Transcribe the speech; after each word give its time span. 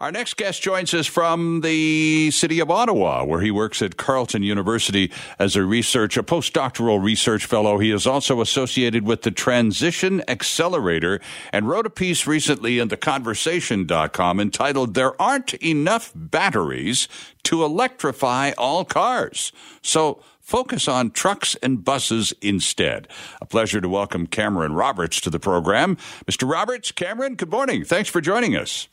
Our 0.00 0.10
next 0.10 0.36
guest 0.36 0.60
joins 0.60 0.92
us 0.92 1.06
from 1.06 1.60
the 1.60 2.32
city 2.32 2.58
of 2.58 2.68
Ottawa, 2.68 3.24
where 3.24 3.40
he 3.40 3.52
works 3.52 3.80
at 3.80 3.96
Carleton 3.96 4.42
University 4.42 5.12
as 5.38 5.54
a 5.54 5.62
research, 5.62 6.16
a 6.16 6.24
postdoctoral 6.24 7.00
research 7.00 7.46
fellow. 7.46 7.78
He 7.78 7.92
is 7.92 8.04
also 8.04 8.40
associated 8.40 9.04
with 9.04 9.22
the 9.22 9.30
Transition 9.30 10.20
Accelerator 10.26 11.20
and 11.52 11.68
wrote 11.68 11.86
a 11.86 11.90
piece 11.90 12.26
recently 12.26 12.80
in 12.80 12.88
theconversation.com 12.88 14.40
entitled 14.40 14.94
There 14.94 15.20
Aren't 15.22 15.54
Enough 15.54 16.10
Batteries 16.16 17.06
to 17.44 17.64
Electrify 17.64 18.50
All 18.58 18.84
Cars. 18.84 19.52
So 19.80 20.20
focus 20.40 20.88
on 20.88 21.12
trucks 21.12 21.54
and 21.62 21.84
buses 21.84 22.34
instead. 22.42 23.06
A 23.40 23.46
pleasure 23.46 23.80
to 23.80 23.88
welcome 23.88 24.26
Cameron 24.26 24.72
Roberts 24.72 25.20
to 25.20 25.30
the 25.30 25.38
program. 25.38 25.96
Mr. 26.26 26.50
Roberts, 26.50 26.90
Cameron, 26.90 27.36
good 27.36 27.50
morning. 27.50 27.84
Thanks 27.84 28.10
for 28.10 28.20
joining 28.20 28.56
us. 28.56 28.88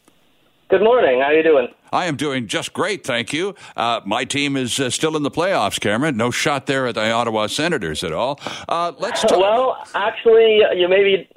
Good 0.72 0.84
morning. 0.84 1.20
How 1.20 1.26
are 1.26 1.34
you 1.34 1.44
doing? 1.44 1.68
I 1.92 2.06
am 2.06 2.16
doing 2.16 2.48
just 2.48 2.72
great, 2.72 3.04
thank 3.06 3.34
you. 3.34 3.56
Uh, 3.76 4.00
my 4.06 4.24
team 4.24 4.56
is 4.56 4.80
uh, 4.80 4.90
still 4.90 5.18
in 5.18 5.24
the 5.24 5.30
playoffs, 5.30 5.78
Cameron. 5.82 6.16
No 6.16 6.32
shot 6.32 6.66
there 6.66 6.88
at 6.88 6.96
the 6.96 7.12
Ottawa 7.12 7.48
Senators 7.48 8.06
at 8.06 8.14
all. 8.14 8.40
Uh, 8.70 8.94
let's 8.98 9.22
talk. 9.22 9.32
Well, 9.42 9.76
actually, 9.94 10.62
you 10.78 10.88
may 10.88 11.04
be 11.04 11.28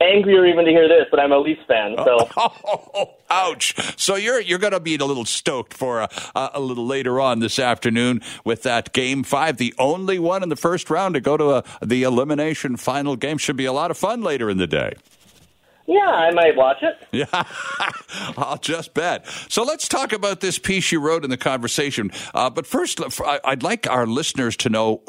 angrier 0.00 0.44
even 0.46 0.64
to 0.64 0.72
hear 0.72 0.88
this, 0.88 1.06
but 1.08 1.20
I'm 1.20 1.30
a 1.30 1.38
Leafs 1.38 1.60
fan. 1.68 1.94
So, 1.98 2.28
oh, 2.36 3.14
ouch! 3.30 3.76
So 3.96 4.16
you're 4.16 4.40
you're 4.40 4.58
going 4.58 4.72
to 4.72 4.80
be 4.80 4.96
a 4.96 5.04
little 5.04 5.24
stoked 5.24 5.72
for 5.72 6.00
a, 6.00 6.08
a, 6.34 6.60
little 6.60 6.86
later 6.86 7.20
on 7.20 7.38
this 7.38 7.60
afternoon 7.60 8.22
with 8.44 8.62
that 8.62 8.92
game 8.92 9.22
five, 9.22 9.58
the 9.58 9.72
only 9.78 10.18
one 10.18 10.42
in 10.42 10.48
the 10.48 10.56
first 10.56 10.90
round 10.90 11.14
to 11.14 11.20
go 11.20 11.36
to 11.36 11.50
a, 11.50 11.64
the 11.80 12.02
elimination 12.02 12.76
final 12.76 13.14
game. 13.14 13.38
Should 13.38 13.56
be 13.56 13.66
a 13.66 13.72
lot 13.72 13.92
of 13.92 13.96
fun 13.96 14.22
later 14.22 14.50
in 14.50 14.58
the 14.58 14.66
day. 14.66 14.94
Yeah, 15.86 16.08
I 16.08 16.30
might 16.32 16.56
watch 16.56 16.82
it. 16.82 16.94
Yeah, 17.14 17.44
I'll 18.36 18.58
just 18.58 18.92
bet. 18.92 19.26
So 19.48 19.62
let's 19.62 19.86
talk 19.86 20.12
about 20.12 20.40
this 20.40 20.58
piece 20.58 20.90
you 20.90 20.98
wrote 20.98 21.22
in 21.22 21.30
the 21.30 21.36
conversation. 21.36 22.10
Uh, 22.34 22.50
but 22.50 22.66
first, 22.66 23.00
I'd 23.44 23.62
like 23.62 23.88
our 23.88 24.04
listeners 24.04 24.56
to 24.58 24.68
know 24.68 25.00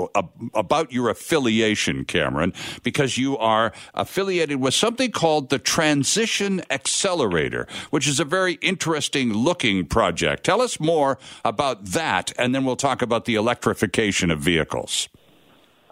about 0.53 0.91
your 0.91 1.09
affiliation, 1.09 2.05
Cameron, 2.05 2.53
because 2.83 3.17
you 3.17 3.39
are 3.39 3.73
affiliated 3.95 4.61
with 4.61 4.75
something 4.75 5.11
called 5.11 5.49
the 5.49 5.57
Transition 5.57 6.61
Accelerator, 6.69 7.67
which 7.89 8.07
is 8.07 8.19
a 8.19 8.25
very 8.25 8.53
interesting 8.61 9.33
looking 9.33 9.85
project. 9.87 10.43
Tell 10.43 10.61
us 10.61 10.79
more 10.79 11.17
about 11.43 11.85
that, 11.85 12.33
and 12.37 12.53
then 12.53 12.65
we'll 12.65 12.75
talk 12.75 13.01
about 13.01 13.25
the 13.25 13.33
electrification 13.35 14.29
of 14.29 14.39
vehicles. 14.39 15.09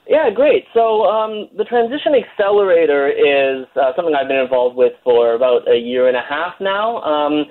Yeah, 0.07 0.29
great. 0.29 0.65
So 0.73 1.05
um, 1.05 1.47
the 1.57 1.63
Transition 1.63 2.13
Accelerator 2.13 3.07
is 3.07 3.65
uh, 3.75 3.95
something 3.95 4.13
I've 4.13 4.27
been 4.27 4.37
involved 4.37 4.75
with 4.75 4.93
for 5.03 5.33
about 5.33 5.67
a 5.69 5.77
year 5.77 6.07
and 6.07 6.17
a 6.17 6.21
half 6.21 6.55
now. 6.59 7.01
Um, 7.01 7.45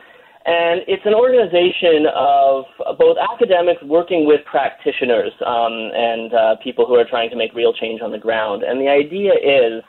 and 0.45 0.83
it's 0.89 1.07
an 1.07 1.15
organization 1.15 2.07
of 2.15 2.65
both 2.99 3.17
academics 3.17 3.83
working 3.85 4.27
with 4.27 4.45
practitioners 4.45 5.33
um, 5.47 5.73
and 5.95 6.35
uh, 6.35 6.57
people 6.63 6.85
who 6.85 6.95
are 6.95 7.05
trying 7.09 7.31
to 7.31 7.37
make 7.37 7.55
real 7.55 7.73
change 7.73 8.03
on 8.03 8.11
the 8.11 8.19
ground. 8.19 8.65
And 8.65 8.81
the 8.81 8.89
idea 8.89 9.33
is 9.33 9.83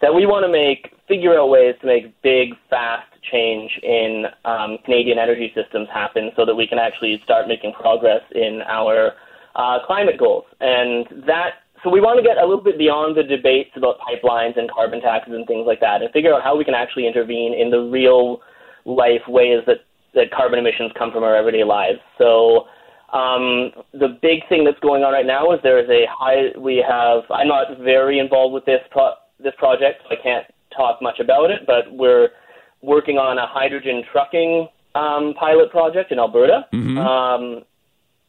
that 0.00 0.12
we 0.12 0.26
want 0.26 0.44
to 0.44 0.50
make 0.50 0.92
figure 1.06 1.38
out 1.38 1.48
ways 1.48 1.76
to 1.80 1.86
make 1.86 2.20
big, 2.22 2.54
fast 2.68 3.06
change 3.30 3.70
in 3.82 4.26
um, 4.44 4.78
Canadian 4.84 5.18
energy 5.18 5.52
systems 5.54 5.88
happen, 5.92 6.30
so 6.36 6.44
that 6.44 6.54
we 6.54 6.66
can 6.66 6.78
actually 6.78 7.20
start 7.22 7.46
making 7.46 7.72
progress 7.72 8.22
in 8.34 8.60
our 8.66 9.12
uh, 9.54 9.78
climate 9.86 10.18
goals. 10.18 10.44
And 10.60 11.06
that 11.26 11.61
so 11.82 11.90
we 11.90 12.00
want 12.00 12.18
to 12.18 12.22
get 12.22 12.38
a 12.38 12.46
little 12.46 12.62
bit 12.62 12.78
beyond 12.78 13.16
the 13.16 13.22
debates 13.22 13.70
about 13.76 13.98
pipelines 13.98 14.56
and 14.56 14.70
carbon 14.70 15.00
taxes 15.00 15.34
and 15.34 15.46
things 15.46 15.66
like 15.66 15.80
that 15.80 16.02
and 16.02 16.10
figure 16.12 16.32
out 16.32 16.42
how 16.42 16.56
we 16.56 16.64
can 16.64 16.74
actually 16.74 17.06
intervene 17.06 17.54
in 17.54 17.70
the 17.70 17.80
real 17.80 18.40
life 18.84 19.22
ways 19.26 19.62
that, 19.66 19.78
that 20.14 20.30
carbon 20.30 20.58
emissions 20.58 20.92
come 20.96 21.10
from 21.10 21.24
our 21.24 21.34
everyday 21.34 21.64
lives. 21.64 21.98
So 22.18 22.68
um, 23.12 23.72
the 23.92 24.18
big 24.22 24.46
thing 24.48 24.64
that's 24.64 24.78
going 24.80 25.02
on 25.02 25.12
right 25.12 25.26
now 25.26 25.52
is 25.52 25.60
there 25.62 25.82
is 25.82 25.90
a 25.90 26.06
high, 26.08 26.56
we 26.58 26.84
have, 26.86 27.24
I'm 27.30 27.48
not 27.48 27.78
very 27.78 28.18
involved 28.18 28.54
with 28.54 28.64
this, 28.64 28.80
pro, 28.90 29.10
this 29.42 29.54
project, 29.58 30.02
so 30.04 30.16
I 30.16 30.22
can't 30.22 30.46
talk 30.74 31.02
much 31.02 31.18
about 31.18 31.50
it, 31.50 31.66
but 31.66 31.90
we're 31.90 32.28
working 32.80 33.18
on 33.18 33.38
a 33.38 33.46
hydrogen 33.46 34.02
trucking 34.12 34.68
um, 34.94 35.34
pilot 35.38 35.70
project 35.70 36.12
in 36.12 36.18
Alberta. 36.18 36.66
Mm-hmm. 36.72 36.98
Um, 36.98 37.64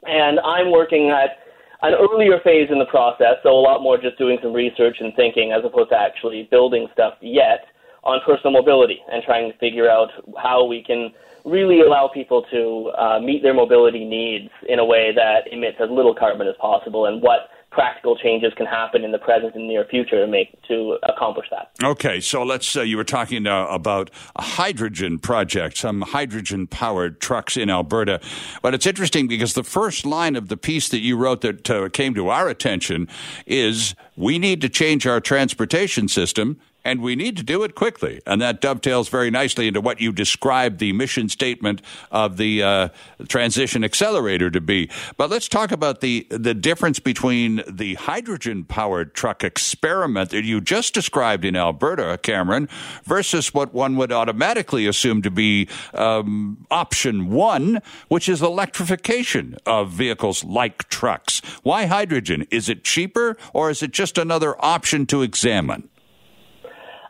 and 0.05 0.39
I'm 0.39 0.71
working 0.71 1.09
at 1.09 1.42
an 1.83 1.93
earlier 1.99 2.39
phase 2.43 2.69
in 2.71 2.79
the 2.79 2.85
process, 2.85 3.35
so 3.43 3.49
a 3.49 3.59
lot 3.59 3.81
more 3.81 3.97
just 3.97 4.17
doing 4.17 4.37
some 4.41 4.53
research 4.53 4.97
and 4.99 5.13
thinking 5.15 5.51
as 5.51 5.63
opposed 5.65 5.89
to 5.89 5.97
actually 5.97 6.47
building 6.49 6.87
stuff 6.93 7.13
yet 7.21 7.65
on 8.03 8.19
personal 8.25 8.51
mobility 8.51 8.99
and 9.11 9.23
trying 9.23 9.51
to 9.51 9.57
figure 9.57 9.89
out 9.89 10.09
how 10.37 10.65
we 10.65 10.81
can 10.83 11.11
really 11.45 11.81
allow 11.81 12.07
people 12.07 12.45
to 12.51 12.91
uh, 12.97 13.19
meet 13.19 13.43
their 13.43 13.53
mobility 13.53 14.05
needs 14.05 14.49
in 14.69 14.79
a 14.79 14.85
way 14.85 15.11
that 15.13 15.51
emits 15.51 15.77
as 15.81 15.89
little 15.89 16.15
carbon 16.15 16.47
as 16.47 16.55
possible 16.59 17.05
and 17.05 17.21
what 17.21 17.49
practical 17.73 18.15
changes 18.17 18.53
can 18.55 18.65
happen 18.65 19.03
in 19.03 19.11
the 19.11 19.17
present 19.17 19.55
and 19.55 19.67
near 19.67 19.85
future 19.85 20.23
to 20.23 20.27
make 20.27 20.61
to 20.67 20.97
accomplish 21.03 21.47
that. 21.51 21.71
Okay, 21.83 22.21
so 22.21 22.43
let's. 22.43 22.75
Uh, 22.75 22.81
you 22.81 22.95
were 22.95 23.03
talking 23.03 23.47
uh, 23.47 23.65
about 23.65 24.09
a 24.35 24.41
hydrogen 24.41 25.19
project, 25.19 25.77
some 25.77 26.01
hydrogen 26.01 26.67
powered 26.67 27.19
trucks 27.19 27.57
in 27.57 27.69
Alberta, 27.69 28.21
but 28.61 28.73
it's 28.73 28.85
interesting 28.85 29.27
because 29.27 29.53
the 29.53 29.63
first 29.63 30.05
line 30.05 30.35
of 30.35 30.47
the 30.47 30.57
piece 30.57 30.87
that 30.89 30.99
you 30.99 31.17
wrote 31.17 31.41
that 31.41 31.69
uh, 31.69 31.89
came 31.89 32.13
to 32.13 32.29
our 32.29 32.47
attention 32.47 33.07
is 33.45 33.95
we 34.15 34.37
need 34.39 34.61
to 34.61 34.69
change 34.69 35.07
our 35.07 35.19
transportation 35.19 36.07
system 36.07 36.59
and 36.85 37.01
we 37.01 37.15
need 37.15 37.37
to 37.37 37.43
do 37.43 37.63
it 37.63 37.75
quickly. 37.75 38.21
And 38.25 38.41
that 38.41 38.61
dovetails 38.61 39.09
very 39.09 39.31
nicely 39.31 39.67
into 39.67 39.81
what 39.81 40.01
you 40.01 40.11
described 40.11 40.79
the 40.79 40.93
mission 40.93 41.29
statement 41.29 41.81
of 42.11 42.37
the 42.37 42.63
uh, 42.63 42.89
transition 43.27 43.83
accelerator 43.83 44.49
to 44.51 44.61
be. 44.61 44.89
But 45.17 45.29
let's 45.29 45.47
talk 45.47 45.71
about 45.71 46.01
the 46.01 46.27
the 46.29 46.53
difference 46.53 46.99
between 46.99 47.63
the 47.67 47.95
hydrogen 47.95 48.63
powered 48.63 49.13
truck 49.13 49.43
experiment 49.43 50.31
that 50.31 50.43
you 50.43 50.61
just 50.61 50.93
described 50.93 51.45
in 51.45 51.55
Alberta, 51.55 52.19
Cameron, 52.21 52.67
versus 53.03 53.53
what 53.53 53.73
one 53.73 53.95
would 53.97 54.11
automatically 54.11 54.85
assume 54.87 55.21
to 55.21 55.31
be 55.31 55.67
um, 55.93 56.65
option 56.69 57.31
one, 57.31 57.81
which 58.07 58.27
is 58.27 58.41
electrification 58.41 59.57
of 59.65 59.91
vehicles 59.91 60.43
like 60.43 60.89
trucks. 60.89 61.41
Why 61.63 61.85
hydrogen? 61.85 62.47
Is 62.51 62.69
it 62.69 62.83
cheaper, 62.83 63.37
or 63.53 63.69
is 63.69 63.83
it 63.83 63.91
just 63.91 64.17
another 64.17 64.55
option 64.63 65.05
to 65.07 65.21
examine? 65.21 65.89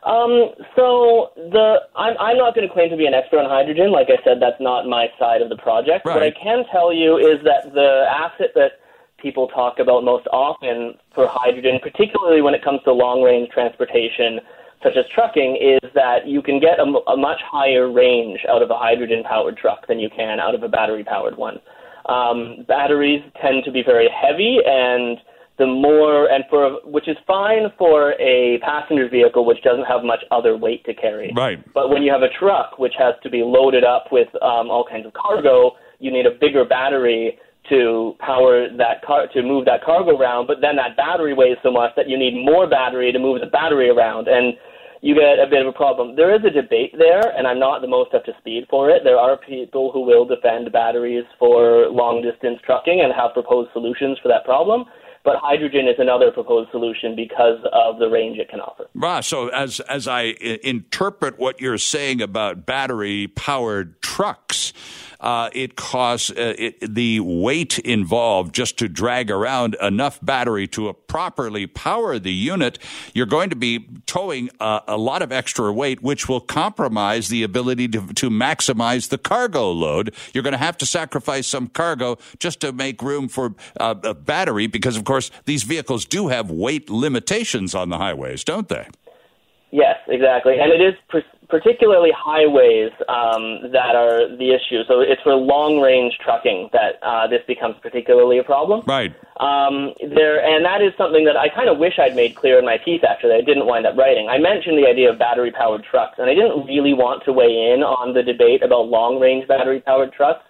Um, 0.04 0.52
so 0.76 1.32
the 1.36 1.88
I'm 1.96 2.14
I'm 2.20 2.36
not 2.36 2.54
going 2.54 2.68
to 2.68 2.72
claim 2.72 2.90
to 2.90 2.96
be 2.96 3.06
an 3.06 3.14
expert 3.14 3.38
on 3.38 3.48
hydrogen. 3.48 3.90
Like 3.90 4.08
I 4.08 4.22
said, 4.22 4.36
that's 4.40 4.60
not 4.60 4.86
my 4.86 5.08
side 5.18 5.40
of 5.40 5.48
the 5.48 5.56
project. 5.56 6.04
Right. 6.04 6.14
What 6.14 6.22
I 6.22 6.30
can 6.30 6.64
tell 6.70 6.92
you 6.92 7.16
is 7.16 7.42
that 7.44 7.72
the 7.72 8.04
asset 8.08 8.52
that 8.54 8.84
people 9.16 9.48
talk 9.48 9.78
about 9.78 10.04
most 10.04 10.26
often 10.30 10.94
for 11.14 11.26
hydrogen, 11.26 11.80
particularly 11.82 12.42
when 12.42 12.52
it 12.52 12.62
comes 12.62 12.80
to 12.84 12.92
long 12.92 13.22
range 13.22 13.48
transportation, 13.48 14.40
such 14.82 14.94
as 14.96 15.06
trucking, 15.14 15.56
is 15.56 15.90
that 15.94 16.26
you 16.26 16.42
can 16.42 16.60
get 16.60 16.78
a, 16.78 16.84
a 17.08 17.16
much 17.16 17.40
higher 17.40 17.90
range 17.90 18.40
out 18.50 18.60
of 18.60 18.70
a 18.70 18.76
hydrogen 18.76 19.22
powered 19.24 19.56
truck 19.56 19.86
than 19.88 19.98
you 19.98 20.10
can 20.10 20.38
out 20.38 20.54
of 20.54 20.62
a 20.62 20.68
battery 20.68 21.02
powered 21.02 21.38
one. 21.38 21.58
Um, 22.04 22.66
batteries 22.68 23.22
tend 23.40 23.64
to 23.64 23.72
be 23.72 23.82
very 23.82 24.10
heavy 24.12 24.58
and 24.66 25.16
the 25.58 25.66
more 25.66 26.26
and 26.30 26.44
for 26.50 26.80
which 26.84 27.08
is 27.08 27.16
fine 27.26 27.70
for 27.78 28.12
a 28.20 28.58
passenger 28.62 29.08
vehicle 29.08 29.46
which 29.46 29.62
doesn't 29.62 29.84
have 29.84 30.02
much 30.02 30.20
other 30.30 30.56
weight 30.56 30.84
to 30.84 30.94
carry. 30.94 31.32
Right. 31.36 31.62
But 31.72 31.90
when 31.90 32.02
you 32.02 32.10
have 32.12 32.22
a 32.22 32.32
truck 32.38 32.78
which 32.78 32.94
has 32.98 33.14
to 33.22 33.30
be 33.30 33.42
loaded 33.44 33.84
up 33.84 34.06
with 34.10 34.28
um, 34.42 34.68
all 34.68 34.84
kinds 34.88 35.06
of 35.06 35.12
cargo, 35.12 35.72
you 36.00 36.10
need 36.10 36.26
a 36.26 36.32
bigger 36.40 36.64
battery 36.64 37.38
to 37.68 38.14
power 38.18 38.68
that 38.76 39.02
car 39.06 39.26
to 39.32 39.42
move 39.42 39.64
that 39.66 39.84
cargo 39.84 40.18
around. 40.18 40.48
But 40.48 40.60
then 40.60 40.76
that 40.76 40.96
battery 40.96 41.34
weighs 41.34 41.56
so 41.62 41.70
much 41.70 41.92
that 41.96 42.08
you 42.08 42.18
need 42.18 42.34
more 42.34 42.68
battery 42.68 43.12
to 43.12 43.18
move 43.18 43.40
the 43.40 43.46
battery 43.46 43.88
around 43.88 44.26
and 44.26 44.54
you 45.02 45.14
get 45.14 45.38
a 45.38 45.46
bit 45.48 45.60
of 45.60 45.68
a 45.68 45.76
problem. 45.76 46.16
There 46.16 46.34
is 46.34 46.40
a 46.46 46.50
debate 46.50 46.96
there, 46.96 47.36
and 47.36 47.46
I'm 47.46 47.58
not 47.58 47.82
the 47.82 47.86
most 47.86 48.14
up 48.14 48.24
to 48.24 48.32
speed 48.40 48.64
for 48.70 48.88
it. 48.88 49.02
There 49.04 49.18
are 49.18 49.36
people 49.36 49.92
who 49.92 50.00
will 50.00 50.24
defend 50.24 50.72
batteries 50.72 51.24
for 51.38 51.88
long 51.92 52.24
distance 52.24 52.58
trucking 52.64 53.02
and 53.04 53.12
have 53.12 53.34
proposed 53.34 53.68
solutions 53.74 54.16
for 54.22 54.28
that 54.28 54.46
problem 54.46 54.86
but 55.24 55.36
hydrogen 55.36 55.88
is 55.88 55.96
another 55.98 56.30
proposed 56.30 56.70
solution 56.70 57.16
because 57.16 57.58
of 57.72 57.98
the 57.98 58.08
range 58.08 58.38
it 58.38 58.48
can 58.50 58.60
offer. 58.60 58.88
Ah, 59.02 59.20
so 59.20 59.48
as 59.48 59.80
as 59.80 60.06
I 60.06 60.34
interpret 60.62 61.38
what 61.38 61.60
you're 61.60 61.78
saying 61.78 62.20
about 62.20 62.66
battery 62.66 63.28
powered 63.28 64.00
trucks, 64.02 64.72
uh, 65.24 65.48
it 65.54 65.74
costs 65.74 66.30
uh, 66.30 66.54
it, 66.58 66.94
the 66.94 67.18
weight 67.20 67.78
involved 67.78 68.54
just 68.54 68.78
to 68.78 68.88
drag 68.88 69.30
around 69.30 69.74
enough 69.80 70.20
battery 70.22 70.68
to 70.68 70.92
properly 71.08 71.66
power 71.66 72.18
the 72.18 72.32
unit. 72.32 72.78
You're 73.14 73.24
going 73.24 73.48
to 73.48 73.56
be 73.56 73.88
towing 74.04 74.50
uh, 74.60 74.80
a 74.86 74.98
lot 74.98 75.22
of 75.22 75.32
extra 75.32 75.72
weight, 75.72 76.02
which 76.02 76.28
will 76.28 76.42
compromise 76.42 77.28
the 77.28 77.42
ability 77.42 77.88
to, 77.88 78.06
to 78.12 78.28
maximize 78.28 79.08
the 79.08 79.16
cargo 79.16 79.72
load. 79.72 80.14
You're 80.34 80.44
going 80.44 80.52
to 80.52 80.58
have 80.58 80.76
to 80.78 80.86
sacrifice 80.86 81.46
some 81.46 81.68
cargo 81.68 82.18
just 82.38 82.60
to 82.60 82.72
make 82.72 83.00
room 83.00 83.28
for 83.28 83.54
uh, 83.80 83.94
a 84.04 84.12
battery, 84.12 84.66
because 84.66 84.98
of 84.98 85.04
course 85.04 85.30
these 85.46 85.62
vehicles 85.62 86.04
do 86.04 86.28
have 86.28 86.50
weight 86.50 86.90
limitations 86.90 87.74
on 87.74 87.88
the 87.88 87.96
highways, 87.96 88.44
don't 88.44 88.68
they? 88.68 88.86
Yes, 89.70 89.96
exactly, 90.06 90.58
and 90.60 90.70
it 90.70 90.80
is 90.80 90.94
particularly 91.48 92.10
highways 92.16 92.92
um, 93.08 93.70
that 93.72 93.94
are 93.94 94.28
the 94.36 94.50
issue. 94.54 94.82
So 94.88 95.00
it's 95.00 95.20
for 95.22 95.34
long 95.34 95.80
range 95.80 96.16
trucking 96.22 96.70
that 96.72 96.98
uh, 97.02 97.26
this 97.26 97.42
becomes 97.46 97.76
particularly 97.82 98.38
a 98.38 98.44
problem. 98.44 98.82
Right. 98.86 99.14
Um, 99.40 99.92
there, 100.00 100.44
and 100.44 100.64
that 100.64 100.80
is 100.80 100.92
something 100.96 101.24
that 101.24 101.36
I 101.36 101.48
kind 101.48 101.68
of 101.68 101.78
wish 101.78 101.98
I'd 101.98 102.16
made 102.16 102.34
clear 102.34 102.58
in 102.58 102.64
my 102.64 102.78
piece. 102.78 103.02
Actually, 103.08 103.34
I 103.34 103.42
didn't 103.42 103.66
wind 103.66 103.86
up 103.86 103.96
writing. 103.96 104.28
I 104.28 104.38
mentioned 104.38 104.78
the 104.78 104.88
idea 104.88 105.10
of 105.10 105.18
battery 105.18 105.52
powered 105.52 105.84
trucks, 105.84 106.18
and 106.18 106.30
I 106.30 106.34
didn't 106.34 106.66
really 106.66 106.94
want 106.94 107.24
to 107.24 107.32
weigh 107.32 107.72
in 107.72 107.82
on 107.82 108.14
the 108.14 108.22
debate 108.22 108.62
about 108.62 108.88
long 108.88 109.20
range 109.20 109.46
battery 109.48 109.80
powered 109.80 110.12
trucks. 110.12 110.44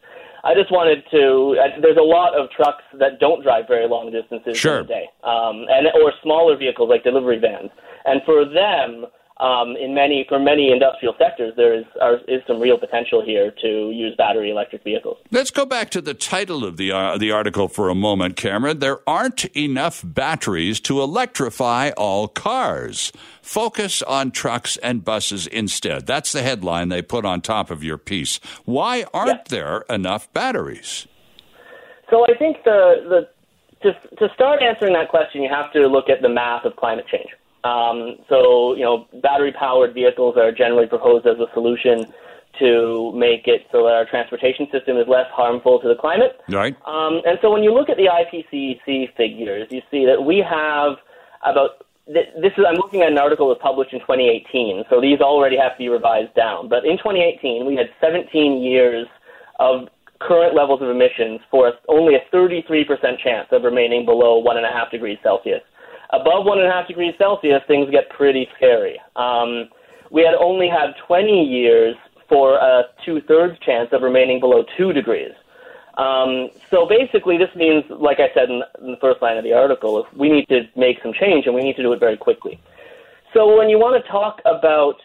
I 0.44 0.52
just 0.54 0.70
wanted 0.70 1.02
to. 1.10 1.56
Uh, 1.56 1.80
there's 1.80 1.96
a 1.96 2.04
lot 2.04 2.36
of 2.38 2.50
trucks 2.50 2.84
that 3.00 3.18
don't 3.18 3.42
drive 3.42 3.66
very 3.66 3.88
long 3.88 4.12
distances 4.12 4.58
sure. 4.58 4.80
in 4.80 4.84
a 4.84 4.88
day, 4.88 5.06
um, 5.24 5.64
and 5.72 5.88
or 5.96 6.12
smaller 6.22 6.54
vehicles 6.56 6.90
like 6.90 7.02
delivery 7.02 7.38
vans, 7.40 7.70
and 8.04 8.20
for 8.26 8.44
them 8.44 9.06
um, 9.44 9.76
in 9.76 9.94
many 9.94 10.24
for 10.26 10.38
many 10.38 10.72
industrial 10.72 11.14
sectors, 11.18 11.52
there 11.56 11.74
is 11.74 11.84
are, 12.00 12.16
is 12.26 12.40
some 12.46 12.60
real 12.60 12.78
potential 12.78 13.22
here 13.22 13.52
to 13.60 13.90
use 13.90 14.14
battery 14.16 14.50
electric 14.50 14.82
vehicles. 14.82 15.18
Let's 15.30 15.50
go 15.50 15.66
back 15.66 15.90
to 15.90 16.00
the 16.00 16.14
title 16.14 16.64
of 16.64 16.78
the 16.78 16.92
uh, 16.92 17.18
the 17.18 17.30
article 17.30 17.68
for 17.68 17.90
a 17.90 17.94
moment, 17.94 18.36
Cameron. 18.36 18.78
There 18.78 19.00
aren't 19.06 19.44
enough 19.54 20.02
batteries 20.02 20.80
to 20.80 21.02
electrify 21.02 21.90
all 21.90 22.26
cars. 22.26 23.12
Focus 23.42 24.00
on 24.00 24.30
trucks 24.30 24.78
and 24.78 25.04
buses 25.04 25.46
instead. 25.46 26.06
That's 26.06 26.32
the 26.32 26.42
headline 26.42 26.88
they 26.88 27.02
put 27.02 27.26
on 27.26 27.42
top 27.42 27.70
of 27.70 27.84
your 27.84 27.98
piece. 27.98 28.40
Why 28.64 29.04
aren't 29.12 29.46
there 29.46 29.84
enough 29.90 30.32
batteries? 30.32 31.06
So 32.08 32.24
I 32.24 32.34
think 32.38 32.64
the 32.64 33.04
the 33.10 33.28
to, 33.82 34.16
to 34.16 34.34
start 34.34 34.62
answering 34.62 34.94
that 34.94 35.10
question, 35.10 35.42
you 35.42 35.50
have 35.50 35.70
to 35.74 35.86
look 35.86 36.08
at 36.08 36.22
the 36.22 36.30
math 36.30 36.64
of 36.64 36.76
climate 36.76 37.04
change. 37.12 37.28
Um, 37.64 38.16
so, 38.28 38.74
you 38.74 38.84
know, 38.84 39.06
battery 39.22 39.52
powered 39.52 39.94
vehicles 39.94 40.36
are 40.36 40.52
generally 40.52 40.86
proposed 40.86 41.26
as 41.26 41.38
a 41.38 41.46
solution 41.54 42.04
to 42.58 43.12
make 43.16 43.48
it 43.48 43.66
so 43.72 43.84
that 43.84 43.94
our 43.94 44.04
transportation 44.04 44.68
system 44.70 44.96
is 44.96 45.08
less 45.08 45.26
harmful 45.32 45.80
to 45.80 45.88
the 45.88 45.96
climate. 45.96 46.38
Right. 46.48 46.76
Um, 46.86 47.20
and 47.24 47.38
so 47.42 47.50
when 47.50 47.62
you 47.62 47.74
look 47.74 47.88
at 47.88 47.96
the 47.96 48.06
IPCC 48.06 49.16
figures, 49.16 49.66
you 49.70 49.82
see 49.90 50.06
that 50.06 50.22
we 50.22 50.38
have 50.38 50.98
about 51.42 51.84
this 52.06 52.52
is 52.58 52.64
I'm 52.68 52.76
looking 52.76 53.00
at 53.00 53.10
an 53.10 53.18
article 53.18 53.48
that 53.48 53.56
was 53.56 53.62
published 53.62 53.94
in 53.94 54.00
2018, 54.00 54.84
so 54.90 55.00
these 55.00 55.20
already 55.20 55.56
have 55.56 55.72
to 55.72 55.78
be 55.78 55.88
revised 55.88 56.34
down. 56.34 56.68
But 56.68 56.84
in 56.84 56.98
2018, 56.98 57.64
we 57.64 57.76
had 57.76 57.88
17 57.98 58.62
years 58.62 59.06
of 59.58 59.88
current 60.20 60.54
levels 60.54 60.82
of 60.82 60.90
emissions 60.90 61.40
for 61.50 61.72
only 61.88 62.14
a 62.14 62.20
33% 62.28 62.84
chance 63.24 63.48
of 63.52 63.62
remaining 63.62 64.04
below 64.04 64.38
one 64.38 64.58
and 64.58 64.66
a 64.66 64.70
half 64.70 64.90
degrees 64.90 65.18
Celsius 65.22 65.62
above 66.20 66.44
one 66.44 66.58
and 66.58 66.68
a 66.68 66.70
half 66.70 66.88
degrees 66.88 67.14
Celsius, 67.18 67.62
things 67.66 67.90
get 67.90 68.08
pretty 68.10 68.48
scary. 68.56 69.00
Um, 69.16 69.68
we 70.10 70.22
had 70.22 70.34
only 70.34 70.68
had 70.68 70.94
20 71.06 71.44
years 71.44 71.96
for 72.28 72.56
a 72.56 72.84
two 73.04 73.20
thirds 73.22 73.58
chance 73.60 73.90
of 73.92 74.02
remaining 74.02 74.40
below 74.40 74.64
two 74.76 74.92
degrees. 74.92 75.32
Um, 75.96 76.50
so 76.70 76.86
basically, 76.86 77.38
this 77.38 77.54
means, 77.54 77.84
like 77.88 78.18
I 78.18 78.32
said 78.34 78.50
in, 78.50 78.62
in 78.82 78.90
the 78.92 78.96
first 79.00 79.22
line 79.22 79.36
of 79.36 79.44
the 79.44 79.52
article, 79.52 80.06
we 80.16 80.28
need 80.28 80.48
to 80.48 80.62
make 80.76 81.00
some 81.02 81.12
change 81.12 81.46
and 81.46 81.54
we 81.54 81.62
need 81.62 81.76
to 81.76 81.82
do 81.82 81.92
it 81.92 82.00
very 82.00 82.16
quickly. 82.16 82.60
So 83.32 83.56
when 83.56 83.68
you 83.68 83.78
want 83.78 84.02
to 84.02 84.10
talk 84.10 84.40
about 84.44 84.96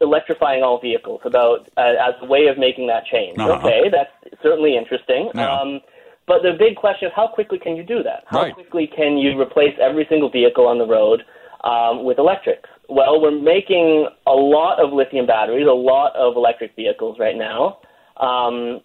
electrifying 0.00 0.62
all 0.62 0.80
vehicles, 0.80 1.20
about 1.24 1.68
uh, 1.76 1.94
as 2.00 2.14
a 2.22 2.26
way 2.26 2.46
of 2.46 2.58
making 2.58 2.86
that 2.86 3.04
change, 3.06 3.38
uh-huh. 3.38 3.54
okay, 3.54 3.90
that's 3.90 4.10
certainly 4.42 4.76
interesting. 4.76 5.30
Um, 5.38 5.80
but 6.28 6.42
the 6.42 6.52
big 6.56 6.76
question 6.76 7.08
is 7.08 7.12
how 7.16 7.26
quickly 7.26 7.58
can 7.58 7.74
you 7.74 7.82
do 7.82 8.02
that? 8.02 8.24
How 8.26 8.42
right. 8.42 8.54
quickly 8.54 8.86
can 8.86 9.16
you 9.16 9.40
replace 9.40 9.74
every 9.80 10.06
single 10.08 10.30
vehicle 10.30 10.66
on 10.66 10.78
the 10.78 10.86
road 10.86 11.24
um, 11.64 12.04
with 12.04 12.18
electrics? 12.18 12.68
Well, 12.88 13.20
we're 13.20 13.30
making 13.30 14.08
a 14.26 14.32
lot 14.32 14.78
of 14.78 14.92
lithium 14.92 15.26
batteries, 15.26 15.66
a 15.66 15.72
lot 15.72 16.14
of 16.14 16.36
electric 16.36 16.76
vehicles 16.76 17.18
right 17.18 17.36
now, 17.36 17.78
um, 18.18 18.80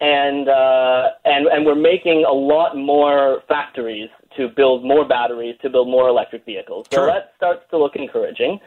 and 0.00 0.48
uh, 0.48 1.10
and 1.24 1.46
and 1.46 1.64
we're 1.64 1.74
making 1.74 2.24
a 2.28 2.32
lot 2.32 2.76
more 2.76 3.42
factories 3.48 4.10
to 4.36 4.48
build 4.48 4.84
more 4.84 5.06
batteries 5.06 5.56
to 5.62 5.70
build 5.70 5.88
more 5.88 6.08
electric 6.08 6.44
vehicles. 6.44 6.86
So 6.90 6.98
sure. 6.98 7.06
that 7.06 7.32
starts 7.36 7.62
to 7.70 7.78
look 7.78 7.96
encouraging. 7.96 8.58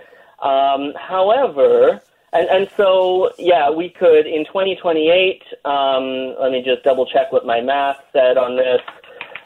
Um, 0.42 0.94
however, 0.95 2.01
and, 2.33 2.47
and 2.50 2.69
so, 2.75 3.31
yeah, 3.38 3.69
we 3.69 3.89
could 3.89 4.27
in 4.27 4.45
2028. 4.45 5.44
Um, 5.65 6.35
let 6.39 6.51
me 6.51 6.62
just 6.63 6.83
double 6.83 7.06
check 7.06 7.31
what 7.31 7.45
my 7.45 7.62
math 7.62 7.97
said 8.12 8.38
on 8.38 8.57
this. 8.57 8.81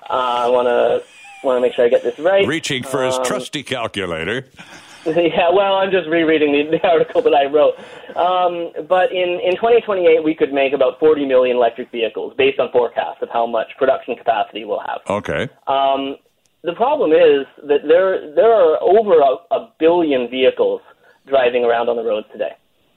Uh, 0.10 0.46
I 0.46 0.50
want 0.50 0.68
to 0.68 1.04
want 1.44 1.58
to 1.58 1.62
make 1.62 1.74
sure 1.74 1.86
I 1.86 1.90
get 1.90 2.04
this 2.04 2.18
right. 2.20 2.46
Reaching 2.46 2.84
for 2.84 3.04
his 3.04 3.16
um, 3.16 3.26
trusty 3.26 3.64
calculator. 3.64 4.46
Yeah, 5.04 5.50
well, 5.52 5.78
I'm 5.78 5.90
just 5.90 6.08
rereading 6.08 6.52
the, 6.52 6.78
the 6.78 6.88
article 6.88 7.24
that 7.24 7.34
I 7.34 7.46
wrote. 7.46 7.74
Um, 8.16 8.72
but 8.88 9.12
in, 9.12 9.40
in 9.44 9.56
2028, 9.56 10.24
we 10.24 10.36
could 10.36 10.54
make 10.54 10.74
about 10.74 11.00
40 11.00 11.26
million 11.26 11.58
electric 11.58 11.92
vehicles 11.92 12.36
based 12.38 12.60
on 12.60 12.72
forecasts 12.72 13.20
of 13.24 13.30
how 13.30 13.48
much 13.48 13.70
production 13.80 14.16
capacity 14.16 14.64
we'll 14.64 14.82
have. 14.82 15.02
Okay. 15.10 15.50
Um, 15.66 16.18
the 16.64 16.74
problem 16.74 17.14
is 17.14 17.48
that 17.68 17.88
there 17.88 18.32
there 18.36 18.54
are 18.54 18.78
over 18.80 19.20
a, 19.20 19.56
a 19.56 19.74
billion 19.80 20.30
vehicles 20.30 20.82
driving 21.26 21.66
around 21.66 21.90
on 21.90 21.96
the 21.96 22.04
roads 22.04 22.28
today. 22.32 22.52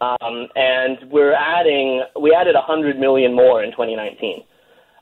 Um, 0.05 0.49
and 0.56 0.99
we're 1.11 1.35
adding, 1.35 2.03
we 2.21 2.35
added 2.35 2.55
100 2.55 2.99
million 2.99 3.35
more 3.35 3.62
in 3.62 3.71
2019. 3.71 4.43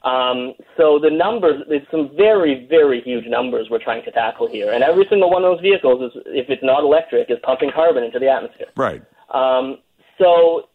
Um, 0.05 0.55
so 0.77 0.99
the 0.99 1.11
numbers, 1.11 1.63
there's 1.69 1.87
some 1.91 2.11
very, 2.17 2.67
very 2.69 3.01
huge 3.03 3.27
numbers 3.27 3.69
we're 3.71 3.83
trying 3.83 4.05
to 4.05 4.11
tackle 4.11 4.49
here. 4.49 4.73
And 4.73 4.83
every 4.83 5.07
single 5.09 5.31
one 5.31 5.45
of 5.45 5.53
those 5.53 5.61
vehicles, 5.61 6.11
is, 6.11 6.23
if 6.27 6.51
it's 6.51 6.63
not 6.63 6.83
electric, 6.83 7.31
is 7.31 7.39
pumping 7.43 7.71
carbon 7.73 8.03
into 8.03 8.19
the 8.19 8.29
atmosphere. 8.29 8.67
Right. 8.77 9.03
Um, 9.33 9.79
so 10.19 10.69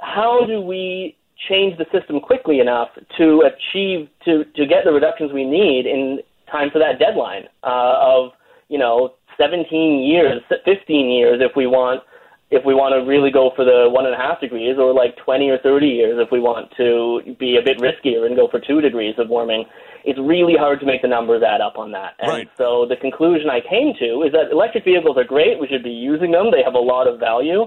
how 0.00 0.44
do 0.46 0.60
we 0.60 1.16
change 1.48 1.78
the 1.78 1.86
system 1.90 2.20
quickly 2.20 2.60
enough 2.60 2.88
to 3.16 3.42
achieve, 3.48 4.08
to, 4.26 4.44
to 4.44 4.66
get 4.66 4.84
the 4.84 4.92
reductions 4.92 5.32
we 5.32 5.44
need 5.44 5.86
in 5.86 6.20
time 6.50 6.70
for 6.70 6.78
that 6.78 6.98
deadline 6.98 7.44
uh, 7.62 7.94
of, 7.98 8.32
you 8.68 8.78
know, 8.78 9.14
17 9.38 10.02
years, 10.02 10.42
15 10.66 11.10
years 11.10 11.40
if 11.40 11.56
we 11.56 11.66
want 11.66 12.02
if 12.50 12.64
we 12.66 12.74
want 12.74 12.92
to 12.98 13.06
really 13.08 13.30
go 13.30 13.52
for 13.54 13.64
the 13.64 13.86
one 13.88 14.06
and 14.06 14.14
a 14.14 14.18
half 14.18 14.40
degrees, 14.40 14.76
or 14.76 14.92
like 14.92 15.16
20 15.16 15.48
or 15.50 15.58
30 15.58 15.86
years 15.86 16.18
if 16.18 16.32
we 16.32 16.40
want 16.40 16.70
to 16.76 17.22
be 17.38 17.56
a 17.56 17.62
bit 17.62 17.78
riskier 17.78 18.26
and 18.26 18.34
go 18.34 18.48
for 18.50 18.58
two 18.58 18.80
degrees 18.80 19.14
of 19.18 19.28
warming, 19.28 19.64
it's 20.04 20.18
really 20.18 20.54
hard 20.58 20.80
to 20.80 20.86
make 20.86 21.02
the 21.02 21.08
numbers 21.08 21.42
add 21.46 21.60
up 21.60 21.78
on 21.78 21.92
that. 21.92 22.14
And 22.18 22.30
right. 22.30 22.48
so 22.58 22.86
the 22.88 22.96
conclusion 22.96 23.48
I 23.48 23.60
came 23.60 23.94
to 24.00 24.22
is 24.26 24.32
that 24.32 24.50
electric 24.50 24.84
vehicles 24.84 25.16
are 25.16 25.24
great. 25.24 25.60
We 25.60 25.68
should 25.68 25.84
be 25.84 25.90
using 25.94 26.32
them. 26.32 26.50
They 26.50 26.62
have 26.64 26.74
a 26.74 26.82
lot 26.82 27.06
of 27.06 27.20
value. 27.20 27.66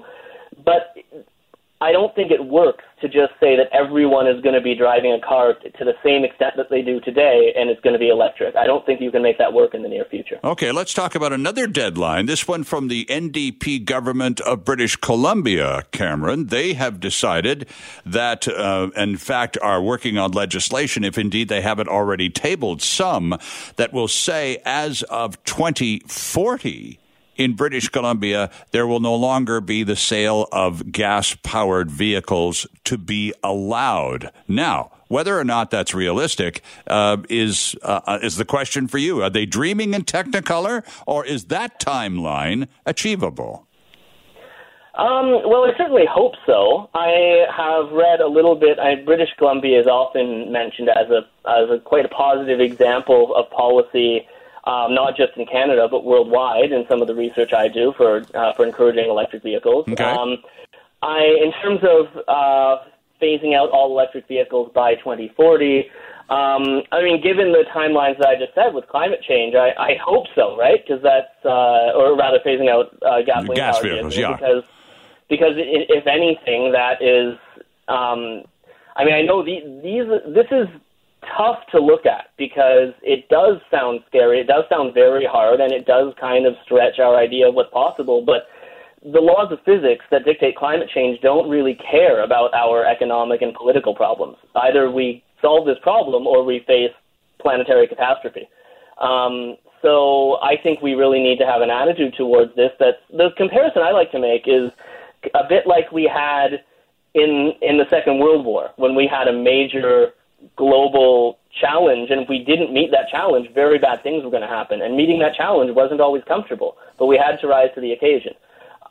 But 0.66 0.96
I 1.84 1.92
don't 1.92 2.16
think 2.16 2.32
it 2.32 2.46
works 2.46 2.86
to 3.02 3.10
just 3.10 3.34
say 3.42 3.58
that 3.58 3.68
everyone 3.74 4.26
is 4.26 4.42
going 4.42 4.56
to 4.56 4.62
be 4.62 4.74
driving 4.74 5.12
a 5.12 5.20
car 5.20 5.54
to 5.54 5.84
the 5.84 5.92
same 6.02 6.24
extent 6.24 6.54
that 6.56 6.70
they 6.70 6.82
do 6.82 7.02
today 7.02 7.54
and 7.58 7.70
it's 7.70 7.82
going 7.82 7.92
to 7.92 8.00
be 8.00 8.08
electric. 8.08 8.56
I 8.56 8.66
don't 8.66 8.86
think 8.86 9.02
you 9.02 9.12
can 9.12 9.22
make 9.22 9.38
that 9.38 9.52
work 9.52 9.74
in 9.74 9.84
the 9.84 9.90
near 9.90 10.06
future. 10.06 10.40
Okay, 10.46 10.72
let's 10.72 10.94
talk 10.94 11.14
about 11.14 11.34
another 11.34 11.68
deadline. 11.68 12.26
This 12.26 12.48
one 12.48 12.64
from 12.64 12.88
the 12.88 13.04
NDP 13.10 13.84
government 13.84 14.40
of 14.40 14.64
British 14.64 14.96
Columbia, 14.96 15.84
Cameron. 15.92 16.48
They 16.48 16.74
have 16.76 17.02
decided 17.02 17.68
that, 18.06 18.48
uh, 18.48 18.92
in 18.96 19.18
fact, 19.18 19.58
are 19.62 19.82
working 19.82 20.18
on 20.18 20.32
legislation, 20.32 21.04
if 21.04 21.18
indeed 21.18 21.50
they 21.50 21.60
haven't 21.60 21.90
already 21.90 22.30
tabled 22.30 22.82
some, 22.82 23.38
that 23.76 23.92
will 23.92 24.08
say 24.08 24.62
as 24.64 25.04
of 25.04 25.44
2040, 25.44 27.00
in 27.36 27.54
British 27.54 27.90
Columbia, 27.90 28.50
there 28.72 28.88
will 28.88 29.00
no 29.00 29.16
longer 29.16 29.62
be 29.62 29.84
the 29.84 29.96
sale 29.96 30.48
of 30.52 30.92
gas 30.92 31.36
powered 31.44 31.90
vehicles 31.90 32.68
to 32.86 32.98
be 32.98 33.34
allowed. 33.44 34.32
Now, 34.48 34.92
whether 35.08 35.38
or 35.38 35.44
not 35.44 35.72
that's 35.72 35.94
realistic 35.94 36.62
uh, 36.88 37.18
is 37.30 37.76
uh, 37.84 38.02
uh, 38.06 38.20
is 38.22 38.38
the 38.38 38.46
question 38.46 38.88
for 38.88 38.98
you. 38.98 39.22
Are 39.22 39.30
they 39.30 39.46
dreaming 39.46 39.94
in 39.94 40.04
Technicolor, 40.04 40.84
or 41.06 41.26
is 41.26 41.46
that 41.46 41.80
timeline 41.80 42.68
achievable? 42.86 43.68
Um, 44.96 45.42
well, 45.50 45.66
I 45.66 45.76
certainly 45.76 46.06
hope 46.10 46.34
so. 46.46 46.88
I 46.94 47.46
have 47.50 47.92
read 47.92 48.22
a 48.22 48.28
little 48.28 48.56
bit. 48.56 48.78
I, 48.78 48.96
British 49.04 49.30
Columbia 49.40 49.80
is 49.80 49.88
often 49.88 50.52
mentioned 50.52 50.90
as 50.90 51.10
a 51.10 51.22
as 51.50 51.70
a 51.70 51.80
quite 51.80 52.06
a 52.06 52.10
positive 52.10 52.60
example 52.60 53.36
of 53.36 53.50
policy 53.50 54.28
um, 54.66 54.94
not 54.94 55.16
just 55.18 55.34
in 55.38 55.46
Canada 55.46 55.88
but 55.90 56.04
worldwide. 56.04 56.72
In 56.72 56.86
some 56.90 57.02
of 57.02 57.08
the 57.08 57.16
research 57.16 57.54
I 57.54 57.68
do 57.68 57.94
for 57.98 58.24
uh, 58.34 58.54
for 58.54 58.66
encouraging 58.66 59.10
electric 59.10 59.44
vehicles, 59.44 59.86
okay. 59.90 60.04
um, 60.04 60.38
I 61.02 61.22
in 61.44 61.52
terms 61.62 61.82
of 61.84 62.08
uh, 62.28 62.84
phasing 63.22 63.56
out 63.56 63.70
all 63.70 63.92
electric 63.92 64.28
vehicles 64.28 64.72
by 64.74 64.96
2040. 64.96 65.90
Um, 66.30 66.84
I 66.92 67.04
mean, 67.04 67.22
given 67.22 67.52
the 67.52 67.66
timelines 67.74 68.18
that 68.20 68.28
I 68.28 68.36
just 68.36 68.56
said 68.56 68.74
with 68.74 68.88
climate 68.88 69.22
change, 69.28 69.56
I, 69.56 69.72
I 69.78 69.98
hope 70.04 70.26
so, 70.36 70.58
right? 70.58 70.80
Because 70.82 71.04
that's, 71.04 71.34
uh, 71.46 71.92
or 71.96 72.18
rather, 72.18 72.40
phasing 72.46 72.70
out 72.70 72.96
uh, 73.04 73.22
gasoline 73.26 73.56
gas 73.56 73.80
vehicles, 73.80 74.18
yeah. 74.18 74.34
Because, 74.34 74.64
because 75.30 75.54
if 75.56 76.08
anything, 76.08 76.72
that 76.72 77.02
is, 77.02 77.38
um, 77.88 78.44
I 78.96 79.04
mean, 79.04 79.14
I 79.14 79.22
know 79.22 79.44
the, 79.44 79.60
these. 79.84 80.08
This 80.34 80.48
is 80.52 80.68
tough 81.38 81.60
to 81.72 81.80
look 81.80 82.06
at 82.06 82.30
because 82.38 82.94
it 83.02 83.28
does 83.30 83.58
sound 83.72 84.02
scary. 84.08 84.40
It 84.40 84.48
does 84.48 84.64
sound 84.70 84.94
very 84.94 85.26
hard, 85.26 85.60
and 85.60 85.72
it 85.72 85.86
does 85.86 86.14
kind 86.20 86.46
of 86.46 86.54
stretch 86.64 87.00
our 87.00 87.16
idea 87.16 87.48
of 87.48 87.56
what's 87.56 87.72
possible. 87.72 88.24
But 88.26 88.48
the 89.04 89.20
laws 89.20 89.52
of 89.52 89.60
physics 89.66 90.06
that 90.12 90.26
dictate 90.26 90.56
climate 90.56 90.90
change 90.94 91.20
don't 91.22 91.50
really 91.50 91.76
care 91.76 92.24
about 92.24 92.54
our 92.54 92.86
economic 92.86 93.42
and 93.42 93.54
political 93.54 93.94
problems. 93.94 94.38
Either 94.56 94.90
we 94.90 95.24
solve 95.42 95.66
this 95.66 95.78
problem 95.82 96.26
or 96.26 96.44
we 96.44 96.64
face 96.66 96.92
planetary 97.42 97.88
catastrophe. 97.88 98.48
Um, 99.02 99.58
so 99.82 100.38
I 100.42 100.56
think 100.62 100.82
we 100.82 100.94
really 100.94 101.22
need 101.22 101.38
to 101.40 101.46
have 101.46 101.62
an 101.62 101.70
attitude 101.70 102.16
towards 102.16 102.56
this. 102.56 102.72
That 102.80 103.02
the 103.12 103.30
comparison 103.36 103.82
I 103.82 103.92
like 103.92 104.12
to 104.12 104.20
make 104.20 104.48
is 104.48 104.72
a 105.36 105.48
bit 105.48 105.68
like 105.68 105.92
we 105.92 106.10
had 106.12 106.64
in 107.14 107.54
in 107.62 107.78
the 107.78 107.86
Second 107.90 108.20
World 108.20 108.46
War 108.46 108.70
when 108.78 108.96
we 108.96 109.06
had 109.06 109.28
a 109.28 109.34
major 109.34 110.14
global 110.56 111.40
challenge, 111.60 112.10
and 112.10 112.22
if 112.22 112.30
we 112.30 112.44
didn't 112.44 112.74
meet 112.74 112.92
that 112.92 113.10
challenge, 113.10 113.48
very 113.54 113.78
bad 113.80 114.02
things 114.04 114.24
were 114.24 114.30
going 114.30 114.42
to 114.42 114.48
happen. 114.48 114.82
And 114.82 114.96
meeting 114.96 115.20
that 115.20 115.36
challenge 115.36 115.72
wasn't 115.76 116.02
always 116.02 116.24
comfortable, 116.28 116.78
but 116.98 117.06
we 117.08 117.18
had 117.18 117.38
to 117.42 117.48
rise 117.48 117.70
to 117.76 117.82
the 117.82 117.92
occasion. 117.92 118.34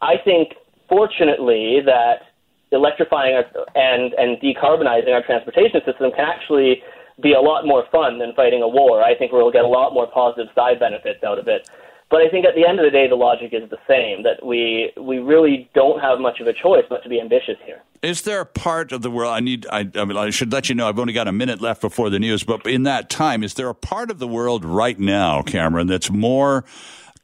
I 0.00 0.14
think, 0.24 0.54
fortunately, 0.88 1.80
that 1.84 2.22
electrifying 2.70 3.34
our, 3.34 3.44
and 3.74 4.14
and 4.14 4.40
decarbonizing 4.40 5.12
our 5.12 5.22
transportation 5.22 5.80
system 5.84 6.10
can 6.10 6.24
actually 6.24 6.82
be 7.22 7.34
a 7.34 7.40
lot 7.40 7.66
more 7.66 7.84
fun 7.92 8.18
than 8.18 8.32
fighting 8.34 8.62
a 8.62 8.68
war. 8.68 9.02
I 9.02 9.14
think 9.14 9.32
we'll 9.32 9.52
get 9.52 9.64
a 9.64 9.68
lot 9.68 9.92
more 9.92 10.06
positive 10.06 10.48
side 10.54 10.80
benefits 10.80 11.22
out 11.22 11.38
of 11.38 11.46
it. 11.48 11.68
But 12.12 12.20
I 12.20 12.28
think 12.28 12.44
at 12.44 12.54
the 12.54 12.68
end 12.68 12.78
of 12.78 12.84
the 12.84 12.90
day, 12.90 13.08
the 13.08 13.16
logic 13.16 13.54
is 13.54 13.70
the 13.70 13.78
same 13.88 14.22
that 14.24 14.44
we 14.44 14.92
we 15.00 15.18
really 15.18 15.70
don't 15.74 15.98
have 15.98 16.20
much 16.20 16.40
of 16.40 16.46
a 16.46 16.52
choice 16.52 16.84
but 16.90 17.02
to 17.04 17.08
be 17.08 17.18
ambitious 17.18 17.56
here. 17.64 17.82
Is 18.02 18.20
there 18.22 18.42
a 18.42 18.46
part 18.46 18.92
of 18.92 19.00
the 19.00 19.10
world 19.10 19.32
I 19.32 19.40
need? 19.40 19.66
I, 19.72 19.88
I, 19.94 20.04
mean, 20.04 20.18
I 20.18 20.28
should 20.28 20.52
let 20.52 20.68
you 20.68 20.74
know. 20.74 20.86
I've 20.86 20.98
only 20.98 21.14
got 21.14 21.26
a 21.26 21.32
minute 21.32 21.62
left 21.62 21.80
before 21.80 22.10
the 22.10 22.18
news, 22.18 22.44
but 22.44 22.66
in 22.66 22.82
that 22.82 23.08
time, 23.08 23.42
is 23.42 23.54
there 23.54 23.70
a 23.70 23.74
part 23.74 24.10
of 24.10 24.18
the 24.18 24.28
world 24.28 24.62
right 24.62 24.98
now, 24.98 25.40
Cameron, 25.40 25.86
that's 25.86 26.10
more 26.10 26.66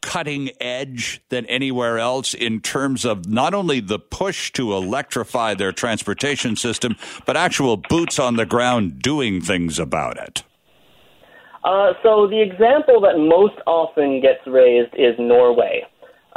cutting 0.01 0.49
edge 0.59 1.21
than 1.29 1.45
anywhere 1.47 1.99
else 1.99 2.33
in 2.33 2.61
terms 2.61 3.05
of 3.05 3.29
not 3.29 3.53
only 3.53 3.81
the 3.81 3.99
push 3.99 4.53
to 4.53 4.73
electrify 4.73 5.53
their 5.53 5.73
transportation 5.73 6.57
system, 6.57 6.97
but 7.27 7.37
actual 7.37 7.77
boots 7.77 8.19
on 8.19 8.37
the 8.37 8.47
ground 8.47 9.03
doing 9.03 9.43
things 9.43 9.79
about 9.79 10.17
it? 10.17 10.45
Uh, 11.65 11.93
so 12.03 12.27
the 12.27 12.41
example 12.41 13.01
that 13.01 13.19
most 13.19 13.61
often 13.67 14.21
gets 14.21 14.41
raised 14.47 14.95
is 14.95 15.15
Norway. 15.19 15.83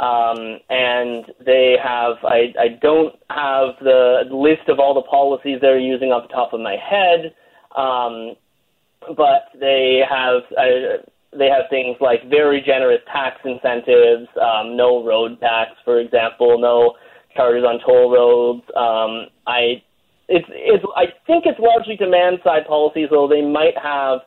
Um, 0.00 0.58
and 0.68 1.26
they 1.44 1.76
have, 1.82 2.16
I, 2.24 2.52
I 2.58 2.68
don't 2.80 3.14
have 3.30 3.76
the 3.80 4.24
list 4.32 4.68
of 4.68 4.80
all 4.80 4.94
the 4.94 5.02
policies 5.02 5.58
they're 5.60 5.78
using 5.78 6.08
off 6.08 6.26
the 6.28 6.34
top 6.34 6.52
of 6.52 6.60
my 6.60 6.76
head, 6.76 7.34
um, 7.76 8.34
but 9.16 9.52
they 9.60 10.00
have, 10.08 10.42
uh, 10.58 11.06
they 11.38 11.46
have 11.46 11.70
things 11.70 11.96
like 12.00 12.28
very 12.28 12.60
generous 12.66 13.00
tax 13.12 13.36
incentives, 13.44 14.26
um, 14.40 14.76
no 14.76 15.04
road 15.04 15.38
tax, 15.38 15.70
for 15.84 16.00
example, 16.00 16.58
no 16.58 16.94
charges 17.36 17.62
on 17.64 17.78
toll 17.86 18.10
roads. 18.10 18.64
Um, 18.74 19.30
I, 19.46 19.82
it's, 20.28 20.48
it's, 20.50 20.84
I 20.96 21.06
think 21.26 21.44
it's 21.46 21.60
largely 21.60 21.96
demand 21.96 22.38
side 22.42 22.66
policies, 22.66 23.08
though 23.10 23.28
they 23.28 23.42
might 23.42 23.78
have 23.80 24.20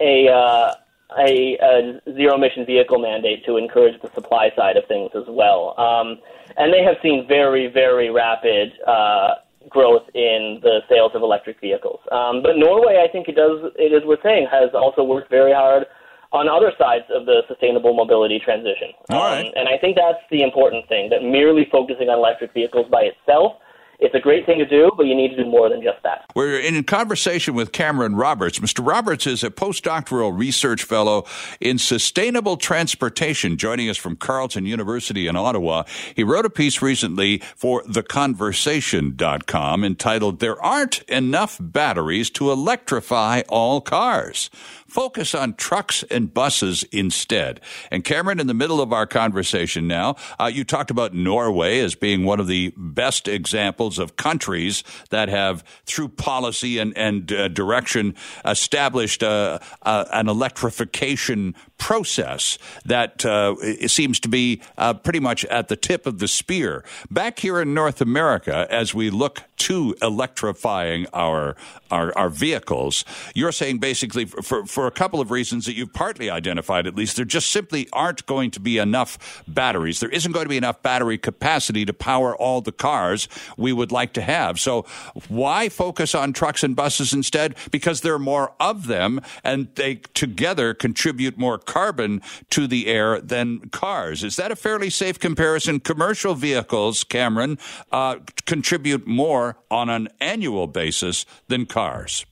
a, 0.00 0.28
uh, 0.28 0.74
a, 1.18 1.56
a 1.56 2.00
zero 2.14 2.34
emission 2.34 2.66
vehicle 2.66 2.98
mandate 2.98 3.44
to 3.46 3.56
encourage 3.56 4.00
the 4.02 4.10
supply 4.14 4.50
side 4.56 4.76
of 4.76 4.84
things 4.86 5.10
as 5.14 5.24
well. 5.28 5.74
Um, 5.78 6.18
and 6.56 6.72
they 6.72 6.82
have 6.82 6.96
seen 7.02 7.26
very, 7.26 7.66
very 7.66 8.10
rapid 8.10 8.72
uh, 8.86 9.34
growth 9.68 10.04
in 10.14 10.60
the 10.62 10.80
sales 10.88 11.12
of 11.14 11.22
electric 11.22 11.60
vehicles. 11.60 12.00
Um, 12.12 12.42
but 12.42 12.56
Norway, 12.56 13.04
I 13.04 13.10
think 13.10 13.28
it 13.28 13.36
does, 13.36 13.72
it 13.76 13.92
is 13.92 14.04
worth 14.04 14.20
saying, 14.22 14.48
has 14.50 14.70
also 14.74 15.02
worked 15.02 15.30
very 15.30 15.52
hard 15.52 15.86
on 16.32 16.48
other 16.48 16.72
sides 16.78 17.04
of 17.08 17.24
the 17.24 17.42
sustainable 17.48 17.94
mobility 17.94 18.38
transition. 18.38 18.92
All 19.08 19.24
right. 19.24 19.46
Um, 19.46 19.52
and 19.56 19.68
I 19.68 19.78
think 19.78 19.96
that's 19.96 20.20
the 20.30 20.42
important 20.42 20.86
thing, 20.88 21.08
that 21.08 21.22
merely 21.22 21.66
focusing 21.72 22.08
on 22.08 22.18
electric 22.18 22.52
vehicles 22.52 22.86
by 22.90 23.02
itself 23.02 23.56
it's 23.98 24.14
a 24.14 24.20
great 24.20 24.46
thing 24.46 24.58
to 24.58 24.66
do, 24.66 24.90
but 24.96 25.06
you 25.06 25.14
need 25.14 25.30
to 25.30 25.42
do 25.42 25.44
more 25.44 25.68
than 25.68 25.82
just 25.82 26.02
that. 26.04 26.26
We're 26.34 26.60
in 26.60 26.82
conversation 26.84 27.54
with 27.54 27.72
Cameron 27.72 28.14
Roberts. 28.14 28.60
Mr. 28.60 28.86
Roberts 28.86 29.26
is 29.26 29.42
a 29.42 29.50
postdoctoral 29.50 30.36
research 30.36 30.84
fellow 30.84 31.24
in 31.60 31.78
sustainable 31.78 32.56
transportation, 32.56 33.56
joining 33.56 33.88
us 33.88 33.96
from 33.96 34.14
Carleton 34.14 34.66
University 34.66 35.26
in 35.26 35.34
Ottawa. 35.34 35.82
He 36.14 36.22
wrote 36.22 36.46
a 36.46 36.50
piece 36.50 36.80
recently 36.80 37.38
for 37.56 37.82
theconversation.com 37.82 39.84
entitled 39.84 40.38
There 40.38 40.62
Aren't 40.62 41.02
Enough 41.02 41.58
Batteries 41.60 42.30
to 42.30 42.52
Electrify 42.52 43.42
All 43.48 43.80
Cars. 43.80 44.48
Focus 44.88 45.34
on 45.34 45.54
trucks 45.54 46.02
and 46.04 46.32
buses 46.32 46.82
instead. 46.84 47.60
And 47.90 48.02
Cameron, 48.02 48.40
in 48.40 48.46
the 48.46 48.54
middle 48.54 48.80
of 48.80 48.90
our 48.90 49.06
conversation 49.06 49.86
now, 49.86 50.16
uh, 50.40 50.46
you 50.46 50.64
talked 50.64 50.90
about 50.90 51.12
Norway 51.12 51.80
as 51.80 51.94
being 51.94 52.24
one 52.24 52.40
of 52.40 52.46
the 52.46 52.72
best 52.74 53.28
examples 53.28 53.98
of 53.98 54.16
countries 54.16 54.82
that 55.10 55.28
have, 55.28 55.62
through 55.84 56.08
policy 56.08 56.78
and, 56.78 56.96
and 56.96 57.30
uh, 57.30 57.48
direction, 57.48 58.14
established 58.44 59.22
uh, 59.22 59.58
uh 59.82 60.06
an 60.12 60.28
electrification 60.28 61.54
process 61.78 62.58
that 62.84 63.24
uh, 63.24 63.54
seems 63.86 64.20
to 64.20 64.28
be 64.28 64.60
uh, 64.76 64.94
pretty 64.94 65.20
much 65.20 65.44
at 65.46 65.68
the 65.68 65.76
tip 65.76 66.06
of 66.06 66.18
the 66.18 66.28
spear. 66.28 66.84
Back 67.10 67.38
here 67.38 67.60
in 67.60 67.72
North 67.72 68.00
America, 68.00 68.66
as 68.70 68.94
we 68.94 69.10
look 69.10 69.42
to 69.58 69.94
electrifying 70.02 71.06
our 71.12 71.56
our, 71.90 72.16
our 72.18 72.28
vehicles, 72.28 73.04
you're 73.34 73.52
saying 73.52 73.78
basically 73.78 74.26
for, 74.26 74.66
for 74.66 74.86
a 74.86 74.90
couple 74.90 75.20
of 75.20 75.30
reasons 75.30 75.64
that 75.64 75.74
you've 75.74 75.94
partly 75.94 76.28
identified 76.28 76.86
at 76.86 76.94
least, 76.94 77.16
there 77.16 77.24
just 77.24 77.50
simply 77.50 77.88
aren't 77.94 78.26
going 78.26 78.50
to 78.50 78.60
be 78.60 78.76
enough 78.76 79.42
batteries. 79.48 80.00
There 80.00 80.10
isn't 80.10 80.32
going 80.32 80.44
to 80.44 80.50
be 80.50 80.58
enough 80.58 80.82
battery 80.82 81.16
capacity 81.16 81.86
to 81.86 81.94
power 81.94 82.36
all 82.36 82.60
the 82.60 82.72
cars 82.72 83.26
we 83.56 83.72
would 83.72 83.90
like 83.90 84.12
to 84.14 84.20
have. 84.20 84.60
So 84.60 84.82
why 85.28 85.70
focus 85.70 86.14
on 86.14 86.32
trucks 86.34 86.62
and 86.62 86.76
buses 86.76 87.14
instead? 87.14 87.54
Because 87.70 88.02
there 88.02 88.14
are 88.14 88.18
more 88.18 88.52
of 88.60 88.86
them 88.86 89.20
and 89.42 89.74
they 89.76 89.96
together 90.14 90.74
contribute 90.74 91.38
more 91.38 91.58
carbon 91.68 92.20
to 92.50 92.66
the 92.66 92.88
air 92.88 93.20
than 93.20 93.68
cars. 93.68 94.24
Is 94.24 94.34
that 94.36 94.50
a 94.50 94.56
fairly 94.56 94.90
safe 94.90 95.20
comparison? 95.20 95.78
Commercial 95.78 96.34
vehicles, 96.34 97.04
Cameron, 97.04 97.58
uh, 97.92 98.16
contribute 98.46 99.06
more 99.06 99.56
on 99.70 99.88
an 99.88 100.08
annual 100.18 100.66
basis 100.66 101.26
than 101.46 101.66
cars. 101.66 102.26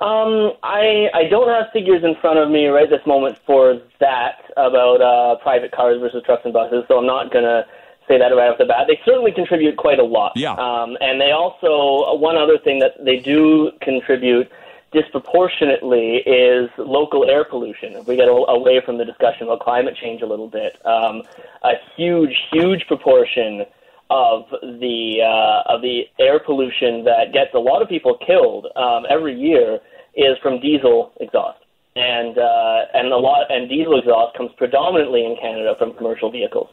Um, 0.00 0.52
I 0.62 1.08
I 1.14 1.24
don't 1.28 1.48
have 1.48 1.72
figures 1.72 2.04
in 2.04 2.14
front 2.20 2.38
of 2.38 2.50
me 2.50 2.66
right 2.66 2.88
this 2.88 3.04
moment 3.04 3.36
for 3.46 3.80
that 3.98 4.36
about 4.56 5.00
uh, 5.00 5.42
private 5.42 5.72
cars 5.72 5.98
versus 6.00 6.22
trucks 6.24 6.42
and 6.44 6.52
buses, 6.52 6.84
so 6.86 6.98
I'm 6.98 7.06
not 7.06 7.32
gonna 7.32 7.66
say 8.06 8.16
that 8.16 8.28
right 8.28 8.50
off 8.50 8.58
the 8.58 8.64
bat. 8.64 8.86
They 8.86 8.98
certainly 9.04 9.32
contribute 9.32 9.76
quite 9.76 9.98
a 9.98 10.04
lot. 10.04 10.32
Yeah. 10.36 10.52
Um, 10.52 10.96
and 11.00 11.20
they 11.20 11.32
also 11.32 12.16
one 12.16 12.36
other 12.36 12.58
thing 12.58 12.78
that 12.78 12.92
they 13.04 13.18
do 13.18 13.72
contribute 13.82 14.48
disproportionately 14.92 16.16
is 16.24 16.70
local 16.78 17.28
air 17.28 17.44
pollution. 17.44 17.94
If 17.94 18.06
we 18.06 18.16
get 18.16 18.28
away 18.28 18.80
from 18.84 18.98
the 18.98 19.04
discussion 19.04 19.44
about 19.44 19.60
climate 19.60 19.96
change 20.00 20.22
a 20.22 20.26
little 20.26 20.48
bit, 20.48 20.78
um, 20.86 21.22
a 21.62 21.72
huge, 21.96 22.34
huge 22.50 22.86
proportion 22.86 23.64
of 24.10 24.44
the 24.80 25.20
uh, 25.20 25.74
of 25.74 25.82
the 25.82 26.04
air 26.18 26.40
pollution 26.40 27.04
that 27.04 27.32
gets 27.32 27.52
a 27.54 27.58
lot 27.58 27.82
of 27.82 27.88
people 27.88 28.16
killed 28.26 28.66
um, 28.76 29.04
every 29.10 29.38
year 29.38 29.78
is 30.16 30.38
from 30.42 30.60
diesel 30.60 31.12
exhaust, 31.20 31.60
and 31.94 32.38
uh, 32.38 32.88
and 32.94 33.12
a 33.12 33.16
lot 33.16 33.50
and 33.50 33.68
diesel 33.68 33.98
exhaust 33.98 34.36
comes 34.36 34.50
predominantly 34.56 35.24
in 35.26 35.36
Canada 35.40 35.74
from 35.78 35.92
commercial 35.94 36.30
vehicles. 36.30 36.68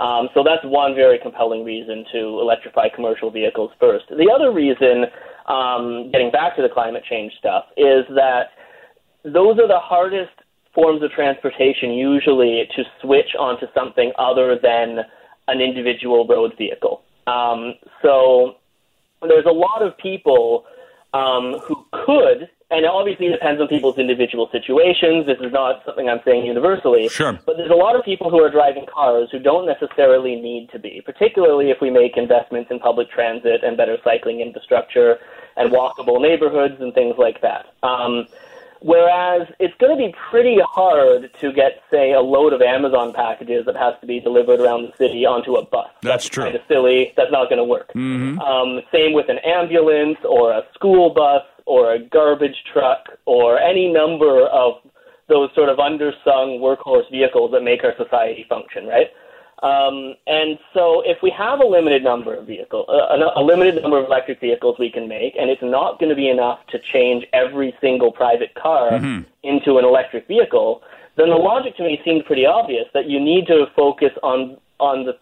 Um, 0.00 0.28
so 0.32 0.44
that's 0.44 0.64
one 0.64 0.94
very 0.94 1.18
compelling 1.18 1.64
reason 1.64 2.04
to 2.12 2.40
electrify 2.40 2.88
commercial 2.88 3.30
vehicles 3.30 3.72
first. 3.80 4.06
The 4.08 4.30
other 4.32 4.52
reason 4.52 5.06
um, 5.48 6.10
getting 6.12 6.30
back 6.30 6.56
to 6.56 6.62
the 6.62 6.68
climate 6.68 7.04
change 7.08 7.32
stuff, 7.38 7.64
is 7.76 8.04
that 8.14 8.50
those 9.24 9.58
are 9.58 9.68
the 9.68 9.80
hardest 9.80 10.30
forms 10.74 11.02
of 11.02 11.10
transportation 11.10 11.90
usually 11.92 12.68
to 12.76 12.84
switch 13.00 13.34
onto 13.38 13.66
something 13.74 14.12
other 14.18 14.58
than 14.62 14.98
an 15.48 15.60
individual 15.60 16.26
road 16.26 16.52
vehicle. 16.56 17.02
Um, 17.26 17.74
so 18.02 18.56
there's 19.22 19.46
a 19.46 19.52
lot 19.52 19.82
of 19.82 19.96
people 19.98 20.64
um, 21.14 21.58
who 21.66 21.84
could 21.92 22.48
and 22.70 22.84
it 22.84 22.90
obviously 22.90 23.28
depends 23.28 23.60
on 23.60 23.68
people's 23.68 23.98
individual 23.98 24.48
situations. 24.52 25.26
This 25.26 25.38
is 25.40 25.52
not 25.52 25.82
something 25.86 26.08
I'm 26.08 26.20
saying 26.24 26.44
universally. 26.44 27.08
Sure. 27.08 27.38
But 27.46 27.56
there's 27.56 27.70
a 27.70 27.74
lot 27.74 27.96
of 27.96 28.04
people 28.04 28.30
who 28.30 28.42
are 28.42 28.50
driving 28.50 28.84
cars 28.92 29.28
who 29.32 29.38
don't 29.38 29.66
necessarily 29.66 30.36
need 30.36 30.68
to 30.72 30.78
be, 30.78 31.00
particularly 31.04 31.70
if 31.70 31.78
we 31.80 31.90
make 31.90 32.16
investments 32.16 32.70
in 32.70 32.78
public 32.78 33.10
transit 33.10 33.64
and 33.64 33.76
better 33.76 33.96
cycling 34.04 34.40
infrastructure 34.40 35.18
and 35.56 35.72
walkable 35.72 36.20
neighborhoods 36.20 36.74
and 36.80 36.92
things 36.92 37.14
like 37.18 37.40
that. 37.40 37.66
Um, 37.82 38.26
Whereas 38.80 39.48
it's 39.58 39.74
going 39.78 39.96
to 39.96 39.98
be 39.98 40.14
pretty 40.30 40.58
hard 40.62 41.30
to 41.40 41.52
get, 41.52 41.82
say, 41.90 42.12
a 42.12 42.20
load 42.20 42.52
of 42.52 42.62
Amazon 42.62 43.12
packages 43.12 43.66
that 43.66 43.76
has 43.76 43.94
to 44.00 44.06
be 44.06 44.20
delivered 44.20 44.60
around 44.60 44.82
the 44.82 44.96
city 44.96 45.26
onto 45.26 45.56
a 45.56 45.64
bus. 45.64 45.88
That's, 46.02 46.24
That's 46.24 46.28
true. 46.28 46.44
Kind 46.44 46.56
of 46.56 46.62
silly. 46.68 47.12
That's 47.16 47.32
not 47.32 47.48
going 47.48 47.58
to 47.58 47.64
work. 47.64 47.88
Mm-hmm. 47.94 48.38
Um, 48.38 48.80
same 48.92 49.14
with 49.14 49.28
an 49.28 49.38
ambulance 49.38 50.18
or 50.24 50.52
a 50.52 50.62
school 50.74 51.10
bus 51.12 51.42
or 51.68 51.92
a 51.92 51.98
garbage 51.98 52.56
truck 52.72 53.06
or 53.26 53.58
any 53.58 53.92
number 53.92 54.46
of 54.46 54.74
those 55.28 55.50
sort 55.54 55.68
of 55.68 55.76
undersung 55.76 56.58
workhorse 56.58 57.08
vehicles 57.10 57.50
that 57.52 57.62
make 57.62 57.84
our 57.84 57.94
society 57.96 58.46
function, 58.48 58.86
right? 58.86 59.08
Um, 59.62 60.14
and 60.26 60.56
so, 60.72 61.02
if 61.04 61.18
we 61.20 61.30
have 61.36 61.58
a 61.60 61.66
limited 61.66 62.04
number 62.04 62.32
of 62.34 62.46
vehicles, 62.46 62.86
uh, 62.88 63.16
a, 63.16 63.40
a 63.40 63.42
limited 63.42 63.82
number 63.82 63.98
of 63.98 64.06
electric 64.06 64.40
vehicles 64.40 64.76
we 64.78 64.88
can 64.88 65.08
make, 65.08 65.34
and 65.36 65.50
it's 65.50 65.62
not 65.62 65.98
going 65.98 66.10
to 66.10 66.14
be 66.14 66.28
enough 66.28 66.60
to 66.68 66.78
change 66.78 67.24
every 67.32 67.74
single 67.80 68.12
private 68.12 68.54
car 68.54 68.92
mm-hmm. 68.92 69.22
into 69.42 69.78
an 69.78 69.84
electric 69.84 70.28
vehicle, 70.28 70.82
then 71.16 71.28
the 71.30 71.34
logic 71.34 71.76
to 71.76 71.82
me 71.82 72.00
seemed 72.04 72.24
pretty 72.24 72.46
obvious 72.46 72.84
that 72.94 73.10
you 73.10 73.18
need 73.18 73.48
to 73.48 73.66
focus 73.74 74.12
on 74.22 74.56
on 74.78 75.04
the. 75.04 75.18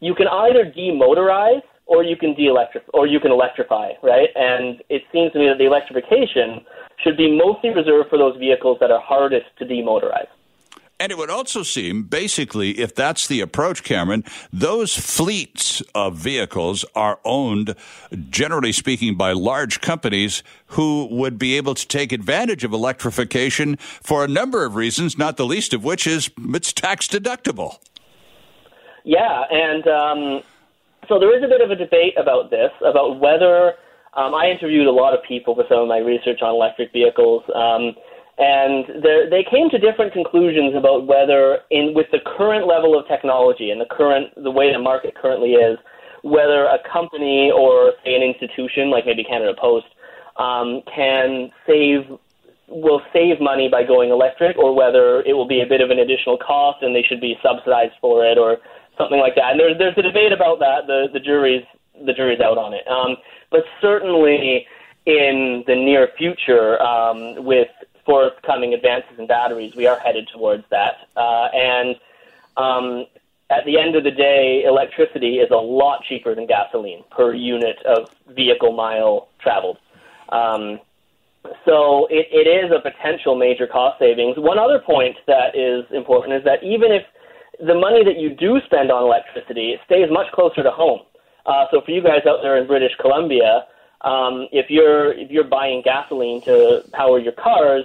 You 0.00 0.14
can 0.14 0.28
either 0.28 0.70
demotorize 0.70 1.62
or 1.88 2.04
you 2.04 2.16
can 2.16 2.34
de-electrify, 2.34 2.86
or 2.94 3.06
you 3.06 3.18
can 3.18 3.32
electrify, 3.32 3.92
right? 4.02 4.28
And 4.36 4.82
it 4.88 5.02
seems 5.10 5.32
to 5.32 5.38
me 5.38 5.46
that 5.48 5.58
the 5.58 5.64
electrification 5.64 6.64
should 7.02 7.16
be 7.16 7.36
mostly 7.36 7.70
reserved 7.70 8.10
for 8.10 8.18
those 8.18 8.36
vehicles 8.36 8.76
that 8.80 8.90
are 8.90 9.00
hardest 9.00 9.46
to 9.58 9.64
demotorize. 9.64 10.28
And 11.00 11.12
it 11.12 11.16
would 11.16 11.30
also 11.30 11.62
seem, 11.62 12.02
basically, 12.02 12.80
if 12.80 12.92
that's 12.92 13.28
the 13.28 13.40
approach, 13.40 13.84
Cameron, 13.84 14.24
those 14.52 14.96
fleets 14.96 15.80
of 15.94 16.16
vehicles 16.16 16.84
are 16.94 17.20
owned, 17.24 17.76
generally 18.30 18.72
speaking, 18.72 19.16
by 19.16 19.30
large 19.32 19.80
companies 19.80 20.42
who 20.66 21.06
would 21.10 21.38
be 21.38 21.56
able 21.56 21.74
to 21.76 21.86
take 21.86 22.10
advantage 22.10 22.64
of 22.64 22.72
electrification 22.72 23.76
for 23.76 24.24
a 24.24 24.28
number 24.28 24.64
of 24.64 24.74
reasons, 24.74 25.16
not 25.16 25.36
the 25.36 25.46
least 25.46 25.72
of 25.72 25.84
which 25.84 26.04
is 26.04 26.30
it's 26.36 26.72
tax 26.72 27.06
deductible. 27.06 27.78
Yeah, 29.04 29.44
and 29.52 29.86
um, 29.86 30.42
so 31.08 31.18
there 31.18 31.36
is 31.36 31.42
a 31.42 31.48
bit 31.48 31.60
of 31.60 31.70
a 31.70 31.76
debate 31.76 32.14
about 32.18 32.50
this, 32.50 32.70
about 32.84 33.18
whether. 33.20 33.74
Um, 34.16 34.34
I 34.34 34.46
interviewed 34.50 34.86
a 34.86 34.92
lot 34.92 35.14
of 35.14 35.20
people 35.22 35.54
for 35.54 35.64
some 35.68 35.78
of 35.78 35.88
my 35.88 35.98
research 35.98 36.40
on 36.42 36.54
electric 36.54 36.92
vehicles. 36.92 37.44
Um, 37.54 37.94
and 38.38 39.02
they 39.02 39.44
came 39.50 39.68
to 39.70 39.78
different 39.78 40.12
conclusions 40.12 40.74
about 40.76 41.06
whether, 41.06 41.60
in 41.70 41.92
with 41.92 42.06
the 42.12 42.20
current 42.38 42.66
level 42.66 42.98
of 42.98 43.06
technology 43.08 43.70
and 43.70 43.80
the 43.80 43.90
current 43.90 44.32
the 44.42 44.50
way 44.50 44.72
the 44.72 44.78
market 44.78 45.14
currently 45.14 45.52
is, 45.54 45.76
whether 46.22 46.66
a 46.66 46.78
company 46.90 47.50
or 47.50 47.92
say 48.04 48.14
an 48.14 48.22
institution 48.22 48.90
like 48.90 49.06
maybe 49.06 49.24
Canada 49.24 49.54
Post 49.60 49.86
um, 50.38 50.82
can 50.94 51.50
save 51.66 52.06
will 52.68 53.00
save 53.12 53.40
money 53.40 53.68
by 53.68 53.82
going 53.82 54.10
electric, 54.10 54.56
or 54.56 54.74
whether 54.74 55.22
it 55.22 55.32
will 55.32 55.48
be 55.48 55.62
a 55.62 55.66
bit 55.66 55.80
of 55.80 55.90
an 55.90 55.98
additional 55.98 56.36
cost 56.38 56.82
and 56.82 56.94
they 56.94 57.02
should 57.02 57.20
be 57.20 57.34
subsidized 57.42 57.94
for 58.00 58.24
it, 58.24 58.38
or 58.38 58.58
something 58.98 59.18
like 59.18 59.34
that. 59.36 59.52
And 59.52 59.60
there's 59.60 59.78
there's 59.78 59.96
a 59.96 60.02
debate 60.02 60.32
about 60.32 60.58
that. 60.58 60.86
The 60.86 61.06
the 61.12 61.20
jury's 61.20 61.64
the 62.04 62.12
jury's 62.12 62.40
out 62.40 62.58
on 62.58 62.74
it. 62.74 62.86
Um, 62.88 63.16
but 63.50 63.64
certainly 63.80 64.66
in 65.06 65.64
the 65.66 65.74
near 65.74 66.08
future, 66.18 66.80
um, 66.82 67.44
with 67.44 67.68
forthcoming 68.04 68.74
advances 68.74 69.18
in 69.18 69.26
batteries, 69.26 69.74
we 69.74 69.86
are 69.86 69.98
headed 69.98 70.28
towards 70.32 70.64
that. 70.70 71.08
Uh, 71.16 71.48
and 71.54 71.96
um, 72.56 73.06
at 73.50 73.64
the 73.64 73.78
end 73.78 73.96
of 73.96 74.04
the 74.04 74.10
day, 74.10 74.64
electricity 74.66 75.36
is 75.36 75.50
a 75.50 75.56
lot 75.56 76.02
cheaper 76.04 76.34
than 76.34 76.46
gasoline 76.46 77.04
per 77.10 77.32
unit 77.34 77.76
of 77.84 78.10
vehicle 78.28 78.72
mile 78.72 79.28
traveled. 79.40 79.78
Um, 80.28 80.80
so 81.64 82.06
it, 82.10 82.28
it 82.30 82.46
is 82.46 82.70
a 82.70 82.80
potential 82.80 83.36
major 83.36 83.66
cost 83.66 83.98
savings. 83.98 84.36
One 84.36 84.58
other 84.58 84.78
point 84.78 85.16
that 85.26 85.56
is 85.56 85.86
important 85.92 86.34
is 86.34 86.44
that 86.44 86.62
even 86.62 86.92
if 86.92 87.04
the 87.60 87.74
money 87.74 88.04
that 88.04 88.18
you 88.18 88.34
do 88.34 88.60
spend 88.66 88.90
on 88.90 89.02
electricity 89.02 89.76
stays 89.86 90.08
much 90.10 90.30
closer 90.32 90.62
to 90.62 90.70
home. 90.70 91.00
Uh, 91.46 91.64
so 91.70 91.80
for 91.80 91.90
you 91.90 92.02
guys 92.02 92.20
out 92.26 92.38
there 92.42 92.58
in 92.58 92.66
British 92.66 92.92
Columbia, 93.00 93.64
um, 94.02 94.46
if 94.52 94.70
you're 94.70 95.12
if 95.12 95.30
you're 95.30 95.44
buying 95.44 95.82
gasoline 95.82 96.40
to 96.42 96.84
power 96.92 97.18
your 97.18 97.32
cars, 97.32 97.84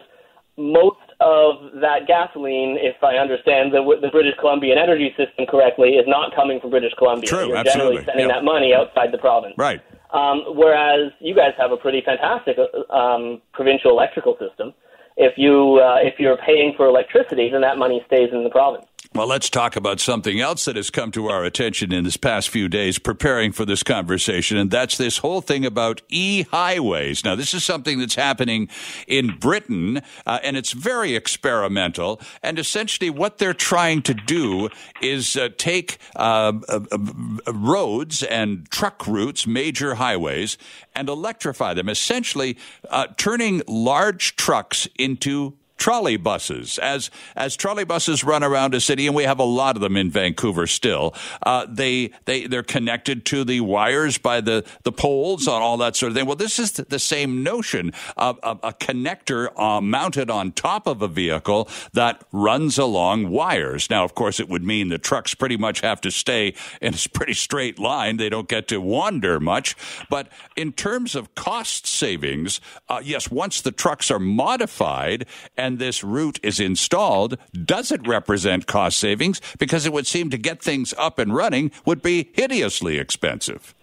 most 0.58 0.98
of 1.20 1.72
that 1.82 2.06
gasoline, 2.06 2.78
if 2.80 3.02
I 3.04 3.16
understand 3.16 3.74
the, 3.74 3.82
the 4.02 4.10
British 4.10 4.36
Columbian 4.40 4.78
energy 4.78 5.14
system 5.18 5.46
correctly, 5.48 5.96
is 5.96 6.06
not 6.08 6.36
coming 6.36 6.60
from 6.60 6.70
British 6.70 6.94
Columbia. 6.98 7.30
True, 7.30 7.48
You're 7.48 7.58
absolutely. 7.58 8.04
generally 8.04 8.06
sending 8.06 8.28
that 8.28 8.44
money 8.44 8.74
outside 8.74 9.12
the 9.12 9.18
province. 9.18 9.56
Right. 9.58 9.82
Um, 10.12 10.44
whereas 10.50 11.12
you 11.20 11.34
guys 11.34 11.54
have 11.58 11.72
a 11.72 11.78
pretty 11.78 12.02
fantastic 12.06 12.58
um, 12.92 13.42
provincial 13.54 13.90
electrical 13.92 14.38
system. 14.38 14.74
If 15.18 15.38
you 15.38 15.80
uh, 15.82 15.98
if 16.02 16.20
you're 16.20 16.38
paying 16.38 16.74
for 16.76 16.88
electricity, 16.88 17.50
then 17.50 17.62
that 17.62 17.78
money 17.78 18.04
stays 18.06 18.30
in 18.32 18.44
the 18.44 18.50
province. 18.50 18.86
Well, 19.16 19.28
let's 19.28 19.52
talk 19.52 19.76
about 19.76 20.00
something 20.00 20.40
else 20.40 20.66
that 20.66 20.76
has 20.76 20.90
come 20.90 21.12
to 21.12 21.28
our 21.28 21.44
attention 21.44 21.94
in 21.94 22.04
this 22.04 22.18
past 22.18 22.50
few 22.50 22.68
days 22.68 22.98
preparing 22.98 23.52
for 23.52 23.64
this 23.64 23.84
conversation, 23.84 24.58
and 24.58 24.72
that's 24.72 24.98
this 24.98 25.20
whole 25.20 25.40
thing 25.40 25.68
about 25.68 26.02
e 26.10 26.46
highways. 26.50 27.24
Now, 27.24 27.36
this 27.36 27.54
is 27.54 27.64
something 27.64 28.00
that's 28.00 28.16
happening 28.16 28.70
in 29.06 29.38
Britain, 29.38 30.02
uh, 30.26 30.40
and 30.44 30.58
it's 30.58 30.72
very 30.72 31.16
experimental. 31.16 32.20
And 32.42 32.58
essentially, 32.58 33.12
what 33.12 33.38
they're 33.38 33.54
trying 33.54 34.02
to 34.02 34.16
do 34.16 34.70
is 35.00 35.38
uh, 35.38 35.50
take 35.60 36.00
uh, 36.16 36.54
uh, 36.68 36.80
uh 36.92 37.54
roads 37.54 38.24
and 38.24 38.68
truck 38.72 39.06
routes, 39.06 39.46
major 39.46 39.94
highways, 39.94 40.58
and 40.96 41.08
electrify 41.08 41.76
them, 41.76 41.88
essentially 41.88 42.58
uh, 42.90 43.06
turning 43.16 43.62
large 43.68 44.36
trucks 44.38 44.88
into 44.98 45.54
trolley 45.78 46.18
buses. 46.18 46.78
As 46.80 47.10
as 47.36 47.56
trolley 47.56 47.84
buses 47.84 48.24
run 48.24 48.44
around 48.44 48.74
a 48.76 48.82
city, 48.82 49.08
and 49.08 49.16
we 49.16 49.24
have 49.24 49.40
a 49.40 49.44
lot 49.44 49.76
of 49.76 49.82
them 49.82 49.98
in 49.98 50.10
Vancouver 50.10 50.68
still, 50.68 51.14
uh, 51.44 51.66
they 51.70 52.12
they 52.26 52.48
they're 52.48 52.64
connected 52.64 53.26
to 53.28 53.44
the 53.44 53.62
wires 53.62 54.18
by 54.18 54.42
the 54.42 54.66
the 54.84 54.92
poles 54.92 55.48
and 55.48 55.56
all 55.56 55.78
that 55.78 55.96
sort 55.96 56.12
of 56.12 56.18
thing. 56.18 56.26
Well, 56.26 56.36
this 56.36 56.60
is 56.60 56.74
the 56.74 57.00
same 57.00 57.44
notion 57.44 57.94
of, 58.18 58.40
of 58.44 58.60
a 58.64 58.74
connector 58.74 59.58
uh, 59.60 59.82
mounted 59.82 60.30
on 60.30 60.52
top 60.52 60.88
of 60.88 61.02
a 61.02 61.08
vehicle 61.08 61.70
that 61.94 62.24
runs 62.32 62.78
along 62.78 63.30
wires. 63.30 63.90
Now, 63.90 64.04
of 64.04 64.16
course, 64.16 64.40
it 64.40 64.50
would 64.50 64.64
mean 64.64 64.90
the 64.90 64.98
trucks 64.98 65.34
pretty 65.34 65.58
much 65.58 65.82
have 65.82 66.02
to 66.02 66.12
stay 66.12 66.54
in 66.82 66.94
a 66.94 66.98
pretty 67.14 67.34
straight 67.34 67.80
line. 67.80 68.18
They 68.18 68.30
don't 68.30 68.48
get 68.48 68.68
to 68.70 68.80
wander 68.80 69.40
much. 69.40 69.76
But 70.10 70.28
in 70.56 70.72
terms 70.74 71.16
of 71.16 71.36
cost 71.36 71.88
savings, 71.88 72.62
uh, 72.90 73.02
yes, 73.04 73.30
once 73.30 73.62
the 73.62 73.72
trucks 73.72 74.12
are 74.12 74.20
modified 74.20 75.26
and 75.64 75.80
this 75.80 76.04
route 76.04 76.42
is 76.44 76.60
installed, 76.60 77.38
does 77.54 77.90
it 77.90 78.06
represent 78.06 78.68
cost 78.68 78.98
savings? 79.00 79.40
Because 79.58 79.86
it 79.86 79.94
would 79.94 80.06
seem 80.06 80.30
to 80.30 80.38
get 80.38 80.62
things 80.62 80.94
up 80.98 81.18
and 81.18 81.34
running 81.34 81.72
would 81.86 82.02
be 82.02 82.30
hideously 82.34 83.00
expensive. 83.00 83.74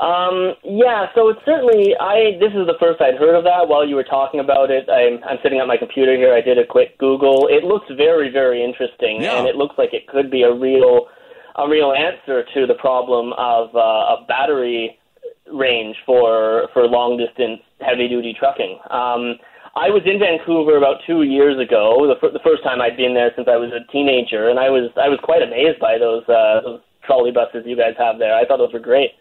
Um, 0.00 0.54
yeah, 0.64 1.06
so 1.14 1.28
it's 1.28 1.40
certainly 1.46 1.94
I. 1.98 2.36
This 2.38 2.52
is 2.52 2.66
the 2.66 2.76
first 2.78 3.00
I'd 3.00 3.14
heard 3.14 3.34
of 3.34 3.44
that. 3.44 3.68
While 3.68 3.88
you 3.88 3.94
were 3.94 4.04
talking 4.04 4.40
about 4.40 4.70
it, 4.70 4.90
I'm, 4.90 5.24
I'm 5.24 5.38
sitting 5.42 5.58
at 5.60 5.66
my 5.66 5.78
computer 5.78 6.14
here. 6.16 6.34
I 6.34 6.42
did 6.42 6.58
a 6.58 6.66
quick 6.66 6.98
Google. 6.98 7.46
It 7.48 7.64
looks 7.64 7.86
very, 7.96 8.28
very 8.30 8.62
interesting, 8.62 9.22
yeah. 9.22 9.38
and 9.38 9.46
it 9.46 9.54
looks 9.54 9.78
like 9.78 9.94
it 9.94 10.06
could 10.06 10.30
be 10.30 10.42
a 10.42 10.52
real, 10.52 11.06
a 11.54 11.66
real 11.66 11.94
answer 11.94 12.44
to 12.52 12.66
the 12.66 12.74
problem 12.74 13.32
of 13.38 13.74
uh, 13.74 14.18
a 14.18 14.26
battery 14.28 14.98
range 15.50 15.96
for 16.04 16.68
for 16.74 16.86
long 16.86 17.16
distance 17.16 17.62
heavy 17.80 18.08
duty 18.08 18.34
trucking. 18.38 18.78
Um, 18.90 19.38
I 19.76 19.92
was 19.92 20.00
in 20.08 20.18
Vancouver 20.18 20.80
about 20.80 21.04
two 21.06 21.22
years 21.22 21.60
ago, 21.60 22.08
the, 22.08 22.16
the 22.32 22.40
first 22.40 22.64
time 22.64 22.80
I'd 22.80 22.96
been 22.96 23.12
there 23.12 23.30
since 23.36 23.46
I 23.46 23.60
was 23.60 23.68
a 23.76 23.84
teenager, 23.92 24.48
and 24.48 24.58
I 24.58 24.72
was 24.72 24.88
I 24.96 25.12
was 25.12 25.20
quite 25.22 25.44
amazed 25.44 25.78
by 25.78 26.00
those 26.00 26.24
uh, 26.32 26.64
those 26.64 26.80
trolley 27.04 27.30
buses 27.30 27.68
you 27.68 27.76
guys 27.76 27.92
have 28.00 28.16
there. 28.18 28.32
I 28.32 28.48
thought 28.48 28.56
those 28.56 28.72
were 28.72 28.80
great, 28.80 29.12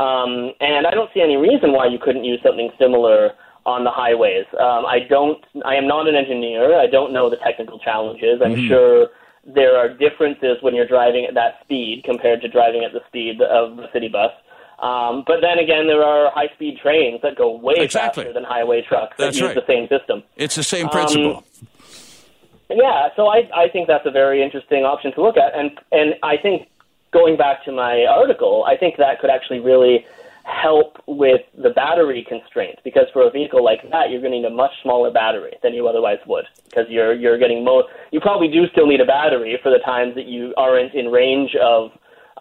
um, 0.00 0.56
and 0.64 0.88
I 0.88 0.96
don't 0.96 1.12
see 1.12 1.20
any 1.20 1.36
reason 1.36 1.76
why 1.76 1.92
you 1.92 2.00
couldn't 2.00 2.24
use 2.24 2.40
something 2.40 2.72
similar 2.80 3.36
on 3.68 3.84
the 3.84 3.92
highways. 3.92 4.48
Um, 4.56 4.88
I 4.88 5.04
don't. 5.04 5.44
I 5.68 5.76
am 5.76 5.86
not 5.86 6.08
an 6.08 6.16
engineer. 6.16 6.80
I 6.80 6.88
don't 6.88 7.12
know 7.12 7.28
the 7.28 7.36
technical 7.44 7.78
challenges. 7.78 8.40
I'm 8.40 8.56
mm-hmm. 8.56 8.66
sure 8.66 9.12
there 9.44 9.76
are 9.76 9.92
differences 9.92 10.56
when 10.64 10.74
you're 10.74 10.88
driving 10.88 11.28
at 11.28 11.36
that 11.36 11.60
speed 11.64 12.00
compared 12.08 12.40
to 12.40 12.48
driving 12.48 12.80
at 12.80 12.96
the 12.96 13.04
speed 13.08 13.44
of 13.44 13.76
the 13.76 13.92
city 13.92 14.08
bus. 14.08 14.32
Um, 14.78 15.24
but 15.26 15.40
then 15.40 15.58
again, 15.58 15.86
there 15.86 16.02
are 16.04 16.30
high 16.30 16.52
speed 16.54 16.78
trains 16.80 17.20
that 17.22 17.36
go 17.36 17.56
way 17.56 17.74
exactly. 17.78 18.24
faster 18.24 18.32
than 18.32 18.44
highway 18.44 18.82
trucks 18.82 19.16
that 19.18 19.24
that's 19.24 19.38
use 19.38 19.48
right. 19.48 19.56
the 19.56 19.66
same 19.66 19.88
system. 19.88 20.22
It's 20.36 20.54
the 20.54 20.62
same 20.62 20.88
principle. 20.88 21.38
Um, 21.38 21.44
yeah, 22.70 23.08
so 23.16 23.26
I, 23.26 23.48
I 23.54 23.68
think 23.72 23.88
that's 23.88 24.06
a 24.06 24.10
very 24.10 24.42
interesting 24.42 24.84
option 24.84 25.12
to 25.14 25.22
look 25.22 25.36
at. 25.36 25.58
And, 25.58 25.70
and 25.90 26.14
I 26.22 26.36
think 26.36 26.68
going 27.12 27.36
back 27.36 27.64
to 27.64 27.72
my 27.72 28.04
article, 28.04 28.64
I 28.68 28.76
think 28.76 28.96
that 28.98 29.20
could 29.20 29.30
actually 29.30 29.60
really 29.60 30.04
help 30.44 30.96
with 31.06 31.42
the 31.62 31.70
battery 31.70 32.24
constraint 32.26 32.78
because 32.84 33.04
for 33.12 33.26
a 33.26 33.30
vehicle 33.30 33.64
like 33.64 33.82
that, 33.90 34.10
you're 34.10 34.20
going 34.20 34.32
to 34.32 34.38
need 34.38 34.46
a 34.46 34.50
much 34.50 34.72
smaller 34.82 35.10
battery 35.10 35.52
than 35.62 35.74
you 35.74 35.86
otherwise 35.88 36.18
would 36.26 36.44
because 36.64 36.86
you're, 36.88 37.14
you're 37.14 37.38
getting 37.38 37.64
most, 37.64 37.88
you 38.12 38.20
probably 38.20 38.48
do 38.48 38.66
still 38.72 38.86
need 38.86 39.00
a 39.00 39.04
battery 39.04 39.58
for 39.62 39.70
the 39.70 39.78
times 39.84 40.14
that 40.14 40.26
you 40.26 40.54
aren't 40.56 40.94
in 40.94 41.06
range 41.06 41.54
of 41.60 41.90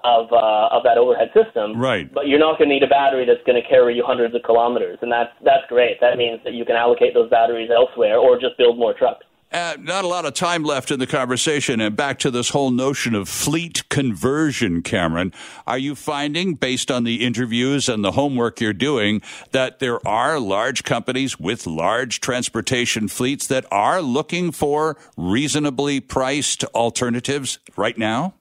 of 0.07 0.31
uh, 0.31 0.75
of 0.75 0.83
that 0.87 0.97
overhead 0.97 1.29
system. 1.35 1.75
Right. 1.75 2.07
But 2.11 2.27
you're 2.27 2.39
not 2.39 2.57
going 2.57 2.69
to 2.69 2.75
need 2.75 2.83
a 2.83 2.87
battery 2.87 3.25
that's 3.27 3.43
going 3.45 3.61
to 3.61 3.67
carry 3.67 3.95
you 3.95 4.03
hundreds 4.07 4.33
of 4.33 4.43
kilometers, 4.43 4.97
and 5.01 5.11
that's 5.11 5.33
that's 5.43 5.67
great. 5.67 5.99
That 5.99 6.17
means 6.17 6.39
that 6.45 6.53
you 6.53 6.63
can 6.63 6.75
allocate 6.75 7.13
those 7.13 7.29
batteries 7.29 7.69
elsewhere, 7.69 8.17
or 8.17 8.39
just 8.39 8.57
build 8.57 8.79
more 8.79 8.93
trucks. 8.93 9.25
Uh, 9.49 9.77
not 9.79 10.03
a 10.03 10.07
lot 10.07 10.25
of 10.25 10.33
time 10.33 10.63
left 10.63 10.91
in 10.91 10.99
the 10.99 11.07
conversation, 11.07 11.79
and 11.79 11.95
back 11.95 12.19
to 12.19 12.29
this 12.29 12.49
whole 12.49 12.69
notion 12.69 13.15
of 13.15 13.29
fleet 13.29 13.87
conversion, 13.87 14.81
Cameron. 14.81 15.31
Are 15.65 15.77
you 15.77 15.95
finding, 15.95 16.55
based 16.55 16.91
on 16.91 17.05
the 17.05 17.25
interviews 17.25 17.87
and 17.87 18.03
the 18.03 18.11
homework 18.11 18.59
you're 18.59 18.73
doing, 18.73 19.21
that 19.51 19.79
there 19.79 20.05
are 20.05 20.37
large 20.37 20.83
companies 20.83 21.39
with 21.39 21.65
large 21.65 22.19
transportation 22.19 23.07
fleets 23.07 23.47
that 23.47 23.65
are 23.71 24.01
looking 24.01 24.51
for 24.51 24.97
reasonably 25.15 26.01
priced 26.01 26.65
alternatives 26.75 27.59
right 27.77 27.97
now? 27.97 28.33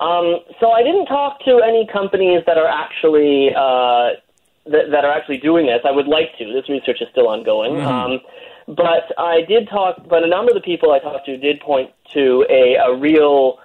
Um, 0.00 0.40
so 0.58 0.72
I 0.72 0.82
didn't 0.82 1.06
talk 1.06 1.40
to 1.44 1.60
any 1.60 1.86
companies 1.92 2.42
that 2.46 2.56
are 2.56 2.66
actually 2.66 3.50
uh, 3.54 4.16
that, 4.66 4.90
that 4.90 5.04
are 5.04 5.12
actually 5.12 5.38
doing 5.38 5.66
this. 5.66 5.80
I 5.84 5.90
would 5.90 6.06
like 6.06 6.36
to. 6.38 6.52
This 6.52 6.68
research 6.68 7.02
is 7.02 7.08
still 7.12 7.28
ongoing. 7.28 7.74
Mm-hmm. 7.74 7.86
Um, 7.86 8.20
but 8.74 9.12
I 9.18 9.42
did 9.42 9.68
talk. 9.68 10.08
But 10.08 10.24
a 10.24 10.26
number 10.26 10.50
of 10.50 10.54
the 10.54 10.62
people 10.62 10.92
I 10.92 11.00
talked 11.00 11.26
to 11.26 11.36
did 11.36 11.60
point 11.60 11.90
to 12.14 12.46
a, 12.48 12.76
a 12.76 12.96
real 12.96 13.58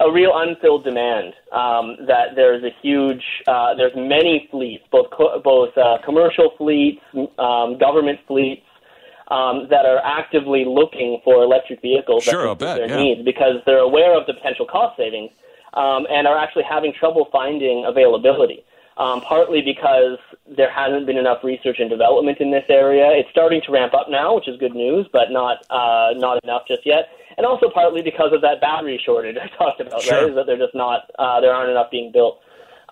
a 0.00 0.10
real 0.10 0.32
unfilled 0.34 0.82
demand. 0.82 1.34
Um, 1.52 1.96
that 2.06 2.34
there's 2.34 2.64
a 2.64 2.70
huge, 2.82 3.22
uh, 3.46 3.74
there's 3.74 3.94
many 3.94 4.48
fleets, 4.50 4.84
both 4.90 5.10
co- 5.10 5.40
both 5.40 5.76
uh, 5.78 5.98
commercial 6.04 6.54
fleets, 6.58 7.02
um, 7.38 7.78
government 7.78 8.18
fleets, 8.26 8.66
um, 9.28 9.68
that 9.70 9.86
are 9.86 10.00
actively 10.04 10.64
looking 10.64 11.20
for 11.22 11.42
electric 11.44 11.80
vehicles 11.82 12.24
sure, 12.24 12.48
that 12.48 12.58
bet, 12.58 12.76
their 12.78 12.88
yeah. 12.88 13.02
needs 13.02 13.24
because 13.24 13.62
they're 13.66 13.78
aware 13.78 14.18
of 14.18 14.26
the 14.26 14.34
potential 14.34 14.66
cost 14.66 14.96
savings 14.96 15.30
um, 15.74 16.06
and 16.10 16.26
are 16.26 16.38
actually 16.38 16.64
having 16.68 16.92
trouble 16.92 17.28
finding 17.32 17.84
availability. 17.86 18.64
Um, 18.96 19.20
partly 19.20 19.62
because 19.62 20.18
there 20.56 20.72
hasn't 20.72 21.06
been 21.06 21.18
enough 21.18 21.44
research 21.44 21.76
and 21.78 21.88
development 21.88 22.38
in 22.40 22.50
this 22.50 22.64
area. 22.68 23.08
It's 23.12 23.30
starting 23.30 23.60
to 23.66 23.70
ramp 23.70 23.94
up 23.94 24.10
now, 24.10 24.34
which 24.34 24.48
is 24.48 24.56
good 24.58 24.74
news, 24.74 25.06
but 25.12 25.30
not 25.30 25.58
uh, 25.70 26.18
not 26.18 26.42
enough 26.42 26.62
just 26.66 26.84
yet. 26.84 27.06
And 27.36 27.46
also 27.46 27.70
partly 27.70 28.02
because 28.02 28.32
of 28.32 28.40
that 28.40 28.60
battery 28.60 29.00
shortage 29.06 29.36
I 29.40 29.46
talked 29.56 29.80
about, 29.80 30.02
sure. 30.02 30.22
right? 30.22 30.30
Is 30.30 30.34
that 30.34 30.46
they're 30.46 30.58
just 30.58 30.74
not 30.74 31.08
uh, 31.16 31.40
there 31.40 31.54
aren't 31.54 31.70
enough 31.70 31.92
being 31.92 32.10
built. 32.10 32.40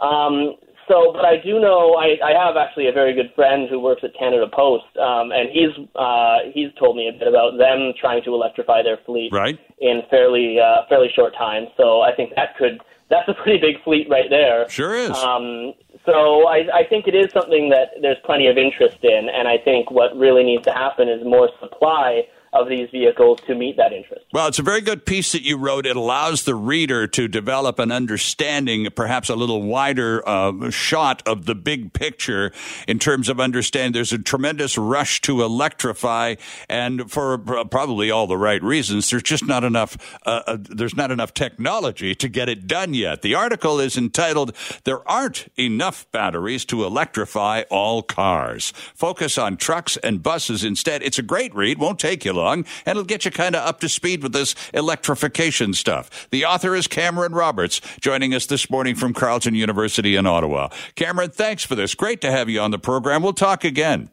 Um, 0.01 0.55
so, 0.89 1.13
but 1.13 1.25
I 1.25 1.37
do 1.43 1.61
know 1.61 1.95
I, 1.95 2.17
I 2.25 2.33
have 2.47 2.57
actually 2.57 2.89
a 2.89 2.93
very 2.93 3.15
good 3.15 3.33
friend 3.35 3.69
who 3.69 3.81
works 3.81 4.03
at 4.05 4.11
Canada 4.19 4.47
Post, 4.53 4.85
um, 4.97 5.33
and 5.33 5.51
he's 5.51 5.75
uh, 5.97 6.39
he's 6.53 6.71
told 6.79 6.97
me 6.97 7.09
a 7.09 7.19
bit 7.19 7.29
about 7.29 7.59
them 7.59 7.93
trying 7.99 8.23
to 8.25 8.35
electrify 8.35 8.83
their 8.83 8.99
fleet 9.05 9.31
right. 9.33 9.59
in 9.81 10.03
fairly 10.11 10.59
uh, 10.61 10.87
fairly 10.89 11.09
short 11.15 11.35
time. 11.37 11.67
So 11.77 12.03
I 12.03 12.15
think 12.15 12.35
that 12.37 12.57
could 12.57 12.81
that's 13.09 13.29
a 13.29 13.35
pretty 13.35 13.59
big 13.59 13.83
fleet 13.85 14.09
right 14.09 14.31
there. 14.31 14.69
Sure 14.69 14.95
is. 14.95 15.11
Um, 15.11 15.75
so 16.05 16.47
I, 16.47 16.67
I 16.73 16.85
think 16.89 17.07
it 17.07 17.15
is 17.15 17.33
something 17.33 17.71
that 17.71 17.99
there's 18.01 18.19
plenty 18.25 18.47
of 18.47 18.57
interest 18.57 18.99
in, 19.03 19.29
and 19.33 19.49
I 19.49 19.59
think 19.59 19.91
what 19.91 20.17
really 20.17 20.45
needs 20.45 20.65
to 20.65 20.73
happen 20.73 21.09
is 21.09 21.25
more 21.25 21.51
supply 21.61 22.23
of 22.63 22.69
these 22.69 22.89
vehicles 22.91 23.41
to 23.47 23.55
meet 23.55 23.77
that 23.77 23.93
interest. 23.93 24.25
Well, 24.33 24.49
it's 24.49 24.59
a 24.59 24.63
very 24.63 24.81
good 24.81 25.07
piece 25.07 25.33
that 25.33 25.43
you 25.43 25.57
wrote. 25.57 25.87
It 25.87 25.97
allows 25.97 26.45
the 26.45 26.55
reader 26.55 27.07
to 27.09 27.29
develop 27.29 27.79
an 27.79 27.93
understanding, 27.93 28.89
perhaps 28.95 29.29
a 29.29 29.37
little 29.37 29.63
wider 29.63 30.27
uh, 30.29 30.71
shot 30.71 31.23
of 31.27 31.47
the 31.47 31.55
big 31.55 31.93
picture 31.93 32.53
in 32.87 32.99
terms 32.99 33.29
of 33.29 33.41
understanding. 33.41 33.93
There's 33.93 34.13
a 34.13 34.19
tremendous 34.19 34.79
rush 34.79 35.21
to 35.23 35.43
electrify, 35.43 36.37
and 36.69 37.11
for 37.11 37.39
probably 37.39 38.11
all 38.11 38.27
the 38.27 38.39
right 38.39 38.63
reasons. 38.63 39.11
There's 39.11 39.23
just 39.23 39.47
not 39.47 39.65
enough. 39.65 39.97
Uh, 40.25 40.43
uh, 40.47 40.57
there's 40.61 40.97
not 40.97 41.11
enough 41.11 41.35
technology 41.35 42.15
to 42.15 42.29
get 42.29 42.49
it 42.49 42.67
done 42.67 42.95
yet. 42.95 43.23
The 43.23 43.35
article 43.35 43.81
is 43.81 43.97
entitled 43.97 44.55
"There 44.85 45.07
Aren't 45.09 45.51
Enough 45.57 46.11
Batteries 46.13 46.65
to 46.67 46.85
Electrify 46.85 47.63
All 47.71 48.03
Cars." 48.03 48.73
Focus 48.95 49.39
on 49.39 49.57
trucks 49.57 49.97
and 49.99 50.23
buses 50.23 50.65
instead. 50.65 51.03
It's 51.03 51.19
a 51.19 51.23
great 51.23 51.55
read. 51.55 51.79
Won't 51.79 51.99
take 51.99 52.25
you 52.25 52.33
long, 52.33 52.46
and 52.53 52.67
it'll 52.87 53.05
get 53.05 53.25
you 53.25 53.31
kind 53.31 53.55
of 53.55 53.67
up 53.67 53.81
to 53.81 53.89
speed 53.89 54.23
with 54.23 54.33
this 54.33 54.55
electrification 54.73 55.75
stuff. 55.75 56.29
The 56.31 56.45
author 56.45 56.75
is 56.75 56.87
Cameron 56.87 57.33
Roberts, 57.33 57.81
joining 58.01 58.35
us 58.35 58.47
this 58.47 58.71
morning 58.71 58.95
from 58.95 59.13
Carleton 59.13 59.55
University 59.55 60.17
in 60.17 60.27
Ottawa. 60.27 60.69
Cameron, 60.95 61.31
thanks 61.31 61.65
for 61.65 61.75
this. 61.75 61.95
Great 61.95 62.21
to 62.23 62.31
have 62.31 62.49
you 62.49 62.61
on 62.61 62.71
the 62.71 62.79
program. 62.79 63.23
We'll 63.23 63.33
talk 63.33 63.65
again. 63.65 64.11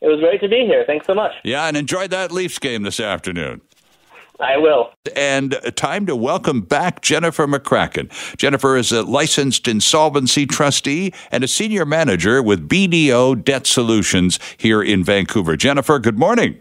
It 0.00 0.08
was 0.08 0.20
great 0.20 0.40
to 0.42 0.48
be 0.48 0.66
here. 0.66 0.84
Thanks 0.86 1.06
so 1.06 1.14
much. 1.14 1.32
Yeah, 1.42 1.66
and 1.66 1.76
enjoy 1.76 2.08
that 2.08 2.30
Leafs 2.30 2.58
game 2.58 2.82
this 2.82 3.00
afternoon. 3.00 3.62
I 4.38 4.58
will. 4.58 4.92
And 5.14 5.58
time 5.76 6.04
to 6.06 6.14
welcome 6.14 6.60
back 6.60 7.00
Jennifer 7.00 7.46
McCracken. 7.46 8.10
Jennifer 8.36 8.76
is 8.76 8.92
a 8.92 9.02
licensed 9.02 9.66
insolvency 9.66 10.46
trustee 10.46 11.14
and 11.30 11.42
a 11.42 11.48
senior 11.48 11.86
manager 11.86 12.42
with 12.42 12.68
BDO 12.68 13.42
Debt 13.42 13.66
Solutions 13.66 14.38
here 14.58 14.82
in 14.82 15.02
Vancouver. 15.02 15.56
Jennifer, 15.56 15.98
good 15.98 16.18
morning. 16.18 16.58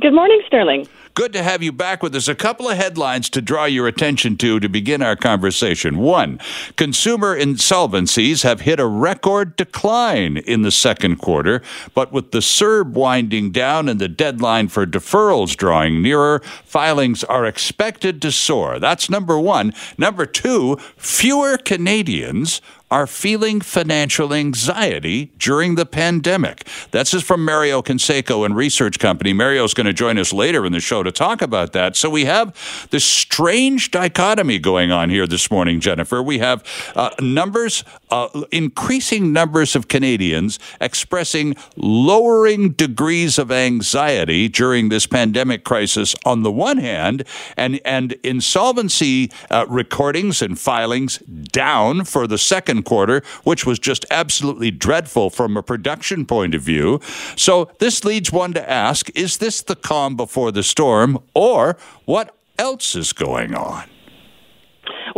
Good 0.00 0.14
morning, 0.14 0.40
Sterling. 0.46 0.86
Good 1.14 1.32
to 1.32 1.42
have 1.42 1.60
you 1.60 1.72
back 1.72 2.04
with 2.04 2.14
us. 2.14 2.28
A 2.28 2.36
couple 2.36 2.68
of 2.68 2.76
headlines 2.76 3.28
to 3.30 3.42
draw 3.42 3.64
your 3.64 3.88
attention 3.88 4.36
to 4.36 4.60
to 4.60 4.68
begin 4.68 5.02
our 5.02 5.16
conversation. 5.16 5.98
One, 5.98 6.38
consumer 6.76 7.36
insolvencies 7.36 8.44
have 8.44 8.60
hit 8.60 8.78
a 8.78 8.86
record 8.86 9.56
decline 9.56 10.36
in 10.36 10.62
the 10.62 10.70
second 10.70 11.16
quarter, 11.16 11.62
but 11.94 12.12
with 12.12 12.30
the 12.30 12.38
CERB 12.38 12.92
winding 12.92 13.50
down 13.50 13.88
and 13.88 14.00
the 14.00 14.06
deadline 14.06 14.68
for 14.68 14.86
deferrals 14.86 15.56
drawing 15.56 16.00
nearer, 16.00 16.38
filings 16.64 17.24
are 17.24 17.44
expected 17.44 18.22
to 18.22 18.30
soar. 18.30 18.78
That's 18.78 19.10
number 19.10 19.36
one. 19.36 19.74
Number 19.96 20.26
two, 20.26 20.76
fewer 20.96 21.58
Canadians 21.58 22.62
are 22.90 23.06
feeling 23.06 23.60
financial 23.60 24.32
anxiety 24.32 25.26
during 25.38 25.74
the 25.74 25.86
pandemic. 25.86 26.66
That's 26.90 27.10
just 27.10 27.26
from 27.26 27.44
Mario 27.44 27.82
Canseco 27.82 28.44
and 28.44 28.56
research 28.56 28.98
company. 28.98 29.32
Mario's 29.32 29.74
going 29.74 29.86
to 29.86 29.92
join 29.92 30.18
us 30.18 30.32
later 30.32 30.64
in 30.64 30.72
the 30.72 30.80
show 30.80 31.02
to 31.02 31.12
talk 31.12 31.42
about 31.42 31.72
that. 31.72 31.96
So 31.96 32.08
we 32.08 32.24
have 32.24 32.88
this 32.90 33.04
strange 33.04 33.90
dichotomy 33.90 34.58
going 34.58 34.90
on 34.90 35.10
here 35.10 35.26
this 35.26 35.50
morning, 35.50 35.80
Jennifer. 35.80 36.22
We 36.22 36.38
have 36.38 36.64
uh, 36.94 37.10
numbers, 37.20 37.84
uh, 38.10 38.28
increasing 38.50 39.32
numbers 39.32 39.76
of 39.76 39.88
Canadians 39.88 40.58
expressing 40.80 41.56
lowering 41.76 42.70
degrees 42.70 43.38
of 43.38 43.52
anxiety 43.52 44.48
during 44.48 44.88
this 44.88 45.06
pandemic 45.06 45.64
crisis 45.64 46.14
on 46.24 46.42
the 46.42 46.50
one 46.50 46.78
hand, 46.78 47.24
and, 47.56 47.80
and 47.84 48.12
insolvency 48.22 49.30
uh, 49.50 49.66
recordings 49.68 50.42
and 50.42 50.58
filings 50.58 51.18
down 51.18 52.04
for 52.04 52.26
the 52.26 52.38
second 52.38 52.77
quarter, 52.82 53.22
which 53.44 53.66
was 53.66 53.78
just 53.78 54.04
absolutely 54.10 54.70
dreadful 54.70 55.30
from 55.30 55.56
a 55.56 55.62
production 55.62 56.26
point 56.26 56.54
of 56.54 56.62
view. 56.62 57.00
So 57.36 57.70
this 57.78 58.04
leads 58.04 58.32
one 58.32 58.52
to 58.54 58.70
ask 58.70 59.10
is 59.16 59.38
this 59.38 59.62
the 59.62 59.76
calm 59.76 60.16
before 60.16 60.52
the 60.52 60.62
storm, 60.62 61.18
or 61.34 61.76
what 62.04 62.34
else 62.58 62.94
is 62.94 63.12
going 63.12 63.54
on? 63.54 63.88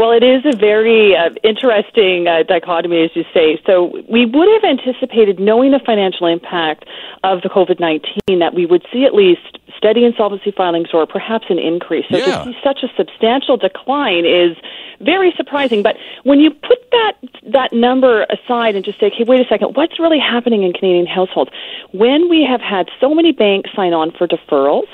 Well, 0.00 0.12
it 0.12 0.22
is 0.22 0.40
a 0.46 0.56
very 0.56 1.14
uh, 1.14 1.28
interesting 1.44 2.26
uh, 2.26 2.42
dichotomy, 2.48 3.04
as 3.04 3.10
you 3.14 3.22
say. 3.34 3.60
So, 3.66 3.92
we 4.08 4.24
would 4.24 4.48
have 4.48 4.64
anticipated, 4.64 5.38
knowing 5.38 5.72
the 5.72 5.78
financial 5.84 6.26
impact 6.26 6.86
of 7.22 7.42
the 7.42 7.50
COVID 7.50 7.78
19, 7.80 8.38
that 8.38 8.54
we 8.54 8.64
would 8.64 8.82
see 8.90 9.04
at 9.04 9.14
least 9.14 9.58
steady 9.76 10.06
insolvency 10.06 10.52
filings 10.52 10.88
or 10.94 11.06
perhaps 11.06 11.44
an 11.50 11.58
increase. 11.58 12.06
So, 12.10 12.16
Yeah. 12.16 12.24
to 12.24 12.44
see 12.44 12.56
such 12.64 12.82
a 12.82 12.88
substantial 12.96 13.58
decline 13.58 14.24
is 14.24 14.56
very 15.00 15.34
surprising. 15.36 15.82
But 15.82 15.98
when 16.22 16.40
you 16.40 16.50
put 16.50 16.78
that 16.92 17.12
that 17.52 17.74
number 17.74 18.24
aside 18.30 18.76
and 18.76 18.82
just 18.82 18.98
say, 19.00 19.08
okay, 19.08 19.24
wait 19.24 19.44
a 19.44 19.48
second, 19.50 19.76
what's 19.76 20.00
really 20.00 20.18
happening 20.18 20.62
in 20.62 20.72
Canadian 20.72 21.04
households? 21.04 21.50
When 21.92 22.30
we 22.30 22.42
have 22.42 22.62
had 22.62 22.88
so 23.00 23.14
many 23.14 23.32
banks 23.32 23.68
sign 23.76 23.92
on 23.92 24.12
for 24.12 24.26
deferrals, 24.26 24.88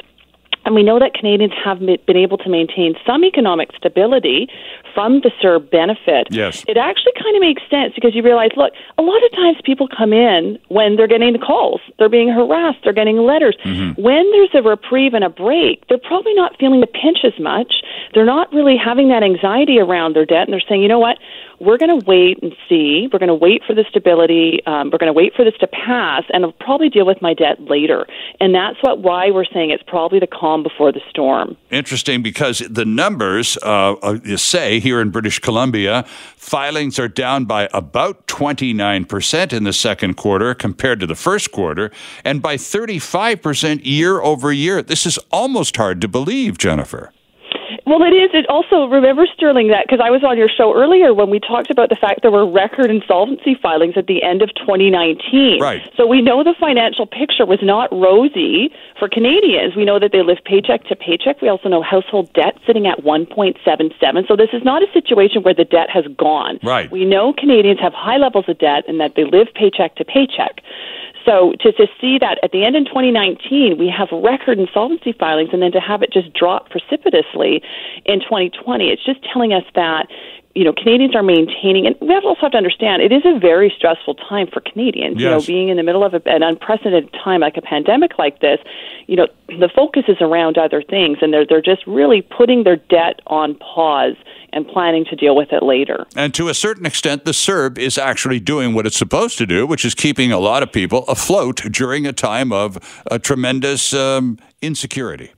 and 0.66 0.74
we 0.74 0.82
know 0.82 0.98
that 0.98 1.14
Canadians 1.14 1.52
have 1.64 1.78
been 1.78 2.16
able 2.16 2.36
to 2.38 2.50
maintain 2.50 2.94
some 3.06 3.24
economic 3.24 3.70
stability 3.76 4.48
from 4.92 5.20
the 5.20 5.30
CERB 5.42 5.70
benefit. 5.70 6.26
Yes. 6.30 6.64
It 6.66 6.76
actually 6.76 7.12
kind 7.22 7.36
of 7.36 7.40
makes 7.40 7.62
sense 7.70 7.94
because 7.94 8.14
you 8.14 8.22
realize, 8.22 8.50
look, 8.56 8.72
a 8.98 9.02
lot 9.02 9.22
of 9.24 9.30
times 9.32 9.58
people 9.64 9.88
come 9.88 10.12
in 10.12 10.58
when 10.68 10.96
they're 10.96 11.06
getting 11.06 11.32
the 11.32 11.38
calls, 11.38 11.80
they're 11.98 12.08
being 12.08 12.28
harassed, 12.28 12.78
they're 12.82 12.92
getting 12.92 13.18
letters. 13.18 13.56
Mm-hmm. 13.64 14.00
When 14.00 14.30
there's 14.32 14.50
a 14.54 14.62
reprieve 14.62 15.14
and 15.14 15.22
a 15.22 15.30
break, 15.30 15.86
they're 15.88 15.98
probably 15.98 16.34
not 16.34 16.58
feeling 16.58 16.80
the 16.80 16.86
pinch 16.86 17.18
as 17.24 17.38
much. 17.38 17.82
They're 18.14 18.24
not 18.24 18.52
really 18.52 18.76
having 18.76 19.08
that 19.08 19.22
anxiety 19.22 19.78
around 19.78 20.16
their 20.16 20.26
debt, 20.26 20.48
and 20.48 20.52
they're 20.52 20.66
saying, 20.68 20.82
you 20.82 20.88
know 20.88 20.98
what? 20.98 21.18
We're 21.60 21.78
going 21.78 22.00
to 22.00 22.06
wait 22.06 22.42
and 22.42 22.54
see. 22.68 23.08
We're 23.12 23.18
going 23.18 23.28
to 23.28 23.34
wait 23.34 23.62
for 23.66 23.74
the 23.74 23.84
stability. 23.88 24.60
Um, 24.66 24.90
we're 24.90 24.98
going 24.98 25.12
to 25.12 25.16
wait 25.16 25.34
for 25.34 25.44
this 25.44 25.54
to 25.60 25.66
pass, 25.66 26.24
and 26.32 26.44
I'll 26.44 26.52
probably 26.52 26.88
deal 26.88 27.06
with 27.06 27.22
my 27.22 27.34
debt 27.34 27.60
later. 27.62 28.06
And 28.40 28.54
that's 28.54 28.76
what 28.82 29.00
why 29.00 29.30
we're 29.30 29.44
saying 29.44 29.70
it's 29.70 29.82
probably 29.86 30.18
the 30.18 30.26
calm 30.26 30.62
before 30.62 30.92
the 30.92 31.00
storm. 31.08 31.56
Interesting 31.70 32.22
because 32.22 32.58
the 32.58 32.84
numbers 32.84 33.56
uh, 33.62 33.92
uh, 33.94 34.36
say 34.36 34.80
here 34.80 35.00
in 35.00 35.10
British 35.10 35.38
Columbia, 35.38 36.04
filings 36.36 36.98
are 36.98 37.08
down 37.08 37.44
by 37.44 37.68
about 37.72 38.26
29% 38.26 39.52
in 39.52 39.64
the 39.64 39.72
second 39.72 40.14
quarter 40.16 40.54
compared 40.54 41.00
to 41.00 41.06
the 41.06 41.14
first 41.14 41.52
quarter, 41.52 41.90
and 42.24 42.42
by 42.42 42.56
35% 42.56 43.80
year 43.84 44.20
over 44.20 44.52
year. 44.52 44.82
This 44.82 45.06
is 45.06 45.18
almost 45.30 45.76
hard 45.76 46.00
to 46.02 46.08
believe, 46.08 46.58
Jennifer. 46.58 47.12
Well, 47.86 48.02
it 48.02 48.14
is. 48.14 48.30
It 48.32 48.46
also 48.48 48.86
remember 48.86 49.26
Sterling 49.34 49.68
that 49.68 49.86
because 49.86 50.00
I 50.02 50.10
was 50.10 50.22
on 50.24 50.36
your 50.38 50.48
show 50.48 50.74
earlier 50.74 51.14
when 51.14 51.30
we 51.30 51.40
talked 51.40 51.70
about 51.70 51.88
the 51.88 51.96
fact 51.96 52.22
there 52.22 52.30
were 52.30 52.48
record 52.48 52.90
insolvency 52.90 53.54
filings 53.54 53.94
at 53.96 54.06
the 54.06 54.22
end 54.22 54.42
of 54.42 54.54
2019. 54.54 55.60
Right. 55.60 55.88
So 55.96 56.06
we 56.06 56.22
know 56.22 56.42
the 56.44 56.54
financial 56.58 57.06
picture 57.06 57.46
was 57.46 57.58
not 57.62 57.90
rosy 57.92 58.72
for 58.98 59.08
Canadians. 59.08 59.76
We 59.76 59.84
know 59.84 59.98
that 59.98 60.12
they 60.12 60.22
live 60.22 60.38
paycheck 60.44 60.84
to 60.88 60.96
paycheck. 60.96 61.40
We 61.42 61.48
also 61.48 61.68
know 61.68 61.82
household 61.82 62.32
debt 62.32 62.58
sitting 62.66 62.86
at 62.86 63.02
1.77. 63.02 64.28
So 64.28 64.36
this 64.36 64.50
is 64.52 64.62
not 64.64 64.82
a 64.82 64.92
situation 64.92 65.42
where 65.42 65.54
the 65.54 65.64
debt 65.64 65.90
has 65.90 66.04
gone. 66.16 66.58
Right. 66.62 66.90
We 66.90 67.04
know 67.04 67.32
Canadians 67.32 67.80
have 67.80 67.92
high 67.92 68.18
levels 68.18 68.46
of 68.48 68.58
debt 68.58 68.84
and 68.88 69.00
that 69.00 69.14
they 69.14 69.24
live 69.24 69.48
paycheck 69.54 69.96
to 69.96 70.04
paycheck. 70.04 70.62
So 71.26 71.52
to, 71.60 71.72
to 71.72 71.86
see 72.00 72.18
that 72.20 72.38
at 72.42 72.52
the 72.52 72.64
end 72.64 72.76
in 72.76 72.84
2019, 72.84 73.76
we 73.78 73.88
have 73.88 74.08
record 74.12 74.58
insolvency 74.58 75.12
filings, 75.12 75.50
and 75.52 75.60
then 75.60 75.72
to 75.72 75.80
have 75.80 76.02
it 76.02 76.12
just 76.12 76.32
drop 76.32 76.70
precipitously 76.70 77.62
in 78.04 78.20
2020, 78.20 78.88
it's 78.88 79.04
just 79.04 79.20
telling 79.32 79.52
us 79.52 79.64
that 79.74 80.06
you 80.56 80.64
know, 80.64 80.72
Canadians 80.72 81.14
are 81.14 81.22
maintaining, 81.22 81.86
and 81.86 81.94
we 82.00 82.14
also 82.14 82.40
have 82.40 82.52
to 82.52 82.56
understand 82.56 83.02
it 83.02 83.12
is 83.12 83.22
a 83.26 83.38
very 83.38 83.70
stressful 83.76 84.14
time 84.14 84.46
for 84.50 84.60
Canadians. 84.60 85.20
Yes. 85.20 85.20
You 85.20 85.30
know, 85.30 85.40
being 85.42 85.68
in 85.68 85.76
the 85.76 85.82
middle 85.82 86.02
of 86.02 86.14
a, 86.14 86.22
an 86.24 86.42
unprecedented 86.42 87.12
time 87.12 87.42
like 87.42 87.58
a 87.58 87.60
pandemic 87.60 88.18
like 88.18 88.40
this, 88.40 88.58
you 89.06 89.16
know, 89.16 89.28
the 89.48 89.68
focus 89.76 90.04
is 90.08 90.16
around 90.22 90.56
other 90.56 90.82
things, 90.82 91.18
and 91.20 91.30
they're 91.30 91.44
they're 91.46 91.60
just 91.60 91.86
really 91.86 92.22
putting 92.22 92.64
their 92.64 92.76
debt 92.76 93.20
on 93.26 93.54
pause 93.56 94.16
and 94.54 94.66
planning 94.66 95.04
to 95.04 95.14
deal 95.14 95.36
with 95.36 95.52
it 95.52 95.62
later. 95.62 96.06
And 96.16 96.32
to 96.34 96.48
a 96.48 96.54
certain 96.54 96.86
extent, 96.86 97.26
the 97.26 97.32
CERB 97.32 97.76
is 97.76 97.98
actually 97.98 98.40
doing 98.40 98.72
what 98.72 98.86
it's 98.86 98.96
supposed 98.96 99.36
to 99.36 99.46
do, 99.46 99.66
which 99.66 99.84
is 99.84 99.94
keeping 99.94 100.32
a 100.32 100.38
lot 100.38 100.62
of 100.62 100.72
people 100.72 101.04
afloat 101.06 101.56
during 101.70 102.06
a 102.06 102.14
time 102.14 102.50
of 102.50 102.78
a 103.10 103.18
tremendous 103.18 103.92
um, 103.92 104.38
insecurity. 104.62 105.32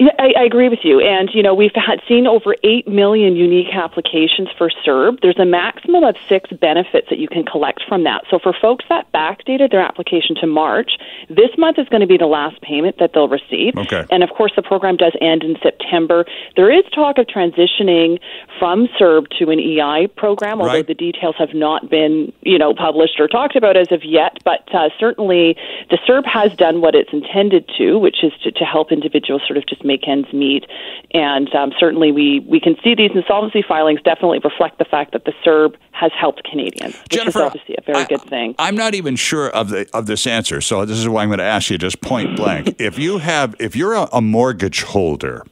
Yeah, 0.00 0.12
I, 0.18 0.32
I 0.34 0.44
agree 0.44 0.70
with 0.70 0.78
you. 0.82 0.98
And, 1.00 1.28
you 1.34 1.42
know, 1.42 1.54
we've 1.54 1.74
had 1.74 2.00
seen 2.08 2.26
over 2.26 2.56
8 2.64 2.88
million 2.88 3.36
unique 3.36 3.68
applications 3.74 4.48
for 4.56 4.70
CERB. 4.82 5.20
There's 5.20 5.38
a 5.38 5.44
maximum 5.44 6.04
of 6.04 6.16
six 6.26 6.48
benefits 6.58 7.08
that 7.10 7.18
you 7.18 7.28
can 7.28 7.44
collect 7.44 7.82
from 7.86 8.04
that. 8.04 8.24
So 8.30 8.38
for 8.38 8.54
folks 8.58 8.86
that 8.88 9.12
backdated 9.12 9.70
their 9.70 9.82
application 9.82 10.36
to 10.40 10.46
March, 10.46 10.92
this 11.28 11.50
month 11.58 11.78
is 11.78 11.86
going 11.90 12.00
to 12.00 12.06
be 12.06 12.16
the 12.16 12.24
last 12.24 12.62
payment 12.62 12.96
that 12.98 13.10
they'll 13.12 13.28
receive. 13.28 13.76
Okay. 13.76 14.06
And 14.10 14.22
of 14.22 14.30
course, 14.30 14.52
the 14.56 14.62
program 14.62 14.96
does 14.96 15.12
end 15.20 15.42
in 15.44 15.56
September. 15.62 16.24
There 16.56 16.72
is 16.72 16.84
talk 16.94 17.18
of 17.18 17.26
transitioning 17.26 18.20
from 18.58 18.88
CERB 18.98 19.28
to 19.38 19.50
an 19.50 19.60
EI 19.60 20.06
program, 20.16 20.62
although 20.62 20.70
Right. 20.70 20.86
the 20.86 20.94
details 20.94 21.34
have 21.36 21.52
not 21.52 21.90
been, 21.90 22.32
you 22.40 22.56
know, 22.56 22.72
published 22.72 23.20
or 23.20 23.28
talked 23.28 23.54
about 23.54 23.76
as 23.76 23.92
of 23.92 24.02
yet. 24.02 24.38
But 24.46 24.66
uh, 24.74 24.88
certainly, 24.98 25.56
the 25.90 25.98
CERB 26.08 26.24
has 26.24 26.54
done 26.56 26.80
what 26.80 26.94
it's 26.94 27.12
intended 27.12 27.68
to, 27.76 27.98
which 27.98 28.24
is 28.24 28.32
to, 28.44 28.52
to 28.52 28.64
help 28.64 28.92
individuals 28.92 29.42
sort 29.46 29.58
of 29.58 29.66
just 29.66 29.84
make 29.90 30.06
ends 30.06 30.32
meet. 30.32 30.64
And 31.12 31.52
um, 31.54 31.72
certainly, 31.78 32.12
we 32.12 32.40
we 32.48 32.60
can 32.60 32.76
see 32.84 32.94
these 32.94 33.10
insolvency 33.14 33.62
filings 33.66 34.00
definitely 34.02 34.38
reflect 34.38 34.78
the 34.78 34.84
fact 34.84 35.12
that 35.12 35.24
the 35.24 35.32
CERB 35.44 35.74
has 35.90 36.12
helped 36.18 36.44
Canadians, 36.44 36.94
which 36.94 37.08
Jennifer, 37.10 37.40
is 37.40 37.46
obviously 37.46 37.74
a 37.76 37.82
very 37.82 38.04
I- 38.04 38.06
good 38.06 38.22
thing. 38.22 38.54
I'm 38.58 38.76
not 38.76 38.94
even 38.94 39.16
sure 39.16 39.50
of 39.50 39.70
the 39.70 39.88
of 39.92 40.06
this 40.06 40.26
answer, 40.26 40.60
so 40.60 40.84
this 40.84 40.98
is 40.98 41.08
why 41.08 41.22
I'm 41.22 41.28
going 41.28 41.38
to 41.38 41.44
ask 41.44 41.70
you 41.70 41.78
just 41.78 42.00
point 42.00 42.36
blank. 42.36 42.76
if 42.78 42.98
you 42.98 43.18
have, 43.18 43.56
if 43.58 43.74
you're 43.74 43.94
a, 43.94 44.08
a 44.12 44.20
mortgage 44.20 44.82
holder, 44.82 45.44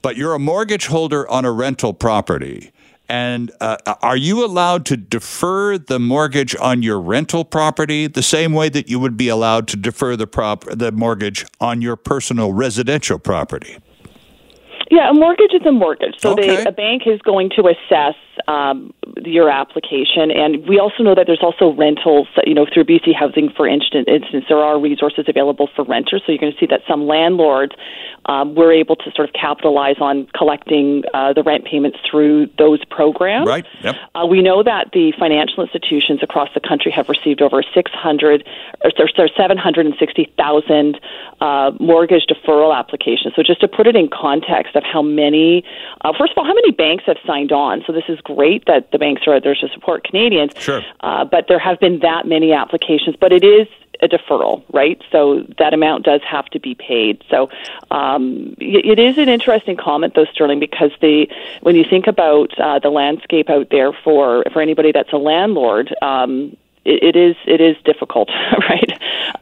but 0.00 0.16
you're 0.16 0.34
a 0.34 0.38
mortgage 0.38 0.86
holder 0.86 1.28
on 1.28 1.44
a 1.44 1.52
rental 1.52 1.92
property. 1.92 2.72
And 3.08 3.50
uh, 3.60 3.78
are 4.02 4.16
you 4.16 4.44
allowed 4.44 4.84
to 4.86 4.96
defer 4.96 5.78
the 5.78 5.98
mortgage 5.98 6.54
on 6.56 6.82
your 6.82 7.00
rental 7.00 7.44
property 7.44 8.06
the 8.06 8.22
same 8.22 8.52
way 8.52 8.68
that 8.68 8.88
you 8.88 9.00
would 9.00 9.16
be 9.16 9.28
allowed 9.28 9.66
to 9.68 9.76
defer 9.76 10.14
the 10.14 10.26
prop 10.26 10.64
the 10.66 10.92
mortgage 10.92 11.46
on 11.60 11.80
your 11.80 11.96
personal 11.96 12.52
residential 12.52 13.18
property? 13.18 13.78
Yeah, 14.90 15.10
a 15.10 15.14
mortgage 15.14 15.52
is 15.52 15.64
a 15.66 15.72
mortgage. 15.72 16.14
So 16.18 16.32
Okay. 16.32 16.56
they, 16.56 16.64
a 16.64 16.72
bank 16.72 17.02
is 17.06 17.20
going 17.22 17.50
to 17.56 17.68
assess 17.68 18.14
um, 18.46 18.94
your 19.24 19.50
application, 19.50 20.30
and 20.30 20.66
we 20.66 20.78
also 20.78 21.02
know 21.02 21.14
that 21.14 21.26
there's 21.26 21.42
also 21.42 21.72
rentals. 21.72 22.28
You 22.46 22.54
know, 22.54 22.66
through 22.72 22.84
BC 22.84 23.14
Housing, 23.14 23.50
for 23.50 23.66
instance, 23.66 24.06
instance 24.08 24.44
there 24.48 24.58
are 24.58 24.78
resources 24.80 25.24
available 25.28 25.68
for 25.74 25.84
renters. 25.84 26.22
So 26.24 26.32
you're 26.32 26.38
going 26.38 26.52
to 26.52 26.58
see 26.58 26.66
that 26.66 26.82
some 26.88 27.06
landlords 27.06 27.72
um, 28.26 28.54
were 28.54 28.72
able 28.72 28.96
to 28.96 29.10
sort 29.12 29.28
of 29.28 29.34
capitalize 29.34 29.96
on 30.00 30.26
collecting 30.36 31.02
uh, 31.14 31.32
the 31.32 31.42
rent 31.42 31.64
payments 31.64 31.98
through 32.08 32.48
those 32.58 32.84
programs. 32.84 33.46
Right. 33.46 33.66
Yep. 33.82 33.96
Uh, 34.14 34.26
we 34.26 34.42
know 34.42 34.62
that 34.62 34.90
the 34.92 35.12
financial 35.18 35.62
institutions 35.62 36.22
across 36.22 36.48
the 36.54 36.60
country 36.60 36.92
have 36.92 37.08
received 37.08 37.42
over 37.42 37.62
600 37.62 38.48
or 38.84 38.90
sorry, 39.16 39.32
760,000 39.36 41.00
uh, 41.40 41.70
mortgage 41.80 42.26
deferral 42.26 42.76
applications. 42.76 43.34
So 43.34 43.42
just 43.42 43.60
to 43.60 43.68
put 43.68 43.86
it 43.86 43.96
in 43.96 44.08
context 44.08 44.74
of 44.78 44.84
how 44.84 45.02
many, 45.02 45.64
uh, 46.00 46.12
first 46.18 46.32
of 46.32 46.38
all, 46.38 46.44
how 46.44 46.54
many 46.54 46.70
banks 46.70 47.04
have 47.06 47.18
signed 47.26 47.52
on. 47.52 47.84
So 47.86 47.92
this 47.92 48.04
is 48.08 48.18
great 48.20 48.64
that 48.66 48.90
the 48.92 48.98
banks 48.98 49.22
are 49.26 49.40
there 49.40 49.54
to 49.54 49.68
support 49.74 50.04
Canadians. 50.04 50.52
Sure. 50.58 50.82
Uh, 51.00 51.24
but 51.24 51.46
there 51.48 51.58
have 51.58 51.78
been 51.80 51.98
that 52.00 52.26
many 52.26 52.52
applications, 52.52 53.16
but 53.20 53.32
it 53.32 53.44
is 53.44 53.68
a 54.00 54.08
deferral, 54.08 54.62
right? 54.72 55.02
So 55.10 55.44
that 55.58 55.74
amount 55.74 56.04
does 56.04 56.20
have 56.22 56.46
to 56.46 56.60
be 56.60 56.74
paid. 56.74 57.22
So 57.28 57.50
um, 57.90 58.54
it 58.58 58.98
is 58.98 59.18
an 59.18 59.28
interesting 59.28 59.76
comment, 59.76 60.14
though, 60.14 60.26
Sterling, 60.26 60.60
because 60.60 60.92
the 61.00 61.26
when 61.62 61.74
you 61.74 61.84
think 61.84 62.06
about 62.06 62.58
uh, 62.58 62.78
the 62.78 62.90
landscape 62.90 63.50
out 63.50 63.68
there 63.70 63.92
for 63.92 64.44
for 64.52 64.62
anybody 64.62 64.92
that's 64.92 65.12
a 65.12 65.18
landlord. 65.18 65.94
Um, 66.02 66.56
it, 66.84 67.14
it 67.14 67.16
is 67.16 67.36
it 67.46 67.60
is 67.60 67.76
difficult, 67.84 68.30
right? 68.68 68.92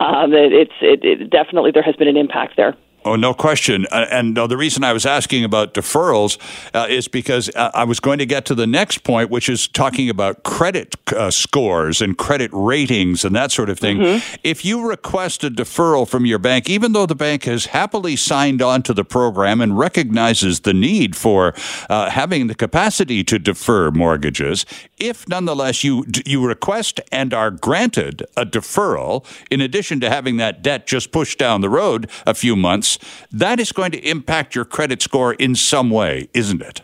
Um, 0.01 0.33
it, 0.33 0.53
it's 0.53 0.73
it, 0.81 1.05
it 1.05 1.31
definitely 1.31 1.71
there 1.71 1.83
has 1.83 1.97
been 1.97 2.09
an 2.09 2.17
impact 2.17 2.57
there. 2.57 2.75
Oh, 3.07 3.15
no 3.15 3.33
question. 3.35 3.87
Uh, 3.93 4.07
and 4.11 4.37
uh, 4.37 4.49
the 4.49 4.57
reason 4.57 4.83
I 4.83 4.93
was 4.93 5.07
asking 5.07 5.45
about 5.45 5.75
deferrals 5.75 6.39
uh, 6.75 6.89
is 6.91 7.07
because 7.07 7.49
uh, 7.55 7.71
I 7.73 7.85
was 7.85 8.01
going 8.01 8.19
to 8.19 8.27
get 8.27 8.45
to 8.47 8.55
the 8.57 8.67
next 8.67 9.05
point, 9.05 9.31
which 9.31 9.49
is 9.49 9.69
talking 9.69 10.11
about 10.11 10.43
credit 10.43 10.97
uh, 11.13 11.31
scores 11.31 12.03
and 12.03 12.19
credit 12.19 12.51
ratings 12.53 13.25
and 13.25 13.33
that 13.37 13.53
sort 13.53 13.71
of 13.71 13.79
thing. 13.79 14.21
If 14.43 14.65
you 14.65 14.85
request 14.85 15.45
a 15.45 15.51
deferral 15.51 16.09
from 16.09 16.27
your 16.27 16.41
bank, 16.41 16.69
even 16.69 16.95
though 16.95 17.07
the 17.07 17.15
bank 17.15 17.45
has 17.45 17.67
happily 17.67 18.17
signed 18.17 18.61
on 18.61 18.83
to 18.83 18.93
the 18.93 19.05
program 19.05 19.61
and 19.61 19.79
recognizes 19.79 20.61
the 20.61 20.75
need 20.75 21.15
for 21.15 21.55
uh, 21.89 22.11
having 22.11 22.49
the 22.49 22.57
capacity 22.57 23.23
to 23.23 23.39
defer 23.39 23.93
mortgages, 23.93 24.67
if 24.99 25.29
nonetheless 25.29 25.85
you 25.85 26.05
you 26.25 26.45
request 26.45 27.01
and 27.13 27.33
are 27.33 27.53
granted 27.53 28.25
a 28.37 28.45
deferral, 28.45 29.25
in 29.49 29.61
addition 29.61 30.01
to 30.01 30.11
having 30.11 30.39
that 30.39 30.63
debt 30.63 30.89
just 30.89 31.13
pushed 31.13 31.39
down 31.39 31.61
the 31.61 31.71
road 31.71 32.11
a 32.27 32.35
few 32.35 32.57
months, 32.57 32.96
that 33.31 33.61
is 33.61 33.73
going 33.73 33.93
to 33.93 33.99
impact 34.09 34.55
your 34.55 34.65
credit 34.65 35.03
score 35.03 35.35
in 35.35 35.55
some 35.55 35.91
way, 35.91 36.29
isn't 36.35 36.63
it? 36.63 36.83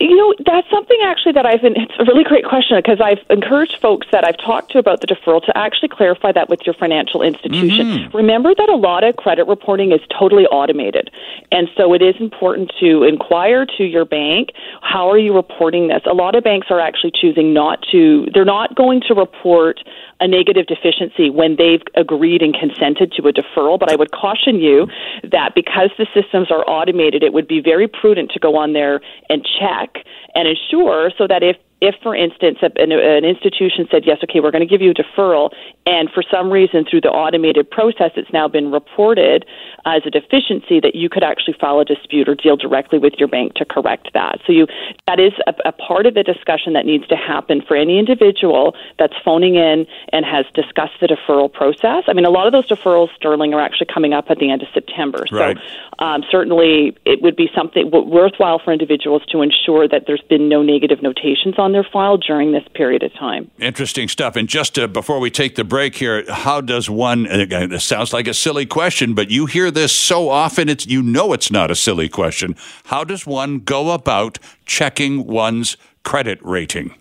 You 0.00 0.16
know, 0.16 0.34
that's 0.46 0.66
something 0.70 0.96
actually 1.04 1.32
that 1.32 1.44
I've 1.44 1.60
been, 1.60 1.74
it's 1.76 1.92
a 1.98 2.04
really 2.04 2.24
great 2.24 2.46
question 2.46 2.78
because 2.78 3.02
I've 3.02 3.20
encouraged 3.28 3.76
folks 3.82 4.06
that 4.12 4.24
I've 4.24 4.38
talked 4.38 4.72
to 4.72 4.78
about 4.78 5.02
the 5.02 5.06
deferral 5.06 5.44
to 5.44 5.56
actually 5.56 5.88
clarify 5.88 6.32
that 6.32 6.48
with 6.48 6.60
your 6.64 6.74
financial 6.74 7.20
institution. 7.20 7.86
Mm-hmm. 7.86 8.16
Remember 8.16 8.54
that 8.54 8.70
a 8.70 8.76
lot 8.76 9.04
of 9.04 9.16
credit 9.16 9.46
reporting 9.46 9.92
is 9.92 10.00
totally 10.18 10.46
automated. 10.46 11.10
And 11.52 11.68
so 11.76 11.92
it 11.92 12.00
is 12.00 12.14
important 12.18 12.72
to 12.80 13.02
inquire 13.02 13.66
to 13.76 13.84
your 13.84 14.06
bank, 14.06 14.52
how 14.80 15.10
are 15.10 15.18
you 15.18 15.34
reporting 15.34 15.88
this? 15.88 16.00
A 16.10 16.14
lot 16.14 16.34
of 16.34 16.44
banks 16.44 16.68
are 16.70 16.80
actually 16.80 17.12
choosing 17.14 17.52
not 17.52 17.84
to, 17.92 18.26
they're 18.32 18.46
not 18.46 18.74
going 18.74 19.02
to 19.08 19.14
report 19.14 19.80
a 20.20 20.28
negative 20.28 20.66
deficiency 20.66 21.30
when 21.30 21.56
they've 21.56 21.82
agreed 21.94 22.42
and 22.42 22.54
consented 22.54 23.12
to 23.12 23.28
a 23.28 23.32
deferral. 23.32 23.78
But 23.78 23.90
I 23.90 23.96
would 23.96 24.12
caution 24.12 24.56
you 24.56 24.86
that 25.30 25.54
because 25.54 25.90
the 25.98 26.06
systems 26.14 26.50
are 26.50 26.64
automated, 26.68 27.22
it 27.22 27.32
would 27.32 27.48
be 27.48 27.60
very 27.60 27.88
prudent 27.88 28.30
to 28.32 28.38
go 28.38 28.56
on 28.56 28.72
there 28.72 29.00
and 29.28 29.46
check 29.58 29.89
and 30.34 30.48
ensure 30.48 31.10
so 31.16 31.26
that 31.26 31.42
if 31.42 31.56
if, 31.80 31.94
for 32.02 32.14
instance, 32.14 32.58
an, 32.62 32.92
an 32.92 33.24
institution 33.24 33.88
said, 33.90 34.04
yes, 34.06 34.18
okay, 34.24 34.40
we're 34.40 34.50
going 34.50 34.66
to 34.66 34.70
give 34.70 34.82
you 34.82 34.90
a 34.90 34.94
deferral, 34.94 35.50
and 35.86 36.10
for 36.10 36.22
some 36.30 36.50
reason 36.50 36.84
through 36.88 37.00
the 37.00 37.08
automated 37.08 37.70
process 37.70 38.12
it's 38.16 38.32
now 38.32 38.46
been 38.48 38.70
reported 38.70 39.46
as 39.86 40.02
a 40.04 40.10
deficiency, 40.10 40.78
that 40.80 40.94
you 40.94 41.08
could 41.08 41.22
actually 41.22 41.54
file 41.58 41.80
a 41.80 41.84
dispute 41.84 42.28
or 42.28 42.34
deal 42.34 42.56
directly 42.56 42.98
with 42.98 43.14
your 43.18 43.28
bank 43.28 43.54
to 43.54 43.64
correct 43.64 44.10
that. 44.12 44.38
So 44.46 44.52
you 44.52 44.66
that 45.06 45.18
is 45.18 45.32
a, 45.46 45.54
a 45.64 45.72
part 45.72 46.06
of 46.06 46.14
the 46.14 46.22
discussion 46.22 46.74
that 46.74 46.84
needs 46.84 47.06
to 47.08 47.16
happen 47.16 47.62
for 47.66 47.76
any 47.76 47.98
individual 47.98 48.74
that's 48.98 49.14
phoning 49.24 49.54
in 49.54 49.86
and 50.12 50.24
has 50.24 50.44
discussed 50.54 51.00
the 51.00 51.06
deferral 51.06 51.52
process. 51.52 52.04
I 52.08 52.12
mean, 52.12 52.26
a 52.26 52.30
lot 52.30 52.46
of 52.46 52.52
those 52.52 52.68
deferrals, 52.68 53.08
Sterling, 53.16 53.54
are 53.54 53.60
actually 53.60 53.88
coming 53.92 54.12
up 54.12 54.26
at 54.28 54.38
the 54.38 54.50
end 54.50 54.62
of 54.62 54.68
September. 54.74 55.24
Right. 55.32 55.56
So 55.56 56.04
um, 56.04 56.24
certainly 56.30 56.96
it 57.04 57.22
would 57.22 57.36
be 57.36 57.48
something 57.54 57.90
worthwhile 57.90 58.58
for 58.58 58.72
individuals 58.72 59.22
to 59.30 59.42
ensure 59.42 59.88
that 59.88 60.04
there's 60.06 60.22
been 60.28 60.48
no 60.48 60.62
negative 60.62 61.02
notations 61.02 61.54
on 61.58 61.69
their 61.72 61.86
file 61.92 62.16
during 62.16 62.52
this 62.52 62.64
period 62.74 63.02
of 63.02 63.12
time. 63.14 63.50
Interesting 63.58 64.08
stuff. 64.08 64.36
And 64.36 64.48
just 64.48 64.78
uh, 64.78 64.86
before 64.86 65.18
we 65.18 65.30
take 65.30 65.56
the 65.56 65.64
break 65.64 65.96
here, 65.96 66.24
how 66.30 66.60
does 66.60 66.88
one? 66.88 67.26
and 67.26 67.40
Again, 67.40 67.70
this 67.70 67.84
sounds 67.84 68.12
like 68.12 68.26
a 68.26 68.34
silly 68.34 68.66
question, 68.66 69.14
but 69.14 69.30
you 69.30 69.46
hear 69.46 69.70
this 69.70 69.92
so 69.92 70.28
often. 70.28 70.68
It's 70.68 70.86
you 70.86 71.02
know 71.02 71.32
it's 71.32 71.50
not 71.50 71.70
a 71.70 71.74
silly 71.74 72.08
question. 72.08 72.56
How 72.84 73.04
does 73.04 73.26
one 73.26 73.58
go 73.60 73.92
about 73.92 74.38
checking 74.66 75.26
one's 75.26 75.76
credit 76.02 76.38
rating? 76.42 76.94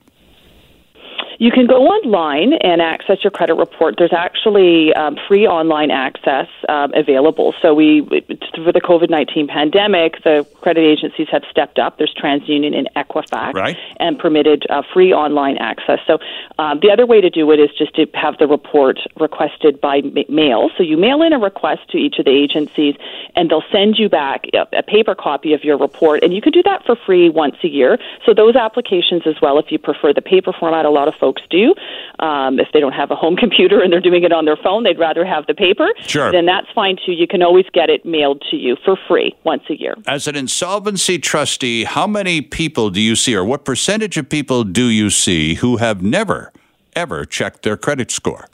You 1.41 1.51
can 1.51 1.67
go 1.67 1.87
online 1.87 2.51
and 2.51 2.81
access 2.81 3.23
your 3.23 3.31
credit 3.31 3.53
report. 3.53 3.95
There's 3.97 4.11
actually 4.11 4.93
um, 4.93 5.17
free 5.25 5.47
online 5.47 5.89
access 5.89 6.47
um, 6.67 6.93
available. 6.93 7.53
So 7.61 7.73
we, 7.73 8.01
for 8.01 8.73
the 8.73 8.81
COVID 8.81 9.09
nineteen 9.09 9.47
pandemic, 9.47 10.21
the 10.25 10.45
credit 10.59 10.81
agencies 10.81 11.27
have 11.31 11.43
stepped 11.49 11.79
up. 11.79 11.97
There's 11.97 12.13
TransUnion 12.13 12.75
and 12.75 12.89
Equifax, 12.97 13.53
Right. 13.53 13.77
and 14.01 14.19
permitted 14.19 14.65
uh, 14.69 14.81
free 14.93 15.13
online 15.13 15.57
access. 15.59 15.99
So 16.05 16.19
um, 16.57 16.81
the 16.81 16.91
other 16.91 17.05
way 17.05 17.21
to 17.21 17.29
do 17.29 17.49
it 17.51 17.59
is 17.61 17.69
just 17.77 17.95
to 17.95 18.05
have 18.15 18.37
the 18.37 18.45
report 18.45 18.99
requested 19.17 19.79
by 19.79 20.01
ma- 20.01 20.23
mail. 20.27 20.69
So 20.77 20.83
you 20.83 20.97
mail 20.97 21.21
in 21.21 21.31
a 21.31 21.39
request 21.39 21.89
to 21.91 21.97
each 21.97 22.19
of 22.19 22.25
the 22.25 22.31
agencies, 22.31 22.95
and 23.37 23.49
they'll 23.49 23.63
send 23.71 23.97
you 23.97 24.09
back 24.09 24.43
a, 24.53 24.67
a 24.79 24.83
paper 24.83 25.15
copy 25.15 25.53
of 25.53 25.63
your 25.63 25.77
report, 25.77 26.21
and 26.21 26.33
you 26.33 26.41
can 26.41 26.51
do 26.51 26.63
that 26.63 26.85
for 26.85 26.97
free 26.97 27.29
once 27.29 27.55
a 27.63 27.69
year. 27.69 27.97
So 28.25 28.33
those 28.33 28.57
applications 28.57 29.21
as 29.25 29.35
well, 29.41 29.57
if 29.57 29.71
you 29.71 29.79
prefer 29.79 30.11
the 30.11 30.21
paper 30.21 30.51
format, 30.51 30.83
a 30.83 30.89
lot 30.89 31.07
of 31.07 31.13
folks 31.15 31.28
folks 31.29 31.41
do. 31.49 31.73
Um, 32.19 32.59
if 32.59 32.67
they 32.73 32.79
don't 32.79 32.93
have 32.93 33.11
a 33.11 33.15
home 33.15 33.35
computer 33.43 33.81
and 33.81 33.91
they're 33.91 34.01
doing 34.01 34.23
it 34.23 34.31
on 34.31 34.45
their 34.45 34.57
phone, 34.57 34.83
they'd 34.83 34.99
rather 34.99 35.25
have 35.25 35.45
the 35.47 35.53
paper. 35.53 35.87
Sure. 36.07 36.31
Then 36.31 36.45
that's 36.45 36.67
fine 36.73 36.97
too. 37.05 37.11
You 37.11 37.27
can 37.27 37.41
always 37.41 37.65
get 37.73 37.89
it 37.89 38.05
mailed 38.05 38.43
to 38.51 38.57
you 38.57 38.75
for 38.83 38.97
free 39.07 39.35
once 39.43 39.63
a 39.69 39.79
year. 39.79 39.95
As 40.07 40.27
an 40.27 40.35
insolvency 40.35 41.19
trustee, 41.19 41.83
how 41.83 42.07
many 42.07 42.41
people 42.41 42.89
do 42.89 43.01
you 43.01 43.15
see, 43.15 43.35
or 43.35 43.45
what 43.45 43.65
percentage 43.65 44.17
of 44.17 44.29
people 44.29 44.63
do 44.63 44.85
you 44.85 45.09
see 45.09 45.55
who 45.55 45.77
have 45.77 46.01
never, 46.01 46.51
ever 46.95 47.25
checked 47.25 47.63
their 47.63 47.77
credit 47.77 48.11
score? 48.11 48.47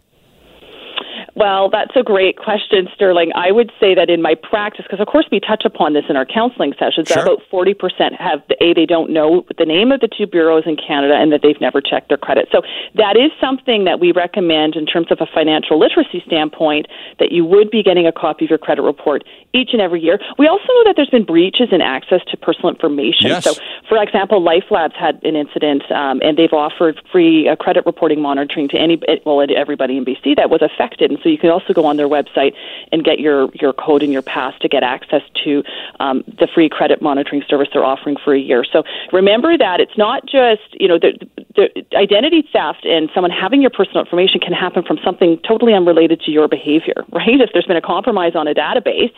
Well, 1.36 1.70
that's 1.70 1.92
a 1.98 2.04
great 2.04 2.38
question, 2.38 2.88
Sterling. 2.96 3.32
I 3.36 3.52
would 3.52 3.70
say 3.78 3.94
that 3.94 4.10
in 4.10 4.22
my 4.22 4.36
practice, 4.36 4.86
because 4.86 5.02
of 5.02 5.08
course 5.08 5.28
we 5.30 5.42
touch 5.42 5.64
upon 5.66 5.92
this 5.92 6.06
in 6.08 6.16
our 6.16 6.26
counseling 6.26 6.74
sessions, 6.80 7.10
sure. 7.10 7.24
about 7.24 7.42
40% 7.52 7.76
have, 8.18 8.42
the, 8.48 8.56
A, 8.64 8.74
they 8.74 8.86
don't 8.86 9.12
know 9.12 9.46
the 9.58 9.66
name 9.66 9.92
of 9.92 10.00
the 10.00 10.08
two 10.08 10.28
bureaus 10.28 10.64
in 10.66 10.78
Canada 10.78 11.14
and 11.14 11.34
that 11.34 11.42
they've 11.44 11.60
never 11.60 11.82
checked 11.82 12.08
their 12.08 12.18
credit. 12.18 12.48
So 12.54 12.62
that 12.96 13.18
is 13.18 13.32
something 13.42 13.84
that 13.84 14.00
we 14.00 14.14
recommend 14.14 14.78
in 14.78 14.86
terms 14.86 15.12
of 15.12 15.20
a 15.20 15.26
financial 15.26 15.78
literacy 15.78 16.24
standpoint 16.26 16.88
that 17.20 17.34
you 17.34 17.44
would 17.44 17.70
be 17.70 17.84
getting 17.84 18.08
a 18.08 18.14
copy 18.14 18.46
of 18.46 18.50
your 18.50 18.60
credit 18.60 18.84
report 18.84 19.26
each 19.56 19.70
and 19.74 19.82
every 19.82 20.02
year. 20.02 20.20
We 20.38 20.48
also 20.48 20.68
know 20.68 20.84
that 20.86 20.96
there's 20.96 21.10
been 21.10 21.26
breaches 21.26 21.70
in 21.72 21.82
access 21.82 22.22
to 22.30 22.38
personal 22.38 22.70
information. 22.70 23.28
Yes. 23.28 23.44
So, 23.44 23.54
for 23.88 24.02
example, 24.02 24.42
LifeLabs 24.42 24.94
had 24.94 25.24
an 25.24 25.36
incident 25.36 25.90
um, 25.92 26.22
and 26.22 26.38
they've 26.38 26.54
offered 26.54 27.02
free 27.12 27.48
uh, 27.48 27.56
credit 27.56 27.86
reporting 27.86 28.22
monitoring 28.22 28.68
to 28.70 28.78
any, 28.78 29.00
well, 29.26 29.46
everybody 29.56 29.98
in 29.98 30.06
BC 30.06 30.36
that 30.36 30.50
was 30.50 30.62
affected. 30.62 31.12
And 31.12 31.20
so 31.24 31.30
you 31.30 31.38
can 31.38 31.50
also 31.50 31.74
go 31.74 31.86
on 31.86 31.98
their 31.98 32.08
website 32.08 32.54
and 32.92 33.04
get 33.04 33.20
your, 33.20 33.50
your 33.54 33.74
code 33.74 34.04
and 34.04 34.12
your 34.12 34.22
pass 34.22 34.54
to 34.60 34.68
get 34.68 34.84
access 34.84 35.22
to 35.44 35.64
um, 36.00 36.24
the 36.28 36.48
free 36.54 36.70
credit 36.70 37.02
monitoring 37.02 37.44
service 37.48 37.70
they're 37.74 37.86
offering 37.86 38.18
for 38.24 38.34
a 38.34 38.40
year. 38.40 38.66
So 38.72 38.84
remember 39.12 39.58
that 39.58 39.80
it's 39.80 39.98
not 39.98 40.26
just, 40.26 40.62
you 40.74 40.88
know, 40.88 41.00
the, 41.00 41.14
the 41.56 41.70
identity 41.96 42.48
theft 42.52 42.86
and 42.86 43.10
someone 43.14 43.32
having 43.32 43.62
your 43.62 43.72
personal 43.72 44.02
information 44.02 44.40
can 44.40 44.54
happen 44.54 44.84
from 44.84 45.00
something 45.04 45.40
totally 45.48 45.74
unrelated 45.74 46.22
to 46.22 46.32
your 46.32 46.48
behavior, 46.48 47.06
right? 47.12 47.40
If 47.40 47.52
there's 47.54 47.66
been 47.66 47.78
a 47.78 47.82
compromise 47.82 48.36
on 48.36 48.48
a 48.48 48.54
database, 48.54 49.14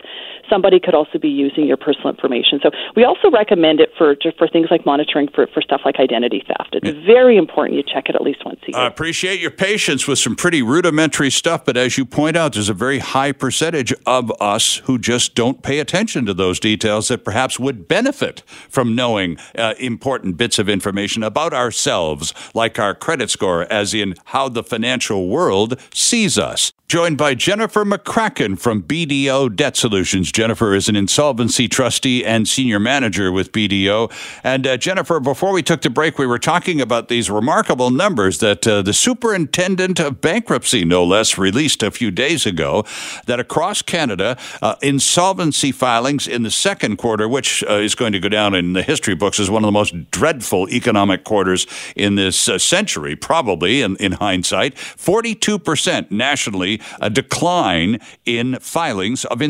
somebody 0.48 0.80
could 0.80 0.94
also 0.94 1.18
be 1.18 1.28
using 1.28 1.66
your 1.66 1.76
personal 1.76 2.10
information. 2.10 2.60
So 2.62 2.70
we 2.96 3.04
also 3.04 3.30
recommend 3.30 3.80
it 3.80 3.90
for 3.96 4.16
for 4.36 4.48
things 4.48 4.68
like 4.70 4.84
monitoring 4.84 5.28
for, 5.34 5.46
for 5.46 5.62
stuff 5.62 5.82
like 5.84 5.96
identity 5.96 6.44
theft. 6.46 6.74
It's 6.74 6.86
yeah. 6.86 7.06
very 7.06 7.36
important 7.36 7.76
you 7.76 7.82
check 7.82 8.08
it 8.08 8.14
at 8.14 8.22
least 8.22 8.44
once 8.44 8.60
a 8.66 8.70
year. 8.70 8.80
I 8.80 8.86
appreciate 8.86 9.40
your 9.40 9.50
patience 9.50 10.06
with 10.06 10.18
some 10.18 10.36
pretty 10.36 10.62
rudimentary 10.62 11.30
stuff, 11.30 11.64
but 11.64 11.76
as 11.76 11.98
you 11.98 12.04
point 12.04 12.36
out, 12.36 12.52
there's 12.54 12.68
a 12.68 12.74
very 12.74 12.98
high 12.98 13.32
percentage 13.32 13.92
of 14.06 14.32
us 14.40 14.76
who 14.84 14.98
just 14.98 15.34
don't 15.34 15.62
pay 15.62 15.78
attention 15.78 16.26
to 16.26 16.34
those 16.34 16.60
details 16.60 17.08
that 17.08 17.24
perhaps 17.24 17.58
would 17.58 17.88
benefit 17.88 18.42
from 18.68 18.94
knowing 18.94 19.38
uh, 19.56 19.74
important 19.78 20.36
bits 20.36 20.58
of 20.58 20.68
information 20.68 21.22
about 21.22 21.52
ourselves, 21.52 22.34
like 22.54 22.78
our 22.78 22.94
credit 22.94 23.30
score, 23.30 23.70
as 23.72 23.94
in 23.94 24.14
how 24.26 24.48
the 24.48 24.62
financial 24.62 25.28
world 25.28 25.80
sees 25.92 26.38
us 26.38 26.72
joined 26.88 27.18
by 27.18 27.34
Jennifer 27.34 27.84
McCracken 27.84 28.58
from 28.58 28.82
BDO 28.82 29.54
Debt 29.54 29.76
Solutions. 29.76 30.17
Jennifer 30.26 30.74
is 30.74 30.88
an 30.88 30.96
insolvency 30.96 31.68
trustee 31.68 32.24
and 32.24 32.48
senior 32.48 32.78
manager 32.78 33.30
with 33.30 33.52
BDO. 33.52 34.12
And 34.42 34.66
uh, 34.66 34.76
Jennifer, 34.76 35.20
before 35.20 35.52
we 35.52 35.62
took 35.62 35.82
the 35.82 35.90
break, 35.90 36.18
we 36.18 36.26
were 36.26 36.38
talking 36.38 36.80
about 36.80 37.08
these 37.08 37.30
remarkable 37.30 37.90
numbers 37.90 38.38
that 38.38 38.66
uh, 38.66 38.82
the 38.82 38.92
superintendent 38.92 40.00
of 40.00 40.20
bankruptcy, 40.20 40.84
no 40.84 41.04
less, 41.04 41.38
released 41.38 41.82
a 41.82 41.90
few 41.90 42.10
days 42.10 42.46
ago. 42.46 42.84
That 43.26 43.40
across 43.40 43.82
Canada, 43.82 44.36
uh, 44.62 44.76
insolvency 44.82 45.72
filings 45.72 46.26
in 46.26 46.42
the 46.42 46.50
second 46.50 46.96
quarter, 46.96 47.28
which 47.28 47.62
uh, 47.68 47.74
is 47.74 47.94
going 47.94 48.12
to 48.12 48.20
go 48.20 48.28
down 48.28 48.54
in 48.54 48.72
the 48.72 48.82
history 48.82 49.14
books 49.14 49.38
as 49.38 49.50
one 49.50 49.62
of 49.62 49.68
the 49.68 49.72
most 49.72 50.10
dreadful 50.10 50.68
economic 50.70 51.24
quarters 51.24 51.66
in 51.94 52.14
this 52.14 52.48
uh, 52.48 52.58
century, 52.58 53.16
probably 53.16 53.82
in, 53.82 53.96
in 53.96 54.12
hindsight, 54.12 54.74
42% 54.74 56.10
nationally 56.10 56.80
a 57.00 57.10
decline 57.10 58.00
in 58.24 58.58
filings 58.60 59.24
of 59.26 59.42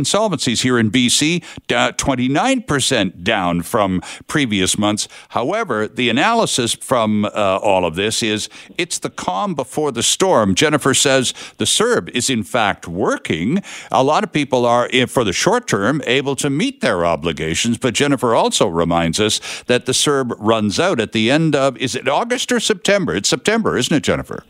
here 0.48 0.78
in 0.78 0.90
BC, 0.90 1.42
29% 1.68 3.22
down 3.22 3.62
from 3.62 4.00
previous 4.26 4.78
months. 4.78 5.08
However, 5.30 5.86
the 5.86 6.08
analysis 6.08 6.74
from 6.74 7.24
uh, 7.24 7.28
all 7.62 7.84
of 7.84 7.94
this 7.94 8.22
is 8.22 8.48
it's 8.76 8.98
the 8.98 9.10
calm 9.10 9.54
before 9.54 9.92
the 9.92 10.02
storm. 10.02 10.54
Jennifer 10.54 10.94
says 10.94 11.34
the 11.58 11.64
CERB 11.64 12.10
is 12.10 12.30
in 12.30 12.42
fact 12.42 12.88
working. 12.88 13.62
A 13.90 14.02
lot 14.02 14.24
of 14.24 14.32
people 14.32 14.66
are, 14.66 14.88
for 15.06 15.24
the 15.24 15.32
short 15.32 15.66
term, 15.68 16.02
able 16.06 16.36
to 16.36 16.50
meet 16.50 16.80
their 16.80 17.04
obligations, 17.04 17.78
but 17.78 17.94
Jennifer 17.94 18.34
also 18.34 18.66
reminds 18.66 19.20
us 19.20 19.40
that 19.66 19.86
the 19.86 19.92
CERB 19.92 20.34
runs 20.38 20.80
out 20.80 21.00
at 21.00 21.12
the 21.12 21.30
end 21.30 21.54
of, 21.54 21.76
is 21.76 21.94
it 21.94 22.08
August 22.08 22.50
or 22.52 22.60
September? 22.60 23.14
It's 23.14 23.28
September, 23.28 23.76
isn't 23.76 23.94
it, 23.94 24.02
Jennifer? 24.02 24.44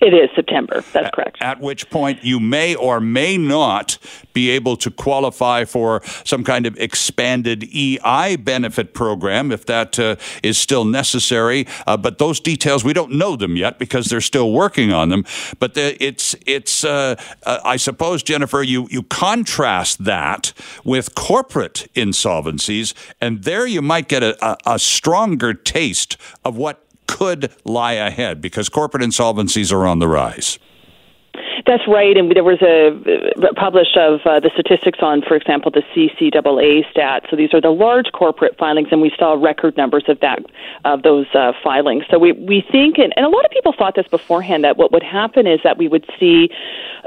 It 0.00 0.12
is 0.12 0.28
September. 0.34 0.84
That's 0.92 1.14
correct. 1.14 1.38
At 1.40 1.60
which 1.60 1.88
point 1.88 2.22
you 2.24 2.38
may 2.40 2.74
or 2.74 3.00
may 3.00 3.38
not 3.38 3.96
be 4.32 4.50
able 4.50 4.76
to 4.78 4.90
qualify 4.90 5.64
for 5.64 6.02
some 6.24 6.44
kind 6.44 6.66
of 6.66 6.76
expanded 6.78 7.64
EI 7.72 8.36
benefit 8.36 8.92
program 8.92 9.52
if 9.52 9.64
that 9.66 9.98
uh, 9.98 10.16
is 10.42 10.58
still 10.58 10.84
necessary. 10.84 11.66
Uh, 11.86 11.96
but 11.96 12.18
those 12.18 12.40
details 12.40 12.84
we 12.84 12.92
don't 12.92 13.12
know 13.12 13.36
them 13.36 13.56
yet 13.56 13.78
because 13.78 14.06
they're 14.06 14.20
still 14.20 14.52
working 14.52 14.92
on 14.92 15.08
them. 15.08 15.24
But 15.58 15.74
the, 15.74 15.96
it's 16.04 16.34
it's 16.44 16.84
uh, 16.84 17.14
uh 17.44 17.60
I 17.64 17.76
suppose 17.76 18.22
Jennifer, 18.22 18.62
you 18.62 18.88
you 18.90 19.04
contrast 19.04 20.04
that 20.04 20.52
with 20.84 21.14
corporate 21.14 21.88
insolvencies, 21.94 22.92
and 23.20 23.44
there 23.44 23.66
you 23.66 23.80
might 23.80 24.08
get 24.08 24.22
a, 24.22 24.36
a, 24.44 24.74
a 24.74 24.78
stronger 24.78 25.54
taste 25.54 26.16
of 26.44 26.56
what 26.56 26.84
could 27.14 27.52
lie 27.64 27.92
ahead 27.92 28.40
because 28.40 28.68
corporate 28.68 29.04
insolvencies 29.04 29.72
are 29.72 29.86
on 29.86 30.00
the 30.00 30.08
rise. 30.08 30.58
That's 31.66 31.88
right, 31.88 32.14
and 32.14 32.30
there 32.30 32.44
was 32.44 32.60
a 32.60 32.92
uh, 32.92 33.52
published 33.56 33.96
of 33.96 34.20
uh, 34.26 34.38
the 34.38 34.50
statistics 34.52 34.98
on, 35.00 35.22
for 35.22 35.34
example, 35.34 35.70
the 35.70 35.82
CCAA 35.94 36.84
stats. 36.92 37.30
So 37.30 37.36
these 37.36 37.54
are 37.54 37.60
the 37.60 37.70
large 37.70 38.12
corporate 38.12 38.58
filings, 38.58 38.88
and 38.90 39.00
we 39.00 39.10
saw 39.18 39.32
record 39.32 39.74
numbers 39.74 40.04
of 40.08 40.20
that 40.20 40.40
of 40.84 41.02
those 41.02 41.26
uh, 41.34 41.52
filings. 41.62 42.04
So 42.10 42.18
we 42.18 42.32
we 42.32 42.62
think, 42.70 42.98
and, 42.98 43.14
and 43.16 43.24
a 43.24 43.30
lot 43.30 43.46
of 43.46 43.50
people 43.50 43.72
thought 43.72 43.94
this 43.94 44.06
beforehand, 44.08 44.62
that 44.64 44.76
what 44.76 44.92
would 44.92 45.02
happen 45.02 45.46
is 45.46 45.60
that 45.64 45.78
we 45.78 45.88
would 45.88 46.04
see 46.20 46.50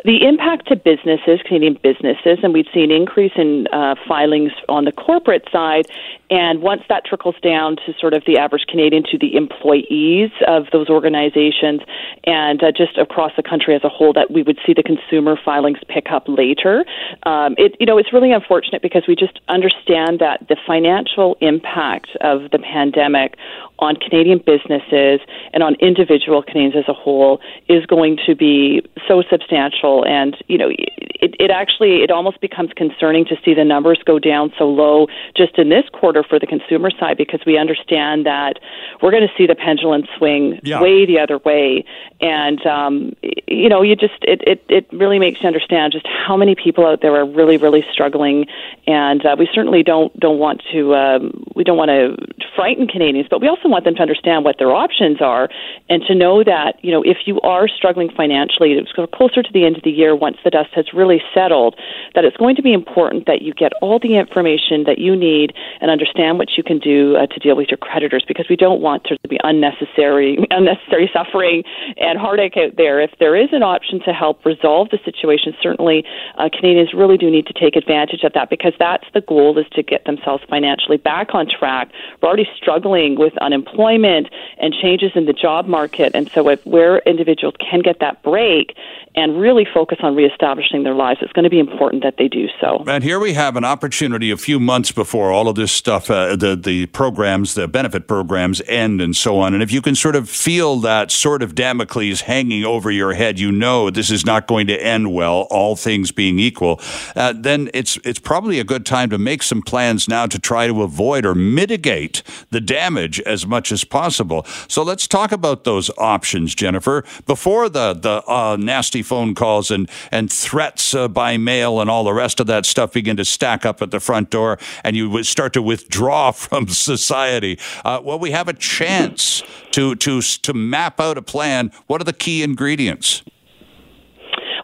the 0.06 0.26
impact 0.26 0.68
to 0.70 0.76
businesses, 0.76 1.40
Canadian 1.46 1.78
businesses, 1.84 2.40
and 2.42 2.54
we'd 2.54 2.68
see 2.74 2.84
an 2.84 2.92
increase 2.92 3.34
in 3.36 3.68
uh, 3.74 3.96
filings 4.08 4.54
on 4.70 4.86
the 4.86 4.92
corporate 4.92 5.48
side. 5.52 5.86
And 6.30 6.62
once 6.62 6.82
that 6.90 7.06
trickles 7.06 7.36
down 7.42 7.78
to 7.86 7.94
sort 8.00 8.14
of 8.14 8.24
the 8.26 8.38
average 8.38 8.66
Canadian, 8.68 9.04
to 9.12 9.18
the 9.18 9.36
employees 9.36 10.32
of 10.48 10.66
those 10.72 10.90
organizations, 10.90 11.82
and 12.26 12.62
uh, 12.64 12.72
just 12.72 12.98
across 12.98 13.32
the 13.38 13.44
country 13.44 13.76
as 13.76 13.84
a 13.84 13.90
whole, 13.90 14.14
that 14.14 14.32
we 14.32 14.44
would 14.48 14.58
see 14.66 14.74
the 14.74 14.84
consumer 14.84 15.38
filings 15.44 15.80
pick 15.88 16.12
up 16.12 16.24
later. 16.28 16.86
Um, 17.24 17.54
it, 17.58 17.76
you 17.80 17.86
know, 17.86 17.98
it's 17.98 18.12
really 18.12 18.32
unfortunate 18.32 18.82
because 18.82 19.04
we 19.08 19.16
just 19.16 19.40
understand 19.50 20.20
that 20.20 20.48
the 20.48 20.58
financial 20.66 21.38
impact 21.42 22.10
of 22.22 22.50
the 22.52 22.60
pandemic 22.60 23.38
on 23.80 23.96
Canadian 23.96 24.40
businesses 24.40 25.20
and 25.54 25.64
on 25.64 25.76
individual 25.76 26.42
Canadians 26.42 26.76
as 26.76 26.88
a 26.88 26.94
whole 26.94 27.40
is 27.68 27.86
going 27.86 28.18
to 28.26 28.36
be 28.36 28.82
so 29.08 29.24
substantial. 29.30 30.06
And, 30.06 30.36
you 30.48 30.58
know, 30.58 30.70
it, 30.70 31.36
it 31.40 31.52
actually, 31.52 32.04
it 32.04 32.12
almost 32.12 32.42
becomes 32.42 32.72
concerning 32.76 33.26
to 33.26 33.36
see 33.44 33.54
the 33.54 33.64
numbers 33.64 34.00
go 34.06 34.20
down 34.20 34.52
so 34.58 34.66
low 34.66 35.08
just 35.36 35.58
in 35.58 35.70
this 35.70 35.86
quarter 35.94 36.24
for 36.24 36.40
the 36.40 36.48
consumer 36.48 36.90
side 37.00 37.18
because 37.18 37.42
we 37.46 37.58
understand 37.58 38.26
that 38.26 38.60
we're 39.02 39.12
going 39.12 39.28
to 39.28 39.34
see 39.38 39.46
the 39.46 39.56
pendulum 39.56 40.04
swing 40.18 40.60
yeah. 40.64 40.82
way 40.82 41.06
the 41.06 41.20
other 41.20 41.38
way. 41.40 41.86
And, 42.20 42.66
um, 42.66 43.16
you 43.48 43.70
know, 43.70 43.82
you 43.82 43.96
just, 43.96 44.18
it, 44.22 44.42
it, 44.46 44.64
it 44.70 44.88
really 44.92 45.20
makes 45.20 45.42
you 45.42 45.48
understand 45.48 45.94
just 45.94 46.08
how 46.08 46.36
many 46.36 46.56
people 46.56 46.86
out 46.86 47.02
there 47.02 47.16
are 47.16 47.26
really, 47.26 47.58
really 47.58 47.86
struggling. 47.92 48.48
And 48.88 49.26
uh, 49.26 49.36
we 49.38 49.48
certainly 49.54 49.84
don't, 49.84 50.18
don't 50.20 50.40
want 50.40 50.64
to, 50.72 50.96
um, 50.96 51.44
we 51.56 51.64
don't 51.64 51.78
want 51.78 51.90
to 51.90 52.16
frighten 52.56 52.88
Canadians, 52.88 53.28
but 53.30 53.42
we 53.42 53.48
also 53.48 53.67
want 53.72 53.86
them 53.86 53.96
to 53.96 54.02
understand 54.02 54.46
what 54.46 54.58
their 54.58 54.72
options 54.72 55.22
are 55.22 55.50
and 55.90 56.04
to 56.08 56.16
know 56.16 56.44
that, 56.44 56.84
you 56.84 56.92
know, 56.92 57.04
if 57.04 57.18
you 57.26 57.40
are 57.42 57.68
struggling 57.68 58.10
financially, 58.10 58.74
it's 58.74 58.92
closer 59.14 59.44
to 59.44 59.52
the 59.54 59.66
end 59.66 59.78
of 59.78 59.84
the 59.84 59.92
year 59.92 60.16
once 60.16 60.38
the 60.44 60.50
dust 60.50 60.70
has 60.74 60.94
really 60.94 61.22
settled, 61.34 61.76
that 62.16 62.26
it's 62.26 62.38
going 62.38 62.56
to 62.56 62.62
be 62.62 62.74
important 62.74 63.26
that 63.26 63.42
you 63.42 63.54
get 63.54 63.72
all 63.82 64.00
the 64.00 64.16
information 64.16 64.84
that 64.86 64.98
you 64.98 65.16
need 65.16 65.54
and 65.82 65.92
understand 65.92 66.38
what 66.38 66.58
you 66.58 66.64
can 66.64 66.80
do 66.80 67.16
uh, 67.16 67.28
to 67.28 67.40
deal 67.40 67.56
with 67.56 67.70
your 67.70 67.78
creditors 67.78 68.24
because 68.28 68.48
we 68.50 68.56
don't 68.56 68.82
want 68.82 69.04
there 69.08 69.18
to 69.18 69.28
be 69.28 69.40
unnecessary 69.44 70.38
unnecessary 70.52 71.10
suffering 71.14 71.64
and 71.98 72.18
heartache 72.18 72.58
out 72.58 72.76
there. 72.78 73.00
If 73.02 73.12
there 73.20 73.36
is 73.36 73.50
an 73.52 73.64
option 73.64 74.00
to 74.06 74.14
help 74.14 74.46
resolve 74.46 74.90
the 74.90 75.00
situation, 75.04 75.54
certainly 75.62 76.04
uh, 76.38 76.50
Canadians 76.52 76.94
really 76.94 77.18
do 77.18 77.30
need 77.30 77.46
to 77.48 77.54
take 77.54 77.76
advantage 77.76 78.24
of 78.24 78.34
that 78.34 78.50
because 78.50 78.74
that's 78.80 79.06
the 79.14 79.22
goal 79.22 79.58
is 79.58 79.66
to 79.74 79.84
get 79.84 80.06
themselves 80.06 80.44
financially 80.50 80.98
back 80.98 81.34
on 81.34 81.48
track. 81.48 81.90
We're 82.22 82.30
already 82.30 82.48
struggling 82.56 83.18
with 83.18 83.38
unemployment 83.38 83.57
unemployment 83.58 84.28
and 84.60 84.74
changes 84.74 85.12
in 85.16 85.26
the 85.26 85.34
job 85.34 85.68
market. 85.68 86.12
And 86.14 86.30
so, 86.32 86.50
if, 86.50 86.66
where 86.66 87.00
individuals 87.00 87.56
can 87.60 87.82
get 87.82 88.00
that 88.00 88.22
break 88.24 88.76
and 89.16 89.40
really 89.40 89.66
focus 89.66 89.98
on 90.02 90.16
reestablishing 90.16 90.84
their 90.84 90.94
lives, 90.94 91.20
it's 91.22 91.34
going 91.34 91.44
to 91.44 91.50
be 91.50 91.60
important 91.60 92.04
that 92.04 92.16
they 92.18 92.28
do 92.28 92.48
so. 92.62 92.84
And 92.88 93.04
here 93.04 93.20
we 93.20 93.34
have 93.34 93.56
an 93.56 93.66
opportunity 93.66 94.30
a 94.32 94.38
few 94.38 94.60
months 94.60 94.92
before 94.92 95.32
all 95.32 95.48
of 95.48 95.56
this 95.56 95.72
stuff, 95.72 96.10
uh, 96.10 96.36
the 96.36 96.56
the 96.56 96.86
programs, 96.88 97.56
the 97.56 97.68
benefit 97.68 98.08
programs 98.08 98.62
end, 98.68 99.02
and 99.02 99.16
so 99.16 99.40
on. 99.40 99.54
And 99.54 99.64
if 99.64 99.72
you 99.72 99.82
can 99.82 99.96
sort 99.96 100.16
of 100.16 100.30
feel 100.30 100.78
that 100.78 101.12
sort 101.12 101.42
of 101.42 101.56
Damocles 101.56 102.22
hanging 102.22 102.64
over 102.64 102.92
your 102.92 103.14
head, 103.14 103.40
you 103.40 103.52
know 103.52 103.90
this 103.90 104.12
is 104.12 104.26
not 104.26 104.48
going 104.48 104.68
to 104.68 104.76
end 104.76 105.14
well. 105.14 105.48
All 105.50 105.76
things 105.76 106.12
being 106.12 106.40
equal, 106.40 106.80
uh, 107.16 107.34
then 107.36 107.70
it's 107.74 107.98
it's 108.04 108.20
probably 108.20 108.60
a 108.60 108.64
good 108.64 108.86
time 108.86 109.10
to 109.10 109.18
make 109.18 109.42
some 109.42 109.62
plans 109.62 110.08
now 110.08 110.28
to 110.28 110.40
try 110.40 110.68
to 110.68 110.84
avoid 110.84 111.26
or 111.26 111.34
mitigate 111.34 112.22
the 112.52 112.62
damage 112.62 113.20
as 113.22 113.47
much 113.48 113.72
as 113.72 113.84
possible. 113.84 114.46
So 114.68 114.84
let's 114.84 115.08
talk 115.08 115.32
about 115.32 115.64
those 115.64 115.90
options, 115.98 116.54
Jennifer. 116.54 117.04
Before 117.26 117.70
the 117.70 117.94
the 117.94 118.24
uh, 118.30 118.58
nasty 118.60 119.02
phone 119.02 119.36
calls 119.36 119.72
and 119.72 119.90
and 120.12 120.32
threats 120.32 120.94
uh, 120.94 121.08
by 121.08 121.38
mail 121.38 121.80
and 121.82 121.90
all 121.90 122.04
the 122.04 122.14
rest 122.14 122.40
of 122.40 122.48
that 122.48 122.66
stuff 122.66 122.94
begin 122.94 123.18
to 123.18 123.26
stack 123.26 123.66
up 123.66 123.82
at 123.82 123.92
the 123.92 124.00
front 124.00 124.30
door, 124.30 124.58
and 124.84 124.96
you 124.96 125.24
start 125.24 125.54
to 125.54 125.62
withdraw 125.62 126.32
from 126.48 126.68
society. 126.68 127.60
Uh, 127.84 128.02
well, 128.04 128.20
we 128.20 128.32
have 128.32 128.48
a 128.48 128.54
chance 128.54 129.44
to 129.72 129.96
to 129.96 130.22
to 130.22 130.54
map 130.54 131.00
out 131.00 131.18
a 131.18 131.22
plan. 131.22 131.72
What 131.88 132.02
are 132.02 132.06
the 132.06 132.14
key 132.14 132.44
ingredients? 132.44 133.24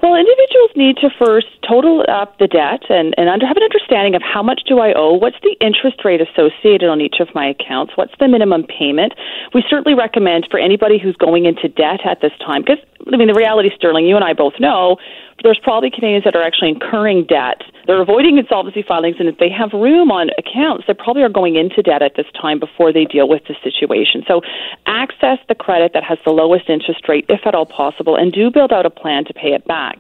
Well, 0.04 0.16
individuals 0.16 0.72
need 0.76 0.98
to 0.98 1.10
first 1.18 1.48
total 1.66 2.04
up 2.10 2.38
the 2.38 2.48
debt 2.48 2.84
and, 2.90 3.16
and 3.18 3.30
under, 3.30 3.48
have 3.48 3.56
an 3.56 3.64
understanding 3.64 4.16
of 4.16 4.22
how 4.22 4.44
much 4.44 4.64
do 4.68 4.80
I 4.80 4.92
owe, 4.92 5.14
what's 5.14 5.40
the 5.44 5.56
interest 5.62 6.04
rate 6.04 6.20
associated 6.20 6.90
on 6.90 7.00
each 7.00 7.22
of 7.22 7.30
my 7.34 7.48
accounts, 7.48 7.94
what's 7.96 8.12
the 8.20 8.28
minimum 8.28 8.66
payment. 8.68 9.14
We 9.54 9.64
certainly 9.70 9.96
recommend 9.96 10.50
for 10.52 10.60
anybody 10.60 11.00
who's 11.00 11.16
going 11.16 11.46
into 11.46 11.70
debt 11.70 12.02
at 12.04 12.20
this 12.20 12.34
time, 12.46 12.64
because, 12.64 12.84
I 13.14 13.16
mean, 13.16 13.30
the 13.30 13.34
reality, 13.34 13.70
Sterling, 13.74 14.06
you 14.06 14.18
and 14.18 14.26
I 14.26 14.34
both 14.34 14.60
know, 14.60 14.98
there's 15.42 15.60
probably 15.64 15.90
Canadians 15.90 16.26
that 16.26 16.36
are 16.36 16.44
actually 16.44 16.76
incurring 16.76 17.24
debt. 17.24 17.64
They're 17.86 18.02
avoiding 18.02 18.38
insolvency 18.38 18.84
filings, 18.88 19.18
and 19.20 19.28
if 19.28 19.38
they 19.38 19.50
have 19.50 19.74
room 19.74 20.12
on 20.12 20.30
accounts, 20.38 20.86
they 20.88 20.94
probably 20.94 21.24
are 21.24 21.30
going 21.30 21.56
into 21.56 21.82
debt 21.82 22.02
at 22.02 22.16
this 22.16 22.26
time 22.40 22.60
before 22.60 22.94
they 22.94 23.06
deal 23.06 23.28
with 23.28 23.44
the 23.48 23.56
situation. 23.64 24.24
So, 24.28 24.42
access 24.86 25.40
the 25.48 25.56
credit 25.56 25.92
that 25.94 26.04
has 26.04 26.18
the 26.26 26.32
lowest 26.32 26.70
interest 26.70 27.08
rate, 27.08 27.26
if 27.28 27.42
at 27.46 27.56
all 27.56 27.66
possible, 27.66 28.16
and 28.16 28.32
do 28.32 28.50
build 28.50 28.72
out 28.72 28.86
a 28.86 28.90
plan 28.90 29.26
to 29.26 29.34
pay 29.34 29.54
it 29.54 29.66
back. 29.66 30.00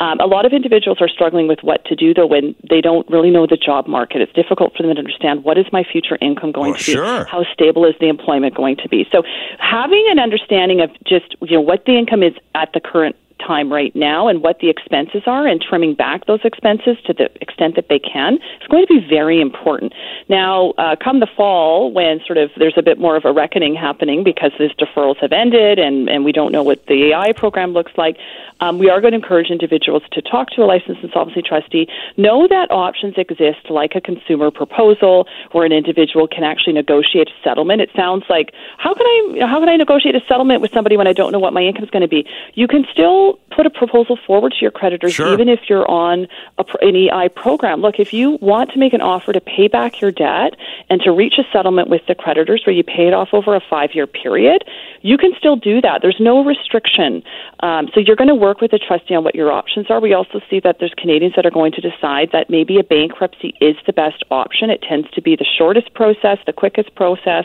Um, 0.00 0.20
a 0.20 0.26
lot 0.26 0.44
of 0.44 0.52
individuals 0.52 0.98
are 1.00 1.08
struggling 1.08 1.48
with 1.48 1.60
what 1.62 1.84
to 1.86 1.96
do, 1.96 2.12
though, 2.12 2.26
when 2.26 2.54
they 2.68 2.80
don't 2.80 3.08
really 3.08 3.30
know 3.30 3.46
the 3.46 3.56
job 3.56 3.86
market. 3.86 4.20
It's 4.20 4.32
difficult 4.32 4.76
for 4.76 4.82
them 4.82 4.94
to 4.94 4.98
understand 4.98 5.44
what 5.44 5.56
is 5.56 5.66
my 5.72 5.84
future 5.84 6.18
income 6.20 6.52
going 6.52 6.72
well, 6.72 6.80
to 6.80 6.86
be, 6.86 6.92
sure. 6.92 7.24
how 7.24 7.44
stable 7.52 7.84
is 7.84 7.94
the 8.00 8.08
employment 8.08 8.54
going 8.54 8.76
to 8.76 8.88
be. 8.88 9.06
So, 9.10 9.22
having 9.58 10.06
an 10.10 10.18
understanding 10.18 10.80
of 10.80 10.90
just 11.04 11.34
you 11.40 11.56
know 11.56 11.60
what 11.60 11.84
the 11.86 11.96
income 11.96 12.22
is 12.22 12.34
at 12.54 12.72
the 12.74 12.80
current 12.80 13.16
time 13.46 13.72
right 13.72 13.94
now 13.94 14.28
and 14.28 14.42
what 14.42 14.58
the 14.60 14.68
expenses 14.68 15.22
are 15.26 15.46
and 15.46 15.60
trimming 15.60 15.94
back 15.94 16.26
those 16.26 16.40
expenses 16.44 16.96
to 17.06 17.12
the 17.12 17.30
extent 17.40 17.76
that 17.76 17.88
they 17.88 17.98
can 17.98 18.34
is 18.34 18.68
going 18.68 18.86
to 18.86 19.00
be 19.00 19.06
very 19.08 19.40
important. 19.40 19.92
Now, 20.28 20.70
uh, 20.78 20.96
come 21.02 21.20
the 21.20 21.28
fall, 21.36 21.92
when 21.92 22.20
sort 22.26 22.38
of 22.38 22.50
there's 22.56 22.76
a 22.76 22.82
bit 22.82 22.98
more 22.98 23.16
of 23.16 23.24
a 23.24 23.32
reckoning 23.32 23.74
happening 23.74 24.24
because 24.24 24.52
these 24.58 24.72
deferrals 24.72 25.16
have 25.18 25.32
ended 25.32 25.78
and, 25.78 26.08
and 26.08 26.24
we 26.24 26.32
don't 26.32 26.52
know 26.52 26.62
what 26.62 26.86
the 26.86 27.12
EI 27.12 27.32
program 27.32 27.72
looks 27.72 27.92
like, 27.96 28.16
um, 28.62 28.78
we 28.78 28.88
are 28.88 29.00
going 29.00 29.10
to 29.10 29.16
encourage 29.16 29.50
individuals 29.50 30.04
to 30.12 30.22
talk 30.22 30.50
to 30.50 30.62
a 30.62 30.66
licensed 30.66 31.02
insolvency 31.02 31.42
trustee. 31.42 31.88
Know 32.16 32.46
that 32.46 32.70
options 32.70 33.14
exist 33.16 33.68
like 33.68 33.96
a 33.96 34.00
consumer 34.00 34.52
proposal 34.52 35.26
where 35.50 35.66
an 35.66 35.72
individual 35.72 36.28
can 36.28 36.44
actually 36.44 36.74
negotiate 36.74 37.28
a 37.28 37.42
settlement. 37.42 37.80
It 37.80 37.90
sounds 37.96 38.24
like 38.28 38.52
how 38.78 38.94
can 38.94 39.04
I 39.04 39.46
how 39.46 39.58
can 39.58 39.68
I 39.68 39.76
negotiate 39.76 40.14
a 40.14 40.20
settlement 40.28 40.60
with 40.60 40.72
somebody 40.72 40.96
when 40.96 41.08
I 41.08 41.12
don't 41.12 41.32
know 41.32 41.40
what 41.40 41.52
my 41.52 41.62
income 41.62 41.82
is 41.82 41.90
going 41.90 42.02
to 42.02 42.08
be? 42.08 42.24
You 42.54 42.68
can 42.68 42.86
still 42.92 43.31
put 43.54 43.66
a 43.66 43.70
proposal 43.70 44.18
forward 44.26 44.52
to 44.52 44.58
your 44.60 44.70
creditors, 44.70 45.14
sure. 45.14 45.32
even 45.32 45.48
if 45.48 45.60
you're 45.68 45.88
on 45.90 46.26
a, 46.58 46.64
an 46.80 46.96
EI 46.96 47.28
program. 47.28 47.80
Look, 47.80 47.98
if 47.98 48.12
you 48.12 48.38
want 48.40 48.70
to 48.72 48.78
make 48.78 48.92
an 48.92 49.00
offer 49.00 49.32
to 49.32 49.40
pay 49.40 49.68
back 49.68 50.00
your 50.00 50.10
debt 50.10 50.54
and 50.88 51.00
to 51.02 51.12
reach 51.12 51.34
a 51.38 51.44
settlement 51.52 51.88
with 51.88 52.02
the 52.08 52.14
creditors 52.14 52.62
where 52.66 52.74
you 52.74 52.82
pay 52.82 53.06
it 53.06 53.14
off 53.14 53.28
over 53.32 53.54
a 53.54 53.60
five 53.60 53.90
year 53.94 54.06
period, 54.06 54.64
you 55.02 55.18
can 55.18 55.32
still 55.38 55.56
do 55.56 55.80
that. 55.80 56.00
There's 56.02 56.20
no 56.20 56.44
restriction. 56.44 57.22
Um, 57.60 57.88
so 57.94 58.00
you're 58.00 58.16
going 58.16 58.28
to 58.28 58.34
work 58.34 58.60
with 58.60 58.72
a 58.72 58.78
trustee 58.78 59.14
on 59.14 59.24
what 59.24 59.34
your 59.34 59.52
options 59.52 59.86
are. 59.90 60.00
We 60.00 60.14
also 60.14 60.40
see 60.48 60.60
that 60.60 60.76
there's 60.78 60.94
Canadians 60.96 61.34
that 61.36 61.46
are 61.46 61.50
going 61.50 61.72
to 61.72 61.80
decide 61.80 62.30
that 62.32 62.50
maybe 62.50 62.78
a 62.78 62.84
bankruptcy 62.84 63.54
is 63.60 63.76
the 63.86 63.92
best 63.92 64.22
option. 64.30 64.70
It 64.70 64.82
tends 64.82 65.10
to 65.10 65.22
be 65.22 65.36
the 65.36 65.44
shortest 65.44 65.94
process, 65.94 66.38
the 66.46 66.52
quickest 66.52 66.94
process, 66.94 67.44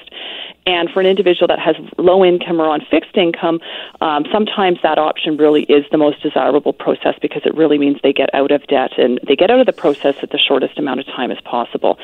and 0.67 0.89
for 0.89 0.99
an 0.99 1.05
individual 1.05 1.47
that 1.47 1.59
has 1.59 1.75
low 1.97 2.25
income 2.25 2.59
or 2.59 2.67
on 2.67 2.81
fixed 2.91 3.15
income, 3.15 3.61
um, 4.01 4.25
sometimes 4.31 4.79
that 4.83 4.97
option 4.97 5.37
really 5.37 5.63
is 5.63 5.76
the 5.91 5.97
most 5.97 6.21
desirable 6.21 6.73
process 6.73 7.15
because 7.21 7.41
it 7.45 7.53
really 7.55 7.77
means 7.77 7.97
they 8.03 8.13
get 8.13 8.29
out 8.33 8.51
of 8.51 8.65
debt 8.67 8.91
and 8.97 9.19
they 9.27 9.35
get 9.35 9.49
out 9.51 9.59
of 9.59 9.65
the 9.65 9.73
process 9.73 10.15
at 10.21 10.31
the 10.31 10.37
shortest 10.37 10.77
amount 10.79 10.99
of 10.99 11.05
time 11.07 11.31
as 11.31 11.39
possible. 11.41 11.97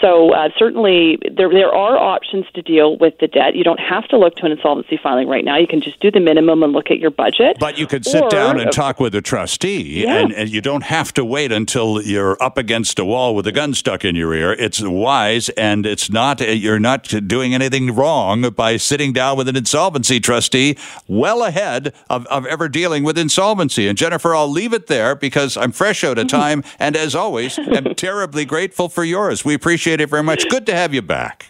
So 0.00 0.32
uh, 0.32 0.48
certainly 0.58 1.18
there 1.30 1.48
there 1.50 1.72
are 1.74 1.96
options 1.96 2.46
to 2.54 2.62
deal 2.62 2.96
with 2.98 3.14
the 3.20 3.28
debt. 3.28 3.54
You 3.54 3.64
don't 3.64 3.80
have 3.80 4.06
to 4.08 4.18
look 4.18 4.36
to 4.36 4.46
an 4.46 4.52
insolvency 4.52 4.98
filing 5.02 5.28
right 5.28 5.44
now. 5.44 5.56
You 5.56 5.66
can 5.66 5.80
just 5.80 6.00
do 6.00 6.10
the 6.10 6.20
minimum 6.20 6.62
and 6.62 6.72
look 6.72 6.90
at 6.90 6.98
your 6.98 7.10
budget. 7.10 7.56
But 7.60 7.78
you 7.78 7.86
could 7.86 8.04
sit 8.04 8.22
Or- 8.22 8.28
down 8.28 8.60
and 8.60 8.70
talk 8.72 9.00
with 9.00 9.14
a 9.14 9.22
trustee, 9.22 10.02
Yeah. 10.04 10.16
and, 10.18 10.32
and 10.32 10.50
you 10.50 10.60
don't 10.60 10.84
have 10.84 11.12
to 11.14 11.24
wait 11.24 11.52
until 11.52 12.02
you're 12.02 12.36
up 12.42 12.58
against 12.58 12.98
a 12.98 13.04
wall 13.04 13.34
with 13.34 13.46
a 13.46 13.52
gun 13.52 13.74
stuck 13.74 14.04
in 14.04 14.14
your 14.16 14.34
ear. 14.34 14.52
It's 14.52 14.82
wise, 14.82 15.48
and 15.50 15.86
it's 15.86 16.10
not 16.10 16.40
you're 16.40 16.80
not 16.80 17.04
doing 17.28 17.54
anything 17.54 17.94
wrong 17.94 18.50
by 18.50 18.76
sitting 18.76 19.12
down 19.12 19.36
with 19.36 19.48
an 19.48 19.56
insolvency 19.56 20.20
trustee 20.20 20.76
well 21.08 21.42
ahead 21.44 21.92
of, 22.10 22.26
of 22.26 22.46
ever 22.46 22.68
dealing 22.68 23.04
with 23.04 23.13
insolvency. 23.18 23.88
And 23.88 23.96
Jennifer, 23.96 24.34
I'll 24.34 24.48
leave 24.48 24.72
it 24.72 24.86
there 24.86 25.14
because 25.14 25.56
I'm 25.56 25.72
fresh 25.72 26.04
out 26.04 26.18
of 26.18 26.26
mm-hmm. 26.26 26.36
time, 26.36 26.64
and 26.78 26.96
as 26.96 27.14
always, 27.14 27.58
I'm 27.58 27.94
terribly 27.96 28.44
grateful 28.44 28.88
for 28.88 29.04
yours. 29.04 29.44
We 29.44 29.54
appreciate 29.54 30.00
it 30.00 30.08
very 30.08 30.22
much. 30.22 30.48
Good 30.48 30.66
to 30.66 30.74
have 30.74 30.94
you 30.94 31.02
back. 31.02 31.46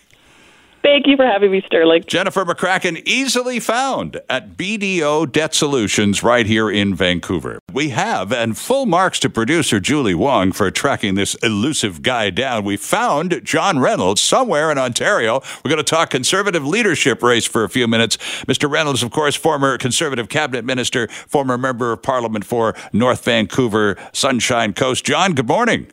Thank 0.84 1.06
you 1.06 1.16
for 1.16 1.24
having 1.24 1.50
me, 1.50 1.62
Sterling. 1.64 2.04
Jennifer 2.06 2.44
McCracken, 2.44 3.02
easily 3.06 3.58
found 3.58 4.20
at 4.28 4.58
BDO 4.58 5.32
Debt 5.32 5.54
Solutions 5.54 6.22
right 6.22 6.44
here 6.44 6.70
in 6.70 6.94
Vancouver. 6.94 7.58
We 7.72 7.88
have, 7.88 8.30
and 8.34 8.54
full 8.54 8.84
marks 8.84 9.18
to 9.20 9.30
producer 9.30 9.80
Julie 9.80 10.14
Wong 10.14 10.52
for 10.52 10.70
tracking 10.70 11.14
this 11.14 11.36
elusive 11.36 12.02
guy 12.02 12.28
down. 12.28 12.64
We 12.64 12.76
found 12.76 13.40
John 13.44 13.78
Reynolds 13.78 14.20
somewhere 14.20 14.70
in 14.70 14.76
Ontario. 14.76 15.40
We're 15.64 15.70
going 15.70 15.78
to 15.78 15.84
talk 15.84 16.10
conservative 16.10 16.66
leadership 16.66 17.22
race 17.22 17.46
for 17.46 17.64
a 17.64 17.70
few 17.70 17.88
minutes. 17.88 18.18
Mr. 18.46 18.70
Reynolds, 18.70 19.02
of 19.02 19.10
course, 19.10 19.34
former 19.34 19.78
conservative 19.78 20.28
cabinet 20.28 20.66
minister, 20.66 21.08
former 21.08 21.56
member 21.56 21.92
of 21.92 22.02
parliament 22.02 22.44
for 22.44 22.74
North 22.92 23.24
Vancouver, 23.24 23.96
Sunshine 24.12 24.74
Coast. 24.74 25.06
John, 25.06 25.32
good 25.32 25.48
morning. 25.48 25.86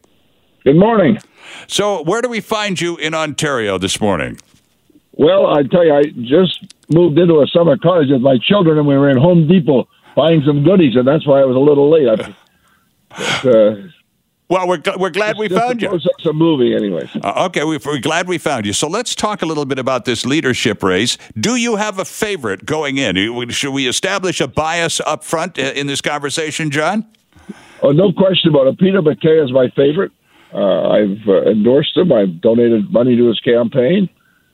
Good 0.66 0.78
morning. 0.78 1.18
So, 1.68 2.04
where 2.04 2.22
do 2.22 2.28
we 2.28 2.42
find 2.42 2.80
you 2.82 2.98
in 2.98 3.14
Ontario 3.14 3.78
this 3.78 4.02
morning? 4.02 4.38
Well, 5.22 5.46
I 5.46 5.62
tell 5.62 5.86
you, 5.86 5.94
I 5.94 6.04
just 6.24 6.74
moved 6.90 7.20
into 7.20 7.42
a 7.42 7.48
summer 7.48 7.78
cottage 7.78 8.10
with 8.10 8.22
my 8.22 8.38
children, 8.42 8.80
and 8.80 8.88
we 8.88 8.98
were 8.98 9.08
in 9.10 9.18
Home 9.18 9.48
Depot 9.48 9.88
buying 10.16 10.42
some 10.48 10.64
goodies, 10.64 10.96
and 10.96 11.08
that's 11.08 11.28
why 11.28 11.42
I 11.42 11.46
was 11.46 11.56
a 11.56 11.60
little 11.60 11.92
late. 11.92 12.08
I, 12.10 12.16
but, 13.44 13.56
uh, 13.56 13.76
Well, 14.50 14.68
we're, 14.68 14.82
we're 14.98 15.12
glad 15.12 15.38
we 15.38 15.48
found 15.48 15.80
you. 15.80 15.90
process 15.90 16.26
of 16.26 16.36
moving, 16.36 16.74
anyways. 16.74 17.16
Uh, 17.24 17.46
okay, 17.50 17.64
we- 17.64 17.78
we're 17.86 18.00
glad 18.00 18.28
we 18.28 18.40
found 18.40 18.66
you. 18.66 18.74
So 18.74 18.88
let's 18.88 19.14
talk 19.14 19.44
a 19.44 19.46
little 19.46 19.66
bit 19.66 19.78
about 19.78 20.06
this 20.06 20.26
leadership 20.26 20.82
race. 20.82 21.20
Do 21.40 21.56
you 21.56 21.76
have 21.76 22.00
a 22.00 22.06
favorite 22.06 22.66
going 22.66 22.98
in? 22.98 23.16
Should 23.52 23.74
we 23.74 23.88
establish 23.88 24.42
a 24.42 24.48
bias 24.48 25.00
up 25.02 25.24
front 25.24 25.60
uh, 25.60 25.74
in 25.76 25.86
this 25.86 26.02
conversation, 26.02 26.72
John? 26.72 27.06
Oh, 27.84 27.92
no 27.92 28.12
question 28.12 28.50
about 28.50 28.66
it. 28.66 28.80
Peter 28.80 29.04
MacKay 29.04 29.38
is 29.40 29.52
my 29.52 29.70
favorite. 29.76 30.12
Uh, 30.52 30.90
I've 30.90 31.28
uh, 31.28 31.44
endorsed 31.44 31.96
him. 31.96 32.12
I've 32.12 32.42
donated 32.42 32.92
money 32.92 33.16
to 33.16 33.28
his 33.28 33.40
campaign, 33.40 34.10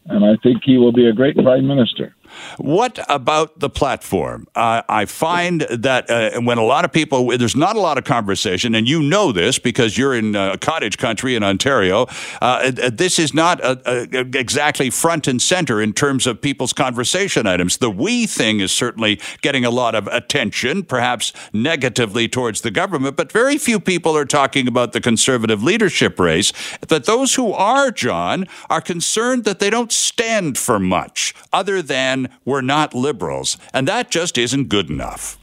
and 0.10 0.26
I 0.26 0.36
think 0.44 0.64
he 0.64 0.78
will 0.78 0.92
be 0.92 1.08
a 1.08 1.14
great 1.14 1.36
prime 1.36 1.68
minister. 1.68 2.16
What 2.58 3.00
about 3.10 3.60
the 3.60 3.70
platform? 3.70 4.48
Uh, 4.56 4.82
I 4.90 5.06
find 5.06 5.62
that 5.62 6.10
uh, 6.10 6.42
when 6.42 6.58
a 6.58 6.64
lot 6.64 6.86
of 6.86 6.92
people, 6.92 7.38
there's 7.38 7.56
not 7.56 7.76
a 7.76 7.80
lot 7.80 7.98
of 7.98 8.04
conversation, 8.04 8.76
and 8.76 8.88
you 8.88 9.02
know 9.02 9.32
this 9.32 9.60
because 9.60 9.98
you're 9.98 10.16
in 10.16 10.36
uh, 10.36 10.58
cottage 10.58 10.98
country 10.98 11.36
in 11.36 11.44
Ontario. 11.44 12.08
Uh, 12.42 12.72
uh, 12.82 12.90
this 12.92 13.20
is 13.20 13.34
not 13.34 13.64
uh, 13.64 13.76
exactly 13.86 14.90
front 14.90 15.28
and 15.28 15.42
center 15.42 15.82
in 15.82 15.94
terms 15.94 16.28
of 16.28 16.42
people's 16.42 16.74
conversation 16.74 17.48
items. 17.48 17.78
The 17.78 17.90
WE 17.90 18.26
thing 18.26 18.60
is 18.60 18.72
certainly 18.72 19.20
getting 19.42 19.66
a 19.66 19.70
lot 19.70 19.96
of 19.96 20.08
attention, 20.08 20.84
perhaps 20.84 21.34
negatively 21.54 22.28
towards 22.28 22.62
the 22.62 22.72
government, 22.72 23.16
but 23.16 23.32
very 23.32 23.58
few 23.58 23.80
people 23.80 24.16
are 24.16 24.26
talking 24.26 24.68
about 24.68 24.94
the 24.94 25.02
conservative 25.02 25.64
leadership 25.64 26.20
race. 26.20 26.52
But 26.88 27.06
those 27.06 27.36
who 27.36 27.54
are, 27.54 27.92
John, 27.92 28.48
are 28.70 28.82
concerned 28.82 29.44
that 29.46 29.60
they 29.60 29.70
don't 29.70 29.92
stand 29.92 30.58
for 30.58 30.80
much 30.80 31.34
other 31.52 31.82
than 31.82 32.27
we're 32.46 32.62
not 32.62 32.94
liberals. 32.94 33.58
And 33.74 33.88
that 33.88 34.10
just 34.12 34.38
isn't 34.38 34.70
good 34.70 34.90
enough. 34.90 35.38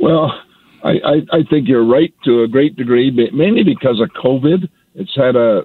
Well, 0.00 0.32
I, 0.84 0.90
I, 1.04 1.14
I 1.32 1.42
think 1.50 1.68
you're 1.68 1.84
right 1.84 2.14
to 2.24 2.42
a 2.42 2.48
great 2.48 2.76
degree, 2.76 3.10
but 3.10 3.34
mainly 3.34 3.64
because 3.64 4.00
of 4.00 4.10
COVID. 4.10 4.68
It's 4.94 5.14
had 5.14 5.36
a 5.36 5.64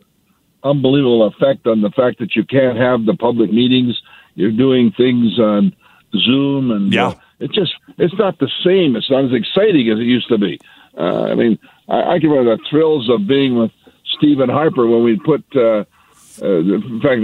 unbelievable 0.64 1.24
effect 1.28 1.66
on 1.68 1.82
the 1.82 1.90
fact 1.92 2.20
that 2.20 2.36
you 2.36 2.44
can't 2.44 2.78
have 2.78 3.06
the 3.06 3.16
public 3.16 3.52
meetings. 3.52 4.00
You're 4.36 4.52
doing 4.52 4.92
things 4.96 5.40
on 5.40 5.76
Zoom, 6.16 6.72
and 6.72 6.94
Yeah. 6.94 7.08
uh, 7.08 7.16
it 7.40 7.52
just 7.52 7.74
it's 7.98 8.14
not 8.18 8.40
the 8.40 8.50
same. 8.64 8.96
It's 8.96 9.10
not 9.10 9.26
as 9.26 9.34
exciting 9.34 9.90
as 9.90 10.00
it 10.00 10.04
used 10.04 10.28
to 10.30 10.38
be. 10.38 10.60
Uh, 10.98 11.24
I 11.24 11.36
mean, 11.36 11.58
I, 11.90 12.14
I 12.14 12.20
can 12.20 12.30
remember 12.30 12.56
the 12.58 12.64
thrills 12.70 13.10
of 13.10 13.28
being 13.28 13.58
with 13.58 13.72
Stephen 14.18 14.50
Harper 14.50 14.86
when 14.88 15.04
we 15.04 15.18
put. 15.20 15.44
Uh, 15.56 15.84
in 16.42 17.02
fact, 17.02 17.22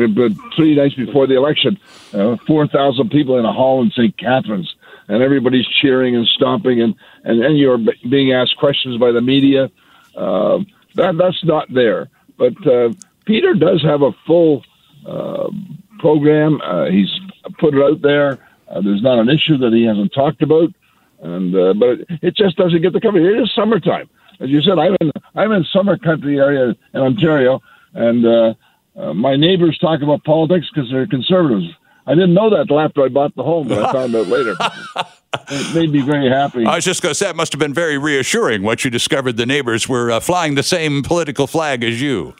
three 0.55 0.75
nights 0.75 0.95
before 0.95 1.27
the 1.27 1.35
election, 1.35 1.79
uh, 2.13 2.37
4,000 2.45 3.09
people 3.09 3.37
in 3.37 3.45
a 3.45 3.53
hall 3.53 3.81
in 3.81 3.89
St. 3.91 4.15
Catharines, 4.17 4.73
and 5.07 5.23
everybody's 5.23 5.67
cheering 5.81 6.15
and 6.15 6.27
stomping, 6.27 6.81
and, 6.81 6.95
and, 7.23 7.43
and 7.43 7.57
you're 7.57 7.79
being 8.09 8.33
asked 8.33 8.57
questions 8.57 8.97
by 8.97 9.11
the 9.11 9.21
media. 9.21 9.69
Uh, 10.15 10.59
that, 10.95 11.17
that's 11.17 11.43
not 11.43 11.71
there. 11.73 12.09
But 12.37 12.55
uh, 12.67 12.89
Peter 13.25 13.53
does 13.53 13.81
have 13.83 14.01
a 14.01 14.11
full 14.25 14.63
uh, 15.05 15.49
program. 15.99 16.61
Uh, 16.61 16.85
he's 16.85 17.09
put 17.59 17.73
it 17.73 17.81
out 17.81 18.01
there. 18.01 18.39
Uh, 18.67 18.81
there's 18.81 19.01
not 19.01 19.19
an 19.19 19.29
issue 19.29 19.57
that 19.57 19.73
he 19.73 19.85
hasn't 19.85 20.13
talked 20.13 20.41
about, 20.41 20.69
and 21.21 21.55
uh, 21.55 21.73
but 21.73 21.99
it 22.21 22.35
just 22.35 22.55
doesn't 22.55 22.81
get 22.81 22.93
the 22.93 23.01
coverage. 23.01 23.23
It 23.23 23.41
is 23.41 23.51
summertime, 23.55 24.09
as 24.39 24.49
you 24.49 24.61
said. 24.61 24.77
I'm 24.77 24.95
in 25.01 25.11
I'm 25.35 25.51
in 25.51 25.65
summer 25.73 25.97
country 25.97 26.39
area 26.39 26.75
in 26.93 27.01
Ontario, 27.01 27.61
and 27.93 28.25
uh, 28.25 28.53
uh, 28.95 29.13
my 29.13 29.35
neighbors 29.35 29.77
talk 29.79 30.01
about 30.01 30.23
politics 30.23 30.67
because 30.73 30.89
they're 30.91 31.07
conservatives. 31.07 31.67
I 32.05 32.15
didn't 32.15 32.33
know 32.33 32.49
that 32.49 32.61
until 32.61 32.79
after 32.79 33.03
I 33.03 33.09
bought 33.09 33.35
the 33.35 33.43
home, 33.43 33.67
but 33.67 33.83
I 33.83 33.91
found 33.91 34.15
out 34.15 34.27
later. 34.27 34.55
it 35.49 35.75
made 35.75 35.91
me 35.91 36.01
very 36.01 36.29
happy. 36.29 36.65
I 36.65 36.75
was 36.75 36.85
just 36.85 37.03
going 37.03 37.11
to 37.11 37.15
say, 37.15 37.29
it 37.29 37.35
must 37.35 37.53
have 37.53 37.59
been 37.59 37.73
very 37.73 37.97
reassuring 37.97 38.63
once 38.63 38.83
you 38.83 38.89
discovered 38.89 39.37
the 39.37 39.45
neighbors 39.45 39.87
were 39.87 40.11
uh, 40.11 40.19
flying 40.19 40.55
the 40.55 40.63
same 40.63 41.03
political 41.03 41.45
flag 41.45 41.83
as 41.83 42.01
you. 42.01 42.33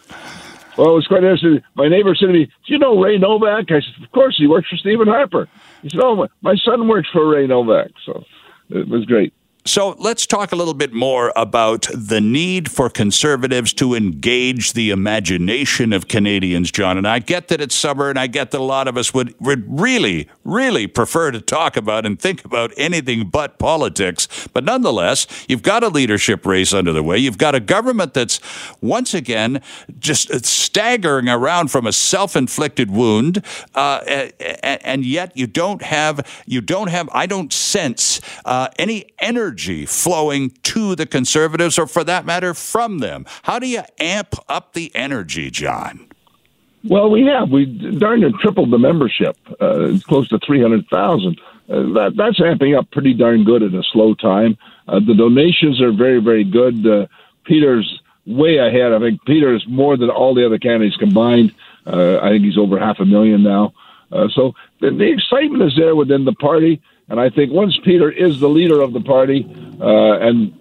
Well, 0.76 0.91
it 0.91 0.93
was 0.93 1.08
quite 1.08 1.24
interesting. 1.24 1.62
My 1.76 1.88
neighbor 1.88 2.16
said 2.16 2.28
to 2.28 2.34
me, 2.34 2.45
Do 2.45 2.74
you 2.74 2.80
know 2.80 3.00
Ray 3.00 3.18
Novak? 3.18 3.70
I 3.70 3.82
said, 3.82 4.04
Of 4.04 4.12
course, 4.12 4.38
he 4.38 4.47
works 4.47 4.70
for 4.70 4.78
Stephen 4.78 5.08
Harper. 5.08 5.47
He 5.82 5.89
said, 5.89 6.00
Oh, 6.02 6.28
my 6.41 6.56
son 6.56 6.88
works 6.88 7.10
for 7.12 7.28
Ray 7.28 7.47
Novak. 7.47 7.91
So 8.06 8.24
it 8.70 8.88
was 8.88 9.06
great. 9.06 9.34
So 9.70 9.95
let's 9.99 10.26
talk 10.26 10.51
a 10.51 10.55
little 10.55 10.74
bit 10.74 10.93
more 10.93 11.32
about 11.36 11.88
the 11.93 12.20
need 12.20 12.72
for 12.72 12.89
conservatives 12.89 13.72
to 13.74 13.93
engage 13.93 14.74
the 14.74 14.89
imagination 14.89 15.93
of 15.93 16.07
Canadians, 16.07 16.72
John. 16.72 16.97
And 16.97 17.07
I 17.07 17.20
get 17.20 17.49
that 17.49 17.61
it's 17.61 17.76
summer, 17.76 18.09
and 18.09 18.17
I 18.17 18.26
get 18.26 18.49
that 18.49 18.59
a 18.59 18.63
lot 18.63 18.88
of 18.88 18.97
us 18.97 19.13
would, 19.13 19.36
would 19.39 19.63
really, 19.80 20.28
really 20.43 20.88
prefer 20.88 21.30
to 21.30 21.39
talk 21.39 21.78
about 21.78 22.03
and 22.03 22.20
think 22.20 22.43
about 22.43 22.74
anything 22.78 23.30
but 23.30 23.59
politics. 23.59 24.28
But 24.53 24.63
nonetheless, 24.63 25.28
you've 25.47 25.61
got 25.61 25.84
a 25.84 25.89
leadership 25.89 26.47
race 26.47 26.74
under 26.74 26.91
the 26.91 27.03
way. 27.03 27.20
You've 27.20 27.38
got 27.38 27.53
a 27.53 27.59
government 27.59 28.15
that's 28.15 28.39
once 28.82 29.13
again 29.13 29.61
just 29.99 30.34
staggering 30.47 31.30
around 31.30 31.70
from 31.70 31.86
a 31.86 31.93
self-inflicted 31.93 32.89
wound, 32.89 33.45
uh, 33.76 33.99
and 34.63 35.05
yet 35.05 35.38
you 35.38 35.45
don't 35.45 35.84
have 35.84 36.28
you 36.47 36.59
don't 36.59 36.88
have 36.88 37.07
I 37.13 37.28
don't 37.28 37.53
sense 37.53 38.20
uh, 38.45 38.70
any 38.80 39.11
energy 39.20 39.59
energy 39.60 39.86
flowing 39.86 40.51
to 40.64 40.95
the 40.95 41.05
conservatives, 41.05 41.78
or 41.78 41.88
for 41.88 42.03
that 42.03 42.26
matter, 42.26 42.53
from 42.53 42.99
them? 42.99 43.26
How 43.43 43.60
do 43.60 43.68
you 43.68 43.82
amp 43.99 44.36
up 44.47 44.74
the 44.74 44.91
energy, 44.95 45.51
John? 45.51 46.07
Well, 46.86 47.10
we 47.10 47.26
have. 47.26 47.49
We 47.49 47.66
darn 47.66 48.22
near 48.22 48.32
tripled 48.41 48.72
the 48.72 48.78
membership. 48.78 49.36
Uh, 49.62 49.91
it's 49.91 50.05
close 50.05 50.30
to 50.30 50.39
300,000. 50.39 51.38
Uh, 51.70 51.74
that, 51.93 52.14
that's 52.16 52.39
amping 52.39 52.78
up 52.78 52.89
pretty 52.91 53.14
darn 53.14 53.43
good 53.43 53.62
in 53.62 53.76
a 53.76 53.84
slow 53.91 54.14
time. 54.14 54.57
Uh, 54.88 54.99
the 55.05 55.14
donations 55.14 55.82
are 55.82 55.91
very, 55.91 56.22
very 56.22 56.45
good. 56.45 56.88
Uh, 56.88 57.07
Peter's 57.43 58.01
way 58.26 58.57
ahead. 58.57 58.93
I 58.93 58.99
think 58.99 59.20
Peter's 59.26 59.66
more 59.68 59.97
than 59.97 60.10
all 60.10 60.34
the 60.34 60.45
other 60.45 60.57
candidates 60.57 60.95
combined. 60.95 61.53
Uh, 61.86 62.20
I 62.20 62.30
think 62.30 62.45
he's 62.45 62.57
over 62.57 62.80
half 62.80 62.99
a 62.99 63.05
million 63.05 63.43
now. 63.43 63.74
Uh, 64.12 64.28
so 64.34 64.53
the, 64.80 64.91
the 64.91 65.12
excitement 65.12 65.64
is 65.64 65.76
there 65.78 65.95
within 65.95 66.24
the 66.24 66.34
party. 66.34 66.82
And 67.10 67.20
I 67.20 67.30
think 67.30 67.51
once 67.51 67.78
Peter 67.84 68.12
is 68.12 68.39
the 68.39 68.49
leader 68.49 68.82
of 68.82 68.93
the 68.93 69.01
party, 69.01 69.45
uh, 69.82 70.20
and 70.20 70.53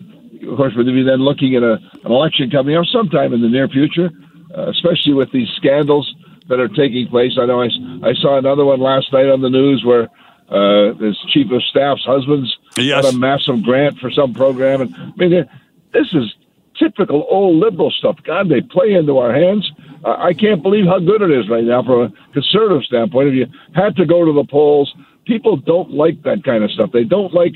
of 0.48 0.56
course, 0.56 0.72
we're 0.76 0.84
be 0.84 1.02
then 1.02 1.20
looking 1.20 1.56
at 1.56 1.62
a, 1.62 1.74
an 2.04 2.12
election 2.12 2.50
coming 2.50 2.76
up 2.76 2.86
sometime 2.86 3.32
in 3.32 3.42
the 3.42 3.48
near 3.48 3.68
future, 3.68 4.10
uh, 4.56 4.70
especially 4.70 5.14
with 5.14 5.30
these 5.32 5.48
scandals 5.56 6.14
that 6.48 6.58
are 6.60 6.68
taking 6.68 7.06
place. 7.08 7.32
I 7.38 7.46
know 7.46 7.62
I, 7.62 7.68
I 8.02 8.14
saw 8.14 8.38
another 8.38 8.64
one 8.64 8.80
last 8.80 9.12
night 9.12 9.28
on 9.28 9.42
the 9.42 9.50
news 9.50 9.84
where 9.84 10.08
uh, 10.48 10.94
his 10.94 11.16
chief 11.28 11.50
of 11.50 11.62
staff's 11.64 12.04
husband's 12.04 12.56
yes. 12.76 13.02
got 13.02 13.14
a 13.14 13.16
massive 13.18 13.62
grant 13.62 13.98
for 13.98 14.10
some 14.10 14.32
program. 14.32 14.80
And 14.80 14.94
I 14.94 15.12
mean, 15.16 15.48
this 15.92 16.06
is 16.12 16.34
typical 16.78 17.26
old 17.28 17.56
liberal 17.56 17.90
stuff. 17.90 18.16
God, 18.24 18.48
they 18.48 18.62
play 18.62 18.94
into 18.94 19.18
our 19.18 19.34
hands. 19.34 19.70
Uh, 20.04 20.16
I 20.16 20.32
can't 20.32 20.62
believe 20.62 20.86
how 20.86 21.00
good 21.00 21.22
it 21.22 21.30
is 21.30 21.48
right 21.50 21.64
now 21.64 21.82
from 21.82 22.00
a 22.02 22.32
conservative 22.32 22.84
standpoint. 22.84 23.28
If 23.28 23.34
you 23.34 23.46
had 23.74 23.96
to 23.96 24.06
go 24.06 24.24
to 24.24 24.32
the 24.32 24.44
polls, 24.44 24.94
people 25.28 25.56
don't 25.58 25.90
like 25.92 26.22
that 26.24 26.42
kind 26.42 26.64
of 26.64 26.70
stuff. 26.72 26.90
They 26.92 27.04
don't 27.04 27.32
like 27.32 27.52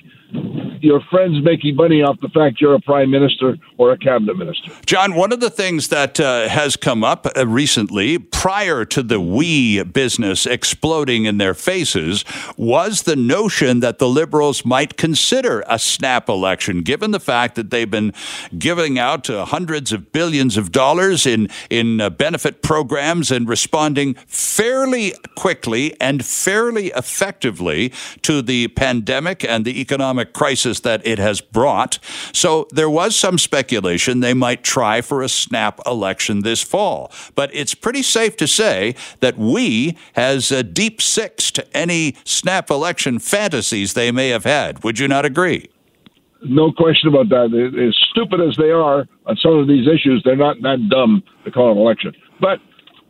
your 0.83 1.01
friends 1.11 1.43
making 1.43 1.77
money 1.77 2.03
off 2.03 2.19
the 2.21 2.29
fact 2.29 2.61
you're 2.61 2.75
a 2.75 2.81
prime 2.81 3.11
minister 3.11 3.57
or 3.79 3.93
a 3.93 3.99
cabinet 3.99 4.37
minister. 4.37 4.73
John, 4.85 5.15
one 5.15 5.33
of 5.33 5.41
the 5.41 5.51
things 5.51 5.89
that 5.89 6.19
uh, 6.19 6.49
has 6.49 6.77
come 6.77 7.05
up 7.05 7.27
uh, 7.37 7.47
recently, 7.47 8.19
prior 8.19 8.85
to 8.87 9.03
the 9.03 9.21
WE 9.21 9.83
business 9.85 10.45
exploding 10.45 11.25
in 11.25 11.39
their 11.39 11.55
faces, 11.55 12.25
was 12.57 13.03
the 13.03 13.15
notion 13.15 13.81
that 13.81 13.99
the 13.99 14.09
Liberals 14.09 14.65
might 14.65 14.97
consider 14.97 15.65
a 15.69 15.79
snap 15.79 16.29
election, 16.29 16.83
given 16.83 17.13
the 17.13 17.21
fact 17.21 17.55
that 17.55 17.71
they've 17.71 17.91
been 17.91 18.13
giving 18.59 18.99
out 18.99 19.31
uh, 19.31 19.45
hundreds 19.45 19.93
of 19.93 20.13
billions 20.13 20.57
of 20.57 20.73
dollars 20.73 21.27
in, 21.27 21.49
in 21.71 22.01
uh, 22.01 22.11
benefit 22.11 22.63
programs 22.63 23.31
and 23.31 23.49
responding 23.49 24.15
fairly 24.27 25.15
quickly 25.37 25.99
and 26.01 26.25
fairly 26.25 26.89
effectively 26.89 27.93
to 28.23 28.43
the 28.43 28.69
pandemic 28.69 29.45
and 29.45 29.65
the 29.65 29.81
economic 29.81 30.22
economic 30.23 30.33
crisis 30.33 30.81
that 30.81 31.07
it 31.07 31.19
has 31.19 31.41
brought. 31.41 31.99
So 32.33 32.67
there 32.71 32.91
was 32.91 33.17
some 33.17 33.39
speculation 33.39 34.21
they 34.21 34.35
might 34.35 34.63
try 34.63 35.03
for 35.03 35.23
a 35.23 35.29
snap 35.29 35.81
election 35.87 36.43
this 36.43 36.63
fall. 36.63 37.11
But 37.35 37.51
it's 37.53 37.75
pretty 37.75 38.03
safe 38.03 38.37
to 38.37 38.47
say 38.47 38.95
that 39.21 39.37
WE 39.37 39.97
has 40.15 40.53
a 40.53 40.63
deep 40.63 41.01
six 41.01 41.51
to 41.53 41.63
any 41.77 42.15
snap 42.25 42.71
election 42.71 43.19
fantasies 43.19 43.95
they 43.95 44.13
may 44.13 44.31
have 44.31 44.45
had. 44.45 44.83
Would 44.85 44.99
you 44.99 45.09
not 45.09 45.25
agree? 45.25 45.69
No 46.45 46.73
question 46.73 47.09
about 47.09 47.29
that. 47.29 47.55
As 47.55 47.95
stupid 48.11 48.41
as 48.41 48.57
they 48.57 48.71
are 48.71 49.07
on 49.27 49.37
some 49.37 49.59
of 49.59 49.69
these 49.69 49.87
issues, 49.87 50.23
they're 50.25 50.37
not 50.37 50.57
that 50.63 50.89
dumb 50.91 51.23
to 51.45 51.51
call 51.51 51.71
an 51.73 51.79
election. 51.79 52.13
But 52.41 52.59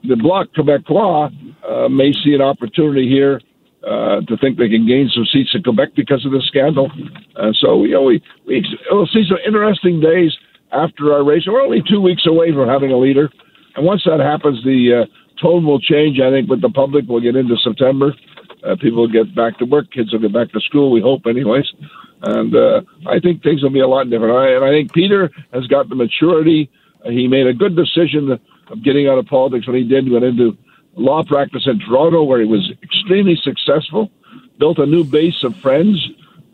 the 0.05 0.17
Bloc 0.17 0.49
Québécois 0.55 1.31
uh, 1.67 1.89
may 1.89 2.13
see 2.13 2.35
an 2.35 2.43
opportunity 2.43 3.09
here 3.09 3.41
uh, 3.87 4.20
to 4.22 4.37
think 4.39 4.59
they 4.59 4.68
can 4.68 4.87
gain 4.87 5.11
some 5.12 5.26
seats 5.33 5.51
in 5.55 5.62
Quebec 5.62 5.91
because 5.97 6.24
of 6.24 6.33
this 6.33 6.47
scandal. 6.47 6.91
Uh, 7.37 7.53
so, 7.61 7.85
you 7.85 7.93
know, 7.93 8.03
we, 8.03 8.22
we, 8.47 8.64
we'll 8.91 9.07
see 9.07 9.24
some 9.28 9.39
interesting 9.47 10.01
days 10.01 10.33
after 10.70 11.12
our 11.12 11.24
race. 11.24 11.43
We're 11.47 11.62
only 11.62 11.83
two 11.89 12.01
weeks 12.01 12.26
away 12.26 12.53
from 12.53 12.68
having 12.68 12.93
a 12.93 12.99
leader. 12.99 13.28
And 13.74 13.85
once 13.85 14.03
that 14.05 14.20
happens, 14.20 14.62
the 14.64 15.03
uh, 15.03 15.41
tone 15.43 15.64
will 15.64 15.80
change, 15.80 16.20
I 16.20 16.30
think, 16.30 16.49
with 16.49 16.62
the 16.62 16.70
public. 16.70 17.07
We'll 17.09 17.20
get 17.20 17.37
into 17.37 17.57
September. 17.57 18.14
Uh, 18.64 18.76
people 18.80 19.01
will 19.03 19.12
get 19.12 19.35
back 19.35 19.59
to 19.59 19.64
work. 19.64 19.91
Kids 19.91 20.12
will 20.12 20.20
get 20.20 20.33
back 20.33 20.53
to 20.53 20.61
school, 20.61 20.93
we 20.93 21.01
hope, 21.01 21.22
anyways. 21.26 21.66
And 22.22 22.55
uh, 22.55 22.83
I 23.09 23.18
think 23.18 23.43
things 23.43 23.62
will 23.62 23.70
be 23.70 23.80
a 23.80 23.89
lot 23.89 24.09
different. 24.09 24.37
I, 24.37 24.55
and 24.55 24.64
I 24.64 24.70
think 24.70 24.93
Peter 24.93 25.30
has 25.53 25.66
got 25.66 25.89
the 25.89 25.97
maturity. 25.97 26.70
Uh, 27.05 27.11
he 27.11 27.26
made 27.26 27.49
a 27.49 27.53
good 27.53 27.74
decision 27.74 28.30
of 28.30 28.85
getting 28.85 29.09
out 29.09 29.18
of 29.18 29.26
politics 29.26 29.66
when 29.66 29.76
he 29.76 29.83
did, 29.83 30.11
went 30.11 30.24
into 30.24 30.57
law 30.95 31.22
practice 31.22 31.66
in 31.66 31.78
Toronto, 31.80 32.22
where 32.22 32.40
he 32.40 32.47
was 32.47 32.70
extremely 32.82 33.36
successful, 33.36 34.11
built 34.59 34.78
a 34.78 34.86
new 34.86 35.05
base 35.05 35.43
of 35.43 35.57
friends, 35.57 35.99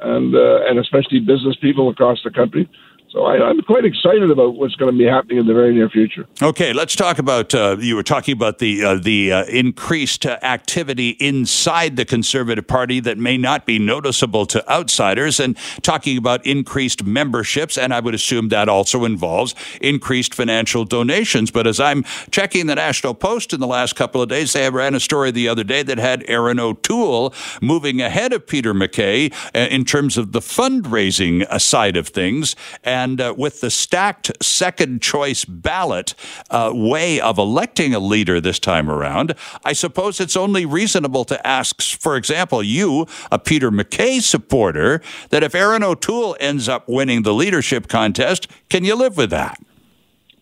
and 0.00 0.34
uh, 0.34 0.60
and 0.66 0.78
especially 0.78 1.20
business 1.20 1.56
people 1.56 1.88
across 1.88 2.22
the 2.22 2.30
country. 2.30 2.68
So 3.10 3.24
I, 3.24 3.48
am 3.48 3.62
quite 3.62 3.86
excited 3.86 4.30
about 4.30 4.56
what's 4.56 4.74
going 4.74 4.92
to 4.92 4.98
be 4.98 5.06
happening 5.06 5.38
in 5.38 5.46
the 5.46 5.54
very 5.54 5.74
near 5.74 5.88
future. 5.88 6.26
Okay, 6.42 6.74
let's 6.74 6.94
talk 6.94 7.18
about. 7.18 7.54
Uh, 7.54 7.78
you 7.80 7.96
were 7.96 8.02
talking 8.02 8.32
about 8.32 8.58
the 8.58 8.84
uh, 8.84 8.94
the 8.96 9.32
uh, 9.32 9.44
increased 9.44 10.26
activity 10.26 11.10
inside 11.18 11.96
the 11.96 12.04
Conservative 12.04 12.66
Party 12.66 13.00
that 13.00 13.16
may 13.16 13.38
not 13.38 13.64
be 13.64 13.78
noticeable 13.78 14.44
to 14.46 14.70
outsiders, 14.70 15.40
and 15.40 15.56
talking 15.80 16.18
about 16.18 16.44
increased 16.44 17.02
memberships, 17.02 17.78
and 17.78 17.94
I 17.94 18.00
would 18.00 18.14
assume 18.14 18.50
that 18.50 18.68
also 18.68 19.06
involves 19.06 19.54
increased 19.80 20.34
financial 20.34 20.84
donations. 20.84 21.50
But 21.50 21.66
as 21.66 21.80
I'm 21.80 22.04
checking 22.30 22.66
the 22.66 22.74
National 22.74 23.14
Post 23.14 23.54
in 23.54 23.60
the 23.60 23.66
last 23.66 23.96
couple 23.96 24.20
of 24.20 24.28
days, 24.28 24.52
they 24.52 24.68
ran 24.68 24.94
a 24.94 25.00
story 25.00 25.30
the 25.30 25.48
other 25.48 25.64
day 25.64 25.82
that 25.82 25.96
had 25.96 26.24
Erin 26.28 26.60
O'Toole 26.60 27.32
moving 27.62 28.02
ahead 28.02 28.34
of 28.34 28.46
Peter 28.46 28.74
MacKay 28.74 29.30
uh, 29.54 29.58
in 29.70 29.86
terms 29.86 30.18
of 30.18 30.32
the 30.32 30.40
fundraising 30.40 31.46
uh, 31.48 31.58
side 31.58 31.96
of 31.96 32.08
things. 32.08 32.54
And 32.84 32.97
and 32.98 33.20
uh, 33.20 33.32
with 33.36 33.60
the 33.60 33.70
stacked 33.70 34.32
second 34.42 35.00
choice 35.00 35.44
ballot 35.44 36.14
uh, 36.50 36.72
way 36.74 37.20
of 37.20 37.38
electing 37.38 37.94
a 37.94 38.00
leader 38.00 38.40
this 38.40 38.58
time 38.58 38.90
around, 38.90 39.34
I 39.64 39.72
suppose 39.72 40.20
it's 40.20 40.36
only 40.36 40.66
reasonable 40.66 41.24
to 41.26 41.46
ask, 41.46 41.80
for 41.80 42.16
example, 42.16 42.60
you, 42.60 43.06
a 43.30 43.38
Peter 43.38 43.70
MacKay 43.70 44.18
supporter, 44.18 45.00
that 45.30 45.44
if 45.44 45.54
Erin 45.54 45.84
O'Toole 45.84 46.36
ends 46.40 46.68
up 46.68 46.88
winning 46.88 47.22
the 47.22 47.32
leadership 47.32 47.86
contest, 47.86 48.48
can 48.68 48.84
you 48.84 48.96
live 48.96 49.16
with 49.16 49.30
that? 49.30 49.60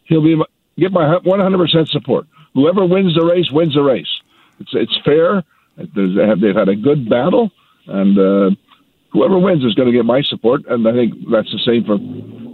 He'll 0.04 0.22
be 0.22 0.40
get 0.78 0.92
my 0.92 1.18
100% 1.18 1.88
support. 1.88 2.26
Whoever 2.54 2.86
wins 2.86 3.14
the 3.14 3.24
race 3.24 3.50
wins 3.50 3.74
the 3.74 3.82
race. 3.82 4.08
It's 4.60 4.70
it's 4.72 4.98
fair. 5.04 5.44
they've 5.76 6.54
had 6.54 6.70
a 6.70 6.76
good 6.76 7.10
battle, 7.10 7.50
and 7.86 8.18
uh, 8.18 8.50
whoever 9.12 9.38
wins 9.38 9.62
is 9.62 9.74
going 9.74 9.90
to 9.90 9.92
get 9.92 10.06
my 10.06 10.22
support, 10.22 10.62
and 10.68 10.88
I 10.88 10.92
think 10.92 11.14
that's 11.30 11.52
the 11.52 11.58
same 11.66 11.84
for 11.84 11.98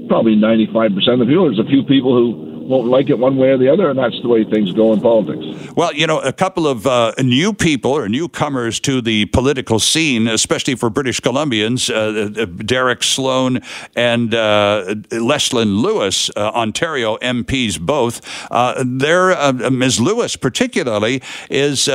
probably 0.08 0.36
95% 0.36 1.22
of 1.22 1.28
the. 1.28 1.48
There's 1.48 1.58
a 1.58 1.68
few 1.68 1.82
people 1.84 2.14
who 2.14 2.51
won't 2.72 2.88
like 2.88 3.10
it 3.10 3.18
one 3.18 3.36
way 3.36 3.50
or 3.50 3.58
the 3.58 3.68
other, 3.68 3.90
and 3.90 3.98
that's 3.98 4.18
the 4.22 4.28
way 4.28 4.44
things 4.44 4.72
go 4.72 4.94
in 4.94 5.00
politics. 5.00 5.70
Well, 5.76 5.92
you 5.92 6.06
know, 6.06 6.20
a 6.20 6.32
couple 6.32 6.66
of 6.66 6.86
uh, 6.86 7.12
new 7.22 7.52
people 7.52 7.90
or 7.92 8.08
newcomers 8.08 8.80
to 8.80 9.02
the 9.02 9.26
political 9.26 9.78
scene, 9.78 10.26
especially 10.26 10.74
for 10.74 10.88
British 10.88 11.20
Columbians, 11.20 11.90
uh, 11.90 12.40
uh 12.40 12.46
Derek 12.46 13.02
Sloan 13.02 13.60
and 13.94 14.34
uh, 14.34 14.94
Lewis, 15.10 16.30
uh, 16.34 16.50
Ontario 16.54 17.18
MPs 17.18 17.78
both. 17.78 18.22
Uh, 18.50 18.82
there, 18.86 19.32
uh, 19.32 19.52
Ms. 19.52 20.00
Lewis 20.00 20.36
particularly 20.36 21.22
is 21.50 21.88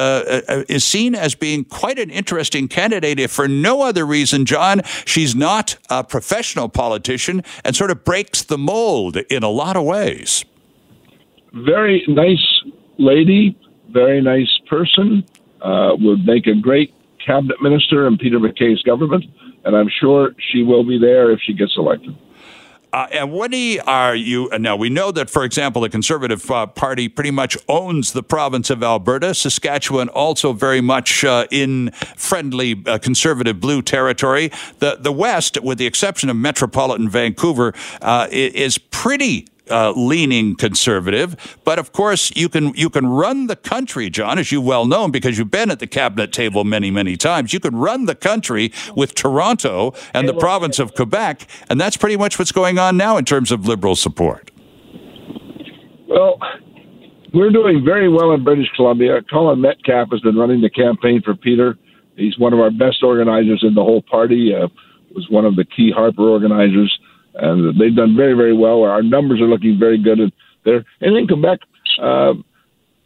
is 0.70 0.84
seen 0.84 1.16
as 1.16 1.34
being 1.34 1.66
quite 1.66 1.98
an 1.98 2.12
interesting 2.12 2.68
candidate, 2.68 3.20
if 3.20 3.32
for 3.32 3.48
no 3.48 3.82
other 3.82 4.06
reason, 4.06 4.46
John, 4.46 4.82
she's 5.06 5.36
not 5.36 5.78
a 5.90 6.04
professional 6.04 6.70
politician 6.70 7.44
and 7.64 7.76
sort 7.76 7.90
of 7.90 8.04
breaks 8.04 8.44
the 8.44 8.58
mold 8.60 9.18
in 9.32 9.42
a 9.42 9.50
lot 9.50 9.76
of 9.76 9.84
ways 9.84 10.46
very 11.54 12.04
nice 12.08 12.64
lady, 12.98 13.58
very 13.90 14.22
nice 14.22 14.50
person, 14.70 15.24
uh, 15.62 15.96
would 16.00 16.26
make 16.26 16.48
a 16.48 16.56
great 16.56 16.94
cabinet 17.26 17.62
minister 17.62 18.08
in 18.08 18.18
Peter 18.18 18.40
MacKay's 18.40 18.82
government, 18.84 19.26
and 19.66 19.76
I'm 19.76 19.90
sure 20.00 20.32
she 20.52 20.64
will 20.64 20.84
be 20.84 20.98
there 20.98 21.32
if 21.32 21.40
she 21.42 21.54
gets 21.54 21.74
elected. 21.78 22.16
Uh, 22.94 23.06
and 23.12 23.32
what 23.32 23.54
are 23.86 24.16
you 24.16 24.50
uh, 24.50 24.58
now? 24.58 24.76
We 24.76 24.90
know 24.90 25.12
that, 25.12 25.30
for 25.30 25.44
example, 25.44 25.82
the 25.82 25.90
Conservative 25.90 26.50
uh, 26.50 26.68
Party 26.68 27.10
pretty 27.10 27.32
much 27.32 27.58
owns 27.68 28.14
the 28.14 28.24
province 28.24 28.70
of 28.70 28.82
Alberta. 28.82 29.34
Saskatchewan 29.34 30.08
also 30.10 30.54
very 30.54 30.80
much 30.80 31.26
uh, 31.26 31.46
in 31.52 31.92
friendly 32.16 32.82
uh, 32.86 32.98
conservative 32.98 33.60
blue 33.60 33.82
territory. 33.82 34.52
The 34.80 34.98
the 35.00 35.12
West, 35.12 35.62
with 35.62 35.78
the 35.78 35.86
exception 35.86 36.30
of 36.30 36.38
metropolitan 36.38 37.10
Vancouver, 37.10 37.74
uh, 38.02 38.30
is 38.32 38.78
pretty 38.78 39.48
uh, 39.70 39.92
leaning 39.96 40.56
conservative. 40.56 41.58
But 41.64 41.80
of 41.80 41.92
course, 41.92 42.32
you 42.36 42.50
can 42.50 42.74
you 42.74 42.90
can 42.90 43.08
run 43.08 43.48
the 43.48 43.56
country, 43.56 44.10
John, 44.10 44.38
as 44.40 44.52
you 44.52 44.62
well 44.62 44.86
know, 44.86 45.08
because 45.08 45.38
you've 45.38 45.52
been 45.52 45.72
at 45.72 45.80
the 45.80 45.88
cabinet 45.88 46.32
table 46.32 46.64
many 46.64 46.92
many 46.92 47.18
times. 47.18 47.54
You 47.54 47.60
can 47.60 47.76
run 47.76 48.06
the 48.06 48.16
country 48.16 48.72
with 48.96 49.16
Toronto 49.16 49.94
and 50.14 50.28
the 50.28 50.34
province 50.34 50.80
of 50.80 50.94
Quebec, 50.94 51.48
and 51.70 51.80
that's 51.80 51.98
pretty 51.98 52.18
much 52.18 52.40
what's 52.40 52.52
going 52.52 52.80
on 52.80 52.98
now 52.98 53.18
in 53.18 53.26
terms 53.26 53.52
of 53.52 53.68
liberal 53.68 53.96
support. 53.96 54.52
Well. 56.08 56.40
We're 57.34 57.52
doing 57.52 57.84
very 57.84 58.08
well 58.10 58.32
in 58.32 58.46
British 58.46 58.72
Columbia. 58.76 59.22
Colin 59.30 59.60
Metcalfe 59.60 60.08
has 60.12 60.22
been 60.22 60.38
running 60.38 60.62
the 60.62 60.70
campaign 60.70 61.22
for 61.24 61.36
Peter. 61.36 61.78
He's 62.16 62.40
one 62.40 62.54
of 62.54 62.60
our 62.60 62.72
best 62.72 63.04
organizers 63.04 63.64
in 63.68 63.76
the 63.76 63.84
whole 63.84 64.02
party. 64.02 64.56
Uh, 64.56 64.70
was 65.14 65.28
one 65.30 65.46
of 65.46 65.56
the 65.56 65.66
key 65.66 65.92
Harper 65.94 66.30
organizers 66.30 66.98
and 67.38 67.80
they've 67.80 67.96
done 67.96 68.16
very, 68.16 68.34
very 68.34 68.56
well. 68.56 68.84
Our 68.84 69.04
numbers 69.04 69.42
are 69.42 69.48
looking 69.48 69.78
very 69.80 70.02
good 70.02 70.20
there. 70.66 70.86
And 71.02 71.16
in 71.18 71.28
Quebec, 71.28 71.60
uh, 72.02 72.34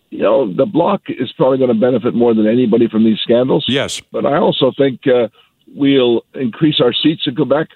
you 0.09 0.23
know, 0.23 0.53
the 0.53 0.65
bloc 0.65 1.01
is 1.07 1.31
probably 1.37 1.57
going 1.57 1.73
to 1.73 1.79
benefit 1.79 2.13
more 2.13 2.33
than 2.33 2.47
anybody 2.47 2.87
from 2.87 3.05
these 3.05 3.19
scandals. 3.23 3.65
Yes. 3.67 4.01
But 4.11 4.25
I 4.25 4.37
also 4.37 4.71
think 4.77 5.01
uh, 5.07 5.29
we'll 5.73 6.23
increase 6.33 6.81
our 6.81 6.93
seats 6.93 7.23
in 7.25 7.35
Quebec. 7.35 7.67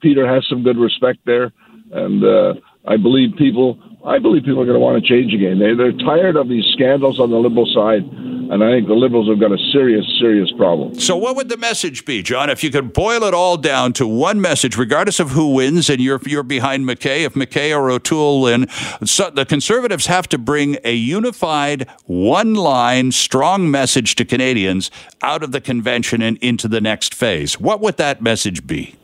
Peter 0.00 0.26
has 0.26 0.44
some 0.50 0.62
good 0.62 0.76
respect 0.76 1.18
there, 1.24 1.50
and 1.90 2.22
uh, 2.22 2.54
I 2.86 2.98
believe 2.98 3.36
people. 3.38 3.78
I 4.04 4.18
believe 4.18 4.42
people 4.42 4.60
are 4.60 4.66
going 4.66 4.76
to 4.76 4.84
want 4.84 5.02
to 5.02 5.08
change 5.08 5.32
again. 5.32 5.58
They, 5.58 5.72
they're 5.72 5.96
tired 5.96 6.36
of 6.36 6.46
these 6.46 6.66
scandals 6.74 7.18
on 7.18 7.30
the 7.30 7.38
liberal 7.38 7.64
side 7.64 8.04
and 8.50 8.62
I 8.62 8.72
think 8.72 8.88
the 8.88 8.94
Liberals 8.94 9.28
have 9.28 9.40
got 9.40 9.52
a 9.52 9.58
serious, 9.72 10.04
serious 10.20 10.50
problem. 10.56 10.98
So, 10.98 11.16
what 11.16 11.36
would 11.36 11.48
the 11.48 11.56
message 11.56 12.04
be, 12.04 12.22
John? 12.22 12.50
If 12.50 12.64
you 12.64 12.70
could 12.70 12.92
boil 12.92 13.22
it 13.24 13.34
all 13.34 13.56
down 13.56 13.92
to 13.94 14.06
one 14.06 14.40
message, 14.40 14.76
regardless 14.76 15.20
of 15.20 15.30
who 15.30 15.54
wins, 15.54 15.90
and 15.90 16.00
you're 16.00 16.20
you're 16.26 16.42
behind 16.42 16.86
MacKay, 16.86 17.24
if 17.24 17.36
MacKay 17.36 17.72
or 17.72 17.90
O'Toole 17.90 18.42
win, 18.42 18.68
so 19.04 19.30
the 19.30 19.44
Conservatives 19.44 20.06
have 20.06 20.28
to 20.28 20.38
bring 20.38 20.76
a 20.84 20.94
unified, 20.94 21.88
one-line, 22.06 23.12
strong 23.12 23.70
message 23.70 24.14
to 24.16 24.24
Canadians 24.24 24.90
out 25.22 25.42
of 25.42 25.52
the 25.52 25.60
convention 25.60 26.22
and 26.22 26.38
into 26.38 26.68
the 26.68 26.80
next 26.80 27.14
phase. 27.14 27.60
What 27.60 27.80
would 27.80 27.96
that 27.98 28.22
message 28.22 28.66
be? 28.66 28.96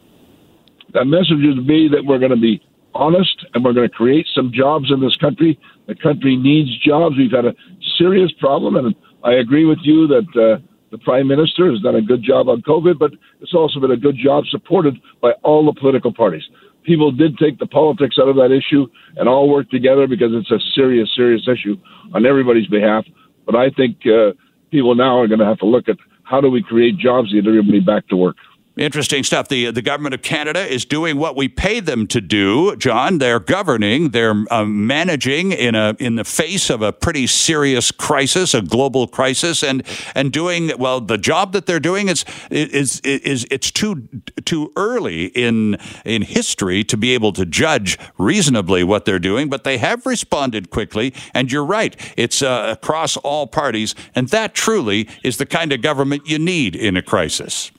That 0.95 1.05
message 1.05 1.39
would 1.43 1.67
be 1.67 1.89
that 1.89 2.05
we're 2.05 2.19
going 2.19 2.31
to 2.31 2.37
be 2.37 2.63
honest 2.95 3.47
and 3.55 3.65
we're 3.65 3.73
going 3.73 3.89
to 3.89 3.95
create 3.95 4.27
some 4.35 4.51
jobs 4.53 4.91
in 4.91 5.01
this 5.01 5.17
country. 5.17 5.59
The 5.87 5.95
country 5.95 6.37
needs 6.37 6.77
jobs. 6.79 7.17
We've 7.17 7.31
had 7.31 7.45
a 7.45 7.55
serious 7.99 8.33
problem, 8.39 8.77
and 8.77 8.95
I 9.25 9.35
agree 9.35 9.65
with 9.65 9.79
you 9.83 10.07
that 10.09 10.29
uh, 10.35 10.63
the 10.91 10.99
prime 10.99 11.29
minister 11.29 11.71
has 11.71 11.81
done 11.81 11.97
a 11.97 12.03
good 12.03 12.23
job 12.23 12.49
on 12.49 12.63
COVID, 12.63 12.99
but 12.99 13.13
it's 13.41 13.55
also 13.55 13.81
been 13.81 13.91
a 13.91 13.97
good 13.97 14.17
job 14.17 14.45
supported 14.51 14.97
by 15.21 15.33
all 15.43 15.65
the 15.65 15.79
political 15.79 16.13
parties. 16.13 16.43
People 16.85 17.13
did 17.13 17.37
take 17.39 17.59
the 17.59 17.67
politics 17.67 18.17
out 18.21 18.29
of 18.29 18.37
that 18.37 18.51
issue 18.51 18.87
and 19.17 19.29
all 19.29 19.49
work 19.49 19.69
together 19.71 20.07
because 20.07 20.31
it's 20.33 20.51
a 20.51 20.59
serious, 20.75 21.09
serious 21.15 21.47
issue 21.47 21.77
on 22.15 22.25
everybody's 22.25 22.67
behalf. 22.69 23.05
But 23.45 23.55
I 23.55 23.71
think 23.71 23.99
uh, 24.07 24.33
people 24.71 24.95
now 24.95 25.19
are 25.19 25.29
going 25.29 25.41
to 25.41 25.45
have 25.45 25.59
to 25.59 25.67
look 25.67 25.89
at 25.89 25.97
how 26.25 26.41
do 26.41 26.51
we 26.51 26.63
create 26.63 26.97
jobs 26.97 27.31
to 27.31 27.41
get 27.41 27.49
everybody 27.49 27.81
back 27.81 28.09
to 28.09 28.17
work. 28.17 28.37
Interesting 28.81 29.25
stuff. 29.25 29.49
The 29.49 29.71
the 29.71 29.83
government 29.83 30.15
of 30.15 30.23
Canada 30.23 30.61
is 30.61 30.87
doing 30.87 31.19
what 31.19 31.37
we 31.37 31.49
pay 31.49 31.81
them 31.81 32.07
to 32.07 32.19
do, 32.19 32.75
John. 32.77 33.19
They're 33.19 33.39
governing, 33.39 34.09
they're 34.09 34.47
uh, 34.51 34.65
managing 34.65 35.53
in 35.53 35.75
a 35.75 35.95
in 35.99 36.17
the 36.17 36.25
face 36.25 36.71
of 36.71 36.81
a 36.81 36.91
pretty 36.91 37.27
serious 37.27 37.93
crisis, 37.93 38.55
a 38.55 38.63
global 38.63 39.07
crisis, 39.07 39.63
and 39.63 39.83
and 40.15 40.33
doing 40.33 40.71
well. 40.79 41.03
The 41.03 41.19
job 41.19 41.53
that 41.53 41.67
they're 41.67 41.79
doing 41.79 42.09
is 42.09 42.25
is 42.51 43.01
is 43.01 43.47
it's 43.51 43.71
too 43.71 44.09
too 44.47 44.73
early 44.77 45.27
in 45.27 45.77
in 46.07 46.23
history 46.23 46.83
to 46.85 46.97
be 46.97 47.13
able 47.13 47.35
to 47.35 47.45
judge 47.45 47.99
reasonably 48.17 48.83
what 48.83 49.05
they're 49.05 49.19
doing, 49.19 49.51
but 49.51 49.63
they 49.63 49.77
have 49.77 50.07
responded 50.07 50.71
quickly. 50.71 51.13
And 51.35 51.53
you're 51.53 51.67
right, 51.67 51.95
it's 52.17 52.41
uh, 52.41 52.75
across 52.81 53.19
all 53.19 53.47
parties, 53.47 53.95
and 54.15 54.31
that 54.31 54.55
truly 54.55 55.07
is 55.23 55.37
the 55.37 55.45
kind 55.45 55.71
of 55.71 55.83
government 55.83 56.23
you 56.27 56.39
need 56.39 56.75
in 56.75 56.97
a 56.97 57.03
crisis. 57.03 57.73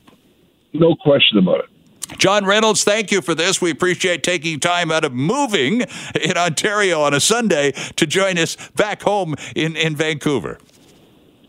No 0.74 0.95
question 0.95 1.38
about 1.38 1.59
it. 1.59 1.65
John 2.17 2.45
Reynolds, 2.45 2.84
thank 2.84 3.11
you 3.11 3.22
for 3.22 3.34
this. 3.34 3.61
We 3.61 3.72
appreciate 3.72 4.24
taking 4.24 4.59
time 4.59 4.91
out 4.91 5.05
of 5.05 5.13
moving 5.13 5.82
in 6.19 6.38
Ontario 6.38 7.01
on 7.01 7.13
a 7.13 7.19
Sunday 7.19 7.72
to 7.95 8.05
join 8.05 8.38
us 8.38 8.57
back 8.76 9.03
home 9.03 9.36
in, 9.55 9.76
in 9.76 9.95
Vancouver. 9.95 10.57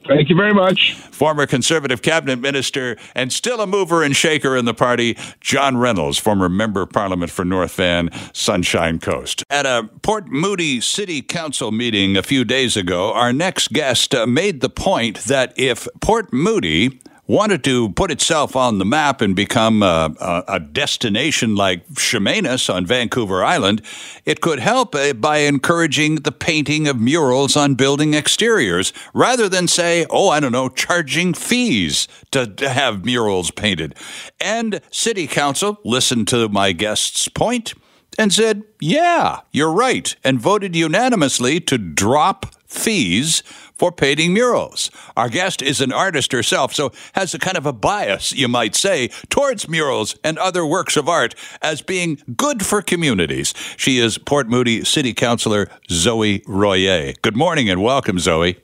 Thank 0.07 0.31
you 0.31 0.37
very 0.37 0.53
much. 0.53 0.95
Former 0.95 1.47
Conservative 1.47 2.03
Cabinet 2.03 2.41
Minister 2.41 2.97
and 3.15 3.33
still 3.33 3.61
a 3.61 3.69
mover 3.69 4.03
and 4.03 4.17
shaker 4.17 4.57
in 4.57 4.65
the 4.65 4.75
party, 4.75 5.17
John 5.41 5.77
Reynolds, 5.77 6.19
former 6.19 6.49
Member 6.49 6.83
of 6.83 6.91
Parliament 6.91 7.31
for 7.31 7.45
North 7.45 7.77
Van, 7.77 8.11
Sunshine 8.33 8.99
Coast. 8.99 9.45
At 9.49 9.65
a 9.65 9.89
Port 10.03 10.27
Moody 10.27 10.81
City 10.81 11.23
Council 11.23 11.71
meeting 11.71 12.17
a 12.17 12.23
few 12.23 12.45
days 12.45 12.77
ago, 12.77 13.13
our 13.13 13.33
next 13.33 13.73
guest 13.73 14.13
uh, 14.13 14.27
made 14.27 14.61
the 14.61 14.69
point 14.69 15.19
that 15.25 15.53
if 15.57 15.87
Port 16.01 16.33
Moody 16.33 17.01
wanted 17.27 17.63
to 17.65 17.91
put 17.91 18.11
itself 18.11 18.57
on 18.57 18.79
the 18.79 18.85
map 18.85 19.21
and 19.21 19.37
become 19.37 19.83
a, 19.83 20.15
a, 20.21 20.45
a, 20.49 20.61
destination 20.61 21.55
like 21.55 21.87
Chemainus 21.91 22.73
on 22.73 22.85
Vancouver 22.85 23.45
Island, 23.45 23.81
it 24.25 24.41
could 24.41 24.59
help 24.59 24.95
uh, 24.95 25.13
by 25.13 25.39
encouraging 25.39 26.17
the 26.17 26.33
painting 26.33 26.89
of 26.89 27.01
murals 27.01 27.57
on 27.57 27.75
building 27.75 28.15
exteriors 28.15 28.93
rather 29.15 29.49
than 29.49 29.69
say, 29.69 30.05
oh, 30.11 30.31
I 30.31 30.41
don't 30.41 30.53
know, 30.53 30.69
charging 30.69 31.33
fees 31.33 32.09
to, 32.33 32.47
to 32.47 32.69
have 32.69 33.05
murals 33.05 33.51
painted. 33.53 33.95
And 34.41 34.81
City 34.91 35.27
Council 35.27 35.79
listened 35.85 36.27
to 36.29 36.49
my 36.49 36.73
guest's 36.73 37.29
point 37.29 37.75
and 38.19 38.33
said, 38.33 38.65
yeah, 38.81 39.41
you're 39.53 39.73
right, 39.73 40.15
and 40.25 40.41
voted 40.41 40.77
unanimously 40.77 41.61
to 41.61 41.79
drop 41.79 42.47
fees 42.67 43.43
for 43.83 43.91
painting 43.91 44.33
murals. 44.33 44.93
Our 45.17 45.29
guest 45.29 45.61
is 45.61 45.81
an 45.81 45.93
artist 45.93 46.31
herself, 46.31 46.73
so 46.73 46.93
has 47.15 47.35
a 47.35 47.39
kind 47.41 47.57
of 47.57 47.67
a 47.67 47.73
bias, 47.73 48.33
you 48.33 48.47
might 48.47 48.77
say, 48.77 49.09
towards 49.29 49.69
murals 49.69 50.15
and 50.23 50.39
other 50.39 50.65
works 50.65 50.97
of 50.97 51.09
art 51.09 51.35
as 51.61 51.83
being 51.83 52.23
good 52.37 52.65
for 52.65 52.81
communities. 52.81 53.53
She 53.77 53.99
is 53.99 54.19
Port 54.19 54.49
Moody 54.49 54.85
City 54.85 55.13
Councilor 55.13 55.69
Zoe 55.91 56.45
Royer. 56.47 57.15
Good 57.23 57.37
morning 57.37 57.69
and 57.69 57.83
welcome, 57.83 58.21
Zoe. 58.21 58.57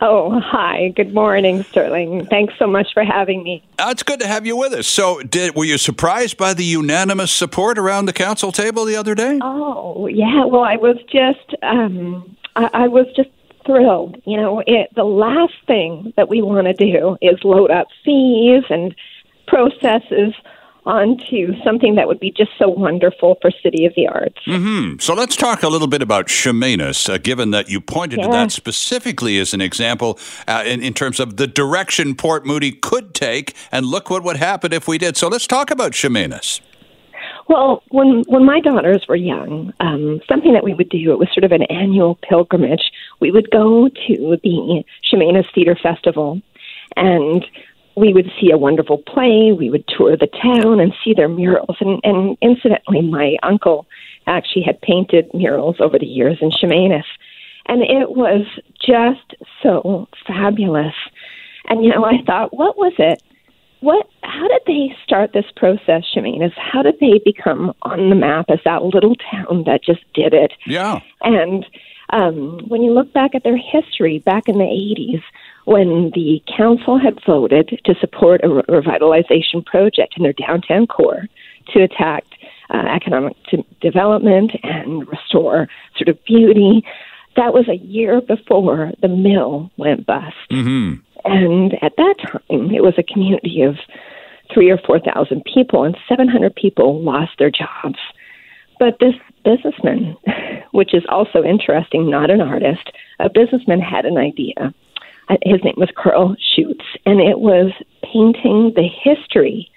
Oh, 0.00 0.38
hi. 0.38 0.92
Good 0.94 1.12
morning, 1.12 1.64
Sterling. 1.64 2.26
Thanks 2.26 2.54
so 2.56 2.68
much 2.68 2.86
for 2.94 3.02
having 3.02 3.42
me. 3.42 3.66
Uh, 3.80 3.88
it's 3.90 4.04
good 4.04 4.20
to 4.20 4.28
have 4.28 4.46
you 4.46 4.56
with 4.56 4.72
us. 4.72 4.86
So, 4.86 5.20
did 5.20 5.56
were 5.56 5.64
you 5.64 5.78
surprised 5.78 6.36
by 6.36 6.54
the 6.54 6.64
unanimous 6.64 7.32
support 7.32 7.76
around 7.76 8.06
the 8.06 8.12
council 8.12 8.52
table 8.52 8.84
the 8.84 8.94
other 8.94 9.16
day? 9.16 9.40
Oh, 9.42 10.06
yeah. 10.06 10.44
Well, 10.44 10.62
I 10.62 10.76
was 10.76 10.98
just, 11.10 11.60
um, 11.64 12.36
I, 12.54 12.70
I 12.72 12.86
was 12.86 13.06
just 13.16 13.30
thrilled. 13.66 14.20
You 14.24 14.36
know, 14.36 14.62
it, 14.66 14.90
the 14.94 15.04
last 15.04 15.54
thing 15.66 16.12
that 16.16 16.28
we 16.28 16.42
want 16.42 16.66
to 16.66 16.72
do 16.74 17.16
is 17.20 17.38
load 17.44 17.70
up 17.70 17.88
fees 18.04 18.64
and 18.70 18.94
processes 19.46 20.34
onto 20.86 21.54
something 21.64 21.94
that 21.94 22.06
would 22.06 22.20
be 22.20 22.30
just 22.30 22.50
so 22.58 22.68
wonderful 22.68 23.38
for 23.40 23.50
City 23.62 23.86
of 23.86 23.94
the 23.96 24.06
Arts. 24.06 24.38
Mm-hmm. 24.46 24.98
So 24.98 25.14
let's 25.14 25.34
talk 25.34 25.62
a 25.62 25.68
little 25.68 25.86
bit 25.86 26.02
about 26.02 26.26
Chemainus, 26.26 27.08
uh, 27.08 27.18
given 27.18 27.52
that 27.52 27.70
you 27.70 27.80
pointed 27.80 28.18
yeah. 28.18 28.26
to 28.26 28.32
that 28.32 28.52
specifically 28.52 29.38
as 29.38 29.54
an 29.54 29.60
example 29.60 30.18
uh, 30.46 30.62
in, 30.66 30.82
in 30.82 30.92
terms 30.92 31.20
of 31.20 31.36
the 31.38 31.46
direction 31.46 32.14
Port 32.14 32.44
Moody 32.44 32.72
could 32.72 33.14
take, 33.14 33.54
and 33.72 33.86
look 33.86 34.10
what 34.10 34.22
would 34.24 34.36
happen 34.36 34.72
if 34.72 34.86
we 34.86 34.98
did. 34.98 35.16
So 35.16 35.28
let's 35.28 35.46
talk 35.46 35.70
about 35.70 35.92
Chemainus. 35.92 36.60
Well, 37.48 37.82
when 37.90 38.22
when 38.26 38.44
my 38.44 38.60
daughters 38.60 39.04
were 39.08 39.16
young, 39.16 39.72
um, 39.80 40.20
something 40.28 40.54
that 40.54 40.64
we 40.64 40.74
would 40.74 40.88
do 40.88 41.12
it 41.12 41.18
was 41.18 41.28
sort 41.34 41.44
of 41.44 41.52
an 41.52 41.64
annual 41.64 42.18
pilgrimage. 42.28 42.90
We 43.20 43.30
would 43.30 43.50
go 43.50 43.88
to 43.88 44.38
the 44.42 44.84
Chemainus 45.10 45.46
Theater 45.54 45.76
Festival, 45.80 46.40
and 46.96 47.44
we 47.96 48.12
would 48.12 48.30
see 48.40 48.50
a 48.50 48.56
wonderful 48.56 48.98
play. 48.98 49.52
We 49.52 49.70
would 49.70 49.86
tour 49.86 50.16
the 50.16 50.26
town 50.26 50.80
and 50.80 50.92
see 51.04 51.12
their 51.12 51.28
murals. 51.28 51.76
And, 51.80 52.00
and 52.02 52.36
incidentally, 52.40 53.02
my 53.02 53.36
uncle 53.42 53.86
actually 54.26 54.62
had 54.62 54.80
painted 54.80 55.32
murals 55.34 55.76
over 55.80 55.98
the 55.98 56.06
years 56.06 56.38
in 56.40 56.50
Chemainus, 56.50 57.04
and 57.66 57.82
it 57.82 58.10
was 58.10 58.46
just 58.80 59.34
so 59.62 60.08
fabulous. 60.26 60.94
And 61.68 61.84
you 61.84 61.90
know, 61.90 62.04
I 62.04 62.22
thought, 62.26 62.56
what 62.56 62.78
was 62.78 62.94
it? 62.98 63.22
What? 63.84 64.08
How 64.22 64.48
did 64.48 64.62
they 64.66 64.96
start 65.04 65.34
this 65.34 65.44
process, 65.56 66.04
Chemainus? 66.16 66.54
How 66.56 66.80
did 66.80 66.94
they 67.00 67.20
become 67.22 67.74
on 67.82 68.08
the 68.08 68.14
map 68.14 68.46
as 68.48 68.60
that 68.64 68.82
little 68.82 69.14
town 69.30 69.64
that 69.66 69.84
just 69.84 70.00
did 70.14 70.32
it? 70.32 70.52
Yeah. 70.66 71.00
And 71.20 71.66
um, 72.08 72.60
when 72.66 72.82
you 72.82 72.92
look 72.92 73.12
back 73.12 73.34
at 73.34 73.42
their 73.44 73.58
history, 73.58 74.20
back 74.20 74.48
in 74.48 74.56
the 74.56 74.64
80s, 74.64 75.22
when 75.66 76.12
the 76.14 76.42
council 76.56 76.98
had 76.98 77.22
voted 77.26 77.78
to 77.84 77.94
support 78.00 78.40
a 78.42 78.48
re- 78.48 78.62
revitalization 78.62 79.62
project 79.66 80.14
in 80.16 80.22
their 80.22 80.32
downtown 80.32 80.86
core 80.86 81.26
to 81.74 81.82
attack 81.82 82.24
uh, 82.70 82.86
economic 82.88 83.36
t- 83.50 83.66
development 83.82 84.52
and 84.62 85.06
restore 85.08 85.68
sort 85.98 86.08
of 86.08 86.24
beauty, 86.24 86.86
that 87.36 87.52
was 87.52 87.68
a 87.68 87.76
year 87.76 88.22
before 88.22 88.92
the 89.02 89.08
mill 89.08 89.70
went 89.76 90.06
bust. 90.06 90.36
Mm-hmm. 90.50 91.02
And 91.24 91.74
at 91.82 91.96
that 91.96 92.14
time, 92.18 92.70
it 92.70 92.82
was 92.82 92.94
a 92.98 93.02
community 93.02 93.62
of 93.62 93.76
three 94.52 94.70
or 94.70 94.78
4,000 94.78 95.44
people, 95.44 95.84
and 95.84 95.96
700 96.08 96.54
people 96.54 97.02
lost 97.02 97.32
their 97.38 97.50
jobs. 97.50 97.98
But 98.78 98.98
this 99.00 99.14
businessman, 99.44 100.16
which 100.72 100.94
is 100.94 101.04
also 101.08 101.42
interesting, 101.42 102.10
not 102.10 102.30
an 102.30 102.40
artist, 102.40 102.90
a 103.20 103.30
businessman 103.30 103.80
had 103.80 104.04
an 104.04 104.18
idea. 104.18 104.74
Uh, 105.28 105.36
His 105.42 105.62
name 105.64 105.76
was 105.76 105.90
Karl 105.96 106.36
Schutz, 106.38 106.84
and 107.06 107.20
it 107.20 107.40
was 107.40 107.72
painting 108.02 108.72
the 108.74 108.88
history 109.02 109.70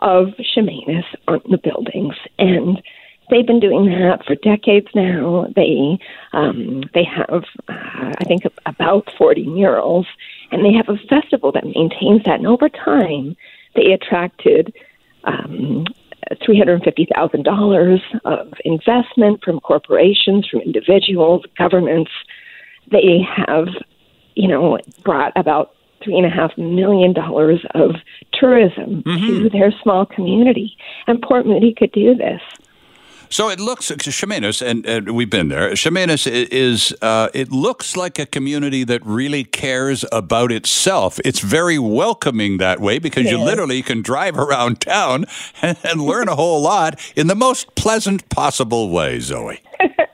of 0.00 0.28
Chemainus 0.54 1.04
on 1.28 1.40
the 1.48 1.58
buildings. 1.58 2.16
And 2.38 2.82
they've 3.30 3.46
been 3.46 3.60
doing 3.60 3.86
that 3.86 4.24
for 4.26 4.34
decades 4.36 4.88
now. 4.94 5.46
They 5.54 5.98
um, 6.32 6.84
they 6.92 7.04
have, 7.04 7.44
uh, 7.68 8.12
I 8.18 8.24
think, 8.24 8.42
about 8.66 9.10
40 9.16 9.46
murals, 9.46 10.06
and 10.50 10.64
they 10.64 10.72
have 10.72 10.88
a 10.88 10.98
festival 11.08 11.52
that 11.52 11.64
maintains 11.64 12.24
that. 12.24 12.38
And 12.38 12.46
over 12.46 12.68
time, 12.68 13.36
they 13.74 13.92
attracted 13.92 14.74
um, 15.24 15.84
$350,000 16.32 18.00
of 18.24 18.52
investment 18.64 19.42
from 19.42 19.60
corporations, 19.60 20.48
from 20.48 20.60
individuals, 20.60 21.44
governments. 21.58 22.10
They 22.90 23.20
have, 23.36 23.68
you 24.34 24.48
know, 24.48 24.78
brought 25.02 25.32
about 25.36 25.74
three 26.02 26.16
and 26.16 26.26
a 26.26 26.30
half 26.30 26.56
million 26.58 27.14
dollars 27.14 27.64
of 27.74 27.92
tourism 28.32 29.02
to 29.04 29.48
their 29.50 29.72
small 29.82 30.04
community. 30.04 30.76
And 31.06 31.22
Port 31.22 31.46
Moody 31.46 31.74
could 31.74 31.92
do 31.92 32.14
this. 32.14 32.40
So 33.28 33.48
it 33.48 33.58
looks 33.58 33.90
Chemainus, 33.90 34.62
and, 34.64 34.86
and 34.86 35.14
we've 35.14 35.30
been 35.30 35.48
there. 35.48 35.70
Chemainus 35.72 36.26
is 36.26 36.94
uh, 37.02 37.28
it 37.34 37.50
looks 37.50 37.96
like 37.96 38.18
a 38.18 38.26
community 38.26 38.84
that 38.84 39.04
really 39.04 39.44
cares 39.44 40.04
about 40.12 40.52
itself. 40.52 41.18
It's 41.24 41.40
very 41.40 41.78
welcoming 41.78 42.58
that 42.58 42.80
way 42.80 42.98
because 42.98 43.30
you 43.30 43.38
literally 43.38 43.82
can 43.82 44.02
drive 44.02 44.38
around 44.44 44.80
town 44.80 45.26
and, 45.62 45.76
and 45.84 46.00
learn 46.00 46.28
a 46.28 46.36
whole 46.36 46.62
lot 46.62 47.00
in 47.16 47.26
the 47.26 47.34
most 47.34 47.74
pleasant 47.74 48.28
possible 48.28 48.90
way. 48.90 49.20
Zoe. 49.20 49.60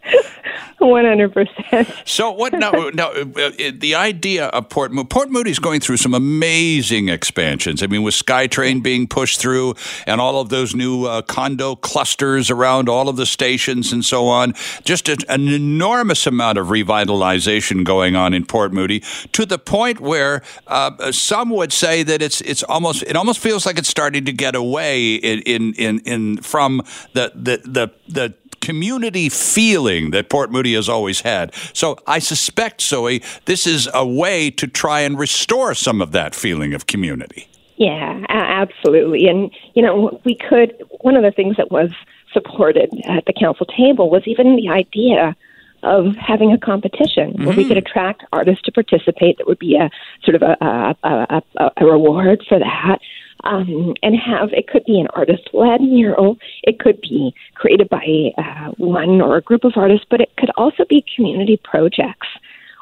100%. 0.80 2.08
So 2.08 2.30
what 2.30 2.52
now? 2.52 2.70
now 2.94 3.10
uh, 3.10 3.24
uh, 3.36 3.70
the 3.74 3.94
idea 3.94 4.46
of 4.46 4.68
Port 4.68 4.92
Moody. 4.92 5.08
Port 5.08 5.30
Moody's 5.30 5.58
going 5.58 5.80
through 5.80 5.98
some 5.98 6.14
amazing 6.14 7.08
expansions. 7.08 7.82
I 7.82 7.86
mean, 7.86 8.02
with 8.02 8.14
SkyTrain 8.14 8.82
being 8.82 9.06
pushed 9.06 9.40
through, 9.40 9.74
and 10.06 10.20
all 10.20 10.40
of 10.40 10.48
those 10.48 10.74
new 10.74 11.04
uh, 11.04 11.22
condo 11.22 11.76
clusters 11.76 12.50
around 12.50 12.88
all 12.88 13.08
of 13.08 13.16
the 13.16 13.26
stations 13.26 13.92
and 13.92 14.04
so 14.04 14.26
on. 14.26 14.54
Just 14.84 15.08
a, 15.08 15.16
an 15.28 15.48
enormous 15.48 16.26
amount 16.26 16.58
of 16.58 16.68
revitalization 16.68 17.84
going 17.84 18.16
on 18.16 18.34
in 18.34 18.44
Port 18.44 18.72
Moody 18.72 19.00
to 19.32 19.46
the 19.46 19.58
point 19.58 20.00
where 20.00 20.42
uh, 20.66 21.12
some 21.12 21.50
would 21.50 21.72
say 21.72 22.02
that 22.02 22.22
it's 22.22 22.40
it's 22.42 22.62
almost 22.62 23.02
it 23.02 23.16
almost 23.16 23.38
feels 23.38 23.66
like 23.66 23.78
it's 23.78 23.88
starting 23.88 24.24
to 24.24 24.32
get 24.32 24.54
away 24.54 25.14
in 25.14 25.40
in 25.42 25.74
in, 25.74 25.98
in 26.00 26.36
from 26.38 26.82
the 27.12 27.32
the 27.34 27.60
the 27.64 27.92
the 28.08 28.34
community 28.60 29.28
feeling 29.28 30.10
that 30.10 30.28
Port 30.28 30.50
Moody 30.50 30.74
has 30.74 30.88
always 30.88 31.20
had. 31.22 31.54
So 31.72 31.96
I 32.06 32.18
suspect, 32.18 32.82
Zoe, 32.82 33.22
this 33.46 33.66
is 33.66 33.88
a 33.94 34.06
way 34.06 34.50
to 34.50 34.66
try 34.66 35.00
and 35.00 35.18
restore 35.18 35.74
some 35.74 36.00
of 36.00 36.12
that 36.12 36.34
feeling 36.34 36.74
of 36.74 36.86
community. 36.86 37.48
Yeah, 37.76 38.24
absolutely. 38.28 39.26
And, 39.26 39.50
you 39.74 39.82
know, 39.82 40.20
we 40.24 40.34
could, 40.34 40.74
one 41.00 41.16
of 41.16 41.22
the 41.22 41.30
things 41.30 41.56
that 41.56 41.70
was 41.70 41.90
supported 42.32 42.90
at 43.08 43.24
the 43.24 43.32
council 43.32 43.66
table 43.66 44.10
was 44.10 44.22
even 44.26 44.56
the 44.56 44.68
idea 44.68 45.34
of 45.82 46.14
having 46.16 46.52
a 46.52 46.58
competition 46.58 47.32
where 47.38 47.48
we 47.48 47.62
mm-hmm. 47.62 47.68
could 47.68 47.78
attract 47.78 48.22
artists 48.34 48.62
to 48.64 48.72
participate. 48.72 49.38
That 49.38 49.46
would 49.46 49.58
be 49.58 49.76
a 49.76 49.90
sort 50.22 50.34
of 50.34 50.42
a, 50.42 50.56
a, 50.60 50.96
a, 51.02 51.42
a, 51.56 51.70
a 51.78 51.86
reward 51.86 52.44
for 52.46 52.58
that. 52.58 52.98
Um, 53.44 53.94
and 54.02 54.14
have 54.16 54.52
it 54.52 54.68
could 54.68 54.84
be 54.84 55.00
an 55.00 55.06
artist 55.14 55.48
led 55.52 55.80
mural, 55.80 56.36
it 56.62 56.78
could 56.78 57.00
be 57.00 57.34
created 57.54 57.88
by 57.88 58.32
uh, 58.36 58.72
one 58.76 59.20
or 59.20 59.36
a 59.36 59.42
group 59.42 59.64
of 59.64 59.72
artists, 59.76 60.06
but 60.10 60.20
it 60.20 60.30
could 60.36 60.50
also 60.56 60.84
be 60.88 61.04
community 61.16 61.58
projects 61.64 62.26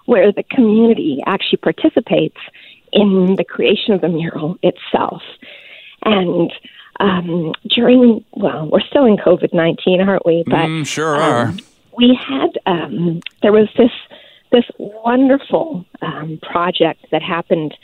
where 0.06 0.32
the 0.32 0.42
community 0.42 1.22
actually 1.26 1.59
participates 1.59 2.38
in 2.92 3.36
the 3.36 3.44
creation 3.44 3.92
of 3.92 4.00
the 4.00 4.09
mural 4.09 4.59
itself. 4.62 5.22
And 6.04 6.52
um, 7.00 7.52
during, 7.68 8.24
well, 8.32 8.68
we're 8.70 8.80
still 8.80 9.04
in 9.04 9.16
COVID 9.16 9.52
19, 9.52 10.00
aren't 10.00 10.26
we? 10.26 10.44
But 10.46 10.66
Mm, 10.66 10.86
sure 10.86 11.14
are. 11.14 11.48
um, 11.48 11.59
we 11.96 12.18
had, 12.18 12.59
um, 12.66 13.20
there 13.42 13.52
was 13.52 13.68
this, 13.76 13.90
this 14.50 14.64
wonderful 14.78 15.84
um, 16.02 16.38
project 16.42 17.06
that 17.12 17.22
happened 17.22 17.74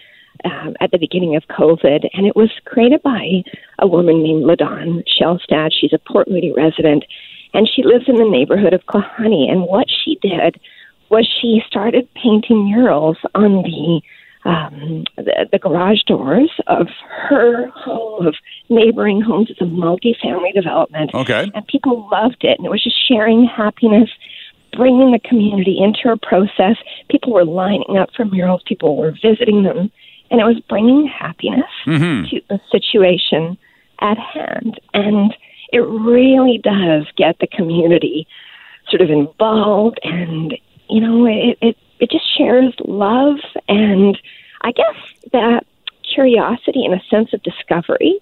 um, 0.45 0.74
at 0.80 0.91
the 0.91 0.99
beginning 0.99 1.37
of 1.37 1.45
COVID, 1.49 2.09
and 2.12 2.26
it 2.26 2.37
was 2.37 2.51
created 2.64 3.03
by 3.03 3.43
a 3.78 3.87
woman 3.87 4.22
named 4.22 4.45
Ladon 4.45 5.03
Shellstad. 5.07 5.70
She's 5.72 5.93
a 5.93 5.99
Port 5.99 6.28
Moody 6.30 6.53
resident, 6.53 7.05
and 7.53 7.68
she 7.68 7.82
lives 7.82 8.09
in 8.09 8.16
the 8.16 8.28
neighborhood 8.28 8.74
of 8.74 8.85
Klahani. 8.87 9.51
And 9.51 9.62
what 9.62 9.87
she 9.89 10.18
did 10.20 10.61
was 11.11 11.28
she 11.41 11.62
started 11.66 12.09
painting 12.14 12.64
murals 12.64 13.18
on 13.35 13.62
the 13.62 14.01
um, 14.47 15.05
the, 15.16 15.49
the 15.51 15.59
garage 15.59 16.03
doors 16.07 16.51
of 16.66 16.89
her 17.28 17.68
home, 17.68 18.26
of 18.26 18.35
neighboring 18.68 19.22
homes. 19.22 19.49
It's 19.51 19.61
a 19.61 19.64
multi-family 19.64 20.53
development, 20.53 21.14
Okay. 21.14 21.51
and 21.55 21.66
people 21.66 22.09
loved 22.12 22.45
it. 22.45 22.59
And 22.59 22.66
it 22.66 22.70
was 22.70 22.85
just 22.85 22.97
sharing 23.09 23.47
happiness, 23.47 24.11
bringing 24.74 25.12
the 25.12 25.18
community 25.18 25.78
into 25.80 26.12
a 26.12 26.18
process. 26.18 26.76
People 27.09 27.32
were 27.32 27.47
lining 27.47 27.97
up 27.97 28.11
for 28.14 28.26
murals. 28.26 28.62
People 28.66 28.97
were 28.99 29.12
visiting 29.12 29.62
them, 29.62 29.91
and 30.30 30.40
it 30.40 30.44
was 30.44 30.60
bringing 30.68 31.06
happiness 31.06 31.70
mm-hmm. 31.86 32.28
to 32.28 32.40
the 32.48 32.60
situation 32.70 33.56
at 34.00 34.18
hand. 34.18 34.80
And 34.92 35.34
it 35.72 35.80
really 35.80 36.58
does 36.62 37.06
get 37.16 37.38
the 37.40 37.46
community 37.46 38.26
sort 38.88 39.00
of 39.00 39.10
involved, 39.10 39.98
and 40.02 40.56
you 40.88 41.00
know, 41.00 41.26
it 41.26 41.58
it, 41.60 41.76
it 42.00 42.10
just 42.10 42.24
shares 42.36 42.74
love 42.84 43.36
and 43.68 44.18
I 44.62 44.72
guess 44.72 44.96
that 45.32 45.66
curiosity 46.14 46.84
and 46.84 46.94
a 46.94 47.02
sense 47.10 47.32
of 47.32 47.42
discovery 47.42 48.18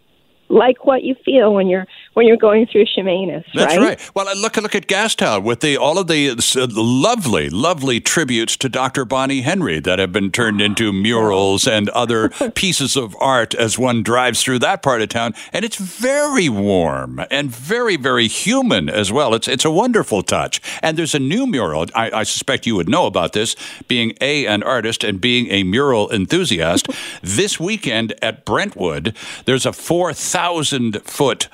like 0.48 0.84
what 0.84 1.03
you 1.03 1.14
feel 1.24 1.55
when 1.55 1.68
you're 1.68 1.86
when 2.15 2.27
you're 2.27 2.37
going 2.37 2.67
through 2.67 2.85
Chemainus, 2.85 3.45
That's 3.55 3.77
right? 3.77 3.99
right. 3.99 4.11
Well, 4.15 4.29
uh, 4.29 4.35
look 4.35 4.57
look 4.57 4.75
at 4.75 4.87
Gastown 4.87 5.43
with 5.45 5.61
the 5.61 5.77
all 5.77 5.99
of 5.99 6.09
the, 6.09 6.31
uh, 6.31 6.67
lovely, 6.71 7.49
lovely 7.49 8.01
tributes 8.01 8.57
to 8.59 8.69
Dr. 8.69 9.05
Bonnie 9.05 9.41
Henry 9.43 9.81
that 9.81 9.99
have 9.99 10.13
been 10.13 10.31
turned 10.31 10.61
into 10.61 10.93
murals 10.93 11.67
and 11.67 11.89
other 11.91 12.29
pieces 12.55 12.97
of 12.97 13.17
art 13.19 13.55
as 13.55 13.79
one 13.79 14.03
drives 14.03 14.43
through 14.43 14.59
that 14.61 14.83
part 14.83 15.01
of 15.01 15.09
town, 15.09 15.35
and 15.53 15.65
it's 15.65 15.77
very 15.77 16.49
warm 16.49 17.21
and 17.31 17.51
very, 17.51 17.97
very 17.97 18.29
human 18.29 18.89
as 18.89 19.11
well. 19.11 19.35
It's 19.35 19.49
it's 19.49 19.65
a 19.65 19.71
wonderful 19.71 20.23
touch. 20.23 20.61
And 20.83 20.97
there's 20.97 21.15
a 21.15 21.19
new 21.19 21.47
mural. 21.47 21.87
I, 21.95 22.11
I 22.11 22.23
suspect 22.25 22.67
you 22.67 22.77
would 22.77 22.89
know 22.89 23.07
about 23.07 23.33
this, 23.33 23.57
being 23.89 24.13
a 24.21 24.47
an 24.47 24.63
artist 24.63 25.03
and 25.05 25.21
being 25.21 25.51
a 25.51 25.63
mural 25.63 26.11
enthusiast. 26.11 26.89
this 27.23 27.59
weekend 27.59 28.15
at 28.23 28.45
Brentwood, 28.45 29.17
there's 29.47 29.65
a 29.65 29.73
four 29.73 30.13
thousand 30.13 31.03
foot 31.03 31.49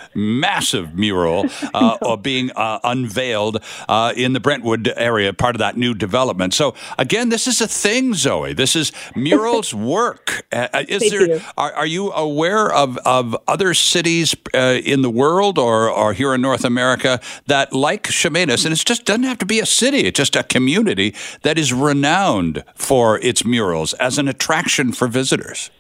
massive 0.49 0.95
mural 0.95 1.47
uh, 1.75 2.17
being 2.17 2.51
uh, 2.53 2.81
unveiled 2.85 3.63
uh, 3.89 4.13
in 4.17 4.33
the 4.33 4.41
Brentwood 4.41 4.93
area, 4.97 5.33
part 5.33 5.55
of 5.55 5.59
that 5.59 5.77
new 5.77 5.95
development. 5.95 6.55
So 6.55 6.75
again, 6.97 7.29
this 7.29 7.47
is 7.47 7.61
a 7.61 7.69
thing, 7.69 8.15
Zoe. 8.15 8.55
This 8.55 8.75
is 8.75 8.93
murals 9.15 9.75
work. 9.97 10.47
Uh, 10.51 10.69
uh, 10.73 10.85
is 10.89 11.11
there? 11.11 11.41
Are, 11.57 11.73
are, 11.73 11.87
you 11.87 12.13
aware 12.13 12.73
of 12.73 12.99
of 12.99 13.37
other 13.47 13.75
cities 13.75 14.35
uh, 14.55 14.81
in 14.85 15.03
the 15.03 15.11
world 15.11 15.59
or 15.59 15.91
or 15.91 16.13
here 16.13 16.35
in 16.35 16.41
North 16.41 16.65
America 16.65 17.21
that 17.47 17.73
like 17.73 18.05
Chemainus, 18.05 18.65
and 18.65 18.73
it 18.73 18.85
just 18.85 19.05
doesn't 19.05 19.25
have 19.25 19.39
to 19.39 19.47
be 19.47 19.61
a 19.61 19.67
city; 19.67 20.01
it's 20.07 20.17
just 20.17 20.37
a 20.37 20.43
community 20.43 21.15
that 21.43 21.59
is 21.59 21.73
renowned 21.73 22.65
for 22.75 23.19
its 23.21 23.45
murals 23.45 23.93
as 23.95 24.19
an 24.19 24.29
attraction 24.29 24.93
for 24.93 25.09
visitors. 25.09 25.71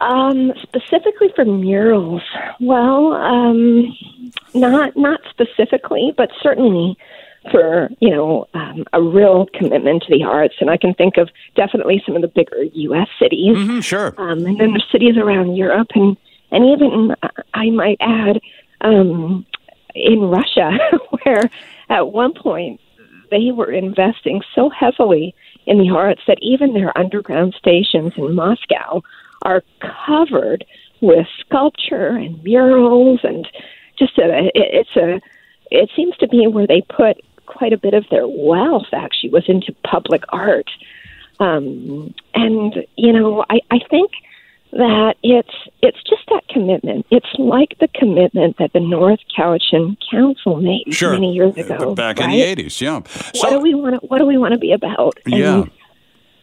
Um, 0.00 0.52
specifically 0.62 1.28
for 1.34 1.44
murals, 1.44 2.22
well, 2.60 3.14
um, 3.14 3.96
not 4.54 4.96
not 4.96 5.20
specifically, 5.30 6.12
but 6.16 6.30
certainly 6.42 6.98
for 7.50 7.88
you 8.00 8.10
know 8.10 8.46
um, 8.54 8.84
a 8.92 9.00
real 9.00 9.46
commitment 9.54 10.02
to 10.02 10.16
the 10.16 10.24
arts. 10.24 10.56
And 10.60 10.70
I 10.70 10.76
can 10.76 10.92
think 10.94 11.16
of 11.16 11.30
definitely 11.54 12.02
some 12.04 12.14
of 12.14 12.22
the 12.22 12.28
bigger 12.28 12.62
U.S. 12.62 13.08
cities, 13.18 13.56
mm-hmm, 13.56 13.80
sure, 13.80 14.14
um, 14.18 14.44
and 14.44 14.60
then 14.60 14.70
there's 14.70 14.86
cities 14.92 15.16
around 15.16 15.56
Europe, 15.56 15.88
and 15.94 16.16
and 16.50 16.64
even 16.66 17.14
uh, 17.22 17.28
I 17.54 17.70
might 17.70 17.96
add 18.00 18.40
um, 18.82 19.46
in 19.94 20.20
Russia, 20.20 20.76
where 21.22 21.50
at 21.88 22.12
one 22.12 22.34
point 22.34 22.80
they 23.30 23.50
were 23.50 23.70
investing 23.70 24.42
so 24.54 24.68
heavily 24.68 25.34
in 25.66 25.78
the 25.78 25.90
arts 25.90 26.20
that 26.28 26.38
even 26.40 26.74
their 26.74 26.96
underground 26.96 27.54
stations 27.58 28.12
in 28.16 28.34
Moscow 28.34 29.02
are 29.46 29.62
covered 30.06 30.64
with 31.00 31.26
sculpture 31.40 32.08
and 32.08 32.42
murals 32.42 33.20
and 33.22 33.46
just 33.98 34.18
a 34.18 34.50
it's 34.54 34.96
a 34.96 35.20
it 35.70 35.88
seems 35.94 36.16
to 36.16 36.28
be 36.28 36.46
where 36.46 36.66
they 36.66 36.82
put 36.82 37.16
quite 37.46 37.72
a 37.72 37.78
bit 37.78 37.94
of 37.94 38.04
their 38.10 38.26
wealth 38.26 38.88
actually 38.92 39.30
was 39.30 39.44
into 39.46 39.72
public 39.84 40.24
art 40.30 40.68
um 41.38 42.12
and 42.34 42.84
you 42.96 43.12
know 43.12 43.44
i 43.48 43.60
i 43.70 43.78
think 43.88 44.10
that 44.72 45.14
it's 45.22 45.54
it's 45.82 46.02
just 46.02 46.22
that 46.28 46.46
commitment. 46.48 47.06
It's 47.10 47.26
like 47.38 47.78
the 47.78 47.88
commitment 47.94 48.58
that 48.58 48.72
the 48.72 48.80
North 48.80 49.20
Cowichan 49.36 49.96
Council 50.10 50.60
made 50.60 50.84
sure. 50.90 51.12
many 51.12 51.32
years 51.32 51.56
ago, 51.56 51.94
back 51.94 52.18
right? 52.18 52.26
in 52.26 52.30
the 52.32 52.42
eighties. 52.42 52.80
Yeah. 52.80 53.00
So, 53.06 53.48
what 53.48 53.50
do 53.50 53.60
we 53.60 53.74
want? 53.74 54.00
To, 54.00 54.06
what 54.06 54.18
do 54.18 54.26
we 54.26 54.36
want 54.36 54.52
to 54.52 54.58
be 54.58 54.72
about? 54.72 55.18
And, 55.24 55.34
yeah. 55.34 55.64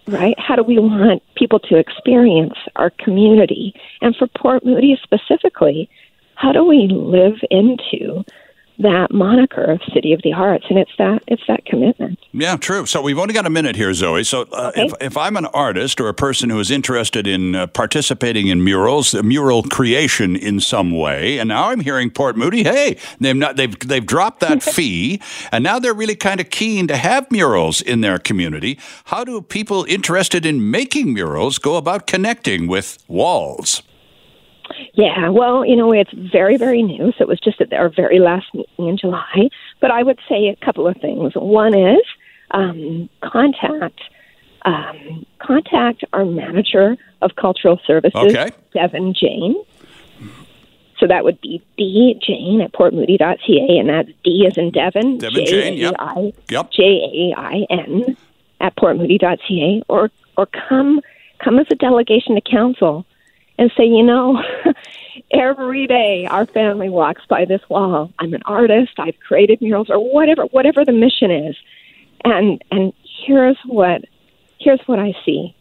Right? 0.07 0.37
How 0.37 0.55
do 0.55 0.63
we 0.63 0.79
want 0.79 1.23
people 1.35 1.59
to 1.59 1.77
experience 1.77 2.55
our 2.75 2.89
community? 2.89 3.73
And 4.01 4.15
for 4.15 4.27
Port 4.27 4.65
Moody 4.65 4.99
specifically, 5.01 5.89
how 6.35 6.51
do 6.51 6.65
we 6.65 6.87
live 6.89 7.35
into 7.49 8.25
that 8.79 9.11
moniker 9.11 9.63
of 9.63 9.81
City 9.93 10.13
of 10.13 10.21
the 10.23 10.33
Arts, 10.33 10.65
and 10.69 10.79
it's 10.79 10.91
that 10.97 11.23
it's 11.27 11.43
that 11.47 11.65
commitment. 11.65 12.19
Yeah, 12.31 12.57
true. 12.57 12.85
So 12.85 13.01
we've 13.01 13.17
only 13.17 13.33
got 13.33 13.45
a 13.45 13.49
minute 13.49 13.75
here, 13.75 13.93
Zoe. 13.93 14.23
So 14.23 14.47
uh, 14.51 14.71
okay. 14.73 14.85
if, 14.85 14.93
if 15.01 15.17
I'm 15.17 15.37
an 15.37 15.45
artist 15.47 16.01
or 16.01 16.07
a 16.07 16.13
person 16.13 16.49
who 16.49 16.59
is 16.59 16.71
interested 16.71 17.27
in 17.27 17.55
uh, 17.55 17.67
participating 17.67 18.47
in 18.47 18.63
murals, 18.63 19.13
mural 19.23 19.63
creation 19.63 20.35
in 20.35 20.59
some 20.59 20.91
way, 20.91 21.37
and 21.37 21.49
now 21.49 21.69
I'm 21.69 21.81
hearing 21.81 22.09
Port 22.09 22.35
Moody, 22.35 22.63
hey, 22.63 22.97
they've 23.19 23.35
not 23.35 23.55
they've 23.55 23.77
they've 23.79 24.05
dropped 24.05 24.39
that 24.39 24.63
fee, 24.73 25.21
and 25.51 25.63
now 25.63 25.79
they're 25.79 25.93
really 25.93 26.15
kind 26.15 26.39
of 26.39 26.49
keen 26.49 26.87
to 26.87 26.97
have 26.97 27.29
murals 27.31 27.81
in 27.81 28.01
their 28.01 28.17
community. 28.17 28.79
How 29.05 29.23
do 29.23 29.41
people 29.41 29.85
interested 29.85 30.45
in 30.45 30.71
making 30.71 31.13
murals 31.13 31.59
go 31.59 31.77
about 31.77 32.07
connecting 32.07 32.67
with 32.67 33.03
walls? 33.07 33.83
Yeah, 34.93 35.29
well, 35.29 35.65
you 35.65 35.75
know, 35.75 35.91
it's 35.91 36.11
very, 36.13 36.57
very 36.57 36.83
new. 36.83 37.11
So 37.17 37.21
it 37.21 37.27
was 37.27 37.39
just 37.39 37.61
at 37.61 37.73
our 37.73 37.89
very 37.89 38.19
last 38.19 38.53
meeting 38.53 38.87
in 38.87 38.97
July. 38.97 39.49
But 39.79 39.91
I 39.91 40.03
would 40.03 40.19
say 40.29 40.47
a 40.47 40.65
couple 40.65 40.87
of 40.87 40.97
things. 40.97 41.33
One 41.35 41.73
is 41.73 42.03
um, 42.51 43.09
contact 43.21 43.99
um, 44.65 45.25
contact 45.39 46.05
our 46.13 46.23
manager 46.23 46.95
of 47.21 47.35
cultural 47.35 47.79
services, 47.85 48.15
okay. 48.15 48.49
Devin 48.73 49.13
Jain. 49.13 49.55
So 50.99 51.07
that 51.07 51.25
would 51.25 51.41
be 51.41 51.61
D 51.77 52.17
Jain 52.25 52.61
at 52.61 52.71
portmoody.ca, 52.71 53.77
and 53.77 53.89
that's 53.89 54.09
D 54.23 54.45
as 54.47 54.57
in 54.57 54.71
Devin, 54.71 55.17
Devin 55.17 55.45
Jain, 55.45 55.73
yep. 55.77 55.95
yep. 56.49 56.71
J 56.71 56.83
A 57.33 57.39
I 57.39 57.65
N 57.69 58.15
at 58.61 58.75
portmoody.ca, 58.77 59.83
or 59.89 60.11
or 60.37 60.45
come 60.45 61.01
come 61.39 61.59
as 61.59 61.67
a 61.71 61.75
delegation 61.75 62.35
to 62.35 62.41
council 62.41 63.05
and 63.57 63.71
say, 63.77 63.85
you 63.85 64.03
know, 64.03 64.41
every 65.31 65.87
day 65.87 66.27
our 66.29 66.45
family 66.45 66.89
walks 66.89 67.21
by 67.27 67.45
this 67.45 67.61
wall. 67.69 68.11
I'm 68.19 68.33
an 68.33 68.41
artist. 68.45 68.93
I've 68.97 69.19
created 69.19 69.61
murals 69.61 69.89
or 69.89 69.99
whatever, 69.99 70.43
whatever 70.45 70.85
the 70.85 70.91
mission 70.91 71.31
is. 71.31 71.55
And, 72.25 72.63
and 72.71 72.93
here's 73.25 73.57
what, 73.65 74.05
here's 74.59 74.81
what 74.85 74.99
I 74.99 75.13
see. 75.25 75.55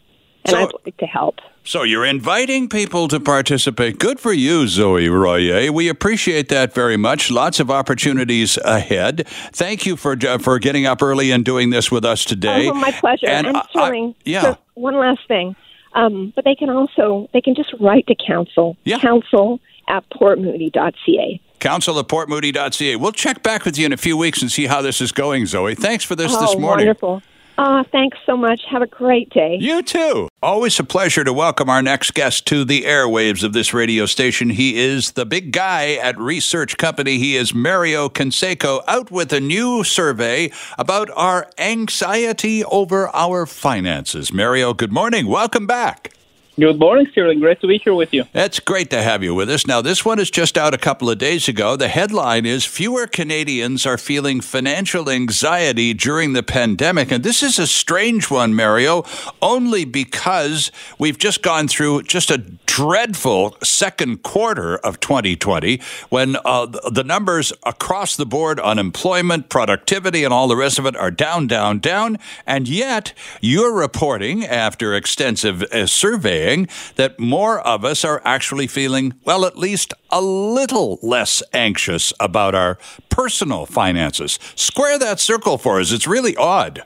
And 0.44 0.50
so, 0.52 0.58
I'd 0.58 0.72
like 0.84 0.96
to 0.98 1.06
help. 1.06 1.40
So 1.64 1.84
you're 1.84 2.04
inviting 2.04 2.68
people 2.68 3.06
to 3.08 3.20
participate. 3.20 4.00
Good 4.00 4.18
for 4.18 4.32
you, 4.32 4.66
Zoe 4.66 5.08
Royer. 5.08 5.70
We 5.70 5.88
appreciate 5.88 6.48
that 6.48 6.74
very 6.74 6.96
much. 6.96 7.30
Lots 7.30 7.60
of 7.60 7.70
opportunities 7.70 8.58
ahead. 8.64 9.28
Thank 9.28 9.86
you 9.86 9.96
for 9.96 10.16
uh, 10.26 10.38
for 10.38 10.58
getting 10.58 10.86
up 10.86 11.00
early 11.02 11.30
and 11.30 11.44
doing 11.44 11.70
this 11.70 11.92
with 11.92 12.04
us 12.04 12.24
today. 12.24 12.68
Oh, 12.68 12.74
my 12.74 12.90
pleasure. 12.90 13.28
And 13.28 13.46
I'm 13.46 13.62
sorry. 13.72 14.16
yeah. 14.24 14.42
So 14.42 14.58
one 14.74 14.96
last 14.96 15.20
thing. 15.28 15.54
Um, 15.94 16.32
but 16.34 16.44
they 16.44 16.54
can 16.54 16.70
also 16.70 17.28
they 17.32 17.40
can 17.40 17.54
just 17.54 17.72
write 17.80 18.06
to 18.06 18.14
council. 18.14 18.76
Yeah. 18.84 18.98
Council 18.98 19.60
at 19.88 20.08
portmoody.ca. 20.10 21.40
Council 21.58 21.98
at 21.98 22.08
portmoody.ca. 22.08 22.96
We'll 22.96 23.12
check 23.12 23.42
back 23.42 23.64
with 23.64 23.78
you 23.78 23.86
in 23.86 23.92
a 23.92 23.96
few 23.96 24.16
weeks 24.16 24.42
and 24.42 24.50
see 24.50 24.66
how 24.66 24.82
this 24.82 25.00
is 25.00 25.12
going, 25.12 25.46
Zoe. 25.46 25.74
Thanks 25.74 26.04
for 26.04 26.16
this 26.16 26.32
oh, 26.34 26.40
this 26.40 26.56
morning. 26.56 26.86
Wonderful. 26.86 27.22
Uh, 27.58 27.84
thanks 27.92 28.18
so 28.24 28.36
much. 28.36 28.60
Have 28.70 28.82
a 28.82 28.86
great 28.86 29.30
day. 29.30 29.58
You 29.60 29.82
too. 29.82 30.28
Always 30.42 30.78
a 30.80 30.84
pleasure 30.84 31.22
to 31.22 31.32
welcome 31.32 31.68
our 31.68 31.82
next 31.82 32.14
guest 32.14 32.46
to 32.46 32.64
the 32.64 32.82
airwaves 32.82 33.44
of 33.44 33.52
this 33.52 33.74
radio 33.74 34.06
station. 34.06 34.50
He 34.50 34.78
is 34.78 35.12
the 35.12 35.26
big 35.26 35.52
guy 35.52 35.94
at 35.94 36.18
Research 36.18 36.76
Company. 36.76 37.18
He 37.18 37.36
is 37.36 37.54
Mario 37.54 38.08
Canseco 38.08 38.82
out 38.88 39.10
with 39.10 39.32
a 39.32 39.40
new 39.40 39.84
survey 39.84 40.50
about 40.78 41.10
our 41.14 41.50
anxiety 41.58 42.64
over 42.64 43.08
our 43.08 43.46
finances. 43.46 44.32
Mario, 44.32 44.72
good 44.72 44.92
morning. 44.92 45.26
Welcome 45.26 45.66
back. 45.66 46.12
Good 46.62 46.78
morning, 46.78 47.08
Sterling. 47.10 47.40
Great 47.40 47.60
to 47.62 47.66
be 47.66 47.78
here 47.78 47.92
with 47.92 48.14
you. 48.14 48.22
It's 48.32 48.60
great 48.60 48.88
to 48.90 49.02
have 49.02 49.24
you 49.24 49.34
with 49.34 49.50
us. 49.50 49.66
Now, 49.66 49.82
this 49.82 50.04
one 50.04 50.20
is 50.20 50.30
just 50.30 50.56
out 50.56 50.72
a 50.72 50.78
couple 50.78 51.10
of 51.10 51.18
days 51.18 51.48
ago. 51.48 51.74
The 51.74 51.88
headline 51.88 52.46
is 52.46 52.64
Fewer 52.64 53.08
Canadians 53.08 53.84
are 53.84 53.98
feeling 53.98 54.40
financial 54.40 55.10
anxiety 55.10 55.92
during 55.92 56.34
the 56.34 56.42
pandemic. 56.44 57.10
And 57.10 57.24
this 57.24 57.42
is 57.42 57.58
a 57.58 57.66
strange 57.66 58.30
one, 58.30 58.54
Mario, 58.54 59.04
only 59.42 59.84
because 59.84 60.70
we've 61.00 61.18
just 61.18 61.42
gone 61.42 61.66
through 61.66 62.04
just 62.04 62.30
a 62.30 62.38
dreadful 62.38 63.56
second 63.64 64.22
quarter 64.22 64.76
of 64.76 65.00
2020 65.00 65.80
when 66.10 66.36
uh, 66.44 66.66
the 66.66 67.02
numbers 67.02 67.52
across 67.64 68.14
the 68.14 68.24
board, 68.24 68.60
unemployment, 68.60 69.48
productivity, 69.48 70.22
and 70.22 70.32
all 70.32 70.46
the 70.46 70.54
rest 70.54 70.78
of 70.78 70.86
it 70.86 70.94
are 70.94 71.10
down, 71.10 71.48
down, 71.48 71.80
down. 71.80 72.18
And 72.46 72.68
yet, 72.68 73.14
you're 73.40 73.74
reporting 73.74 74.46
after 74.46 74.94
extensive 74.94 75.64
uh, 75.64 75.88
survey 75.88 76.51
saying 76.52 76.68
that 76.96 77.18
more 77.18 77.60
of 77.60 77.84
us 77.84 78.04
are 78.04 78.20
actually 78.24 78.66
feeling, 78.66 79.14
well, 79.24 79.44
at 79.44 79.56
least 79.56 79.94
a 80.10 80.20
little 80.20 80.98
less 81.02 81.42
anxious 81.52 82.12
about 82.20 82.54
our 82.54 82.78
personal 83.08 83.66
finances. 83.66 84.38
Square 84.54 84.98
that 85.00 85.20
circle 85.20 85.58
for 85.58 85.80
us. 85.80 85.92
It's 85.92 86.06
really 86.06 86.36
odd. 86.36 86.84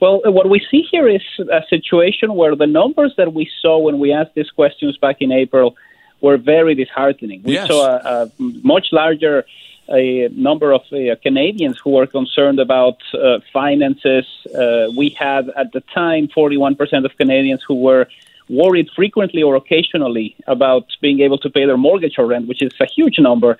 Well, 0.00 0.22
what 0.24 0.48
we 0.48 0.60
see 0.70 0.82
here 0.90 1.08
is 1.08 1.22
a 1.52 1.62
situation 1.68 2.34
where 2.34 2.56
the 2.56 2.66
numbers 2.66 3.12
that 3.18 3.34
we 3.34 3.50
saw 3.60 3.78
when 3.78 3.98
we 3.98 4.12
asked 4.12 4.34
these 4.34 4.50
questions 4.50 4.96
back 4.96 5.16
in 5.20 5.30
April 5.30 5.76
were 6.22 6.38
very 6.38 6.74
disheartening. 6.74 7.42
We 7.44 7.54
yes. 7.54 7.68
saw 7.68 7.86
a, 7.86 8.22
a, 8.24 8.30
much 8.38 8.88
larger 8.92 9.44
a 9.90 10.28
number 10.28 10.72
of 10.72 10.82
uh, 10.92 11.16
Canadians 11.22 11.78
who 11.82 11.90
were 11.90 12.06
concerned 12.06 12.60
about 12.60 12.98
uh, 13.12 13.40
finances. 13.52 14.24
Uh, 14.54 14.86
we 14.96 15.10
had 15.10 15.48
at 15.50 15.72
the 15.72 15.80
time 15.92 16.28
41% 16.28 17.04
of 17.04 17.16
Canadians 17.16 17.62
who 17.66 17.74
were 17.74 18.06
worried 18.50 18.88
frequently 18.94 19.42
or 19.42 19.54
occasionally 19.54 20.36
about 20.46 20.84
being 21.00 21.20
able 21.20 21.38
to 21.38 21.48
pay 21.48 21.64
their 21.64 21.76
mortgage 21.76 22.16
or 22.18 22.26
rent, 22.26 22.48
which 22.48 22.62
is 22.62 22.72
a 22.80 22.86
huge 22.86 23.18
number. 23.18 23.56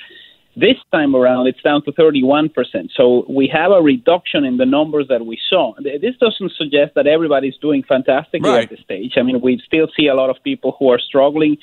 This 0.57 0.77
time 0.91 1.15
around, 1.15 1.47
it's 1.47 1.63
down 1.63 1.85
to 1.85 1.93
31%. 1.93 2.51
So 2.97 3.25
we 3.29 3.47
have 3.49 3.71
a 3.71 3.81
reduction 3.81 4.45
in 4.45 4.57
the 4.57 4.67
numbers 4.67 5.07
that 5.09 5.25
we 5.25 5.39
saw. 5.49 5.75
This 5.79 6.17
doesn't 6.21 6.53
suggest 6.53 6.95
that 6.97 7.07
everybody's 7.07 7.57
doing 7.59 7.85
fantastically 7.85 8.51
right. 8.51 8.65
at 8.65 8.71
this 8.71 8.81
stage. 8.81 9.13
I 9.17 9.23
mean, 9.23 9.41
we 9.41 9.63
still 9.65 9.89
see 9.97 10.09
a 10.09 10.15
lot 10.15 10.29
of 10.29 10.43
people 10.43 10.75
who 10.77 10.91
are 10.91 10.99
struggling. 10.99 11.57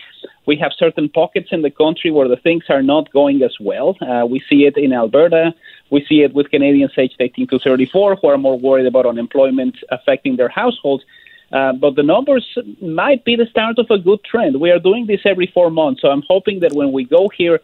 We 0.46 0.56
have 0.58 0.72
certain 0.78 1.10
pockets 1.10 1.50
in 1.52 1.64
the 1.64 1.70
country 1.70 2.12
where 2.12 2.30
the 2.30 2.38
things 2.38 2.64
are 2.70 2.82
not 2.82 3.12
going 3.12 3.44
as 3.44 3.58
well. 3.60 3.98
Uh, 4.00 4.26
we 4.26 4.42
see 4.50 4.66
it 4.66 4.78
in 4.78 4.94
Alberta. 4.94 5.54
We 5.90 6.06
see 6.08 6.22
it 6.22 6.34
with 6.34 6.50
Canadians 6.50 6.94
aged 6.98 7.18
18 7.20 7.48
to 7.48 7.60
34 7.60 8.16
who 8.16 8.28
are 8.30 8.38
more 8.38 8.58
worried 8.58 8.86
about 8.86 9.06
unemployment 9.06 9.76
affecting 9.90 10.38
their 10.38 10.50
households. 10.50 11.04
Uh, 11.52 11.74
but 11.74 11.96
the 11.96 12.04
numbers 12.04 12.46
might 12.82 13.24
be 13.24 13.36
the 13.36 13.46
start 13.46 13.80
of 13.80 13.88
a 13.90 13.98
good 13.98 14.22
trend. 14.24 14.60
We 14.60 14.70
are 14.72 14.80
doing 14.80 15.08
this 15.08 15.22
every 15.26 15.50
four 15.54 15.70
months, 15.70 16.02
so 16.02 16.10
I'm 16.10 16.24
hoping 16.28 16.60
that 16.60 16.74
when 16.74 16.92
we 16.92 17.06
go 17.06 17.30
here 17.30 17.62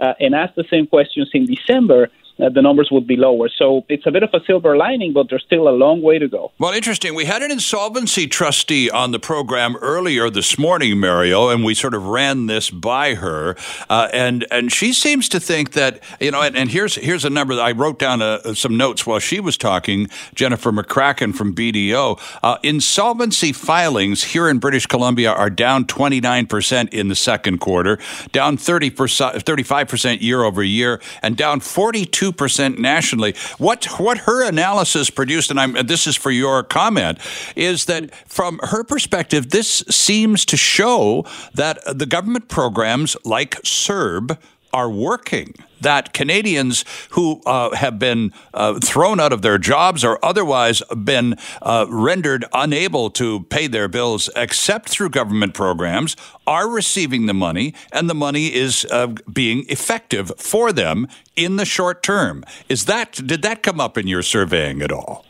uh, 0.00 0.14
and 0.20 0.34
ask 0.34 0.54
the 0.54 0.64
same 0.70 0.86
questions 0.86 1.30
in 1.34 1.46
December, 1.46 2.10
uh, 2.38 2.48
the 2.48 2.62
numbers 2.62 2.88
would 2.90 3.06
be 3.06 3.16
lower. 3.16 3.48
So 3.48 3.84
it's 3.88 4.06
a 4.06 4.10
bit 4.10 4.22
of 4.22 4.30
a 4.32 4.40
silver 4.44 4.76
lining, 4.76 5.12
but 5.12 5.28
there's 5.30 5.44
still 5.44 5.68
a 5.68 5.70
long 5.70 6.02
way 6.02 6.18
to 6.18 6.28
go. 6.28 6.52
Well, 6.58 6.72
interesting. 6.72 7.14
We 7.14 7.26
had 7.26 7.42
an 7.42 7.50
insolvency 7.50 8.26
trustee 8.26 8.90
on 8.90 9.12
the 9.12 9.18
program 9.18 9.76
earlier 9.76 10.30
this 10.30 10.58
morning, 10.58 10.98
Mario, 10.98 11.48
and 11.48 11.64
we 11.64 11.74
sort 11.74 11.94
of 11.94 12.06
ran 12.06 12.46
this 12.46 12.70
by 12.70 13.14
her, 13.14 13.56
uh, 13.88 14.08
and 14.12 14.46
and 14.50 14.72
she 14.72 14.92
seems 14.92 15.28
to 15.28 15.40
think 15.40 15.72
that 15.72 16.02
you 16.20 16.30
know. 16.30 16.42
And, 16.42 16.56
and 16.56 16.70
here's 16.70 16.96
here's 16.96 17.24
a 17.24 17.30
number 17.30 17.54
that 17.54 17.62
I 17.62 17.72
wrote 17.72 17.98
down 17.98 18.20
uh, 18.20 18.54
some 18.54 18.76
notes 18.76 19.06
while 19.06 19.20
she 19.20 19.38
was 19.40 19.56
talking. 19.56 20.08
Jennifer 20.34 20.72
McCracken 20.72 21.34
from 21.34 21.54
BDO. 21.54 22.20
Uh, 22.42 22.58
insolvency 22.62 23.52
filings 23.52 24.24
here 24.24 24.48
in 24.48 24.58
British 24.58 24.86
Columbia 24.86 25.30
are 25.30 25.50
down 25.50 25.86
29 25.86 26.46
percent 26.46 26.92
in 26.92 27.08
the 27.08 27.14
second 27.14 27.58
quarter, 27.58 27.98
down 28.32 28.56
30 28.56 28.90
35 28.90 29.88
percent 29.88 30.22
year 30.22 30.42
over 30.42 30.62
year, 30.62 31.00
and 31.22 31.36
down 31.36 31.60
42 31.60 32.23
2% 32.32 32.78
nationally. 32.78 33.34
What, 33.58 33.84
what 33.98 34.18
her 34.18 34.46
analysis 34.48 35.10
produced, 35.10 35.50
and 35.50 35.60
I'm, 35.60 35.72
this 35.86 36.06
is 36.06 36.16
for 36.16 36.30
your 36.30 36.62
comment, 36.62 37.18
is 37.56 37.84
that 37.86 38.14
from 38.28 38.58
her 38.62 38.84
perspective, 38.84 39.50
this 39.50 39.84
seems 39.90 40.44
to 40.46 40.56
show 40.56 41.24
that 41.54 41.78
the 41.86 42.06
government 42.06 42.48
programs 42.48 43.16
like 43.24 43.60
CERB 43.62 44.38
are 44.74 44.90
working. 44.90 45.54
That 45.80 46.12
Canadians 46.12 46.84
who 47.10 47.40
uh, 47.46 47.76
have 47.76 47.98
been 47.98 48.32
uh, 48.52 48.80
thrown 48.80 49.20
out 49.20 49.32
of 49.32 49.42
their 49.42 49.58
jobs 49.58 50.02
or 50.02 50.18
otherwise 50.24 50.82
been 51.04 51.36
uh, 51.62 51.86
rendered 51.88 52.44
unable 52.52 53.10
to 53.10 53.44
pay 53.44 53.68
their 53.68 53.86
bills 53.86 54.28
except 54.34 54.88
through 54.88 55.10
government 55.10 55.54
programs 55.54 56.16
are 56.46 56.68
receiving 56.68 57.26
the 57.26 57.34
money, 57.34 57.74
and 57.92 58.10
the 58.10 58.14
money 58.14 58.52
is 58.52 58.86
uh, 58.90 59.08
being 59.32 59.64
effective 59.68 60.32
for 60.36 60.72
them 60.72 61.06
in 61.36 61.56
the 61.56 61.64
short 61.64 62.02
term. 62.02 62.44
Is 62.68 62.86
that 62.86 63.12
did 63.26 63.42
that 63.42 63.62
come 63.62 63.80
up 63.80 63.96
in 63.96 64.08
your 64.08 64.22
surveying 64.22 64.82
at 64.82 64.90
all? 64.90 65.24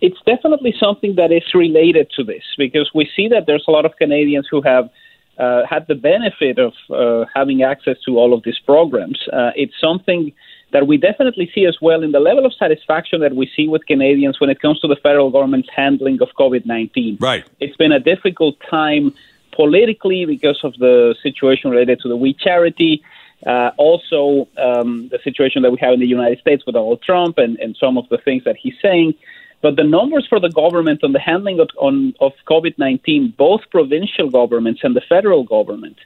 It's 0.00 0.20
definitely 0.26 0.74
something 0.78 1.14
that 1.16 1.32
is 1.32 1.44
related 1.54 2.10
to 2.16 2.24
this 2.24 2.44
because 2.58 2.90
we 2.94 3.08
see 3.16 3.26
that 3.28 3.44
there's 3.46 3.64
a 3.66 3.70
lot 3.70 3.86
of 3.86 3.96
Canadians 3.96 4.46
who 4.50 4.60
have 4.62 4.90
uh, 5.38 5.62
had 5.68 5.86
the 5.88 5.94
benefit 5.94 6.58
of 6.58 6.72
uh, 6.90 7.24
having 7.34 7.62
access 7.62 7.96
to 8.06 8.18
all 8.18 8.32
of 8.32 8.42
these 8.44 8.58
programs. 8.64 9.18
Uh, 9.32 9.50
it's 9.56 9.74
something 9.80 10.32
that 10.72 10.86
we 10.86 10.96
definitely 10.96 11.50
see 11.54 11.66
as 11.66 11.76
well 11.80 12.02
in 12.02 12.12
the 12.12 12.20
level 12.20 12.44
of 12.44 12.52
satisfaction 12.54 13.20
that 13.20 13.34
we 13.34 13.50
see 13.56 13.68
with 13.68 13.86
Canadians 13.86 14.40
when 14.40 14.50
it 14.50 14.60
comes 14.60 14.80
to 14.80 14.88
the 14.88 14.96
federal 14.96 15.30
government's 15.30 15.68
handling 15.74 16.20
of 16.20 16.28
COVID 16.38 16.66
19. 16.66 17.18
Right. 17.20 17.44
It's 17.60 17.76
been 17.76 17.92
a 17.92 18.00
difficult 18.00 18.56
time 18.68 19.14
politically 19.52 20.24
because 20.24 20.58
of 20.64 20.74
the 20.78 21.14
situation 21.22 21.70
related 21.70 22.00
to 22.00 22.08
the 22.08 22.16
WE 22.16 22.34
Charity. 22.34 23.02
Uh, 23.46 23.70
also, 23.76 24.48
um, 24.56 25.08
the 25.10 25.18
situation 25.22 25.62
that 25.62 25.70
we 25.70 25.78
have 25.80 25.92
in 25.92 26.00
the 26.00 26.06
United 26.06 26.38
States 26.40 26.64
with 26.66 26.74
Donald 26.74 27.02
Trump 27.02 27.38
and, 27.38 27.58
and 27.58 27.76
some 27.78 27.98
of 27.98 28.08
the 28.08 28.18
things 28.18 28.42
that 28.44 28.56
he's 28.56 28.74
saying. 28.80 29.14
But 29.64 29.76
the 29.76 29.82
numbers 29.98 30.26
for 30.28 30.38
the 30.38 30.50
government 30.50 31.02
on 31.02 31.12
the 31.12 31.18
handling 31.18 31.58
of, 31.58 31.70
on, 31.78 32.12
of 32.20 32.32
COVID 32.46 32.74
19, 32.76 33.32
both 33.38 33.62
provincial 33.70 34.28
governments 34.28 34.82
and 34.84 34.94
the 34.94 35.00
federal 35.00 35.42
government, 35.42 35.96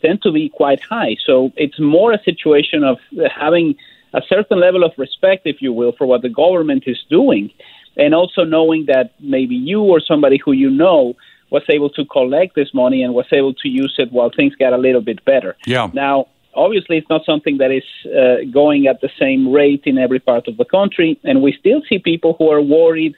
tend 0.00 0.22
to 0.22 0.30
be 0.30 0.48
quite 0.48 0.80
high. 0.80 1.16
So 1.26 1.50
it's 1.56 1.80
more 1.80 2.12
a 2.12 2.22
situation 2.22 2.84
of 2.84 2.98
having 3.44 3.74
a 4.14 4.22
certain 4.28 4.60
level 4.60 4.84
of 4.84 4.92
respect, 4.96 5.42
if 5.44 5.60
you 5.60 5.72
will, 5.72 5.90
for 5.98 6.06
what 6.06 6.22
the 6.22 6.28
government 6.28 6.84
is 6.86 7.00
doing, 7.10 7.50
and 7.96 8.14
also 8.14 8.44
knowing 8.44 8.86
that 8.86 9.06
maybe 9.18 9.56
you 9.56 9.80
or 9.82 9.98
somebody 10.00 10.38
who 10.44 10.52
you 10.52 10.70
know 10.70 11.16
was 11.50 11.64
able 11.68 11.90
to 11.90 12.04
collect 12.04 12.54
this 12.54 12.72
money 12.72 13.02
and 13.02 13.12
was 13.12 13.26
able 13.32 13.54
to 13.54 13.68
use 13.68 13.94
it 13.98 14.12
while 14.12 14.30
things 14.30 14.54
got 14.54 14.72
a 14.72 14.78
little 14.78 15.00
bit 15.00 15.24
better. 15.24 15.56
Yeah. 15.66 15.90
Now, 15.92 16.28
obviously 16.54 16.96
it's 16.98 17.08
not 17.08 17.24
something 17.24 17.58
that 17.58 17.70
is 17.70 17.84
uh, 18.06 18.50
going 18.52 18.86
at 18.86 19.00
the 19.00 19.10
same 19.18 19.52
rate 19.52 19.82
in 19.84 19.98
every 19.98 20.20
part 20.20 20.48
of 20.48 20.56
the 20.56 20.64
country, 20.64 21.18
and 21.24 21.42
we 21.42 21.52
still 21.58 21.82
see 21.88 21.98
people 21.98 22.34
who 22.38 22.50
are 22.50 22.60
worried 22.60 23.14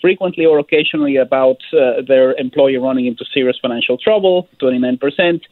frequently 0.00 0.44
or 0.44 0.58
occasionally 0.58 1.16
about 1.16 1.58
uh, 1.72 2.02
their 2.06 2.34
employer 2.34 2.80
running 2.80 3.06
into 3.06 3.24
serious 3.32 3.56
financial 3.60 3.96
trouble, 3.96 4.48
29 4.58 4.98
percent 4.98 5.42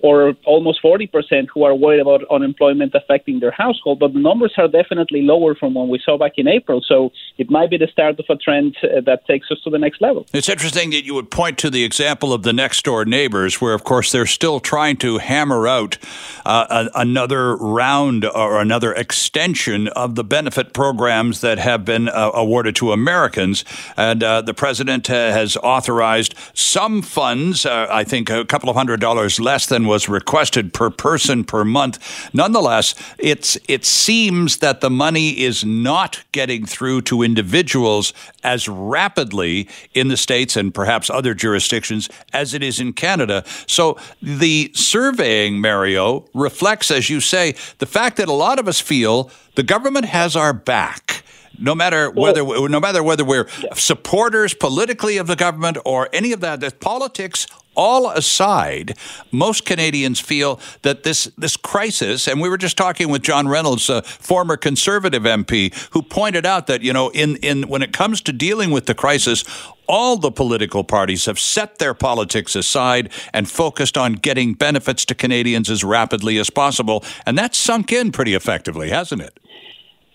or 0.00 0.34
almost 0.44 0.82
40% 0.82 1.46
who 1.52 1.64
are 1.64 1.74
worried 1.74 2.00
about 2.00 2.22
unemployment 2.30 2.94
affecting 2.94 3.40
their 3.40 3.50
household, 3.50 3.98
but 3.98 4.12
the 4.12 4.20
numbers 4.20 4.52
are 4.56 4.68
definitely 4.68 5.22
lower 5.22 5.54
from 5.54 5.74
what 5.74 5.88
we 5.88 6.00
saw 6.04 6.18
back 6.18 6.32
in 6.36 6.48
April. 6.48 6.82
So 6.86 7.12
it 7.38 7.50
might 7.50 7.70
be 7.70 7.76
the 7.76 7.88
start 7.88 8.18
of 8.18 8.26
a 8.28 8.36
trend 8.36 8.76
uh, 8.82 9.00
that 9.06 9.26
takes 9.26 9.50
us 9.50 9.58
to 9.64 9.70
the 9.70 9.78
next 9.78 10.00
level. 10.00 10.26
It's 10.32 10.48
interesting 10.48 10.90
that 10.90 11.04
you 11.04 11.14
would 11.14 11.30
point 11.30 11.58
to 11.58 11.70
the 11.70 11.84
example 11.84 12.32
of 12.32 12.42
the 12.42 12.52
next 12.52 12.84
door 12.84 13.04
neighbors, 13.04 13.60
where, 13.60 13.74
of 13.74 13.84
course, 13.84 14.12
they're 14.12 14.26
still 14.26 14.60
trying 14.60 14.96
to 14.98 15.18
hammer 15.18 15.66
out 15.66 15.98
uh, 16.44 16.88
another 16.94 17.56
round 17.56 18.24
or 18.24 18.60
another 18.60 18.92
extension 18.92 19.88
of 19.88 20.14
the 20.14 20.24
benefit 20.24 20.72
programs 20.72 21.40
that 21.40 21.58
have 21.58 21.84
been 21.84 22.08
uh, 22.08 22.30
awarded 22.34 22.76
to 22.76 22.92
Americans. 22.92 23.64
And 23.96 24.22
uh, 24.22 24.42
the 24.42 24.54
president 24.54 25.06
has 25.06 25.56
authorized 25.58 26.34
some 26.52 27.02
funds, 27.02 27.66
uh, 27.66 27.86
I 27.90 28.04
think 28.04 28.30
a 28.30 28.44
couple 28.44 28.68
of 28.68 28.76
hundred 28.76 29.00
dollars 29.00 29.40
less 29.40 29.66
than 29.66 29.83
was 29.86 30.08
requested 30.08 30.72
per 30.72 30.90
person 30.90 31.44
per 31.44 31.64
month. 31.64 32.30
Nonetheless, 32.34 32.94
it's 33.18 33.58
it 33.68 33.84
seems 33.84 34.58
that 34.58 34.80
the 34.80 34.90
money 34.90 35.40
is 35.40 35.64
not 35.64 36.22
getting 36.32 36.66
through 36.66 37.02
to 37.02 37.22
individuals 37.22 38.12
as 38.42 38.68
rapidly 38.68 39.68
in 39.94 40.08
the 40.08 40.16
states 40.16 40.56
and 40.56 40.74
perhaps 40.74 41.10
other 41.10 41.34
jurisdictions 41.34 42.08
as 42.32 42.54
it 42.54 42.62
is 42.62 42.80
in 42.80 42.92
Canada. 42.92 43.44
So 43.66 43.98
the 44.20 44.70
surveying, 44.74 45.60
Mario, 45.60 46.26
reflects, 46.34 46.90
as 46.90 47.10
you 47.10 47.20
say, 47.20 47.54
the 47.78 47.86
fact 47.86 48.16
that 48.18 48.28
a 48.28 48.32
lot 48.32 48.58
of 48.58 48.68
us 48.68 48.80
feel 48.80 49.30
the 49.54 49.62
government 49.62 50.06
has 50.06 50.36
our 50.36 50.52
back 50.52 51.22
no 51.58 51.74
matter 51.74 52.10
whether 52.10 52.42
no 52.68 52.80
matter 52.80 53.02
whether 53.02 53.24
we're 53.24 53.46
supporters 53.74 54.54
politically 54.54 55.18
of 55.18 55.26
the 55.26 55.36
government 55.36 55.78
or 55.84 56.08
any 56.12 56.32
of 56.32 56.40
that 56.40 56.60
that 56.60 56.80
politics 56.80 57.46
all 57.74 58.10
aside, 58.10 58.96
most 59.30 59.64
Canadians 59.64 60.20
feel 60.20 60.60
that 60.82 61.02
this 61.02 61.24
this 61.36 61.56
crisis, 61.56 62.28
and 62.28 62.40
we 62.40 62.48
were 62.48 62.58
just 62.58 62.76
talking 62.76 63.08
with 63.08 63.22
John 63.22 63.48
Reynolds, 63.48 63.88
a 63.90 64.02
former 64.02 64.56
Conservative 64.56 65.22
MP, 65.22 65.74
who 65.92 66.02
pointed 66.02 66.46
out 66.46 66.66
that 66.66 66.82
you 66.82 66.92
know 66.92 67.10
in 67.10 67.36
in 67.36 67.68
when 67.68 67.82
it 67.82 67.92
comes 67.92 68.20
to 68.22 68.32
dealing 68.32 68.70
with 68.70 68.86
the 68.86 68.94
crisis, 68.94 69.44
all 69.86 70.16
the 70.16 70.30
political 70.30 70.84
parties 70.84 71.26
have 71.26 71.38
set 71.38 71.78
their 71.78 71.94
politics 71.94 72.56
aside 72.56 73.12
and 73.32 73.48
focused 73.48 73.98
on 73.98 74.14
getting 74.14 74.54
benefits 74.54 75.04
to 75.04 75.14
Canadians 75.14 75.70
as 75.70 75.84
rapidly 75.84 76.38
as 76.38 76.50
possible, 76.50 77.04
and 77.26 77.36
that's 77.36 77.58
sunk 77.58 77.92
in 77.92 78.12
pretty 78.12 78.34
effectively, 78.34 78.90
hasn't 78.90 79.20
it? 79.20 79.38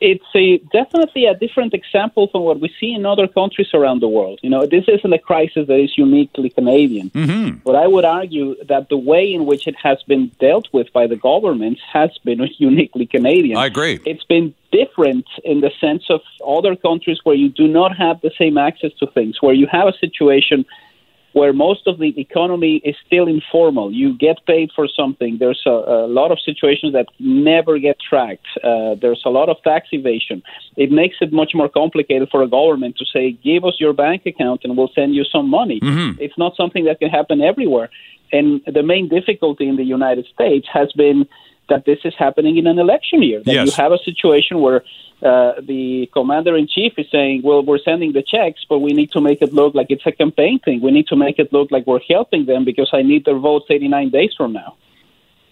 It's 0.01 0.25
a 0.33 0.57
definitely 0.71 1.25
a 1.25 1.35
different 1.35 1.73
example 1.73 2.27
from 2.27 2.43
what 2.43 2.59
we 2.59 2.73
see 2.79 2.93
in 2.93 3.05
other 3.05 3.27
countries 3.27 3.69
around 3.73 4.01
the 4.01 4.07
world. 4.07 4.39
You 4.41 4.49
know, 4.49 4.65
this 4.65 4.85
isn't 4.87 5.11
a 5.11 5.19
crisis 5.19 5.67
that 5.67 5.79
is 5.79 5.97
uniquely 5.97 6.49
Canadian. 6.49 7.09
Mm-hmm. 7.09 7.57
But 7.65 7.75
I 7.75 7.87
would 7.87 8.05
argue 8.05 8.55
that 8.65 8.89
the 8.89 8.97
way 8.97 9.33
in 9.33 9.45
which 9.45 9.67
it 9.67 9.75
has 9.75 10.01
been 10.03 10.31
dealt 10.39 10.67
with 10.71 10.91
by 10.93 11.07
the 11.07 11.15
governments 11.15 11.81
has 11.91 12.17
been 12.23 12.39
uniquely 12.57 13.05
Canadian. 13.05 13.57
I 13.57 13.65
agree. 13.65 13.99
It's 14.05 14.23
been 14.23 14.53
different 14.71 15.25
in 15.43 15.61
the 15.61 15.71
sense 15.81 16.05
of 16.09 16.21
other 16.45 16.75
countries 16.75 17.19
where 17.23 17.35
you 17.35 17.49
do 17.49 17.67
not 17.67 17.97
have 17.97 18.21
the 18.21 18.31
same 18.37 18.57
access 18.57 18.93
to 18.99 19.07
things, 19.07 19.41
where 19.41 19.53
you 19.53 19.67
have 19.67 19.87
a 19.87 19.97
situation 19.97 20.65
where 21.39 21.53
most 21.53 21.83
of 21.91 21.95
the 22.03 22.11
economy 22.19 22.75
is 22.89 22.95
still 23.07 23.27
informal. 23.37 23.87
You 24.01 24.09
get 24.27 24.37
paid 24.45 24.67
for 24.75 24.85
something. 24.99 25.31
There's 25.43 25.63
a, 25.65 25.77
a 26.07 26.11
lot 26.19 26.29
of 26.33 26.37
situations 26.49 26.91
that 26.97 27.07
never 27.19 27.73
get 27.87 27.97
tracked. 28.09 28.49
Uh, 28.61 28.95
there's 29.01 29.23
a 29.25 29.33
lot 29.39 29.47
of 29.47 29.55
tax 29.63 29.87
evasion. 29.99 30.43
It 30.83 30.91
makes 30.91 31.17
it 31.21 31.31
much 31.31 31.51
more 31.59 31.69
complicated 31.81 32.27
for 32.29 32.41
a 32.43 32.49
government 32.59 32.97
to 32.97 33.05
say, 33.13 33.25
give 33.49 33.63
us 33.69 33.75
your 33.79 33.93
bank 33.93 34.25
account 34.25 34.59
and 34.65 34.71
we'll 34.75 34.93
send 34.93 35.15
you 35.15 35.23
some 35.35 35.47
money. 35.49 35.79
Mm-hmm. 35.79 36.21
It's 36.25 36.37
not 36.37 36.51
something 36.61 36.83
that 36.87 36.99
can 36.99 37.09
happen 37.09 37.37
everywhere. 37.51 37.89
And 38.33 38.61
the 38.77 38.83
main 38.83 39.07
difficulty 39.07 39.65
in 39.71 39.77
the 39.77 39.87
United 39.97 40.25
States 40.35 40.67
has 40.73 40.91
been 41.03 41.19
that 41.69 41.85
this 41.85 41.99
is 42.03 42.13
happening 42.17 42.57
in 42.57 42.67
an 42.67 42.79
election 42.79 43.21
year. 43.23 43.41
That 43.43 43.53
yes. 43.53 43.67
you 43.67 43.83
have 43.83 43.91
a 43.91 43.97
situation 44.03 44.59
where 44.59 44.83
uh, 45.23 45.53
the 45.61 46.09
commander 46.13 46.55
in 46.55 46.67
chief 46.67 46.93
is 46.97 47.07
saying, 47.11 47.41
"Well, 47.43 47.61
we're 47.63 47.79
sending 47.79 48.13
the 48.13 48.23
checks, 48.23 48.65
but 48.67 48.79
we 48.79 48.91
need 48.93 49.11
to 49.11 49.21
make 49.21 49.41
it 49.41 49.53
look 49.53 49.73
like 49.75 49.87
it's 49.89 50.05
a 50.05 50.11
campaign 50.11 50.59
thing. 50.59 50.81
We 50.81 50.91
need 50.91 51.07
to 51.07 51.15
make 51.15 51.39
it 51.39 51.51
look 51.51 51.71
like 51.71 51.85
we're 51.87 52.05
helping 52.09 52.45
them 52.45 52.65
because 52.65 52.89
I 52.93 53.01
need 53.01 53.25
their 53.25 53.37
votes 53.37 53.65
89 53.69 54.09
days 54.09 54.33
from 54.35 54.53
now." 54.53 54.75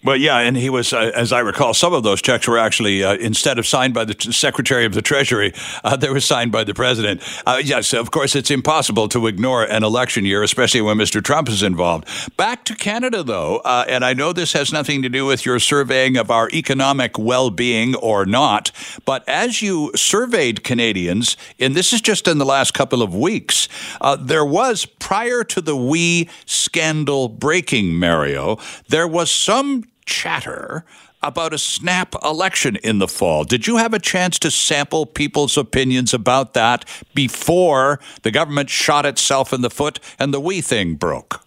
Well, 0.04 0.16
yeah, 0.16 0.38
and 0.38 0.56
he 0.56 0.70
was, 0.70 0.92
uh, 0.92 1.10
as 1.12 1.32
I 1.32 1.40
recall, 1.40 1.74
some 1.74 1.92
of 1.92 2.04
those 2.04 2.22
checks 2.22 2.46
were 2.46 2.56
actually 2.56 3.02
uh, 3.02 3.14
instead 3.14 3.58
of 3.58 3.66
signed 3.66 3.94
by 3.94 4.04
the 4.04 4.14
t- 4.14 4.30
Secretary 4.30 4.84
of 4.84 4.94
the 4.94 5.02
Treasury, 5.02 5.52
uh, 5.82 5.96
they 5.96 6.08
were 6.08 6.20
signed 6.20 6.52
by 6.52 6.62
the 6.62 6.72
President. 6.72 7.20
Uh, 7.44 7.60
yes, 7.62 7.92
of 7.92 8.12
course, 8.12 8.36
it's 8.36 8.52
impossible 8.52 9.08
to 9.08 9.26
ignore 9.26 9.64
an 9.64 9.82
election 9.82 10.24
year, 10.24 10.44
especially 10.44 10.82
when 10.82 10.98
Mr. 10.98 11.22
Trump 11.22 11.48
is 11.48 11.64
involved. 11.64 12.06
Back 12.36 12.64
to 12.66 12.76
Canada, 12.76 13.24
though, 13.24 13.56
uh, 13.64 13.86
and 13.88 14.04
I 14.04 14.14
know 14.14 14.32
this 14.32 14.52
has 14.52 14.72
nothing 14.72 15.02
to 15.02 15.08
do 15.08 15.26
with 15.26 15.44
your 15.44 15.58
surveying 15.58 16.16
of 16.16 16.30
our 16.30 16.48
economic 16.50 17.18
well-being 17.18 17.96
or 17.96 18.24
not, 18.24 18.70
but 19.04 19.28
as 19.28 19.62
you 19.62 19.90
surveyed 19.96 20.62
Canadians, 20.62 21.36
and 21.58 21.74
this 21.74 21.92
is 21.92 22.00
just 22.00 22.28
in 22.28 22.38
the 22.38 22.46
last 22.46 22.72
couple 22.72 23.02
of 23.02 23.16
weeks, 23.16 23.68
uh, 24.00 24.14
there 24.14 24.44
was 24.44 24.86
prior 24.86 25.42
to 25.42 25.60
the 25.60 25.76
WE 25.76 26.28
scandal 26.46 27.28
breaking, 27.28 27.94
Mario, 27.94 28.58
there 28.88 29.08
was 29.08 29.28
some 29.28 29.87
chatter 30.08 30.84
about 31.22 31.52
a 31.52 31.58
snap 31.58 32.14
election 32.24 32.76
in 32.76 32.98
the 32.98 33.08
fall. 33.08 33.44
Did 33.44 33.66
you 33.66 33.76
have 33.76 33.92
a 33.92 33.98
chance 33.98 34.38
to 34.40 34.50
sample 34.50 35.04
people's 35.06 35.56
opinions 35.56 36.14
about 36.14 36.54
that 36.54 36.84
before 37.14 38.00
the 38.22 38.30
government 38.30 38.70
shot 38.70 39.04
itself 39.04 39.52
in 39.52 39.60
the 39.60 39.70
foot 39.70 40.00
and 40.18 40.32
the 40.32 40.40
WE 40.40 40.60
thing 40.60 40.94
broke? 40.94 41.44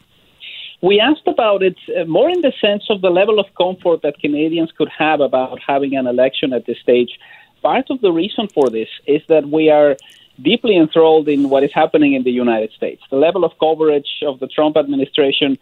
We 0.82 1.00
asked 1.00 1.28
about 1.28 1.62
it 1.62 1.78
uh, 1.96 2.06
more 2.06 2.30
in 2.30 2.42
the 2.42 2.54
sense 2.60 2.86
of 2.90 3.02
the 3.02 3.10
level 3.10 3.40
of 3.40 3.46
comfort 3.56 4.02
that 4.02 4.20
Canadians 4.20 4.72
could 4.78 4.90
have 4.90 5.20
about 5.20 5.60
having 5.66 5.96
an 5.96 6.08
election 6.08 6.54
at 6.54 6.66
this 6.66 6.80
stage. 6.80 7.20
Part 7.62 7.90
of 7.92 8.02
the 8.02 8.12
reason 8.12 8.48
for 8.48 8.70
this 8.70 8.90
is 9.06 9.22
that 9.28 9.48
we 9.48 9.70
are 9.70 9.96
deeply 10.42 10.76
enthralled 10.76 11.28
in 11.28 11.50
what 11.50 11.64
is 11.64 11.72
happening 11.74 12.14
in 12.14 12.24
the 12.24 12.32
United 12.32 12.72
States. 12.72 13.04
The 13.12 13.18
level 13.18 13.46
of 13.46 13.52
coverage 13.60 14.24
of 14.24 14.40
the 14.40 14.48
Trump 14.48 14.76
administration 14.76 15.60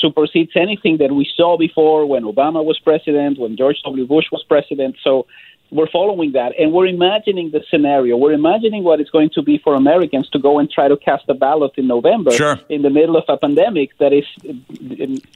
supersedes 0.00 0.52
anything 0.54 0.98
that 0.98 1.12
we 1.12 1.28
saw 1.36 1.56
before 1.56 2.06
when 2.06 2.24
Obama 2.24 2.64
was 2.64 2.78
president, 2.78 3.38
when 3.38 3.56
George 3.56 3.80
W. 3.84 4.06
Bush 4.06 4.26
was 4.30 4.42
president. 4.44 4.96
So 5.02 5.26
we're 5.72 5.88
following 5.88 6.32
that 6.32 6.52
and 6.58 6.70
we're 6.72 6.86
imagining 6.86 7.50
the 7.50 7.62
scenario. 7.70 8.16
We're 8.16 8.34
imagining 8.34 8.84
what 8.84 9.00
it's 9.00 9.10
going 9.10 9.30
to 9.30 9.42
be 9.42 9.58
for 9.58 9.74
Americans 9.74 10.28
to 10.30 10.38
go 10.38 10.58
and 10.58 10.70
try 10.70 10.86
to 10.86 10.96
cast 10.96 11.24
a 11.28 11.34
ballot 11.34 11.72
in 11.76 11.86
November 11.86 12.30
sure. 12.30 12.60
in 12.68 12.82
the 12.82 12.90
middle 12.90 13.16
of 13.16 13.24
a 13.28 13.38
pandemic 13.38 13.96
that 13.98 14.12
is 14.12 14.26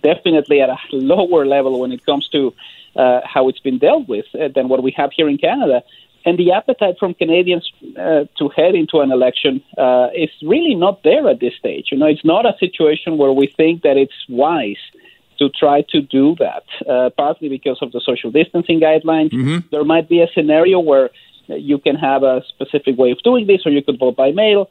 definitely 0.03 0.61
at 0.61 0.69
a 0.69 0.77
lower 0.93 1.47
level 1.47 1.81
when 1.81 1.91
it 1.91 2.05
comes 2.05 2.29
to 2.29 2.53
uh, 2.97 3.21
how 3.25 3.49
it's 3.49 3.61
been 3.61 3.79
dealt 3.79 4.09
with 4.09 4.27
uh, 4.35 4.49
than 4.55 4.69
what 4.69 4.83
we 4.83 4.91
have 4.97 5.11
here 5.13 5.29
in 5.29 5.39
Canada. 5.39 5.83
And 6.27 6.37
the 6.37 6.53
appetite 6.53 6.97
from 6.99 7.15
Canadians 7.15 7.71
uh, 7.97 8.25
to 8.39 8.49
head 8.49 8.75
into 8.75 8.99
an 8.99 9.13
election 9.13 9.63
uh, 9.79 10.09
is 10.13 10.31
really 10.43 10.75
not 10.75 11.05
there 11.05 11.29
at 11.31 11.39
this 11.39 11.55
stage. 11.57 11.87
You 11.93 11.99
know, 11.99 12.07
it's 12.07 12.25
not 12.25 12.45
a 12.45 12.55
situation 12.59 13.17
where 13.17 13.33
we 13.33 13.47
think 13.57 13.83
that 13.83 13.97
it's 13.97 14.19
wise 14.29 14.83
to 15.39 15.49
try 15.49 15.83
to 15.91 16.01
do 16.01 16.35
that, 16.41 16.65
uh, 16.91 17.11
partly 17.11 17.49
because 17.49 17.79
of 17.81 17.93
the 17.93 18.01
social 18.05 18.31
distancing 18.31 18.81
guidelines. 18.81 19.33
Mm-hmm. 19.33 19.69
There 19.71 19.85
might 19.85 20.09
be 20.09 20.21
a 20.21 20.29
scenario 20.35 20.81
where 20.81 21.11
you 21.47 21.79
can 21.79 21.95
have 21.95 22.23
a 22.23 22.43
specific 22.49 22.99
way 22.99 23.13
of 23.13 23.19
doing 23.23 23.47
this, 23.47 23.61
or 23.65 23.71
you 23.71 23.83
could 23.83 23.99
vote 23.99 24.17
by 24.17 24.33
mail. 24.33 24.69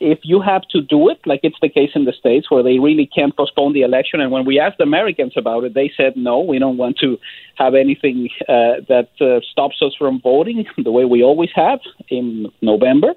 If 0.00 0.20
you 0.22 0.40
have 0.40 0.62
to 0.70 0.80
do 0.80 1.10
it, 1.10 1.20
like 1.26 1.40
it's 1.42 1.58
the 1.60 1.68
case 1.68 1.90
in 1.94 2.06
the 2.06 2.12
States 2.12 2.50
where 2.50 2.62
they 2.62 2.78
really 2.78 3.06
can't 3.06 3.36
postpone 3.36 3.74
the 3.74 3.82
election, 3.82 4.20
and 4.20 4.32
when 4.32 4.46
we 4.46 4.58
asked 4.58 4.80
Americans 4.80 5.34
about 5.36 5.64
it, 5.64 5.74
they 5.74 5.92
said, 5.96 6.16
no, 6.16 6.40
we 6.40 6.58
don't 6.58 6.78
want 6.78 6.98
to 6.98 7.18
have 7.56 7.74
anything 7.74 8.28
uh, 8.48 8.80
that 8.88 9.10
uh, 9.20 9.40
stops 9.52 9.76
us 9.82 9.92
from 9.98 10.20
voting 10.20 10.64
the 10.82 10.90
way 10.90 11.04
we 11.04 11.22
always 11.22 11.50
have 11.54 11.80
in 12.08 12.46
November. 12.62 13.14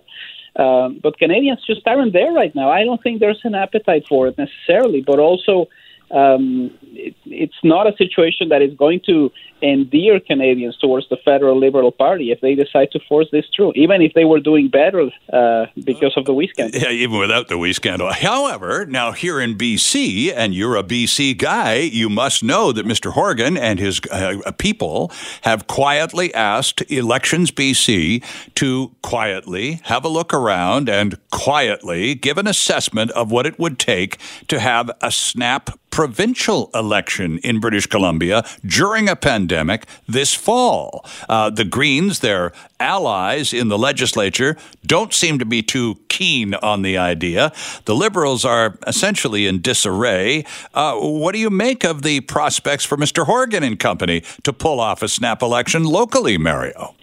Um, 0.56 1.00
but 1.02 1.18
Canadians 1.18 1.62
just 1.66 1.88
aren't 1.88 2.14
there 2.14 2.32
right 2.32 2.54
now. 2.54 2.70
I 2.70 2.84
don't 2.84 3.02
think 3.02 3.20
there's 3.20 3.42
an 3.44 3.56
appetite 3.56 4.04
for 4.08 4.28
it 4.28 4.38
necessarily, 4.38 5.02
but 5.02 5.20
also 5.20 5.68
um, 6.14 6.72
it, 6.84 7.16
it's 7.26 7.58
not 7.64 7.88
a 7.88 7.96
situation 7.98 8.50
that 8.50 8.62
is 8.62 8.74
going 8.76 9.02
to 9.08 9.32
endear 9.64 10.20
Canadians 10.20 10.78
towards 10.78 11.08
the 11.10 11.18
federal 11.24 11.58
Liberal 11.58 11.92
Party 11.92 12.32
if 12.32 12.42
they 12.42 12.54
decide 12.54 12.92
to 12.92 13.00
force 13.08 13.28
this 13.32 13.46
through, 13.56 13.72
even 13.76 14.02
if 14.02 14.14
they 14.14 14.26
were 14.26 14.40
doing 14.40 14.68
better 14.68 15.10
uh, 15.32 15.66
because 15.84 16.14
of 16.18 16.26
the 16.26 16.34
WE 16.34 16.48
scandal. 16.48 16.82
Yeah, 16.82 16.90
even 16.90 17.18
without 17.18 17.48
the 17.48 17.58
WE 17.58 17.74
scandal. 17.74 18.12
However, 18.12 18.86
now 18.86 19.14
here 19.14 19.40
in 19.40 19.58
BC, 19.58 20.34
and 20.36 20.54
you're 20.54 20.76
a 20.76 20.84
BC 20.84 21.38
guy, 21.38 21.76
you 21.76 22.10
must 22.10 22.44
know 22.44 22.72
that 22.74 22.86
Mr. 22.86 23.14
Horgan 23.14 23.58
and 23.58 23.80
his 23.80 24.02
uh, 24.12 24.52
people 24.58 25.12
have 25.42 25.68
quietly 25.68 26.34
asked 26.34 26.82
Elections 26.92 27.52
BC 27.52 28.24
to 28.56 28.96
quietly 29.02 29.80
have 29.84 30.04
a 30.04 30.10
look 30.10 30.34
around 30.34 30.90
and 30.90 31.18
quietly 31.32 32.16
give 32.16 32.38
an 32.38 32.48
assessment 32.48 33.12
of 33.12 33.32
what 33.32 33.46
it 33.46 33.58
would 33.58 33.80
take 33.80 34.18
to 34.50 34.60
have 34.60 34.92
a 35.02 35.12
snap 35.12 35.70
provincial 35.94 36.72
election 36.74 37.38
in 37.44 37.60
British 37.60 37.86
Columbia 37.86 38.44
during 38.66 39.08
a 39.08 39.16
pandemic 39.16 39.86
this 40.08 40.34
fall. 40.34 41.06
Uh, 41.30 41.52
the 41.52 41.64
Greens, 41.64 42.22
their 42.22 42.52
allies 42.80 43.54
in 43.54 43.68
the 43.68 43.78
legislature, 43.78 44.58
don't 44.84 45.14
seem 45.14 45.38
to 45.38 45.46
be 45.46 45.62
too 45.62 46.00
keen 46.10 46.56
on 46.56 46.82
the 46.82 46.98
idea. 46.98 47.54
The 47.86 47.94
Liberals 47.94 48.44
are 48.44 48.80
essentially 48.88 49.46
in 49.46 49.62
disarray. 49.62 50.46
Uh, 50.74 50.96
what 50.96 51.34
do 51.34 51.38
you 51.38 51.52
make 51.52 51.84
of 51.84 52.02
the 52.02 52.22
prospects 52.22 52.84
for 52.84 52.98
Mr. 52.98 53.28
Horgan 53.28 53.62
and 53.62 53.78
company 53.78 54.24
to 54.42 54.52
pull 54.52 54.80
off 54.80 55.04
a 55.04 55.08
snap 55.08 55.44
election 55.44 55.84
locally, 55.84 56.40
Mario? 56.40 56.96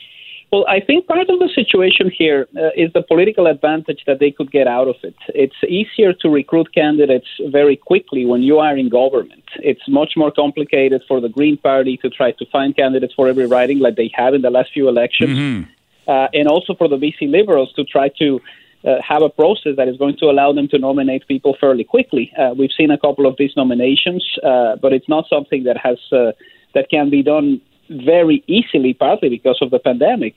Well, 0.52 0.66
I 0.68 0.80
think 0.80 1.06
part 1.06 1.30
of 1.30 1.38
the 1.38 1.48
situation 1.54 2.10
here 2.10 2.48
uh, 2.56 2.70
is 2.76 2.92
the 2.92 3.02
political 3.02 3.46
advantage 3.46 4.02
that 4.08 4.18
they 4.18 4.32
could 4.32 4.50
get 4.50 4.66
out 4.66 4.88
of 4.88 4.96
it. 5.04 5.14
It's 5.28 5.54
easier 5.68 6.12
to 6.14 6.28
recruit 6.28 6.74
candidates 6.74 7.28
very 7.50 7.76
quickly 7.76 8.26
when 8.26 8.42
you 8.42 8.58
are 8.58 8.76
in 8.76 8.88
government. 8.88 9.44
It's 9.56 9.86
much 9.88 10.14
more 10.16 10.32
complicated 10.32 11.02
for 11.06 11.20
the 11.20 11.28
Green 11.28 11.56
Party 11.56 11.96
to 11.98 12.10
try 12.10 12.32
to 12.32 12.44
find 12.46 12.74
candidates 12.74 13.14
for 13.14 13.28
every 13.28 13.46
riding 13.46 13.78
like 13.78 13.94
they 13.94 14.10
have 14.14 14.34
in 14.34 14.42
the 14.42 14.50
last 14.50 14.72
few 14.72 14.88
elections, 14.88 15.38
mm-hmm. 15.38 16.10
uh, 16.10 16.26
and 16.34 16.48
also 16.48 16.74
for 16.74 16.88
the 16.88 16.96
BC 16.96 17.30
Liberals 17.30 17.72
to 17.74 17.84
try 17.84 18.08
to 18.18 18.40
uh, 18.84 18.96
have 19.06 19.22
a 19.22 19.28
process 19.28 19.76
that 19.76 19.86
is 19.86 19.96
going 19.98 20.16
to 20.16 20.26
allow 20.26 20.52
them 20.52 20.66
to 20.68 20.78
nominate 20.78 21.28
people 21.28 21.56
fairly 21.60 21.84
quickly. 21.84 22.32
Uh, 22.36 22.54
we've 22.58 22.72
seen 22.76 22.90
a 22.90 22.98
couple 22.98 23.24
of 23.26 23.36
these 23.38 23.52
nominations, 23.56 24.26
uh, 24.42 24.74
but 24.82 24.92
it's 24.92 25.08
not 25.08 25.26
something 25.28 25.62
that 25.64 25.76
has 25.76 25.98
uh, 26.10 26.32
that 26.74 26.90
can 26.90 27.08
be 27.08 27.22
done 27.22 27.60
very 27.90 28.42
easily, 28.46 28.94
partly 28.94 29.28
because 29.28 29.58
of 29.60 29.70
the 29.70 29.78
pandemic. 29.78 30.36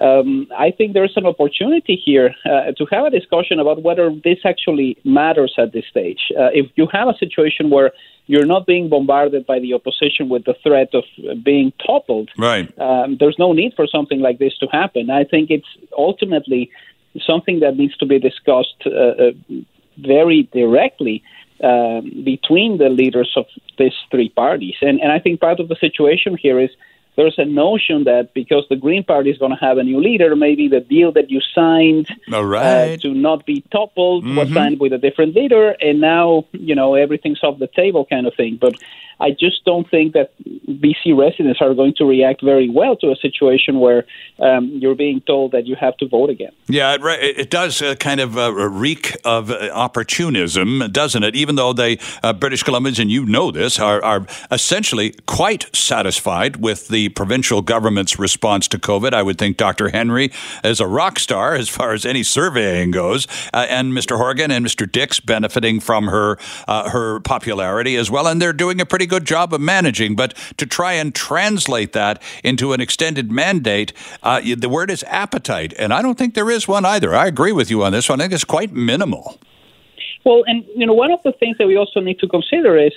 Um, 0.00 0.48
I 0.56 0.70
think 0.70 0.94
there's 0.94 1.12
an 1.16 1.26
opportunity 1.26 2.00
here 2.02 2.34
uh, 2.46 2.72
to 2.72 2.86
have 2.90 3.04
a 3.04 3.10
discussion 3.10 3.60
about 3.60 3.82
whether 3.82 4.10
this 4.10 4.38
actually 4.44 4.96
matters 5.04 5.54
at 5.58 5.72
this 5.72 5.84
stage. 5.90 6.20
Uh, 6.30 6.48
if 6.52 6.70
you 6.76 6.88
have 6.92 7.08
a 7.08 7.16
situation 7.18 7.68
where 7.68 7.92
you're 8.26 8.46
not 8.46 8.66
being 8.66 8.88
bombarded 8.88 9.46
by 9.46 9.58
the 9.58 9.74
opposition 9.74 10.28
with 10.28 10.44
the 10.44 10.54
threat 10.62 10.88
of 10.94 11.04
being 11.44 11.72
toppled, 11.84 12.30
right? 12.38 12.66
Um, 12.78 13.16
there's 13.20 13.36
no 13.38 13.52
need 13.52 13.74
for 13.74 13.86
something 13.86 14.20
like 14.20 14.38
this 14.38 14.56
to 14.58 14.66
happen. 14.72 15.10
I 15.10 15.24
think 15.24 15.50
it's 15.50 15.68
ultimately 15.96 16.70
something 17.26 17.60
that 17.60 17.76
needs 17.76 17.96
to 17.98 18.06
be 18.06 18.18
discussed 18.18 18.82
uh, 18.86 18.90
uh 18.90 19.32
very 19.98 20.48
directly 20.54 21.22
um, 21.62 22.22
between 22.24 22.78
the 22.78 22.88
leaders 22.88 23.32
of 23.36 23.46
these 23.78 23.94
three 24.10 24.28
parties. 24.28 24.74
And, 24.80 25.00
and 25.00 25.12
I 25.12 25.18
think 25.18 25.40
part 25.40 25.60
of 25.60 25.68
the 25.68 25.76
situation 25.76 26.36
here 26.36 26.58
is 26.58 26.70
there's 27.16 27.34
a 27.38 27.44
notion 27.44 28.04
that 28.04 28.30
because 28.34 28.64
the 28.70 28.76
Green 28.76 29.04
Party 29.04 29.30
is 29.30 29.38
going 29.38 29.52
to 29.52 29.58
have 29.58 29.78
a 29.78 29.82
new 29.82 30.00
leader, 30.00 30.34
maybe 30.34 30.68
the 30.68 30.80
deal 30.80 31.12
that 31.12 31.30
you 31.30 31.40
signed 31.54 32.08
uh, 32.32 32.96
to 32.98 33.14
not 33.14 33.44
be 33.44 33.62
toppled 33.70 34.24
mm-hmm. 34.24 34.36
was 34.36 34.52
signed 34.52 34.80
with 34.80 34.92
a 34.92 34.98
different 34.98 35.34
leader, 35.34 35.76
and 35.80 36.00
now 36.00 36.44
you 36.52 36.74
know 36.74 36.94
everything's 36.94 37.42
off 37.42 37.58
the 37.58 37.68
table, 37.68 38.06
kind 38.06 38.26
of 38.26 38.34
thing. 38.34 38.58
But 38.60 38.74
I 39.22 39.30
just 39.30 39.64
don't 39.64 39.88
think 39.88 40.14
that 40.14 40.32
BC 40.68 41.16
residents 41.16 41.60
are 41.60 41.74
going 41.74 41.94
to 41.98 42.04
react 42.04 42.42
very 42.42 42.68
well 42.68 42.96
to 42.96 43.12
a 43.12 43.16
situation 43.16 43.78
where 43.78 44.04
um, 44.40 44.70
you're 44.74 44.96
being 44.96 45.20
told 45.20 45.52
that 45.52 45.64
you 45.66 45.76
have 45.76 45.96
to 45.98 46.08
vote 46.08 46.28
again. 46.28 46.50
Yeah, 46.66 46.96
it, 46.98 47.38
it 47.38 47.50
does 47.50 47.80
uh, 47.80 47.94
kind 47.94 48.20
of 48.20 48.36
uh, 48.36 48.52
reek 48.52 49.16
of 49.24 49.50
uh, 49.50 49.70
opportunism, 49.72 50.90
doesn't 50.90 51.22
it? 51.22 51.36
Even 51.36 51.54
though 51.54 51.72
they, 51.72 51.98
uh, 52.24 52.32
British 52.32 52.64
Columbians, 52.64 52.98
and 52.98 53.12
you 53.12 53.24
know 53.24 53.52
this, 53.52 53.78
are, 53.78 54.02
are 54.04 54.26
essentially 54.50 55.14
quite 55.26 55.74
satisfied 55.74 56.56
with 56.56 56.88
the 56.88 57.01
provincial 57.08 57.62
government's 57.62 58.18
response 58.18 58.68
to 58.68 58.78
COVID. 58.78 59.12
I 59.14 59.22
would 59.22 59.38
think 59.38 59.56
Dr. 59.56 59.90
Henry 59.90 60.30
is 60.64 60.80
a 60.80 60.86
rock 60.86 61.18
star 61.18 61.54
as 61.54 61.68
far 61.68 61.92
as 61.92 62.04
any 62.04 62.22
surveying 62.22 62.90
goes, 62.90 63.26
uh, 63.52 63.66
and 63.68 63.92
Mr. 63.92 64.16
Horgan 64.16 64.50
and 64.50 64.64
Mr. 64.64 64.90
Dix 64.90 65.20
benefiting 65.20 65.80
from 65.80 66.08
her 66.08 66.38
uh, 66.68 66.90
her 66.90 67.20
popularity 67.20 67.96
as 67.96 68.10
well, 68.10 68.26
and 68.26 68.40
they're 68.40 68.52
doing 68.52 68.80
a 68.80 68.86
pretty 68.86 69.06
good 69.06 69.24
job 69.24 69.52
of 69.52 69.60
managing. 69.60 70.16
But 70.16 70.34
to 70.56 70.66
try 70.66 70.92
and 70.94 71.14
translate 71.14 71.92
that 71.92 72.22
into 72.42 72.72
an 72.72 72.80
extended 72.80 73.30
mandate, 73.30 73.92
uh, 74.22 74.40
the 74.56 74.68
word 74.68 74.90
is 74.90 75.04
appetite. 75.04 75.72
And 75.78 75.92
I 75.92 76.02
don't 76.02 76.18
think 76.18 76.34
there 76.34 76.50
is 76.50 76.68
one 76.68 76.84
either. 76.84 77.14
I 77.14 77.26
agree 77.26 77.52
with 77.52 77.70
you 77.70 77.82
on 77.82 77.92
this 77.92 78.08
one. 78.08 78.20
I 78.20 78.24
think 78.24 78.34
it's 78.34 78.44
quite 78.44 78.72
minimal. 78.72 79.38
Well, 80.24 80.44
and 80.46 80.64
you 80.76 80.86
know, 80.86 80.94
one 80.94 81.10
of 81.10 81.20
the 81.24 81.32
things 81.32 81.58
that 81.58 81.66
we 81.66 81.76
also 81.76 82.00
need 82.00 82.18
to 82.20 82.28
consider 82.28 82.78
is 82.78 82.92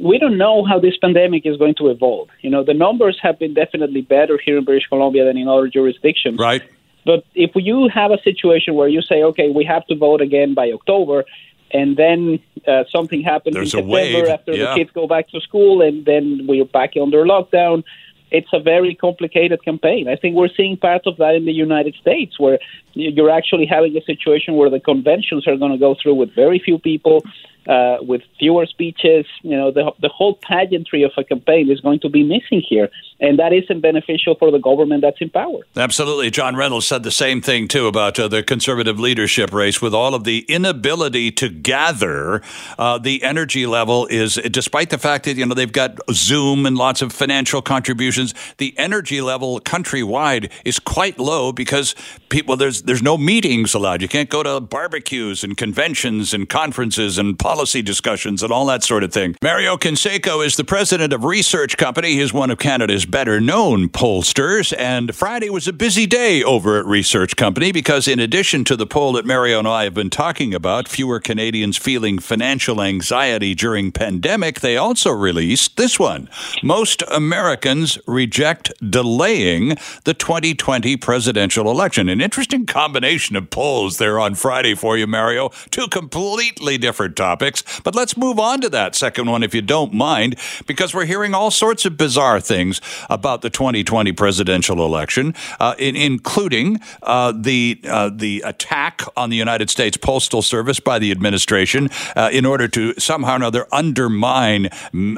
we 0.00 0.18
don't 0.18 0.38
know 0.38 0.64
how 0.64 0.78
this 0.78 0.96
pandemic 0.96 1.44
is 1.44 1.56
going 1.56 1.74
to 1.76 1.88
evolve. 1.88 2.28
You 2.40 2.50
know, 2.50 2.62
the 2.64 2.74
numbers 2.74 3.18
have 3.22 3.38
been 3.38 3.54
definitely 3.54 4.02
better 4.02 4.38
here 4.44 4.56
in 4.58 4.64
British 4.64 4.86
Columbia 4.88 5.24
than 5.24 5.36
in 5.36 5.48
other 5.48 5.68
jurisdictions. 5.68 6.38
Right. 6.38 6.62
But 7.04 7.24
if 7.34 7.52
you 7.54 7.88
have 7.88 8.10
a 8.10 8.20
situation 8.22 8.74
where 8.74 8.88
you 8.88 9.02
say, 9.02 9.22
okay, 9.22 9.50
we 9.50 9.64
have 9.64 9.86
to 9.86 9.96
vote 9.96 10.20
again 10.20 10.54
by 10.54 10.70
October, 10.72 11.24
and 11.70 11.96
then 11.96 12.38
uh, 12.66 12.84
something 12.90 13.22
happens 13.22 13.54
There's 13.54 13.74
in 13.74 13.80
September 13.80 14.30
after 14.30 14.52
Yeah. 14.52 14.70
the 14.70 14.74
kids 14.76 14.90
go 14.94 15.06
back 15.06 15.28
to 15.30 15.40
school, 15.40 15.82
and 15.82 16.04
then 16.04 16.46
we're 16.46 16.64
back 16.64 16.92
under 17.00 17.24
lockdown. 17.24 17.84
it's 18.30 18.52
a 18.52 18.60
very 18.60 18.94
complicated 18.94 19.64
campaign. 19.64 20.06
I 20.06 20.16
think 20.16 20.36
we're 20.36 20.54
seeing 20.54 20.76
part 20.76 21.06
of 21.06 21.16
that 21.16 21.34
in 21.34 21.46
the 21.46 21.52
United 21.52 21.94
States, 21.94 22.38
where 22.38 22.58
you're 22.92 23.30
actually 23.30 23.64
having 23.64 23.96
a 23.96 24.02
situation 24.02 24.54
where 24.54 24.68
the 24.68 24.80
conventions 24.80 25.48
are 25.48 25.56
going 25.56 25.72
to 25.72 25.78
go 25.78 25.96
through 26.00 26.14
with 26.14 26.34
very 26.34 26.58
few 26.58 26.78
people 26.78 27.22
uh, 27.66 27.98
with 28.00 28.22
fewer 28.38 28.66
speeches. 28.66 29.26
You 29.42 29.56
know, 29.56 29.70
the, 29.70 29.92
the 30.00 30.08
whole 30.08 30.38
pageantry 30.42 31.02
of 31.02 31.12
a 31.16 31.24
campaign 31.24 31.70
is 31.70 31.80
going 31.80 32.00
to 32.00 32.08
be 32.08 32.22
missing 32.22 32.62
here, 32.66 32.88
and 33.20 33.38
that 33.38 33.52
isn't 33.52 33.80
beneficial 33.80 34.34
for 34.36 34.50
the 34.50 34.58
government 34.58 35.02
that's 35.02 35.20
in 35.20 35.30
power. 35.30 35.60
Absolutely. 35.76 36.30
John 36.30 36.56
Reynolds 36.56 36.86
said 36.86 37.02
the 37.02 37.10
same 37.10 37.40
thing, 37.40 37.68
too, 37.68 37.86
about 37.86 38.18
uh, 38.18 38.28
the 38.28 38.42
conservative 38.42 38.98
leadership 38.98 39.52
race 39.52 39.82
with 39.82 39.94
all 39.94 40.14
of 40.14 40.24
the 40.24 40.44
inability 40.48 41.30
to 41.32 41.48
gather. 41.48 42.42
Uh, 42.78 42.98
the 42.98 43.22
energy 43.22 43.66
level 43.66 44.06
is, 44.06 44.34
despite 44.50 44.90
the 44.90 44.98
fact 44.98 45.24
that, 45.24 45.36
you 45.36 45.46
know, 45.46 45.54
they've 45.54 45.72
got 45.72 45.98
Zoom 46.12 46.66
and 46.66 46.76
lots 46.76 47.02
of 47.02 47.12
financial 47.12 47.60
contributions, 47.62 48.34
the 48.58 48.74
energy 48.78 49.20
level 49.20 49.60
countrywide 49.60 50.50
is 50.64 50.78
quite 50.78 51.18
low 51.18 51.52
because 51.52 51.94
people, 52.28 52.56
there's, 52.56 52.82
there's 52.82 53.02
no 53.02 53.18
meetings 53.18 53.74
allowed. 53.74 54.02
You 54.02 54.08
can't 54.08 54.30
go 54.30 54.42
to 54.42 54.60
barbecues 54.60 55.44
and 55.44 55.56
conventions 55.56 56.32
and 56.32 56.48
conferences 56.48 57.18
and 57.18 57.38
policy 57.48 57.80
discussions 57.80 58.42
and 58.42 58.52
all 58.52 58.66
that 58.66 58.84
sort 58.84 59.02
of 59.02 59.10
thing. 59.10 59.34
Mario 59.40 59.78
Canseco 59.78 60.44
is 60.44 60.56
the 60.56 60.64
president 60.64 61.14
of 61.14 61.24
Research 61.24 61.78
Company. 61.78 62.12
He's 62.12 62.30
one 62.30 62.50
of 62.50 62.58
Canada's 62.58 63.06
better 63.06 63.40
known 63.40 63.88
pollsters. 63.88 64.74
And 64.76 65.14
Friday 65.14 65.48
was 65.48 65.66
a 65.66 65.72
busy 65.72 66.04
day 66.04 66.42
over 66.42 66.78
at 66.78 66.84
Research 66.84 67.36
Company 67.36 67.72
because, 67.72 68.06
in 68.06 68.20
addition 68.20 68.64
to 68.64 68.76
the 68.76 68.86
poll 68.86 69.14
that 69.14 69.24
Mario 69.24 69.60
and 69.60 69.66
I 69.66 69.84
have 69.84 69.94
been 69.94 70.10
talking 70.10 70.52
about, 70.52 70.88
fewer 70.88 71.20
Canadians 71.20 71.78
feeling 71.78 72.18
financial 72.18 72.82
anxiety 72.82 73.54
during 73.54 73.92
pandemic, 73.92 74.60
they 74.60 74.76
also 74.76 75.10
released 75.10 75.78
this 75.78 75.98
one. 75.98 76.28
Most 76.62 77.02
Americans 77.10 77.98
reject 78.06 78.74
delaying 78.90 79.78
the 80.04 80.12
2020 80.12 80.98
presidential 80.98 81.70
election. 81.70 82.10
An 82.10 82.20
interesting 82.20 82.66
combination 82.66 83.36
of 83.36 83.48
polls 83.48 83.96
there 83.96 84.20
on 84.20 84.34
Friday 84.34 84.74
for 84.74 84.98
you, 84.98 85.06
Mario. 85.06 85.48
Two 85.70 85.88
completely 85.88 86.76
different 86.76 87.16
topics 87.16 87.37
topics. 87.38 87.62
But 87.84 87.94
let's 87.94 88.16
move 88.16 88.38
on 88.38 88.60
to 88.62 88.68
that 88.70 88.94
second 88.94 89.30
one, 89.30 89.42
if 89.42 89.54
you 89.54 89.62
don't 89.62 89.92
mind, 89.92 90.36
because 90.66 90.92
we're 90.92 91.04
hearing 91.04 91.34
all 91.34 91.50
sorts 91.50 91.84
of 91.84 91.96
bizarre 91.96 92.40
things 92.40 92.80
about 93.08 93.42
the 93.42 93.50
2020 93.50 94.12
presidential 94.12 94.84
election, 94.84 95.34
uh, 95.60 95.74
in, 95.78 95.94
including 95.94 96.80
uh, 97.02 97.32
the 97.36 97.80
uh, 97.88 98.10
the 98.12 98.42
attack 98.44 99.02
on 99.16 99.30
the 99.30 99.36
United 99.36 99.70
States 99.70 99.96
Postal 99.96 100.42
Service 100.42 100.80
by 100.80 100.98
the 100.98 101.10
administration 101.12 101.88
uh, 102.16 102.30
in 102.32 102.44
order 102.44 102.66
to 102.68 102.94
somehow 102.98 103.34
or 103.34 103.36
another 103.36 103.66
undermine 103.70 104.66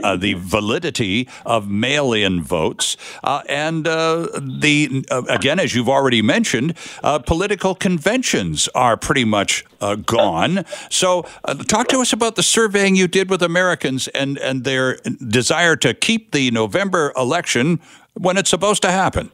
uh, 0.03 0.17
the 0.17 0.35
validity 0.37 1.29
of 1.47 1.71
mail-in 1.71 2.43
votes, 2.43 2.97
uh, 3.25 3.43
and 3.49 3.85
the 3.85 5.05
again, 5.29 5.59
as 5.59 5.75
you've 5.75 5.89
already 5.89 6.23
mentioned, 6.23 6.77
political 7.25 7.75
conventions 7.75 8.69
are 8.75 8.97
pretty 8.97 9.25
much 9.25 9.65
gone. 10.07 10.65
So, 10.91 11.23
talk 11.67 11.89
to 11.89 12.01
us 12.01 12.13
about 12.13 12.37
the 12.37 12.43
surveying 12.43 12.97
you 12.97 13.09
did 13.09 13.31
with 13.31 13.43
Americans 13.43 14.09
and, 14.09 14.39
and 14.39 14.65
their 14.65 14.97
desire 15.29 15.77
to 15.77 15.95
keep 15.95 16.33
the 16.33 16.51
November 16.51 17.13
election 17.17 17.81
when 18.15 18.37
it's 18.37 18.51
supposed 18.51 18.83
to 18.83 18.91
happen? 18.91 19.31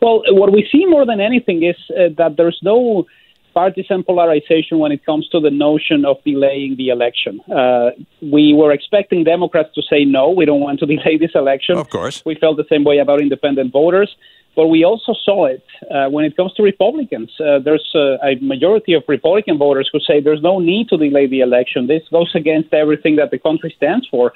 Well, 0.00 0.22
what 0.28 0.52
we 0.52 0.66
see 0.72 0.86
more 0.86 1.04
than 1.04 1.20
anything 1.20 1.62
is 1.62 1.76
uh, 1.90 2.08
that 2.16 2.36
there's 2.36 2.58
no 2.62 3.06
partisan 3.52 4.02
polarization 4.04 4.78
when 4.78 4.92
it 4.92 5.04
comes 5.04 5.28
to 5.28 5.40
the 5.40 5.50
notion 5.50 6.04
of 6.04 6.16
delaying 6.24 6.76
the 6.76 6.88
election. 6.88 7.40
Uh, 7.50 7.90
we 8.22 8.54
were 8.54 8.72
expecting 8.72 9.24
Democrats 9.24 9.70
to 9.74 9.82
say 9.82 10.04
no, 10.04 10.30
we 10.30 10.44
don't 10.44 10.60
want 10.60 10.78
to 10.80 10.86
delay 10.94 11.18
this 11.18 11.32
election. 11.34 11.76
Of 11.76 11.90
course. 11.90 12.24
We 12.24 12.36
felt 12.36 12.56
the 12.56 12.66
same 12.70 12.84
way 12.84 12.98
about 12.98 13.20
independent 13.20 13.72
voters. 13.72 14.14
But 14.56 14.66
we 14.66 14.84
also 14.84 15.14
saw 15.24 15.46
it 15.46 15.64
uh, 15.90 16.08
when 16.08 16.24
it 16.24 16.36
comes 16.36 16.52
to 16.54 16.62
Republicans. 16.62 17.30
Uh, 17.38 17.60
there's 17.64 17.88
uh, 17.94 18.18
a 18.22 18.34
majority 18.40 18.94
of 18.94 19.04
Republican 19.06 19.58
voters 19.58 19.88
who 19.92 20.00
say 20.00 20.20
there's 20.20 20.42
no 20.42 20.58
need 20.58 20.88
to 20.88 20.96
delay 20.96 21.26
the 21.26 21.40
election. 21.40 21.86
This 21.86 22.02
goes 22.10 22.32
against 22.34 22.74
everything 22.74 23.16
that 23.16 23.30
the 23.30 23.38
country 23.38 23.72
stands 23.76 24.06
for. 24.08 24.32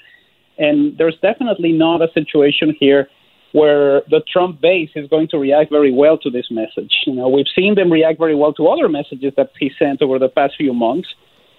And 0.56 0.96
there's 0.98 1.18
definitely 1.20 1.72
not 1.72 2.00
a 2.00 2.08
situation 2.12 2.76
here 2.78 3.08
where 3.52 4.02
the 4.10 4.20
Trump 4.32 4.60
base 4.60 4.90
is 4.96 5.08
going 5.08 5.28
to 5.28 5.38
react 5.38 5.70
very 5.70 5.92
well 5.92 6.18
to 6.18 6.30
this 6.30 6.46
message. 6.50 6.92
You 7.06 7.14
know, 7.14 7.28
we've 7.28 7.52
seen 7.54 7.74
them 7.74 7.90
react 7.90 8.18
very 8.18 8.34
well 8.34 8.52
to 8.54 8.66
other 8.66 8.88
messages 8.88 9.32
that 9.36 9.50
he 9.58 9.70
sent 9.78 10.02
over 10.02 10.18
the 10.18 10.28
past 10.28 10.54
few 10.56 10.72
months, 10.72 11.08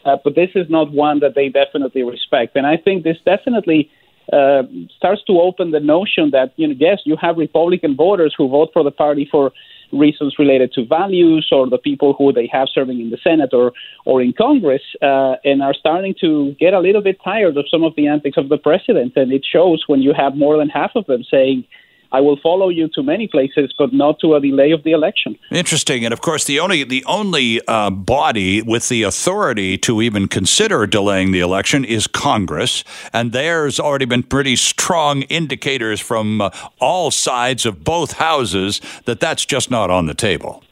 uh, 0.03 0.17
but 0.23 0.35
this 0.35 0.49
is 0.55 0.69
not 0.69 0.91
one 0.91 1.19
that 1.19 1.35
they 1.35 1.47
definitely 1.47 2.03
respect. 2.03 2.55
And 2.55 2.67
I 2.67 2.75
think 2.77 3.03
this 3.03 3.17
definitely 3.25 3.89
uh, 4.33 4.63
starts 4.95 5.21
to 5.25 5.39
open 5.39 5.71
the 5.71 5.79
notion 5.79 6.31
that 6.31 6.53
you 6.55 6.67
know 6.67 6.75
yes 6.77 6.99
you 7.05 7.15
have 7.19 7.37
Republican 7.37 7.95
voters 7.95 8.33
who 8.37 8.47
vote 8.47 8.69
for 8.73 8.83
the 8.83 8.91
party 8.91 9.27
for 9.29 9.51
reasons 9.91 10.35
related 10.39 10.71
to 10.73 10.85
values 10.85 11.47
or 11.51 11.69
the 11.69 11.77
people 11.77 12.13
who 12.13 12.33
they 12.33 12.49
have 12.51 12.67
serving 12.73 12.99
in 12.99 13.09
the 13.09 13.17
Senate 13.23 13.53
or 13.53 13.71
or 14.05 14.21
in 14.21 14.33
Congress 14.33 14.81
uh, 15.01 15.35
and 15.43 15.61
are 15.61 15.73
starting 15.73 16.15
to 16.21 16.55
get 16.59 16.73
a 16.73 16.79
little 16.79 17.01
bit 17.01 17.17
tired 17.23 17.57
of 17.57 17.65
some 17.69 17.83
of 17.83 17.95
the 17.95 18.07
antics 18.07 18.37
of 18.37 18.49
the 18.49 18.57
president. 18.57 19.13
And 19.15 19.31
it 19.31 19.45
shows 19.45 19.83
when 19.87 20.01
you 20.01 20.13
have 20.13 20.35
more 20.35 20.57
than 20.57 20.69
half 20.69 20.91
of 20.95 21.05
them 21.05 21.23
saying 21.29 21.65
I 22.11 22.21
will 22.21 22.37
follow 22.41 22.69
you 22.69 22.87
to 22.89 23.03
many 23.03 23.27
places, 23.27 23.73
but 23.77 23.93
not 23.93 24.19
to 24.19 24.35
a 24.35 24.39
delay 24.39 24.71
of 24.71 24.83
the 24.83 24.91
election. 24.91 25.37
Interesting, 25.51 26.05
and 26.05 26.13
of 26.13 26.21
course, 26.21 26.45
the 26.45 26.59
only 26.59 26.83
the 26.83 27.03
only 27.05 27.61
uh, 27.67 27.89
body 27.89 28.61
with 28.61 28.89
the 28.89 29.03
authority 29.03 29.77
to 29.79 30.01
even 30.01 30.27
consider 30.27 30.87
delaying 30.87 31.31
the 31.31 31.39
election 31.39 31.83
is 31.85 32.07
Congress, 32.07 32.83
and 33.13 33.31
there's 33.31 33.79
already 33.79 34.05
been 34.05 34.23
pretty 34.23 34.55
strong 34.55 35.23
indicators 35.23 35.99
from 35.99 36.41
uh, 36.41 36.49
all 36.79 37.11
sides 37.11 37.65
of 37.65 37.83
both 37.83 38.13
houses 38.13 38.81
that 39.05 39.19
that's 39.19 39.45
just 39.45 39.71
not 39.71 39.89
on 39.89 40.05
the 40.05 40.13
table. 40.13 40.63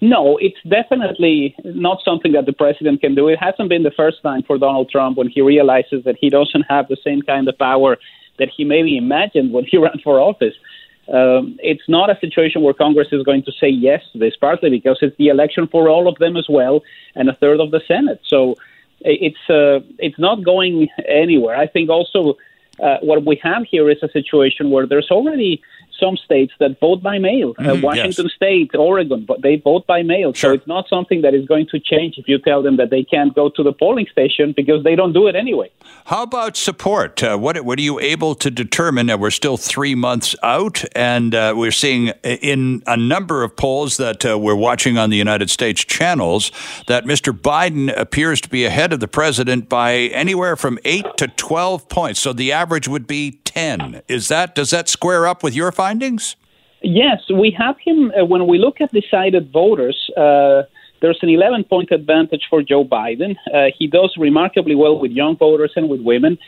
No, 0.00 0.38
it's 0.40 0.60
definitely 0.68 1.56
not 1.64 1.98
something 2.04 2.32
that 2.32 2.46
the 2.46 2.52
president 2.52 3.00
can 3.00 3.16
do. 3.16 3.28
It 3.28 3.38
hasn't 3.40 3.68
been 3.68 3.82
the 3.82 3.90
first 3.90 4.22
time 4.22 4.42
for 4.44 4.56
Donald 4.56 4.90
Trump 4.90 5.16
when 5.16 5.28
he 5.28 5.40
realizes 5.40 6.04
that 6.04 6.16
he 6.20 6.30
doesn't 6.30 6.62
have 6.68 6.86
the 6.88 6.96
same 7.02 7.22
kind 7.22 7.48
of 7.48 7.58
power 7.58 7.98
that 8.38 8.48
he 8.56 8.64
maybe 8.64 8.96
imagined 8.96 9.52
when 9.52 9.64
he 9.64 9.76
ran 9.86 9.98
for 10.02 10.20
office. 10.20 10.54
Um, 11.12 11.58
it's 11.62 11.88
not 11.88 12.10
a 12.10 12.18
situation 12.20 12.62
where 12.62 12.74
Congress 12.74 13.08
is 13.12 13.22
going 13.22 13.42
to 13.44 13.52
say 13.52 13.68
yes 13.68 14.02
to 14.12 14.18
this, 14.18 14.36
partly 14.36 14.68
because 14.68 14.98
it's 15.00 15.16
the 15.16 15.28
election 15.28 15.66
for 15.66 15.88
all 15.88 16.06
of 16.06 16.16
them 16.18 16.36
as 16.36 16.46
well, 16.48 16.82
and 17.14 17.28
a 17.28 17.34
third 17.34 17.60
of 17.60 17.70
the 17.70 17.80
Senate. 17.88 18.20
So 18.26 18.56
it's 19.00 19.44
uh, 19.48 19.80
it's 19.98 20.18
not 20.18 20.44
going 20.44 20.88
anywhere. 21.06 21.56
I 21.56 21.66
think 21.66 21.88
also 21.88 22.36
uh, 22.82 22.98
what 23.00 23.24
we 23.24 23.40
have 23.42 23.64
here 23.64 23.90
is 23.90 24.02
a 24.02 24.10
situation 24.10 24.70
where 24.70 24.86
there's 24.86 25.10
already 25.10 25.62
some 25.98 26.16
states 26.16 26.52
that 26.60 26.78
vote 26.80 27.02
by 27.02 27.18
mail. 27.18 27.54
Uh, 27.58 27.62
mm-hmm, 27.62 27.84
uh, 27.84 27.88
Washington 27.88 28.26
yes. 28.26 28.34
State, 28.34 28.70
Oregon, 28.74 29.24
but 29.26 29.42
they 29.42 29.56
vote 29.56 29.86
by 29.86 30.02
mail. 30.02 30.32
Sure. 30.32 30.50
So 30.50 30.54
it's 30.54 30.66
not 30.66 30.88
something 30.88 31.22
that 31.22 31.34
is 31.34 31.46
going 31.46 31.66
to 31.70 31.80
change 31.80 32.18
if 32.18 32.28
you 32.28 32.38
tell 32.38 32.62
them 32.62 32.76
that 32.76 32.90
they 32.90 33.04
can't 33.04 33.34
go 33.34 33.48
to 33.50 33.62
the 33.62 33.72
polling 33.72 34.06
station 34.10 34.52
because 34.56 34.84
they 34.84 34.94
don't 34.94 35.12
do 35.12 35.26
it 35.26 35.34
anyway. 35.34 35.70
How 36.06 36.22
about 36.22 36.56
support? 36.56 37.22
Uh, 37.22 37.36
what 37.36 37.64
what 37.64 37.78
are 37.78 37.82
you 37.82 38.00
able 38.00 38.34
to 38.36 38.50
determine? 38.50 39.06
That 39.06 39.20
we're 39.20 39.30
still 39.30 39.56
three 39.56 39.94
months 39.94 40.34
out, 40.42 40.84
and 40.94 41.34
uh, 41.34 41.54
we're 41.56 41.70
seeing 41.70 42.08
in 42.24 42.82
a 42.86 42.96
number 42.96 43.42
of 43.42 43.56
polls 43.56 43.96
that 43.98 44.24
uh, 44.24 44.38
we're 44.38 44.54
watching 44.54 44.96
on 44.96 45.10
the 45.10 45.16
United 45.16 45.50
States 45.50 45.84
channels 45.84 46.50
that 46.86 47.04
Mr. 47.04 47.38
Biden 47.38 47.94
appears 47.96 48.40
to 48.42 48.48
be 48.48 48.64
ahead 48.64 48.92
of 48.92 49.00
the 49.00 49.08
president 49.08 49.68
by 49.68 49.94
anywhere 49.94 50.56
from 50.56 50.78
eight 50.84 51.06
to 51.16 51.28
twelve 51.28 51.88
points. 51.88 52.20
So 52.20 52.32
the 52.32 52.52
average 52.52 52.88
would 52.88 53.06
be 53.06 53.40
ten. 53.48 54.02
Is 54.08 54.28
that 54.28 54.54
does 54.54 54.70
that 54.70 54.88
square 54.88 55.26
up 55.26 55.42
with 55.42 55.54
your 55.54 55.72
findings? 55.72 56.36
Yes, 56.82 57.20
we 57.32 57.50
have 57.58 57.76
him. 57.78 58.12
Uh, 58.12 58.24
when 58.24 58.46
we 58.46 58.58
look 58.58 58.80
at 58.80 58.92
decided 58.92 59.50
voters, 59.52 59.98
uh, 60.16 60.62
there's 61.00 61.18
an 61.22 61.28
11 61.28 61.64
point 61.64 61.90
advantage 61.90 62.44
for 62.48 62.62
Joe 62.62 62.84
Biden. 62.84 63.36
Uh, 63.52 63.66
he 63.76 63.86
does 63.86 64.14
remarkably 64.16 64.74
well 64.74 64.98
with 64.98 65.10
young 65.10 65.36
voters 65.36 65.72
and 65.76 65.88
with 65.88 66.00
women, 66.00 66.38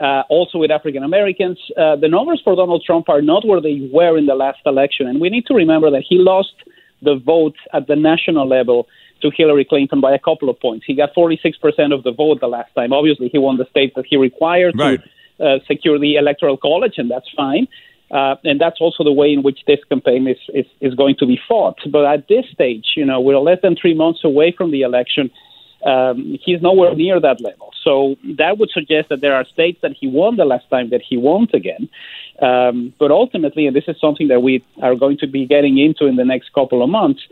uh, 0.00 0.22
also 0.28 0.58
with 0.58 0.70
African 0.70 1.02
Americans. 1.02 1.58
Uh, 1.76 1.96
the 1.96 2.08
numbers 2.08 2.40
for 2.44 2.54
Donald 2.54 2.84
Trump 2.84 3.08
are 3.08 3.22
not 3.22 3.46
where 3.46 3.60
they 3.60 3.88
were 3.92 4.16
in 4.16 4.26
the 4.26 4.34
last 4.34 4.60
election, 4.66 5.06
and 5.08 5.20
we 5.20 5.30
need 5.30 5.46
to 5.46 5.54
remember 5.54 5.90
that 5.90 6.04
he 6.08 6.16
lost 6.18 6.54
the 7.02 7.16
vote 7.16 7.56
at 7.72 7.88
the 7.88 7.96
national 7.96 8.46
level 8.46 8.86
to 9.22 9.30
Hillary 9.36 9.64
Clinton 9.64 10.00
by 10.00 10.12
a 10.12 10.18
couple 10.18 10.48
of 10.48 10.58
points. 10.60 10.84
He 10.86 10.94
got 10.94 11.14
46% 11.14 11.54
of 11.92 12.02
the 12.02 12.12
vote 12.12 12.40
the 12.40 12.48
last 12.48 12.74
time. 12.74 12.92
Obviously, 12.92 13.28
he 13.28 13.38
won 13.38 13.56
the 13.56 13.66
states 13.70 13.94
that 13.96 14.04
he 14.08 14.16
required 14.16 14.74
right. 14.76 15.02
to 15.02 15.08
uh, 15.40 15.58
secure 15.66 15.98
the 15.98 16.16
electoral 16.16 16.56
college, 16.56 16.94
and 16.96 17.10
that's 17.10 17.28
fine. 17.36 17.66
Uh, 18.10 18.36
and 18.44 18.60
that's 18.60 18.78
also 18.80 19.02
the 19.04 19.12
way 19.12 19.32
in 19.32 19.42
which 19.42 19.60
this 19.66 19.78
campaign 19.88 20.28
is, 20.28 20.36
is, 20.52 20.66
is 20.82 20.94
going 20.94 21.16
to 21.18 21.26
be 21.26 21.40
fought. 21.48 21.78
But 21.90 22.04
at 22.04 22.28
this 22.28 22.44
stage, 22.52 22.92
you 22.94 23.06
know, 23.06 23.20
we're 23.20 23.38
less 23.38 23.58
than 23.62 23.74
three 23.74 23.94
months 23.94 24.20
away 24.22 24.52
from 24.56 24.70
the 24.70 24.82
election. 24.82 25.30
Um, 25.84 26.38
he's 26.44 26.60
nowhere 26.60 26.94
near 26.94 27.18
that 27.20 27.40
level. 27.40 27.72
So 27.82 28.16
that 28.36 28.58
would 28.58 28.70
suggest 28.70 29.08
that 29.08 29.20
there 29.22 29.34
are 29.34 29.46
states 29.46 29.78
that 29.82 29.92
he 29.98 30.06
won 30.06 30.36
the 30.36 30.44
last 30.44 30.68
time 30.68 30.90
that 30.90 31.00
he 31.02 31.16
won't 31.16 31.54
again. 31.54 31.88
Um, 32.40 32.94
but 32.98 33.10
ultimately, 33.10 33.66
and 33.66 33.74
this 33.74 33.84
is 33.88 33.96
something 34.00 34.28
that 34.28 34.40
we 34.40 34.64
are 34.82 34.94
going 34.94 35.18
to 35.18 35.26
be 35.26 35.46
getting 35.46 35.78
into 35.78 36.06
in 36.06 36.16
the 36.16 36.24
next 36.24 36.52
couple 36.52 36.82
of 36.82 36.90
months, 36.90 37.22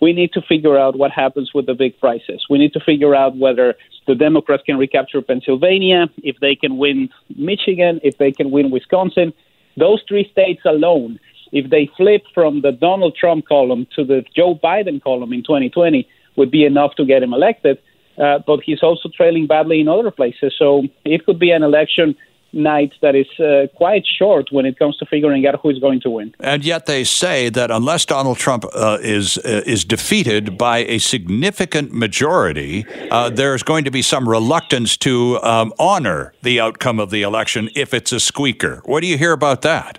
we 0.00 0.12
need 0.12 0.32
to 0.32 0.42
figure 0.42 0.78
out 0.78 0.96
what 0.96 1.10
happens 1.10 1.52
with 1.54 1.66
the 1.66 1.74
big 1.74 1.98
prices. 1.98 2.44
We 2.50 2.58
need 2.58 2.72
to 2.74 2.80
figure 2.80 3.14
out 3.14 3.36
whether 3.36 3.74
the 4.06 4.14
Democrats 4.14 4.62
can 4.64 4.76
recapture 4.76 5.22
Pennsylvania, 5.22 6.08
if 6.22 6.36
they 6.40 6.54
can 6.54 6.76
win 6.76 7.08
Michigan, 7.34 8.00
if 8.02 8.18
they 8.18 8.32
can 8.32 8.50
win 8.50 8.70
Wisconsin. 8.70 9.32
Those 9.76 10.02
three 10.08 10.28
states 10.30 10.62
alone, 10.64 11.18
if 11.52 11.70
they 11.70 11.90
flip 11.96 12.22
from 12.34 12.62
the 12.62 12.72
Donald 12.72 13.16
Trump 13.16 13.46
column 13.46 13.86
to 13.96 14.04
the 14.04 14.24
Joe 14.34 14.54
Biden 14.54 15.02
column 15.02 15.32
in 15.32 15.42
2020, 15.42 16.08
would 16.36 16.50
be 16.50 16.64
enough 16.64 16.94
to 16.96 17.04
get 17.04 17.22
him 17.22 17.32
elected. 17.32 17.78
Uh, 18.18 18.38
but 18.46 18.60
he's 18.64 18.82
also 18.82 19.10
trailing 19.14 19.46
badly 19.46 19.80
in 19.80 19.88
other 19.88 20.10
places. 20.10 20.54
So 20.58 20.84
it 21.04 21.26
could 21.26 21.38
be 21.38 21.50
an 21.50 21.62
election 21.62 22.16
night 22.52 22.92
that 23.02 23.14
is 23.14 23.26
uh, 23.38 23.66
quite 23.76 24.04
short 24.18 24.48
when 24.50 24.66
it 24.66 24.78
comes 24.78 24.96
to 24.98 25.06
figuring 25.06 25.46
out 25.46 25.58
who 25.60 25.70
is 25.70 25.78
going 25.78 26.00
to 26.00 26.10
win. 26.10 26.34
And 26.40 26.64
yet 26.64 26.86
they 26.86 27.04
say 27.04 27.48
that 27.50 27.70
unless 27.70 28.04
Donald 28.04 28.38
Trump 28.38 28.64
uh, 28.74 28.98
is 29.00 29.38
uh, 29.38 29.62
is 29.66 29.84
defeated 29.84 30.56
by 30.56 30.78
a 30.78 30.98
significant 30.98 31.92
majority, 31.92 32.86
uh, 33.10 33.30
there's 33.30 33.62
going 33.62 33.84
to 33.84 33.90
be 33.90 34.02
some 34.02 34.28
reluctance 34.28 34.96
to 34.98 35.40
um, 35.42 35.72
honor 35.78 36.32
the 36.42 36.60
outcome 36.60 36.98
of 36.98 37.10
the 37.10 37.22
election 37.22 37.68
if 37.74 37.92
it's 37.92 38.12
a 38.12 38.20
squeaker. 38.20 38.82
What 38.84 39.00
do 39.00 39.06
you 39.06 39.18
hear 39.18 39.32
about 39.32 39.62
that? 39.62 39.98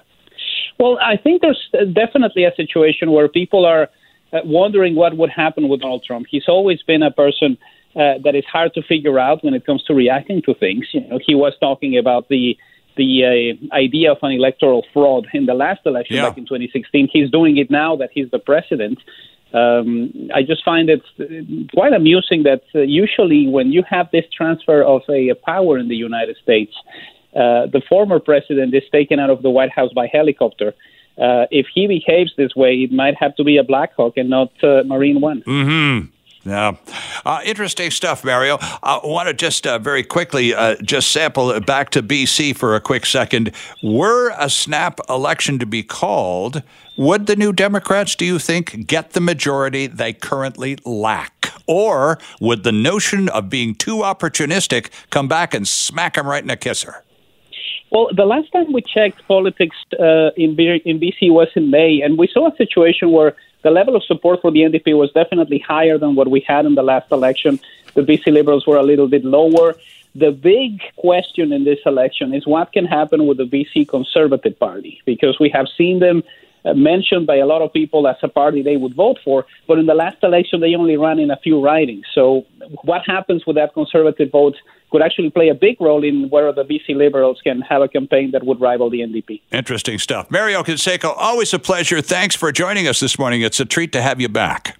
Well, 0.79 0.99
I 0.99 1.17
think 1.17 1.41
there's 1.41 1.69
definitely 1.93 2.43
a 2.43 2.53
situation 2.55 3.11
where 3.11 3.27
people 3.27 3.65
are 3.65 3.89
uh, 4.31 4.39
wondering 4.43 4.95
what 4.95 5.17
would 5.17 5.29
happen 5.29 5.69
with 5.69 5.81
Donald 5.81 6.03
Trump. 6.03 6.27
He's 6.29 6.47
always 6.47 6.83
been 6.83 7.01
a 7.01 7.11
person 7.11 7.57
uh, 7.97 8.19
that 8.23 8.35
is 8.35 8.45
hard 8.45 8.73
to 8.75 8.81
figure 8.83 9.17
out 9.17 9.43
when 9.43 9.53
it 9.53 9.65
comes 9.65 9.83
to 9.83 9.93
reacting 9.93 10.41
to 10.43 10.53
things. 10.53 10.85
You 10.91 11.01
know, 11.07 11.19
he 11.25 11.33
was 11.33 11.53
talking 11.59 11.97
about 11.97 12.29
the 12.29 12.55
the 12.95 13.57
uh, 13.71 13.75
idea 13.75 14.11
of 14.11 14.17
an 14.23 14.31
electoral 14.31 14.83
fraud 14.91 15.27
in 15.33 15.45
the 15.45 15.53
last 15.53 15.81
election 15.85 16.15
yeah. 16.15 16.29
back 16.29 16.37
in 16.37 16.45
2016. 16.45 17.09
He's 17.13 17.29
doing 17.29 17.57
it 17.57 17.69
now 17.69 17.95
that 17.95 18.09
he's 18.11 18.29
the 18.31 18.39
president. 18.39 18.97
Um, 19.53 20.29
I 20.33 20.41
just 20.41 20.63
find 20.65 20.89
it 20.89 21.03
quite 21.73 21.93
amusing 21.93 22.43
that 22.43 22.63
uh, 22.75 22.79
usually 22.79 23.47
when 23.47 23.71
you 23.71 23.83
have 23.89 24.09
this 24.11 24.25
transfer 24.35 24.83
of 24.83 25.03
a, 25.09 25.29
a 25.29 25.35
power 25.35 25.77
in 25.77 25.87
the 25.87 25.95
United 25.95 26.37
States, 26.41 26.73
uh, 27.35 27.67
the 27.67 27.81
former 27.87 28.19
president 28.19 28.73
is 28.73 28.83
taken 28.91 29.19
out 29.19 29.29
of 29.29 29.41
the 29.43 29.49
White 29.49 29.71
House 29.71 29.93
by 29.93 30.07
helicopter. 30.07 30.73
Uh, 31.17 31.45
if 31.49 31.67
he 31.73 31.87
behaves 31.87 32.31
this 32.35 32.55
way, 32.55 32.73
it 32.75 32.91
might 32.91 33.15
have 33.15 33.35
to 33.35 33.43
be 33.43 33.57
a 33.57 33.63
Black 33.63 33.93
Hawk 33.95 34.17
and 34.17 34.29
not 34.29 34.51
uh, 34.63 34.83
Marine 34.85 35.21
One. 35.21 35.41
Mm-hmm. 35.43 36.16
Yeah. 36.47 36.77
Uh, 37.25 37.41
interesting 37.43 37.91
stuff, 37.91 38.23
Mario. 38.23 38.57
I 38.61 39.01
want 39.03 39.27
to 39.27 39.33
just 39.33 39.67
uh, 39.67 39.79
very 39.79 40.01
quickly 40.01 40.53
uh, 40.53 40.77
just 40.81 41.11
sample 41.11 41.59
back 41.59 41.89
to 41.89 42.01
BC 42.01 42.55
for 42.55 42.73
a 42.73 42.79
quick 42.79 43.05
second. 43.05 43.51
Were 43.83 44.33
a 44.37 44.49
snap 44.49 45.01
election 45.09 45.59
to 45.59 45.65
be 45.65 45.83
called, 45.83 46.63
would 46.97 47.25
the 47.27 47.35
new 47.35 47.51
Democrats, 47.51 48.15
do 48.15 48.25
you 48.25 48.39
think, 48.39 48.87
get 48.87 49.11
the 49.11 49.19
majority 49.19 49.87
they 49.87 50.13
currently 50.13 50.77
lack? 50.85 51.51
Or 51.67 52.17
would 52.39 52.63
the 52.63 52.71
notion 52.71 53.27
of 53.27 53.49
being 53.49 53.75
too 53.75 53.97
opportunistic 53.97 54.89
come 55.09 55.27
back 55.27 55.53
and 55.53 55.67
smack 55.67 56.15
them 56.15 56.27
right 56.27 56.43
in 56.43 56.49
a 56.49 56.55
kisser? 56.55 57.03
Well, 57.89 58.09
the 58.13 58.25
last 58.25 58.51
time 58.51 58.73
we 58.73 58.81
checked 58.81 59.25
politics 59.27 59.77
uh, 59.99 60.31
in, 60.35 60.55
B- 60.55 60.81
in 60.83 60.99
BC 60.99 61.31
was 61.31 61.47
in 61.55 61.71
May, 61.71 62.01
and 62.01 62.17
we 62.17 62.27
saw 62.27 62.51
a 62.51 62.55
situation 62.55 63.11
where 63.11 63.35
the 63.63 63.71
level 63.71 63.95
of 63.95 64.03
support 64.03 64.41
for 64.41 64.51
the 64.51 64.59
NDP 64.59 64.97
was 64.97 65.11
definitely 65.13 65.59
higher 65.59 65.97
than 65.97 66.15
what 66.15 66.27
we 66.29 66.41
had 66.41 66.65
in 66.65 66.75
the 66.75 66.83
last 66.83 67.11
election. 67.11 67.59
The 67.93 68.01
BC 68.01 68.33
Liberals 68.33 68.67
were 68.67 68.77
a 68.77 68.83
little 68.83 69.07
bit 69.07 69.23
lower. 69.23 69.75
The 70.15 70.31
big 70.31 70.81
question 70.97 71.53
in 71.53 71.63
this 71.63 71.79
election 71.85 72.33
is 72.33 72.45
what 72.45 72.73
can 72.73 72.85
happen 72.85 73.25
with 73.25 73.37
the 73.37 73.45
BC 73.45 73.87
Conservative 73.87 74.57
Party, 74.59 75.01
because 75.05 75.39
we 75.39 75.49
have 75.49 75.67
seen 75.77 75.99
them 75.99 76.23
Uh, 76.67 76.73
mentioned 76.73 77.27
by 77.27 77.37
a 77.37 77.45
lot 77.45 77.61
of 77.61 77.71
people 77.71 78.07
as 78.07 78.15
a 78.23 78.27
party 78.27 78.61
they 78.61 78.77
would 78.77 78.93
vote 78.93 79.17
for, 79.23 79.45
but 79.67 79.77
in 79.77 79.85
the 79.85 79.93
last 79.93 80.17
election 80.23 80.59
they 80.59 80.75
only 80.75 80.97
ran 80.97 81.19
in 81.19 81.31
a 81.31 81.37
few 81.37 81.63
ridings. 81.63 82.05
So, 82.13 82.45
what 82.83 83.03
happens 83.05 83.45
with 83.45 83.55
that 83.55 83.73
conservative 83.73 84.31
vote 84.31 84.55
could 84.91 85.01
actually 85.01 85.29
play 85.29 85.49
a 85.49 85.53
big 85.53 85.79
role 85.79 86.03
in 86.03 86.29
whether 86.29 86.51
the 86.51 86.63
BC 86.63 86.95
Liberals 86.95 87.39
can 87.43 87.61
have 87.61 87.81
a 87.81 87.87
campaign 87.87 88.31
that 88.31 88.43
would 88.43 88.59
rival 88.59 88.89
the 88.89 88.99
NDP. 88.99 89.41
Interesting 89.51 89.97
stuff. 89.97 90.29
Mario 90.29 90.63
Canseco, 90.63 91.13
always 91.15 91.53
a 91.53 91.59
pleasure. 91.59 92.01
Thanks 92.01 92.35
for 92.35 92.51
joining 92.51 92.87
us 92.87 92.99
this 92.99 93.17
morning. 93.19 93.41
It's 93.41 93.59
a 93.59 93.65
treat 93.65 93.91
to 93.93 94.01
have 94.01 94.19
you 94.19 94.29
back. 94.29 94.77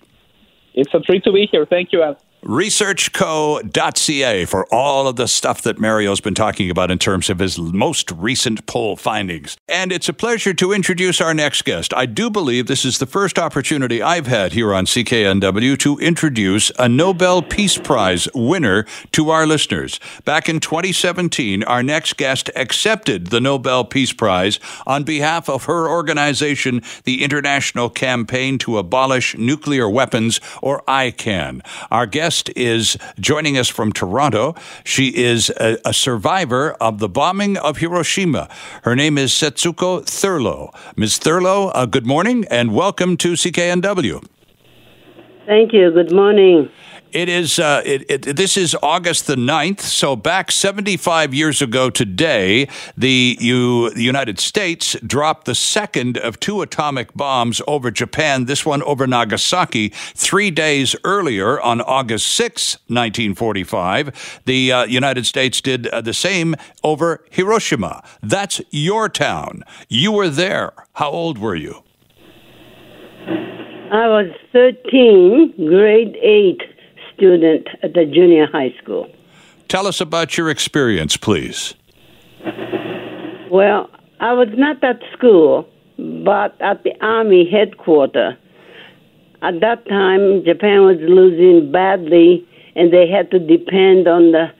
It's 0.73 0.93
a 0.93 0.99
treat 0.99 1.23
to 1.23 1.31
be 1.31 1.47
here. 1.49 1.65
Thank 1.65 1.91
you, 1.91 2.03
Al 2.03 2.17
researchco.ca 2.43 4.45
for 4.45 4.67
all 4.71 5.07
of 5.07 5.15
the 5.15 5.27
stuff 5.27 5.61
that 5.63 5.79
Mario's 5.79 6.21
been 6.21 6.35
talking 6.35 6.69
about 6.69 6.91
in 6.91 6.99
terms 6.99 7.29
of 7.29 7.39
his 7.39 7.57
most 7.57 8.11
recent 8.11 8.65
poll 8.67 8.95
findings. 8.95 9.57
And 9.67 9.91
it's 9.91 10.07
a 10.07 10.13
pleasure 10.13 10.53
to 10.53 10.71
introduce 10.71 11.19
our 11.19 11.33
next 11.33 11.65
guest. 11.65 11.93
I 11.93 12.05
do 12.05 12.29
believe 12.29 12.67
this 12.67 12.85
is 12.85 12.99
the 12.99 13.05
first 13.05 13.39
opportunity 13.39 14.01
I've 14.01 14.27
had 14.27 14.53
here 14.53 14.73
on 14.73 14.85
CKNW 14.85 15.77
to 15.79 15.97
introduce 15.97 16.71
a 16.77 16.87
Nobel 16.87 17.41
Peace 17.41 17.77
Prize 17.77 18.27
winner 18.33 18.85
to 19.13 19.29
our 19.29 19.47
listeners. 19.47 19.99
Back 20.23 20.47
in 20.47 20.59
2017, 20.59 21.63
our 21.63 21.83
next 21.83 22.17
guest 22.17 22.49
accepted 22.55 23.27
the 23.27 23.41
Nobel 23.41 23.83
Peace 23.83 24.13
Prize 24.13 24.59
on 24.85 25.03
behalf 25.03 25.49
of 25.49 25.65
her 25.65 25.89
organization, 25.89 26.81
the 27.03 27.23
International 27.23 27.89
Campaign 27.89 28.57
to 28.59 28.77
Abolish 28.77 29.35
Nuclear 29.37 29.89
Weapons, 29.89 30.39
or 30.61 30.83
ICAN. 30.87 31.61
Our 31.91 32.05
guest 32.05 32.26
guest 32.27 32.49
is 32.57 32.97
joining 33.21 33.57
us 33.57 33.69
from 33.69 33.93
Toronto. 33.93 34.53
She 34.83 35.15
is 35.15 35.49
a, 35.61 35.77
a 35.85 35.93
survivor 35.93 36.73
of 36.81 36.99
the 36.99 37.07
bombing 37.07 37.55
of 37.55 37.77
Hiroshima. 37.77 38.49
Her 38.83 38.97
name 38.97 39.17
is 39.17 39.31
Setsuko 39.31 40.03
Thurlow. 40.03 40.73
Ms. 40.97 41.19
Thurlow, 41.19 41.71
uh, 41.73 41.85
good 41.85 42.05
morning 42.05 42.43
and 42.51 42.75
welcome 42.75 43.15
to 43.15 43.33
CKNW. 43.33 44.27
Thank 45.45 45.71
you. 45.71 45.89
Good 45.89 46.11
morning. 46.11 46.69
It 47.11 47.29
is. 47.29 47.59
Uh, 47.59 47.81
it, 47.85 48.05
it, 48.09 48.35
this 48.35 48.57
is 48.57 48.75
August 48.83 49.27
the 49.27 49.35
9th. 49.35 49.79
So 49.79 50.15
back 50.15 50.51
75 50.51 51.33
years 51.33 51.61
ago 51.61 51.89
today, 51.89 52.67
the, 52.97 53.37
the 53.39 54.03
United 54.03 54.39
States 54.39 54.95
dropped 55.05 55.45
the 55.45 55.55
second 55.55 56.17
of 56.17 56.39
two 56.39 56.61
atomic 56.61 57.13
bombs 57.13 57.61
over 57.67 57.91
Japan. 57.91 58.45
This 58.45 58.65
one 58.65 58.83
over 58.83 59.07
Nagasaki. 59.07 59.89
Three 59.89 60.51
days 60.51 60.95
earlier, 61.03 61.59
on 61.61 61.81
August 61.81 62.27
6, 62.27 62.75
1945, 62.87 64.41
the 64.45 64.71
uh, 64.71 64.85
United 64.85 65.25
States 65.25 65.61
did 65.61 65.87
uh, 65.87 66.01
the 66.01 66.13
same 66.13 66.55
over 66.83 67.23
Hiroshima. 67.29 68.03
That's 68.21 68.61
your 68.69 69.07
town. 69.07 69.63
You 69.87 70.11
were 70.11 70.29
there. 70.29 70.73
How 70.93 71.09
old 71.09 71.37
were 71.37 71.55
you? 71.55 71.83
I 73.89 74.07
was 74.09 74.27
13, 74.51 75.53
grade 75.55 76.17
8 76.21 76.76
student 77.17 77.67
at 77.83 77.93
the 77.93 78.05
junior 78.05 78.47
high 78.47 78.73
school. 78.81 79.09
Tell 79.67 79.87
us 79.87 79.99
about 79.99 80.37
your 80.37 80.49
experience, 80.49 81.17
please. 81.17 81.73
Well, 83.51 83.89
I 84.19 84.33
was 84.33 84.47
not 84.53 84.83
at 84.83 85.01
school, 85.13 85.67
but 85.97 86.59
at 86.61 86.83
the 86.83 86.93
Army 87.01 87.49
headquarters. 87.49 88.35
At 89.41 89.59
that 89.61 89.87
time, 89.87 90.43
Japan 90.45 90.85
was 90.85 90.97
losing 91.01 91.71
badly, 91.71 92.47
and 92.75 92.91
they 92.93 93.07
had 93.09 93.29
to 93.31 93.39
depend 93.39 94.07
on 94.07 94.31
the 94.31 94.51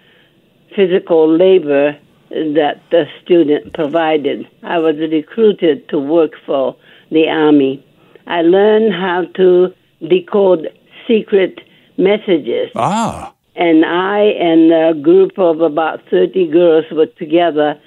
physical 0.76 1.28
labor 1.36 1.98
that 2.30 2.82
the 2.92 3.06
student 3.24 3.74
provided. 3.74 4.48
I 4.64 4.80
was 4.80 4.96
recruited 4.98 5.88
to 5.90 5.98
work 5.98 6.34
for 6.46 6.76
the 7.10 7.28
Army. 7.28 7.84
I 8.28 8.42
learned 8.42 8.94
how 8.94 9.26
to 9.36 9.74
decode 10.08 10.68
secret 11.08 11.60
messages. 11.98 12.70
Ah. 12.76 13.34
And 13.56 13.86
I 13.86 14.20
and 14.20 14.72
a 14.72 14.94
group 15.02 15.38
of 15.38 15.62
about 15.62 16.02
30 16.12 16.52
girls 16.52 16.86
were 16.92 17.08
together 17.18 17.80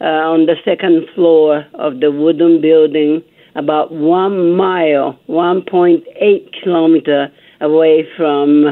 uh, 0.00 0.04
on 0.04 0.46
the 0.46 0.56
second 0.64 1.06
floor 1.14 1.66
of 1.74 2.00
the 2.00 2.10
wooden 2.10 2.60
building, 2.60 3.22
about 3.54 3.92
one 3.92 4.56
mile, 4.56 5.18
1.8 5.28 6.02
kilometer 6.62 7.32
away 7.60 8.06
from 8.16 8.66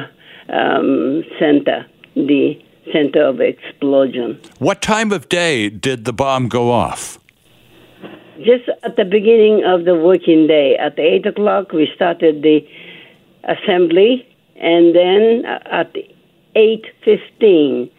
um, 0.49 1.23
center, 1.39 1.87
the 2.15 2.61
center 2.93 3.25
of 3.25 3.41
explosion. 3.41 4.41
What 4.59 4.83
time 4.83 5.13
of 5.13 5.29
day 5.29 5.69
did 5.69 6.05
the 6.05 6.13
bomb 6.13 6.49
go 6.49 6.71
off? 6.71 7.19
Just 8.39 8.69
at 8.83 8.97
the 8.97 9.05
beginning 9.05 9.65
of 9.65 9.85
the 9.85 9.95
working 9.95 10.47
day. 10.47 10.77
At 10.77 10.99
8 10.99 11.27
o'clock, 11.27 11.73
we 11.73 11.89
started 11.95 12.43
the 12.43 12.61
assembly 13.45 14.27
and 14.61 14.95
then 14.95 15.45
at 15.47 15.95
8.15, 16.55 17.91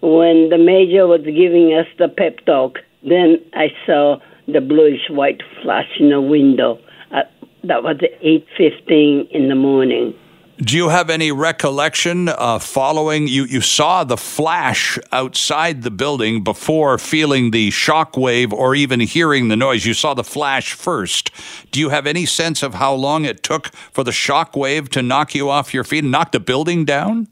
when 0.00 0.48
the 0.50 0.58
major 0.58 1.06
was 1.06 1.20
giving 1.22 1.74
us 1.74 1.86
the 1.98 2.08
pep 2.08 2.44
talk, 2.46 2.78
then 3.02 3.38
I 3.54 3.68
saw 3.86 4.18
the 4.46 4.60
bluish 4.60 5.08
white 5.10 5.42
flash 5.62 5.88
in 5.98 6.10
the 6.10 6.20
window. 6.20 6.78
Uh, 7.12 7.22
that 7.64 7.82
was 7.82 7.96
8.15 8.24 9.30
in 9.30 9.48
the 9.48 9.54
morning. 9.54 10.14
Do 10.60 10.76
you 10.76 10.88
have 10.88 11.08
any 11.08 11.30
recollection 11.30 12.28
uh, 12.28 12.58
following? 12.58 13.28
You, 13.28 13.44
you 13.44 13.60
saw 13.60 14.02
the 14.02 14.16
flash 14.16 14.98
outside 15.12 15.82
the 15.82 15.90
building 15.90 16.42
before 16.42 16.98
feeling 16.98 17.52
the 17.52 17.70
shock 17.70 18.16
wave 18.16 18.52
or 18.52 18.74
even 18.74 18.98
hearing 18.98 19.46
the 19.46 19.56
noise. 19.56 19.86
You 19.86 19.94
saw 19.94 20.14
the 20.14 20.24
flash 20.24 20.72
first. 20.72 21.30
Do 21.70 21.78
you 21.78 21.90
have 21.90 22.08
any 22.08 22.26
sense 22.26 22.64
of 22.64 22.74
how 22.74 22.92
long 22.92 23.24
it 23.24 23.44
took 23.44 23.68
for 23.92 24.02
the 24.02 24.10
shock 24.10 24.56
wave 24.56 24.90
to 24.90 25.00
knock 25.00 25.32
you 25.32 25.48
off 25.48 25.72
your 25.72 25.84
feet 25.84 26.02
and 26.02 26.10
knock 26.10 26.32
the 26.32 26.40
building 26.40 26.84
down? 26.84 27.28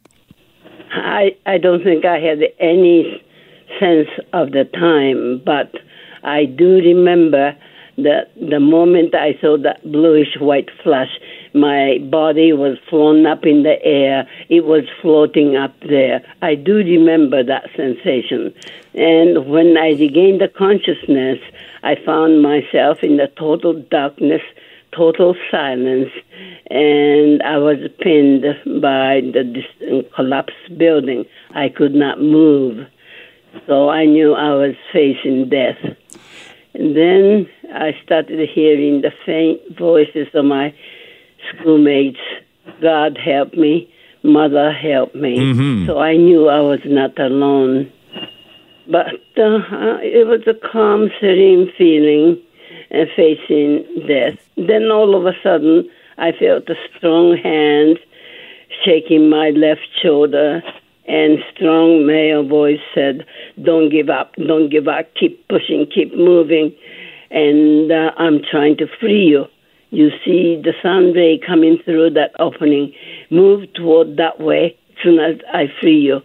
I, 0.92 1.36
I 1.46 1.58
don't 1.58 1.82
think 1.82 2.04
I 2.04 2.20
had 2.20 2.38
any 2.60 3.24
sense 3.80 4.08
of 4.32 4.52
the 4.52 4.66
time, 4.72 5.42
but 5.44 5.74
I 6.22 6.44
do 6.44 6.76
remember 6.76 7.56
that 7.98 8.30
the 8.36 8.60
moment 8.60 9.14
I 9.14 9.38
saw 9.40 9.56
that 9.62 9.82
bluish 9.82 10.36
white 10.38 10.68
flash, 10.84 11.08
my 11.56 11.98
body 12.10 12.52
was 12.52 12.78
flown 12.88 13.26
up 13.26 13.44
in 13.44 13.62
the 13.62 13.82
air. 13.84 14.28
It 14.48 14.64
was 14.64 14.84
floating 15.00 15.56
up 15.56 15.74
there. 15.80 16.22
I 16.42 16.54
do 16.54 16.76
remember 16.76 17.42
that 17.42 17.68
sensation. 17.76 18.54
And 18.94 19.48
when 19.48 19.76
I 19.76 19.90
regained 19.90 20.40
the 20.40 20.48
consciousness, 20.48 21.38
I 21.82 21.96
found 22.04 22.42
myself 22.42 23.02
in 23.02 23.16
the 23.16 23.28
total 23.38 23.74
darkness, 23.74 24.42
total 24.92 25.34
silence, 25.50 26.10
and 26.70 27.42
I 27.42 27.58
was 27.58 27.78
pinned 28.00 28.44
by 28.80 29.20
the 29.20 30.04
collapsed 30.14 30.78
building. 30.78 31.24
I 31.54 31.68
could 31.68 31.94
not 31.94 32.20
move. 32.20 32.86
So 33.66 33.88
I 33.88 34.04
knew 34.04 34.34
I 34.34 34.54
was 34.54 34.74
facing 34.92 35.48
death. 35.48 35.78
And 36.74 36.94
then 36.94 37.48
I 37.72 37.96
started 38.04 38.48
hearing 38.48 39.00
the 39.00 39.12
faint 39.24 39.60
voices 39.78 40.28
of 40.34 40.44
my 40.44 40.74
schoolmates. 41.52 42.20
God 42.80 43.16
help 43.16 43.54
me, 43.54 43.92
Mother 44.22 44.72
help 44.72 45.14
me. 45.14 45.38
Mm-hmm. 45.38 45.86
So 45.86 45.98
I 45.98 46.16
knew 46.16 46.48
I 46.48 46.60
was 46.60 46.80
not 46.84 47.18
alone. 47.18 47.92
But 48.88 49.06
uh, 49.36 49.98
it 50.02 50.26
was 50.26 50.42
a 50.46 50.54
calm, 50.54 51.10
serene 51.20 51.72
feeling 51.76 52.40
uh, 52.92 53.04
facing 53.16 53.84
death. 54.06 54.38
Then 54.56 54.90
all 54.90 55.14
of 55.16 55.26
a 55.26 55.36
sudden, 55.42 55.88
I 56.18 56.32
felt 56.32 56.68
a 56.68 56.74
strong 56.96 57.36
hand 57.36 57.98
shaking 58.84 59.28
my 59.28 59.50
left 59.50 59.86
shoulder, 60.02 60.62
and 61.08 61.38
strong 61.54 62.06
male 62.06 62.46
voice 62.46 62.80
said, 62.94 63.26
"Don't 63.62 63.90
give 63.90 64.08
up, 64.08 64.34
don't 64.36 64.70
give 64.70 64.88
up, 64.88 65.12
keep 65.14 65.46
pushing, 65.48 65.86
keep 65.92 66.14
moving." 66.14 66.74
And 67.30 67.90
uh, 67.90 68.12
I'm 68.18 68.40
trying 68.48 68.76
to 68.78 68.86
free 69.00 69.24
you. 69.24 69.46
You 69.90 70.10
see 70.24 70.60
the 70.62 70.72
sun 70.82 71.12
ray 71.12 71.38
coming 71.38 71.78
through 71.84 72.10
that 72.10 72.32
opening. 72.38 72.92
Move 73.30 73.72
toward 73.74 74.16
that 74.16 74.40
way. 74.40 74.76
Soon 75.02 75.18
as 75.18 75.36
I 75.52 75.72
free 75.80 75.98
you. 75.98 76.22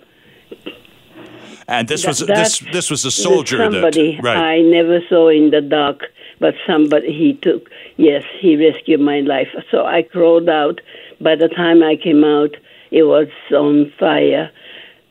And 1.67 1.87
this 1.87 2.01
That- 2.01 2.07
was 2.09 2.19
this 2.25 2.59
this 2.73 2.89
was 2.89 3.05
a 3.05 3.11
soldier 3.11 3.57
somebody 3.57 4.15
that 4.15 4.23
right. 4.23 4.37
I 4.37 4.61
never 4.61 4.99
saw 5.07 5.29
in 5.29 5.51
the 5.51 5.61
dark, 5.61 6.11
but 6.39 6.55
somebody 6.65 7.11
he 7.13 7.33
took. 7.33 7.69
Yes, 7.97 8.23
he 8.39 8.55
rescued 8.55 8.99
my 8.99 9.19
life. 9.21 9.49
So 9.69 9.85
I 9.85 10.01
crawled 10.01 10.49
out. 10.49 10.81
By 11.21 11.35
the 11.35 11.47
time 11.47 11.83
I 11.83 11.95
came 11.95 12.23
out, 12.23 12.55
it 12.89 13.03
was 13.03 13.27
on 13.51 13.91
fire. 13.99 14.49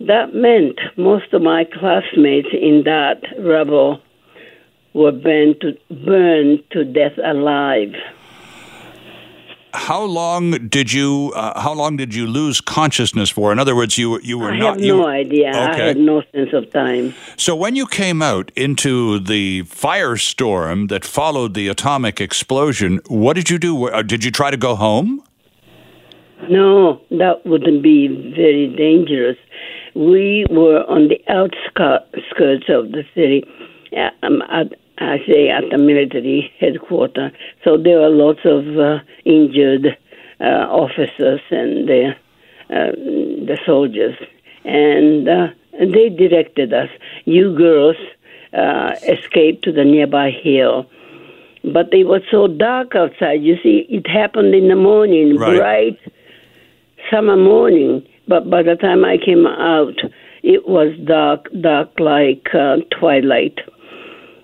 That 0.01 0.35
meant 0.35 0.81
most 0.97 1.33
of 1.33 1.43
my 1.43 1.65
classmates 1.65 2.49
in 2.53 2.83
that 2.85 3.23
rubble 3.39 4.01
were 4.93 5.13
burned 5.13 5.61
to 5.61 5.77
burned 5.91 6.63
to 6.71 6.85
death 6.85 7.17
alive. 7.23 7.95
How 9.73 10.03
long 10.03 10.69
did 10.69 10.93
you 10.93 11.33
uh, 11.35 11.61
how 11.61 11.73
long 11.73 11.97
did 11.97 12.15
you 12.15 12.27
lose 12.27 12.61
consciousness 12.61 13.31
for? 13.31 13.53
In 13.53 13.59
other 13.59 13.75
words, 13.77 13.97
you 13.99 14.11
were- 14.11 14.21
you 14.23 14.39
were 14.39 14.51
I 14.53 14.59
not 14.59 14.75
have 14.77 14.85
you 14.85 14.97
no 14.97 15.07
idea. 15.07 15.51
I 15.53 15.77
had 15.77 15.97
no 15.97 16.23
sense 16.33 16.53
of 16.53 16.71
time. 16.73 17.15
So 17.37 17.55
when 17.55 17.77
you 17.77 17.87
came 17.87 18.21
out 18.23 18.51
into 18.57 19.19
the 19.21 19.63
firestorm 19.65 20.89
that 20.89 21.05
followed 21.05 21.55
the 21.55 21.69
atomic 21.69 22.21
explosion, 22.21 23.01
what 23.09 23.35
did 23.37 23.49
you 23.51 23.59
do? 23.59 23.89
Uh, 23.89 24.03
Did 24.03 24.25
you 24.25 24.31
try 24.31 24.51
to 24.51 24.57
go 24.57 24.75
home? 24.75 25.23
No, 26.49 27.01
that 27.11 27.45
wouldn't 27.47 27.83
be 27.83 28.09
very 28.35 28.67
dangerous. 28.77 29.37
We 29.95 30.47
were 30.51 30.85
on 30.89 31.09
the 31.09 31.21
outskirts 31.29 32.65
of 32.69 32.93
the 32.93 33.05
city. 33.15 33.45
uh, 33.97 34.11
Um, 34.23 34.43
at, 34.51 34.69
I 35.01 35.19
say 35.27 35.49
at 35.49 35.65
the 35.71 35.79
military 35.79 36.53
headquarters. 36.61 37.33
So 37.65 37.77
there 37.77 38.01
were 38.01 38.11
lots 38.11 38.41
of 38.45 38.79
uh, 38.79 38.99
injured 39.25 39.97
uh, 40.41 40.45
officers 40.45 41.41
and 41.51 41.89
the, 41.89 42.15
uh, 42.71 42.93
the 42.93 43.59
soldiers, 43.65 44.17
and 44.65 45.29
uh, 45.29 45.49
they 45.79 46.11
directed 46.11 46.73
us. 46.73 46.91
You 47.25 47.57
girls 47.57 47.97
uh, 48.53 48.93
escape 49.09 49.63
to 49.63 49.73
the 49.73 49.85
nearby 49.85 50.31
hill. 50.31 50.87
But 51.63 51.93
it 51.93 52.05
was 52.05 52.23
so 52.31 52.47
dark 52.47 52.95
outside. 52.95 53.43
You 53.43 53.57
see, 53.63 53.87
it 53.91 54.07
happened 54.07 54.55
in 54.55 54.69
the 54.69 54.77
morning, 54.77 55.37
Right. 55.37 55.59
bright 55.59 55.99
summer 57.11 57.37
morning, 57.37 58.07
but 58.29 58.49
by 58.49 58.63
the 58.63 58.77
time 58.77 59.05
I 59.05 59.17
came 59.19 59.47
out, 59.47 59.95
it 60.43 60.69
was 60.69 60.97
dark, 61.05 61.49
dark 61.61 61.99
like 61.99 62.49
uh, 62.55 62.77
twilight. 62.99 63.59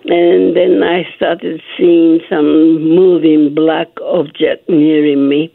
And 0.09 0.55
then 0.55 0.83
I 0.83 1.03
started 1.15 1.61
seeing 1.77 2.21
some 2.29 2.81
moving 2.81 3.53
black 3.53 3.87
object 4.01 4.69
nearing 4.69 5.27
me, 5.27 5.53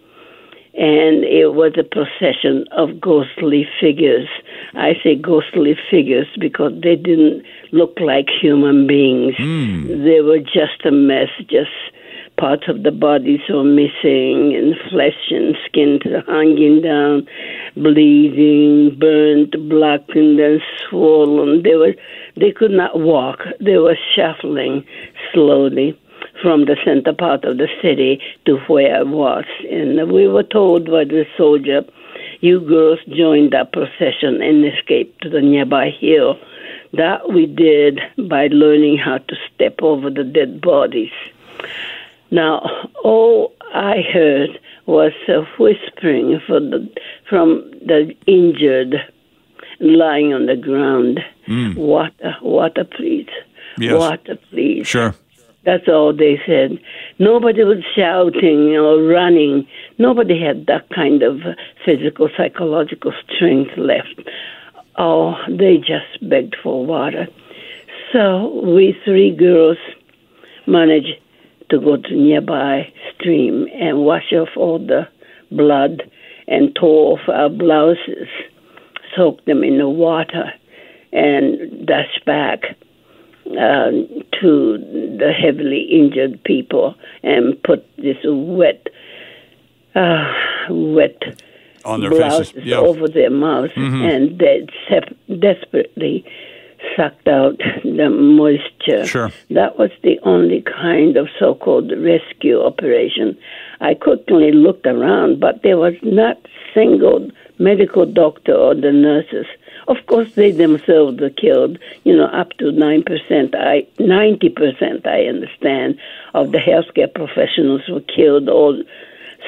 and 0.75 1.25
it 1.25 1.55
was 1.55 1.73
a 1.79 1.83
procession 1.83 2.67
of 2.73 3.01
ghostly 3.01 3.67
figures. 3.81 4.29
I 4.75 4.93
say 5.03 5.17
ghostly 5.17 5.75
figures 5.91 6.27
because 6.39 6.73
they 6.83 6.97
didn't 6.97 7.45
look 7.73 7.99
like 7.99 8.29
human 8.29 8.87
beings. 8.87 9.35
Hmm. 9.39 10.05
They 10.05 10.21
were 10.21 10.41
just 10.41 10.85
a 10.85 10.91
mess, 10.91 11.29
just 11.49 11.71
parts 12.37 12.69
of 12.69 12.83
the 12.83 12.91
bodies 12.91 13.41
were 13.49 13.65
missing, 13.65 14.55
and 14.55 14.75
flesh 14.91 15.31
and 15.31 15.57
skin 15.65 16.01
hanging 16.27 16.83
down, 16.83 17.27
bleeding, 17.77 18.99
burnt, 18.99 19.53
blackened, 19.69 20.41
and 20.41 20.61
swollen. 20.89 21.63
They 21.63 21.75
were, 21.75 21.95
they 22.37 22.53
could 22.53 22.71
not 22.71 22.99
walk. 22.99 23.45
They 23.61 23.79
were 23.79 23.99
shuffling 24.15 24.85
slowly 25.33 25.99
from 26.41 26.65
the 26.65 26.77
center 26.85 27.13
part 27.13 27.45
of 27.45 27.59
the 27.59 27.69
city 27.81 28.21
to 28.47 28.57
where 28.67 28.97
I 28.97 29.03
was, 29.03 29.45
and 29.71 30.11
we 30.11 30.27
were 30.27 30.43
told 30.43 30.91
by 30.91 31.05
the 31.05 31.27
soldier, 31.37 31.85
"You 32.41 32.61
girls 32.61 32.99
joined 33.09 33.53
that 33.53 33.73
procession 33.73 34.43
and 34.43 34.65
escaped 34.65 35.23
to 35.23 35.29
the 35.29 35.41
nearby 35.41 35.91
hill." 35.91 36.39
That 36.95 37.33
we 37.33 37.47
did 37.47 38.01
by 38.29 38.49
learning 38.49 38.99
how 38.99 39.19
to 39.19 39.37
step 39.55 39.83
over 39.83 40.11
the 40.11 40.25
dead 40.25 40.61
bodies. 40.61 41.13
Now, 42.33 42.67
all 43.05 43.53
I 43.75 43.97
heard 44.13 44.59
was 44.87 45.13
a 45.29 45.43
whispering 45.59 46.41
from 46.47 46.71
the, 46.71 46.89
from 47.29 47.71
the 47.87 48.15
injured 48.27 48.95
lying 49.81 50.33
on 50.33 50.47
the 50.47 50.57
ground. 50.57 51.21
Mm. 51.47 51.77
Water, 51.77 52.35
water, 52.41 52.85
please. 52.85 53.29
Yes. 53.79 53.99
Water, 53.99 54.39
please. 54.51 54.87
Sure. 54.87 55.15
That's 55.65 55.87
all 55.89 56.17
they 56.17 56.41
said. 56.47 56.79
Nobody 57.19 57.65
was 57.65 57.85
shouting 57.95 58.77
or 58.77 59.03
running. 59.03 59.69
Nobody 59.99 60.43
had 60.43 60.67
that 60.67 60.89
kind 60.89 61.23
of 61.23 61.41
physical, 61.85 62.31
psychological 62.37 63.13
strength 63.29 63.77
left. 63.77 64.29
Oh, 64.97 65.35
they 65.49 65.77
just 65.77 66.29
begged 66.29 66.57
for 66.63 66.85
water. 66.85 67.29
So 68.13 68.63
we 68.65 68.99
three 69.05 69.37
girls 69.37 69.79
managed 70.67 71.15
to 71.73 71.81
go 71.81 71.97
to 71.97 72.15
nearby 72.15 72.93
stream 73.15 73.67
and 73.75 74.05
wash 74.05 74.31
off 74.33 74.51
all 74.57 74.79
the 74.79 75.09
blood 75.51 76.03
and 76.47 76.75
tore 76.75 77.19
off 77.19 77.29
our 77.29 77.49
blouses, 77.49 78.29
soak 79.17 79.43
them 79.47 79.65
in 79.65 79.79
the 79.79 79.89
water, 79.89 80.53
and 81.13 81.87
dash 81.87 82.21
back 82.27 82.61
uh, 83.53 83.91
to 84.39 84.79
the 85.19 85.33
heavily 85.33 85.81
injured 85.91 86.43
people 86.45 86.95
and 87.23 87.61
put 87.63 87.87
this 87.97 88.19
wet, 88.25 88.87
uh, 89.95 90.31
wet 90.69 91.23
On 91.87 92.01
their 92.03 92.11
blouses 92.11 92.51
faces. 92.51 92.69
Yeah. 92.69 92.77
over 92.81 93.09
their 93.09 93.31
mouths, 93.31 93.73
and 93.77 94.39
they 94.39 94.67
sep- 94.91 95.17
desperately 95.41 96.23
sucked 96.97 97.29
out 97.29 97.59
the 97.85 98.11
moisture. 98.11 99.07
Sure. 99.07 99.31
That 99.51 99.79
was 99.79 99.91
the 100.03 100.19
only 100.23 100.63
kind 100.63 101.17
of 101.17 101.29
so-called 101.39 101.93
rescue 101.99 102.61
operation. 102.61 103.39
I 103.81 103.95
quickly 103.95 104.53
looked 104.53 104.87
around, 104.87 105.41
but 105.41 105.63
there 105.63 105.79
was 105.79 105.95
not 106.03 106.39
single 106.75 107.31
medical 107.59 108.07
doctor 108.07 108.55
or 108.55 108.75
the 108.75 108.93
nurses. 108.93 109.47
Of 109.89 109.97
course, 110.07 110.33
they 110.35 110.53
themselves 110.53 111.21
were 111.21 111.31
killed. 111.31 111.79
You 112.05 112.17
know, 112.17 112.27
up 112.27 112.51
to 112.59 112.71
nine 112.73 113.03
percent, 113.03 113.55
I 113.55 113.87
ninety 113.99 114.49
percent, 114.49 115.07
I 115.07 115.25
understand, 115.25 115.99
of 116.35 116.53
the 116.53 116.59
healthcare 116.59 117.13
professionals 117.13 117.83
were 117.89 118.01
killed. 118.01 118.49
All 118.49 118.81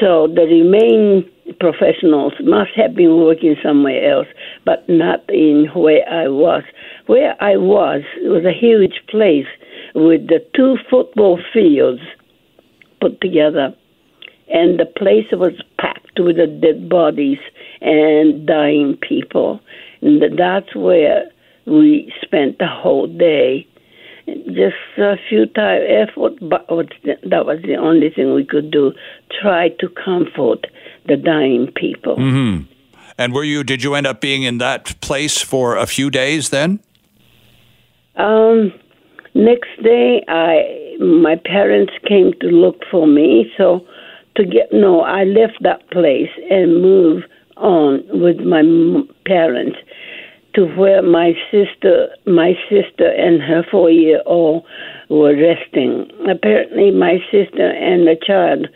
so 0.00 0.26
the 0.26 0.42
remaining 0.42 1.30
professionals 1.60 2.32
must 2.40 2.70
have 2.76 2.94
been 2.94 3.16
working 3.18 3.56
somewhere 3.62 4.10
else, 4.10 4.26
but 4.64 4.88
not 4.88 5.28
in 5.28 5.68
where 5.74 6.08
I 6.08 6.28
was. 6.28 6.62
Where 7.06 7.36
I 7.42 7.56
was 7.56 8.02
it 8.22 8.28
was 8.28 8.44
a 8.44 8.52
huge 8.52 9.02
place 9.08 9.46
with 9.94 10.28
the 10.28 10.44
two 10.54 10.76
football 10.90 11.38
fields 11.52 12.00
put 13.00 13.20
together, 13.20 13.74
and 14.48 14.80
the 14.80 14.86
place 14.86 15.26
was 15.32 15.52
packed 15.78 16.18
with 16.18 16.36
the 16.36 16.46
dead 16.46 16.88
bodies 16.88 17.38
and 17.80 18.46
dying 18.46 18.96
people. 18.96 19.60
And 20.00 20.22
that's 20.38 20.74
where 20.74 21.26
we 21.66 22.12
spent 22.22 22.58
the 22.58 22.66
whole 22.66 23.06
day. 23.06 23.66
just 24.26 24.76
a 24.96 25.16
futile 25.28 25.84
effort, 25.86 26.34
but 26.40 26.66
that 27.30 27.44
was 27.44 27.60
the 27.62 27.76
only 27.76 28.10
thing 28.10 28.34
we 28.34 28.44
could 28.44 28.70
do. 28.70 28.92
Try 29.42 29.68
to 29.80 29.88
comfort 29.88 30.66
the 31.06 31.16
dying 31.16 31.70
people. 31.74 32.16
Mm-hmm. 32.16 32.72
And 33.18 33.32
were 33.32 33.44
you? 33.44 33.62
Did 33.62 33.82
you 33.82 33.94
end 33.94 34.06
up 34.06 34.20
being 34.20 34.42
in 34.42 34.58
that 34.58 35.00
place 35.00 35.40
for 35.40 35.76
a 35.76 35.86
few 35.86 36.10
days 36.10 36.50
then? 36.50 36.80
Um, 38.16 38.72
next 39.34 39.70
day, 39.82 40.24
I 40.28 40.96
my 41.00 41.36
parents 41.36 41.92
came 42.08 42.32
to 42.40 42.46
look 42.46 42.82
for 42.90 43.06
me. 43.06 43.52
So 43.56 43.86
to 44.36 44.44
get 44.44 44.72
no, 44.72 45.00
I 45.02 45.24
left 45.24 45.62
that 45.62 45.88
place 45.90 46.30
and 46.50 46.82
moved 46.82 47.26
on 47.56 48.02
with 48.08 48.40
my 48.40 48.62
parents 49.26 49.78
to 50.54 50.66
where 50.76 51.02
my 51.02 51.32
sister, 51.50 52.08
my 52.26 52.54
sister 52.70 53.08
and 53.08 53.42
her 53.42 53.64
four-year-old 53.70 54.64
were 55.10 55.36
resting. 55.36 56.10
Apparently, 56.28 56.90
my 56.90 57.18
sister 57.30 57.70
and 57.70 58.06
the 58.06 58.16
child 58.24 58.68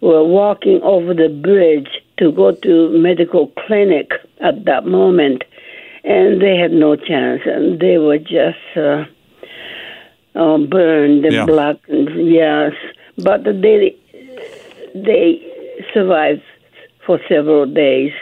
were 0.00 0.24
walking 0.24 0.80
over 0.82 1.14
the 1.14 1.28
bridge 1.28 1.88
to 2.18 2.32
go 2.32 2.52
to 2.52 2.90
medical 2.98 3.48
clinic 3.66 4.12
at 4.40 4.64
that 4.64 4.86
moment, 4.86 5.42
and 6.04 6.40
they 6.40 6.56
had 6.56 6.72
no 6.72 6.96
chance, 6.96 7.42
and 7.44 7.80
they 7.80 7.98
were 7.98 8.18
just 8.18 8.58
uh, 8.76 9.04
uh, 10.34 10.58
burned 10.58 11.24
and 11.24 11.34
yeah. 11.34 11.46
blackened. 11.46 12.10
Yes, 12.30 12.72
but 13.18 13.44
they 13.44 13.96
they 14.94 15.52
survived 15.92 16.42
for 17.04 17.18
several 17.28 17.66
days. 17.66 18.12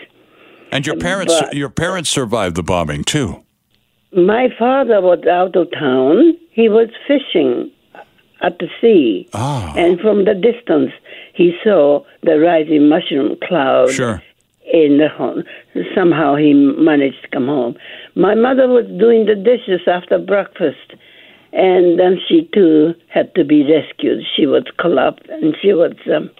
And 0.70 0.86
your 0.86 0.96
parents, 0.96 1.34
but 1.38 1.54
your 1.54 1.68
parents 1.68 2.08
survived 2.08 2.56
the 2.56 2.62
bombing 2.62 3.04
too. 3.04 3.44
My 4.14 4.48
father 4.58 5.00
was 5.00 5.24
out 5.26 5.56
of 5.56 5.70
town. 5.72 6.36
He 6.50 6.68
was 6.68 6.88
fishing 7.06 7.70
at 8.42 8.58
the 8.58 8.68
sea, 8.80 9.28
oh. 9.34 9.72
and 9.76 10.00
from 10.00 10.24
the 10.24 10.34
distance, 10.34 10.92
he 11.34 11.56
saw 11.62 12.04
the 12.22 12.38
rising 12.38 12.88
mushroom 12.88 13.36
cloud. 13.46 13.90
Sure. 13.90 14.22
In 14.72 14.98
the 14.98 15.08
home. 15.08 15.42
Somehow 15.94 16.36
he 16.36 16.54
managed 16.54 17.20
to 17.22 17.28
come 17.28 17.46
home. 17.46 17.74
My 18.14 18.34
mother 18.34 18.68
was 18.68 18.86
doing 18.86 19.26
the 19.26 19.34
dishes 19.34 19.80
after 19.86 20.18
breakfast, 20.18 20.94
and 21.52 21.98
then 21.98 22.18
she 22.26 22.48
too 22.54 22.94
had 23.08 23.34
to 23.34 23.44
be 23.44 23.64
rescued. 23.64 24.24
She 24.34 24.46
was 24.46 24.62
collapsed, 24.78 25.26
and 25.28 25.56
she 25.60 25.74
was 25.74 25.92
um, 26.14 26.30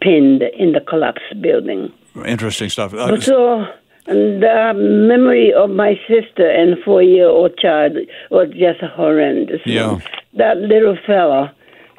pinned 0.00 0.42
in 0.42 0.72
the 0.72 0.80
collapsed 0.80 1.40
building. 1.40 1.90
Interesting 2.26 2.68
stuff. 2.68 2.92
Uh, 2.92 3.18
so 3.20 3.66
the 4.06 4.72
memory 5.08 5.52
of 5.52 5.70
my 5.70 5.98
sister 6.06 6.48
and 6.48 6.76
four-year-old 6.84 7.58
child 7.58 7.96
was 8.30 8.48
just 8.50 8.80
horrendous. 8.80 9.62
Yeah. 9.64 9.98
That 10.34 10.58
little 10.58 10.96
fella 11.06 11.54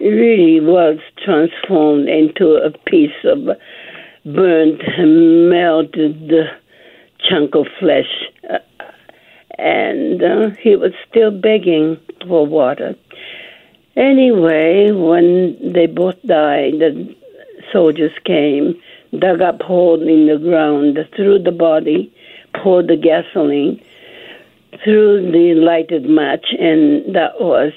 really 0.10 0.60
was 0.60 1.00
transformed 1.24 2.08
into 2.08 2.56
a 2.56 2.72
piece 2.90 3.12
of 3.24 3.58
burnt, 4.26 4.82
melted 4.98 6.32
chunk 7.20 7.56
of 7.56 7.68
flesh. 7.80 8.30
Uh, 8.50 8.60
and 9.58 10.24
uh, 10.24 10.50
he 10.62 10.76
was 10.76 10.92
still 11.10 11.32
begging 11.32 11.98
for 12.28 12.46
water. 12.46 12.96
Anyway, 13.96 14.92
when 14.92 15.74
they 15.74 15.86
both 15.86 16.20
died, 16.24 16.74
the 16.80 17.16
soldiers 17.72 18.12
came 18.26 18.76
dug 19.20 19.42
up 19.42 19.62
hole 19.62 20.02
in 20.02 20.28
the 20.28 20.38
ground, 20.38 20.98
threw 21.16 21.38
the 21.38 21.52
body, 21.52 22.12
poured 22.56 22.88
the 22.88 22.98
gasoline, 22.98 23.82
threw 24.84 25.32
the 25.32 25.54
lighted 25.60 26.06
match, 26.06 26.48
and 26.60 27.16
that 27.16 27.40
was 27.40 27.74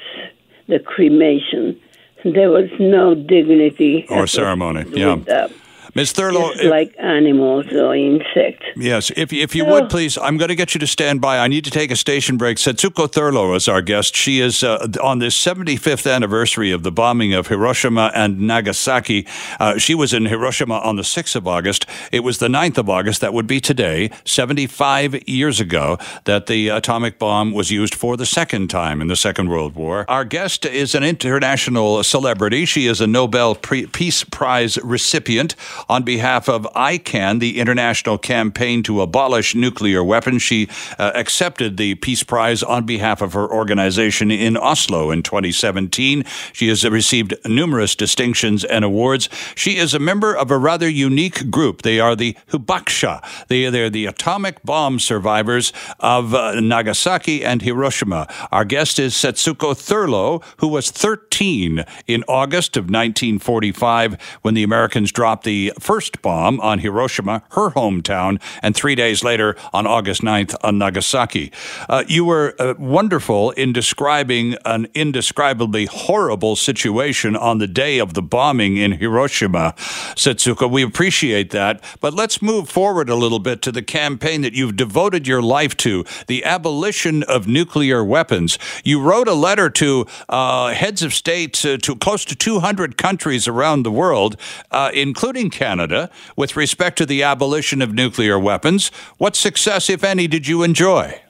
the 0.69 0.79
cremation. 0.79 1.79
There 2.25 2.51
was 2.51 2.69
no 2.79 3.15
dignity 3.15 4.07
or 4.09 4.27
ceremony. 4.27 4.85
Yeah. 4.91 5.17
That. 5.27 5.53
Ms. 5.97 6.13
Thurlow, 6.13 6.51
if, 6.51 6.71
like 6.71 6.95
animals 6.99 7.65
or 7.73 7.97
insects. 7.97 8.67
Yes, 8.77 9.11
if 9.17 9.33
if 9.33 9.55
you 9.55 9.65
would 9.65 9.89
please, 9.89 10.19
I'm 10.19 10.37
going 10.37 10.51
to 10.51 10.55
get 10.55 10.75
you 10.75 10.81
to 10.81 10.87
stand 10.87 11.23
by. 11.23 11.39
I 11.39 11.49
need 11.49 11.65
to 11.65 11.71
take 11.71 11.91
a 11.91 11.97
station 11.97 12.37
break. 12.37 12.59
Setsuko 12.59 13.11
Thurlow 13.11 13.55
is 13.55 13.67
our 13.67 13.81
guest. 13.81 14.15
She 14.15 14.41
is 14.41 14.63
uh, 14.63 14.87
on 15.03 15.21
this 15.21 15.35
75th 15.43 16.13
anniversary 16.13 16.71
of 16.71 16.83
the 16.83 16.93
bombing 16.93 17.33
of 17.33 17.47
Hiroshima 17.47 18.13
and 18.15 18.41
Nagasaki. 18.41 19.27
Uh, 19.59 19.79
she 19.79 19.95
was 19.95 20.13
in 20.13 20.27
Hiroshima 20.27 20.75
on 20.81 20.97
the 20.97 21.03
6th 21.03 21.35
of 21.35 21.49
August. 21.49 21.87
It 22.13 22.21
was 22.21 22.37
the 22.41 22.49
9th 22.49 22.77
of 22.77 22.91
August. 22.91 23.23
That 23.23 23.33
would 23.33 23.47
be 23.47 23.59
today, 23.59 24.11
75 24.27 25.27
years 25.27 25.61
ago, 25.61 25.97
that 26.25 26.45
the 26.45 26.69
atomic 26.69 27.19
bomb 27.19 27.55
was 27.55 27.71
used 27.71 27.95
for 27.95 28.19
the 28.19 28.27
second 28.27 28.69
time 28.69 29.01
in 29.01 29.09
the 29.09 29.17
Second 29.17 29.49
World 29.49 29.75
War. 29.75 30.05
Our 30.11 30.27
guest 30.27 30.67
is 30.67 30.95
an 30.95 31.05
international 31.05 32.05
celebrity. 32.05 32.67
She 32.67 32.87
is 32.87 33.01
a 33.01 33.07
Nobel 33.07 33.55
Peace 33.55 34.25
Prize 34.25 34.77
recipient 34.85 35.57
on 35.89 36.03
behalf 36.03 36.49
of 36.49 36.67
ICAN, 36.75 37.41
the 37.41 37.59
international 37.59 38.19
campaign 38.19 38.83
to 38.85 39.01
abolish 39.01 39.55
nuclear 39.55 40.03
weapons. 40.03 40.43
She 40.43 40.69
uh, 40.99 41.13
accepted 41.15 41.77
the 41.77 41.95
Peace 41.97 42.23
Prize 42.23 42.63
on 42.63 42.85
behalf 42.87 43.23
of 43.23 43.33
her 43.33 43.51
organization 43.51 44.31
in 44.31 44.57
Oslo 44.57 45.11
in 45.11 45.23
2017. 45.23 46.25
She 46.53 46.69
has 46.69 46.85
received 46.85 47.35
numerous 47.45 47.95
distinctions 47.95 48.65
and 48.65 48.85
awards. 48.85 49.29
She 49.55 49.77
is 49.77 49.95
a 49.95 49.99
member 49.99 50.35
of 50.35 50.51
a 50.51 50.59
rather 50.59 50.89
unique 50.89 51.51
group. 51.51 51.83
They 51.83 52.01
are 52.01 52.17
the 52.17 52.37
Hibakusha. 52.51 53.23
They, 53.49 53.69
they're 53.71 53.91
the 53.91 54.07
atomic 54.07 54.63
bomb 54.63 54.99
survivors 54.99 55.73
of 56.01 56.35
uh, 56.35 56.61
Nagasaki 56.61 57.45
and 57.45 57.63
Hiroshima. 57.63 58.27
Our 58.51 58.65
guest 58.65 58.99
is 58.99 59.15
Setsuko 59.15 59.77
Thurlow, 59.77 60.43
who 60.59 60.69
was 60.69 60.91
13 60.91 61.85
in 62.07 62.25
August 62.29 62.77
of 62.77 62.85
1945 62.85 64.17
when 64.43 64.55
the 64.55 64.63
Americans 64.63 65.13
dropped 65.13 65.45
the 65.45 65.73
first 65.79 66.23
bomb 66.23 66.61
on 66.61 66.79
Hiroshima, 66.79 67.43
her 67.51 67.71
hometown, 67.71 68.41
and 68.63 68.75
three 68.75 68.95
days 68.95 69.23
later 69.23 69.57
on 69.73 69.87
August 69.87 70.23
9th 70.23 70.57
on 70.63 70.79
Nagasaki. 70.79 71.53
Uh, 71.89 72.05
you 72.07 72.25
were 72.25 72.55
uh, 72.59 72.75
wonderful 72.79 73.51
in 73.53 73.73
describing 73.73 74.57
an 74.65 74.89
indescribably 74.95 75.87
horrible 75.87 76.57
situation 76.57 77.37
on 77.37 77.59
the 77.59 77.67
day 77.67 77.99
of 77.99 78.15
the 78.15 78.23
bombing 78.23 78.77
in 78.77 78.93
Hiroshima, 78.93 79.75
Setsuko. 79.77 80.71
We 80.71 80.83
appreciate 80.83 81.51
that. 81.51 81.83
But 82.01 82.15
let's 82.15 82.41
move 82.41 82.69
forward 82.69 83.09
a 83.09 83.15
little 83.15 83.39
bit 83.39 83.63
to 83.63 83.73
the 83.73 83.83
campaign 83.83 84.43
that 84.43 84.53
you've 84.53 84.77
devoted 84.77 85.27
your 85.27 85.43
life 85.43 85.77
to 85.79 86.05
the 86.27 86.45
abolition 86.45 87.23
of 87.25 87.47
nuclear 87.47 88.05
weapons. 88.05 88.59
You 88.85 89.01
wrote 89.01 89.29
a 89.29 89.35
letter 89.35 89.71
to 89.71 90.07
uh, 90.29 90.69
heads 90.69 91.03
of 91.03 91.13
state 91.15 91.65
uh, 91.65 91.77
to 91.79 91.97
close 91.97 92.25
to 92.27 92.35
200 92.35 92.97
countries 92.97 93.49
around 93.49 93.83
the 93.83 93.91
world, 93.91 94.37
uh, 94.71 94.91
including 94.95 95.51
Canada. 95.51 95.66
Canada 95.67 96.09
with 96.37 96.57
respect 96.57 96.97
to 96.99 97.05
the 97.05 97.25
abolition 97.25 97.83
of 97.83 97.93
nuclear 97.93 98.39
weapons. 98.39 98.91
What 99.19 99.35
success, 99.35 99.91
if 99.91 100.05
any, 100.05 100.29
did 100.29 100.47
you 100.47 100.63
enjoy? 100.63 101.21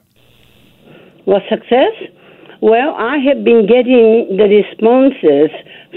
What 1.25 1.41
success? 1.49 1.95
Well, 2.61 2.93
I 2.95 3.17
have 3.27 3.43
been 3.43 3.65
getting 3.65 4.37
the 4.39 4.47
responses 4.59 5.49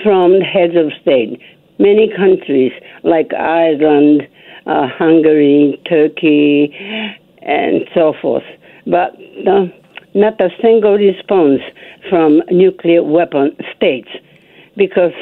from 0.03 0.39
the 0.39 0.45
heads 0.45 0.77
of 0.83 0.87
state. 1.03 1.39
Many 1.79 2.07
countries 2.17 2.73
like 3.03 3.31
Ireland, 3.35 4.27
uh, 4.67 4.89
Hungary, 4.89 5.81
Turkey, 5.87 6.75
and 7.43 7.75
so 7.95 8.15
forth. 8.23 8.49
But 8.87 9.17
uh, 9.47 9.67
not 10.15 10.41
a 10.41 10.49
single 10.63 10.97
response 10.97 11.61
from 12.09 12.43
nuclear 12.51 13.03
weapon 13.03 13.57
states 13.77 14.09
because 14.77 15.13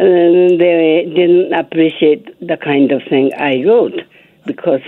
they 0.00 1.12
didn't 1.14 1.52
appreciate 1.52 2.24
the 2.40 2.56
kind 2.56 2.90
of 2.92 3.02
thing 3.08 3.32
I 3.38 3.62
wrote 3.64 4.00
because 4.46 4.82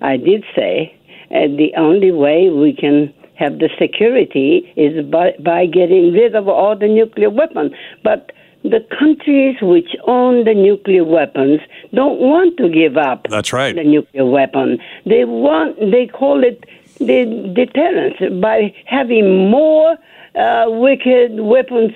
I 0.00 0.16
did 0.16 0.44
say 0.56 0.94
uh, 1.30 1.48
the 1.48 1.72
only 1.76 2.12
way 2.12 2.48
we 2.50 2.72
can 2.72 3.12
have 3.34 3.58
the 3.58 3.68
security 3.78 4.72
is 4.76 5.04
by, 5.06 5.34
by 5.38 5.66
getting 5.66 6.12
rid 6.12 6.34
of 6.34 6.48
all 6.48 6.76
the 6.76 6.88
nuclear 6.88 7.30
weapons. 7.30 7.72
But 8.02 8.32
the 8.62 8.84
countries 8.98 9.56
which 9.60 9.94
own 10.06 10.44
the 10.44 10.54
nuclear 10.54 11.04
weapons 11.04 11.60
don't 11.94 12.18
want 12.18 12.56
to 12.56 12.68
give 12.68 12.96
up 12.96 13.26
That's 13.28 13.52
right. 13.52 13.74
the 13.74 13.84
nuclear 13.84 14.26
weapon. 14.26 14.78
They 15.06 15.24
want 15.24 15.78
they 15.78 16.06
call 16.06 16.42
it 16.42 16.64
the 16.98 17.52
deterrence 17.54 18.16
by 18.40 18.74
having 18.86 19.48
more 19.50 19.96
uh, 20.34 20.64
wicked 20.68 21.40
weapons 21.40 21.92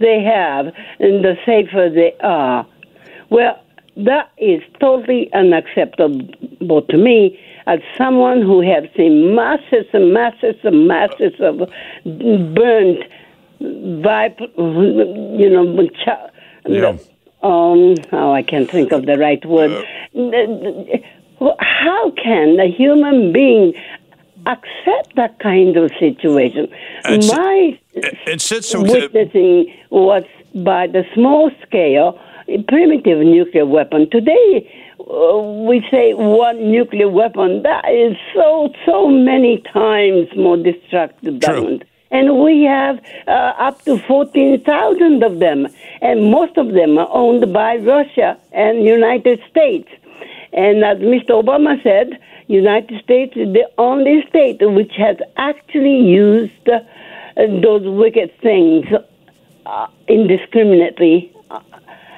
they 0.00 0.22
have, 0.22 0.66
and 0.98 1.24
the 1.24 1.36
safer 1.44 1.90
they 1.90 2.14
are. 2.20 2.66
Well, 3.30 3.60
that 3.96 4.30
is 4.38 4.62
totally 4.80 5.32
unacceptable 5.32 6.82
to 6.82 6.96
me 6.96 7.38
as 7.66 7.80
someone 7.96 8.40
who 8.40 8.60
has 8.60 8.84
seen 8.96 9.34
masses 9.34 9.86
and 9.92 10.14
masses 10.14 10.56
and 10.62 10.88
masses 10.88 11.34
of 11.40 11.58
burnt, 12.54 13.00
vip, 13.60 14.40
you 14.56 15.50
know, 15.50 15.88
yeah. 16.66 16.96
um, 17.42 17.94
oh, 18.12 18.32
I 18.32 18.42
can't 18.42 18.70
think 18.70 18.92
of 18.92 19.04
the 19.04 19.18
right 19.18 19.44
word. 19.44 19.84
Uh, 20.14 21.50
how 21.60 22.10
can 22.22 22.58
a 22.58 22.70
human 22.70 23.32
being 23.32 23.74
accept 24.48 25.14
that 25.16 25.38
kind 25.40 25.76
of 25.76 25.90
situation. 25.98 26.68
And 27.04 27.24
My 27.26 27.78
so, 28.38 28.82
witnessing 28.82 29.74
was 29.90 30.24
by 30.54 30.86
the 30.86 31.04
small 31.14 31.50
scale 31.66 32.18
primitive 32.66 33.18
nuclear 33.18 33.66
weapon. 33.66 34.08
Today, 34.10 34.66
uh, 35.00 35.38
we 35.68 35.86
say 35.90 36.14
one 36.14 36.70
nuclear 36.70 37.08
weapon. 37.08 37.62
That 37.62 37.88
is 37.90 38.16
so, 38.34 38.72
so 38.86 39.08
many 39.08 39.62
times 39.72 40.28
more 40.36 40.56
destructive 40.56 41.40
True. 41.40 41.54
diamond. 41.54 41.84
And 42.10 42.42
we 42.42 42.62
have 42.62 43.04
uh, 43.26 43.52
up 43.58 43.82
to 43.84 43.98
14,000 43.98 45.22
of 45.22 45.40
them. 45.40 45.68
And 46.00 46.30
most 46.30 46.56
of 46.56 46.72
them 46.72 46.96
are 46.96 47.08
owned 47.10 47.52
by 47.52 47.76
Russia 47.76 48.38
and 48.52 48.82
United 48.82 49.40
States. 49.50 49.88
And 50.52 50.82
as 50.82 50.98
Mr. 50.98 51.42
Obama 51.42 51.82
said, 51.82 52.18
United 52.48 53.02
States 53.04 53.34
is 53.36 53.52
the 53.52 53.68
only 53.76 54.24
state 54.28 54.58
which 54.60 54.92
has 54.96 55.16
actually 55.36 56.00
used 56.00 56.68
uh, 56.68 56.80
those 57.36 57.86
wicked 57.86 58.32
things 58.40 58.86
uh, 59.66 59.86
indiscriminately, 60.08 61.30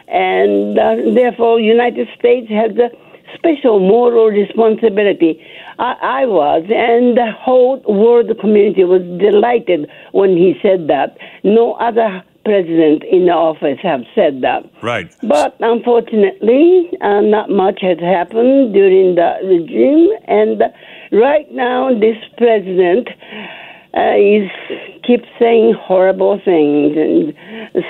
and 0.06 0.78
uh, 0.78 0.96
therefore 1.14 1.60
United 1.60 2.08
States 2.16 2.48
has 2.48 2.70
a 2.78 2.90
special 3.34 3.80
moral 3.80 4.26
responsibility. 4.26 5.44
I, 5.78 5.96
I 6.22 6.26
was, 6.26 6.62
and 6.70 7.16
the 7.16 7.32
whole 7.32 7.80
world 7.88 8.30
community 8.40 8.84
was 8.84 9.02
delighted 9.18 9.90
when 10.12 10.36
he 10.36 10.58
said 10.62 10.86
that. 10.88 11.18
No 11.42 11.74
other 11.74 12.22
president 12.44 13.04
in 13.04 13.26
the 13.26 13.32
office 13.32 13.78
have 13.82 14.00
said 14.14 14.40
that. 14.42 14.64
right. 14.82 15.14
But 15.22 15.56
unfortunately, 15.60 16.90
uh, 17.00 17.20
not 17.20 17.50
much 17.50 17.80
has 17.82 17.98
happened 17.98 18.72
during 18.72 19.14
the 19.14 19.36
regime, 19.44 20.10
and 20.26 20.62
right 21.12 21.50
now 21.52 21.90
this 21.92 22.16
president 22.38 23.08
uh, 23.96 24.14
is 24.16 24.48
keep 25.02 25.24
saying 25.38 25.74
horrible 25.76 26.40
things 26.44 26.96
and 26.96 27.34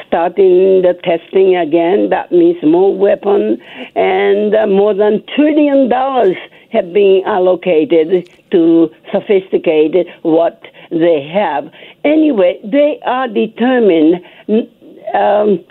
starting 0.07 0.83
the 0.83 0.95
testing 1.05 1.57
again. 1.57 2.09
That 2.11 2.33
means 2.33 2.57
more 2.63 2.97
weapon 2.97 3.59
and 3.95 4.55
uh, 4.55 4.67
more 4.67 4.95
than 4.95 5.23
trillion 5.37 5.89
dollars 5.89 6.37
have 6.73 6.93
been 6.93 7.23
allocated 7.27 8.31
to 8.53 8.89
sophisticate 9.13 9.95
what 10.23 10.63
they 10.91 11.23
have. 11.33 11.71
Anyway, 12.05 12.59
they 12.65 13.01
are 13.07 13.29
determined 13.29 14.17
um, 15.15 15.65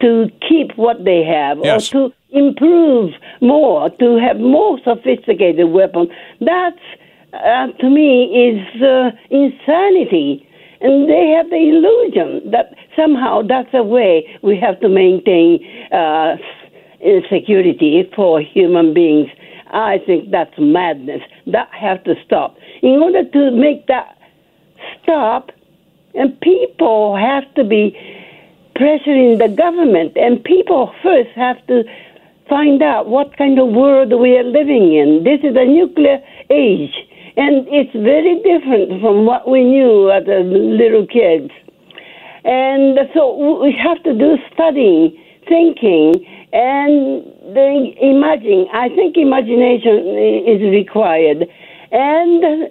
to 0.00 0.26
keep 0.48 0.76
what 0.76 1.04
they 1.04 1.22
have 1.24 1.58
Yes. 1.62 1.92
or 1.94 2.08
to 2.10 2.14
improve 2.30 3.12
more, 3.40 3.90
to 3.90 4.18
have 4.18 4.38
more 4.38 4.78
sophisticated 4.84 5.70
weapons. 5.70 6.08
That's, 6.40 6.78
uh, 7.32 7.68
to 7.80 7.90
me, 7.90 8.24
is 8.48 8.82
uh, 8.82 9.10
insanity. 9.30 10.44
And 10.80 11.08
they 11.08 11.34
have 11.36 11.50
the 11.50 11.56
illusion 11.56 12.50
that 12.52 12.72
somehow 12.96 13.42
that's 13.42 13.72
a 13.74 13.82
way 13.82 14.26
we 14.42 14.56
have 14.60 14.78
to 14.80 14.88
maintain 14.88 15.58
uh, 15.92 16.36
security 17.30 18.08
for 18.14 18.40
human 18.40 18.94
beings. 18.94 19.28
I 19.72 19.98
think 20.06 20.30
that's 20.30 20.54
madness. 20.58 21.20
That 21.46 21.68
has 21.72 21.98
to 22.04 22.14
stop. 22.24 22.56
In 22.82 23.00
order 23.02 23.28
to 23.28 23.50
make 23.50 23.86
that 23.88 24.17
stop, 25.08 25.50
and 26.14 26.38
people 26.40 27.16
have 27.16 27.44
to 27.54 27.64
be 27.64 27.96
pressuring 28.76 29.38
the 29.38 29.48
government, 29.48 30.12
and 30.16 30.44
people 30.44 30.92
first 31.02 31.30
have 31.30 31.56
to 31.66 31.82
find 32.48 32.82
out 32.82 33.08
what 33.08 33.36
kind 33.36 33.58
of 33.58 33.68
world 33.68 34.12
we 34.12 34.36
are 34.36 34.44
living 34.44 34.94
in. 34.94 35.24
This 35.24 35.40
is 35.42 35.56
a 35.56 35.64
nuclear 35.64 36.22
age, 36.50 36.94
and 37.36 37.66
it's 37.68 37.92
very 37.92 38.36
different 38.42 39.00
from 39.00 39.24
what 39.24 39.48
we 39.48 39.64
knew 39.64 40.10
as 40.10 40.26
a 40.28 40.40
little 40.44 41.06
kids. 41.06 41.50
And 42.44 42.98
so 43.14 43.62
we 43.62 43.72
have 43.72 44.02
to 44.04 44.12
do 44.14 44.36
studying, 44.52 45.16
thinking, 45.48 46.24
and 46.52 47.24
the 47.54 47.94
imagine. 48.00 48.66
I 48.72 48.88
think 48.90 49.16
imagination 49.16 50.16
is 50.46 50.60
required, 50.62 51.48
and 51.92 52.70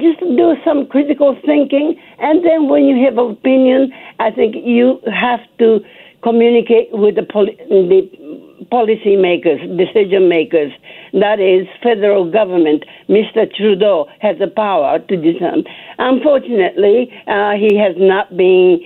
just 0.00 0.20
do 0.20 0.56
some 0.64 0.86
critical 0.86 1.38
thinking. 1.44 2.00
And 2.18 2.44
then, 2.44 2.68
when 2.68 2.84
you 2.84 3.04
have 3.04 3.18
opinion, 3.18 3.92
I 4.18 4.30
think 4.30 4.56
you 4.56 5.00
have 5.12 5.40
to 5.58 5.80
communicate 6.22 6.88
with 6.92 7.16
the, 7.16 7.22
the 7.22 8.66
policy 8.70 9.16
makers, 9.16 9.60
decision 9.76 10.28
makers. 10.28 10.72
That 11.12 11.40
is 11.40 11.66
federal 11.82 12.30
government. 12.30 12.84
Mr. 13.08 13.52
Trudeau 13.54 14.08
has 14.20 14.38
the 14.38 14.46
power 14.46 14.98
to 14.98 15.16
do. 15.16 15.64
Unfortunately, 15.98 17.12
uh, 17.26 17.52
he 17.52 17.76
has 17.76 17.94
not 17.98 18.36
been. 18.36 18.80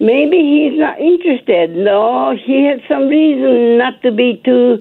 Maybe 0.00 0.38
he's 0.38 0.78
not 0.78 1.00
interested. 1.00 1.70
No, 1.74 2.36
he 2.36 2.64
has 2.66 2.80
some 2.88 3.08
reason 3.08 3.78
not 3.78 4.00
to 4.02 4.12
be 4.12 4.40
too 4.44 4.78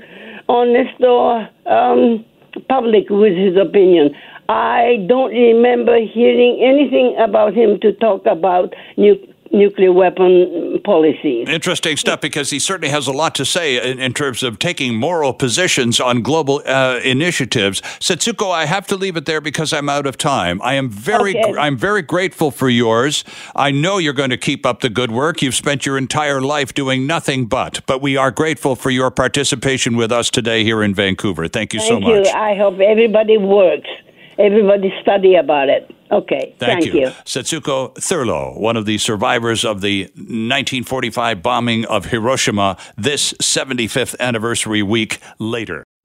honest 0.48 1.02
or 1.02 1.50
um, 1.66 2.24
public 2.70 3.10
with 3.10 3.36
his 3.36 3.58
opinion. 3.58 4.16
I 4.50 5.06
don't 5.08 5.32
remember 5.32 5.98
hearing 6.00 6.60
anything 6.62 7.18
about 7.20 7.54
him 7.54 7.80
to 7.82 7.92
talk 7.94 8.26
about 8.26 8.74
nu- 8.96 9.18
nuclear 9.52 9.92
weapon 9.92 10.80
policies. 10.84 11.48
Interesting 11.50 11.98
stuff 11.98 12.22
because 12.22 12.50
he 12.50 12.60
certainly 12.60 12.90
has 12.90 13.08
a 13.08 13.12
lot 13.12 13.36
to 13.36 13.46
say 13.46 13.92
in, 13.92 14.00
in 14.00 14.14
terms 14.14 14.44
of 14.44 14.60
taking 14.60 14.96
moral 14.96 15.34
positions 15.34 16.00
on 16.00 16.22
global 16.22 16.62
uh, 16.66 17.00
initiatives. 17.04 17.82
Setsuko, 18.00 18.52
I 18.52 18.66
have 18.66 18.88
to 18.88 18.96
leave 18.96 19.18
it 19.18 19.26
there 19.26 19.42
because 19.42 19.74
I'm 19.74 19.90
out 19.90 20.06
of 20.06 20.18
time. 20.18 20.62
I 20.62 20.74
am 20.76 20.90
very, 20.90 21.38
Okay. 21.38 21.58
I'm 21.58 21.78
very 21.78 22.02
grateful 22.02 22.52
for 22.52 22.70
yours. 22.70 23.24
I 23.56 23.72
know 23.72 23.98
you're 23.98 24.14
going 24.14 24.30
to 24.30 24.38
keep 24.38 24.66
up 24.66 24.80
the 24.80 24.90
good 24.90 25.12
work. 25.12 25.42
You've 25.42 25.56
spent 25.56 25.86
your 25.86 25.98
entire 25.98 26.42
life 26.42 26.74
doing 26.74 27.06
nothing 27.08 27.48
but. 27.48 27.82
But 27.86 28.02
we 28.02 28.16
are 28.18 28.32
grateful 28.32 28.76
for 28.76 28.90
your 28.92 29.12
participation 29.12 29.98
with 29.98 30.12
us 30.12 30.30
today 30.30 30.64
here 30.64 30.84
in 30.84 30.94
Vancouver. 30.94 31.48
Thank 31.48 31.74
you 31.74 31.80
so 31.80 31.96
Thank 32.00 32.04
much. 32.04 32.26
you. 32.28 32.32
I 32.32 32.56
hope 32.56 32.80
everybody 32.80 33.38
works. 33.38 33.90
Everybody 34.40 34.94
study 35.02 35.36
about 35.36 35.70
it. 35.70 35.90
Okay. 36.12 36.56
Thank, 36.60 36.84
Thank, 36.84 36.94
you. 36.94 37.08
Setsuko 37.26 37.94
Thurlow, 37.96 38.58
one 38.58 38.78
of 38.78 38.86
the 38.86 38.98
survivors 38.98 39.66
of 39.66 39.82
the 39.82 40.04
1945 40.16 41.42
bombing 41.42 41.86
of 41.86 42.06
Hiroshima, 42.06 42.78
this 42.96 43.34
75th 43.34 44.18
anniversary 44.20 44.84
week 44.84 45.20
later. 45.40 45.84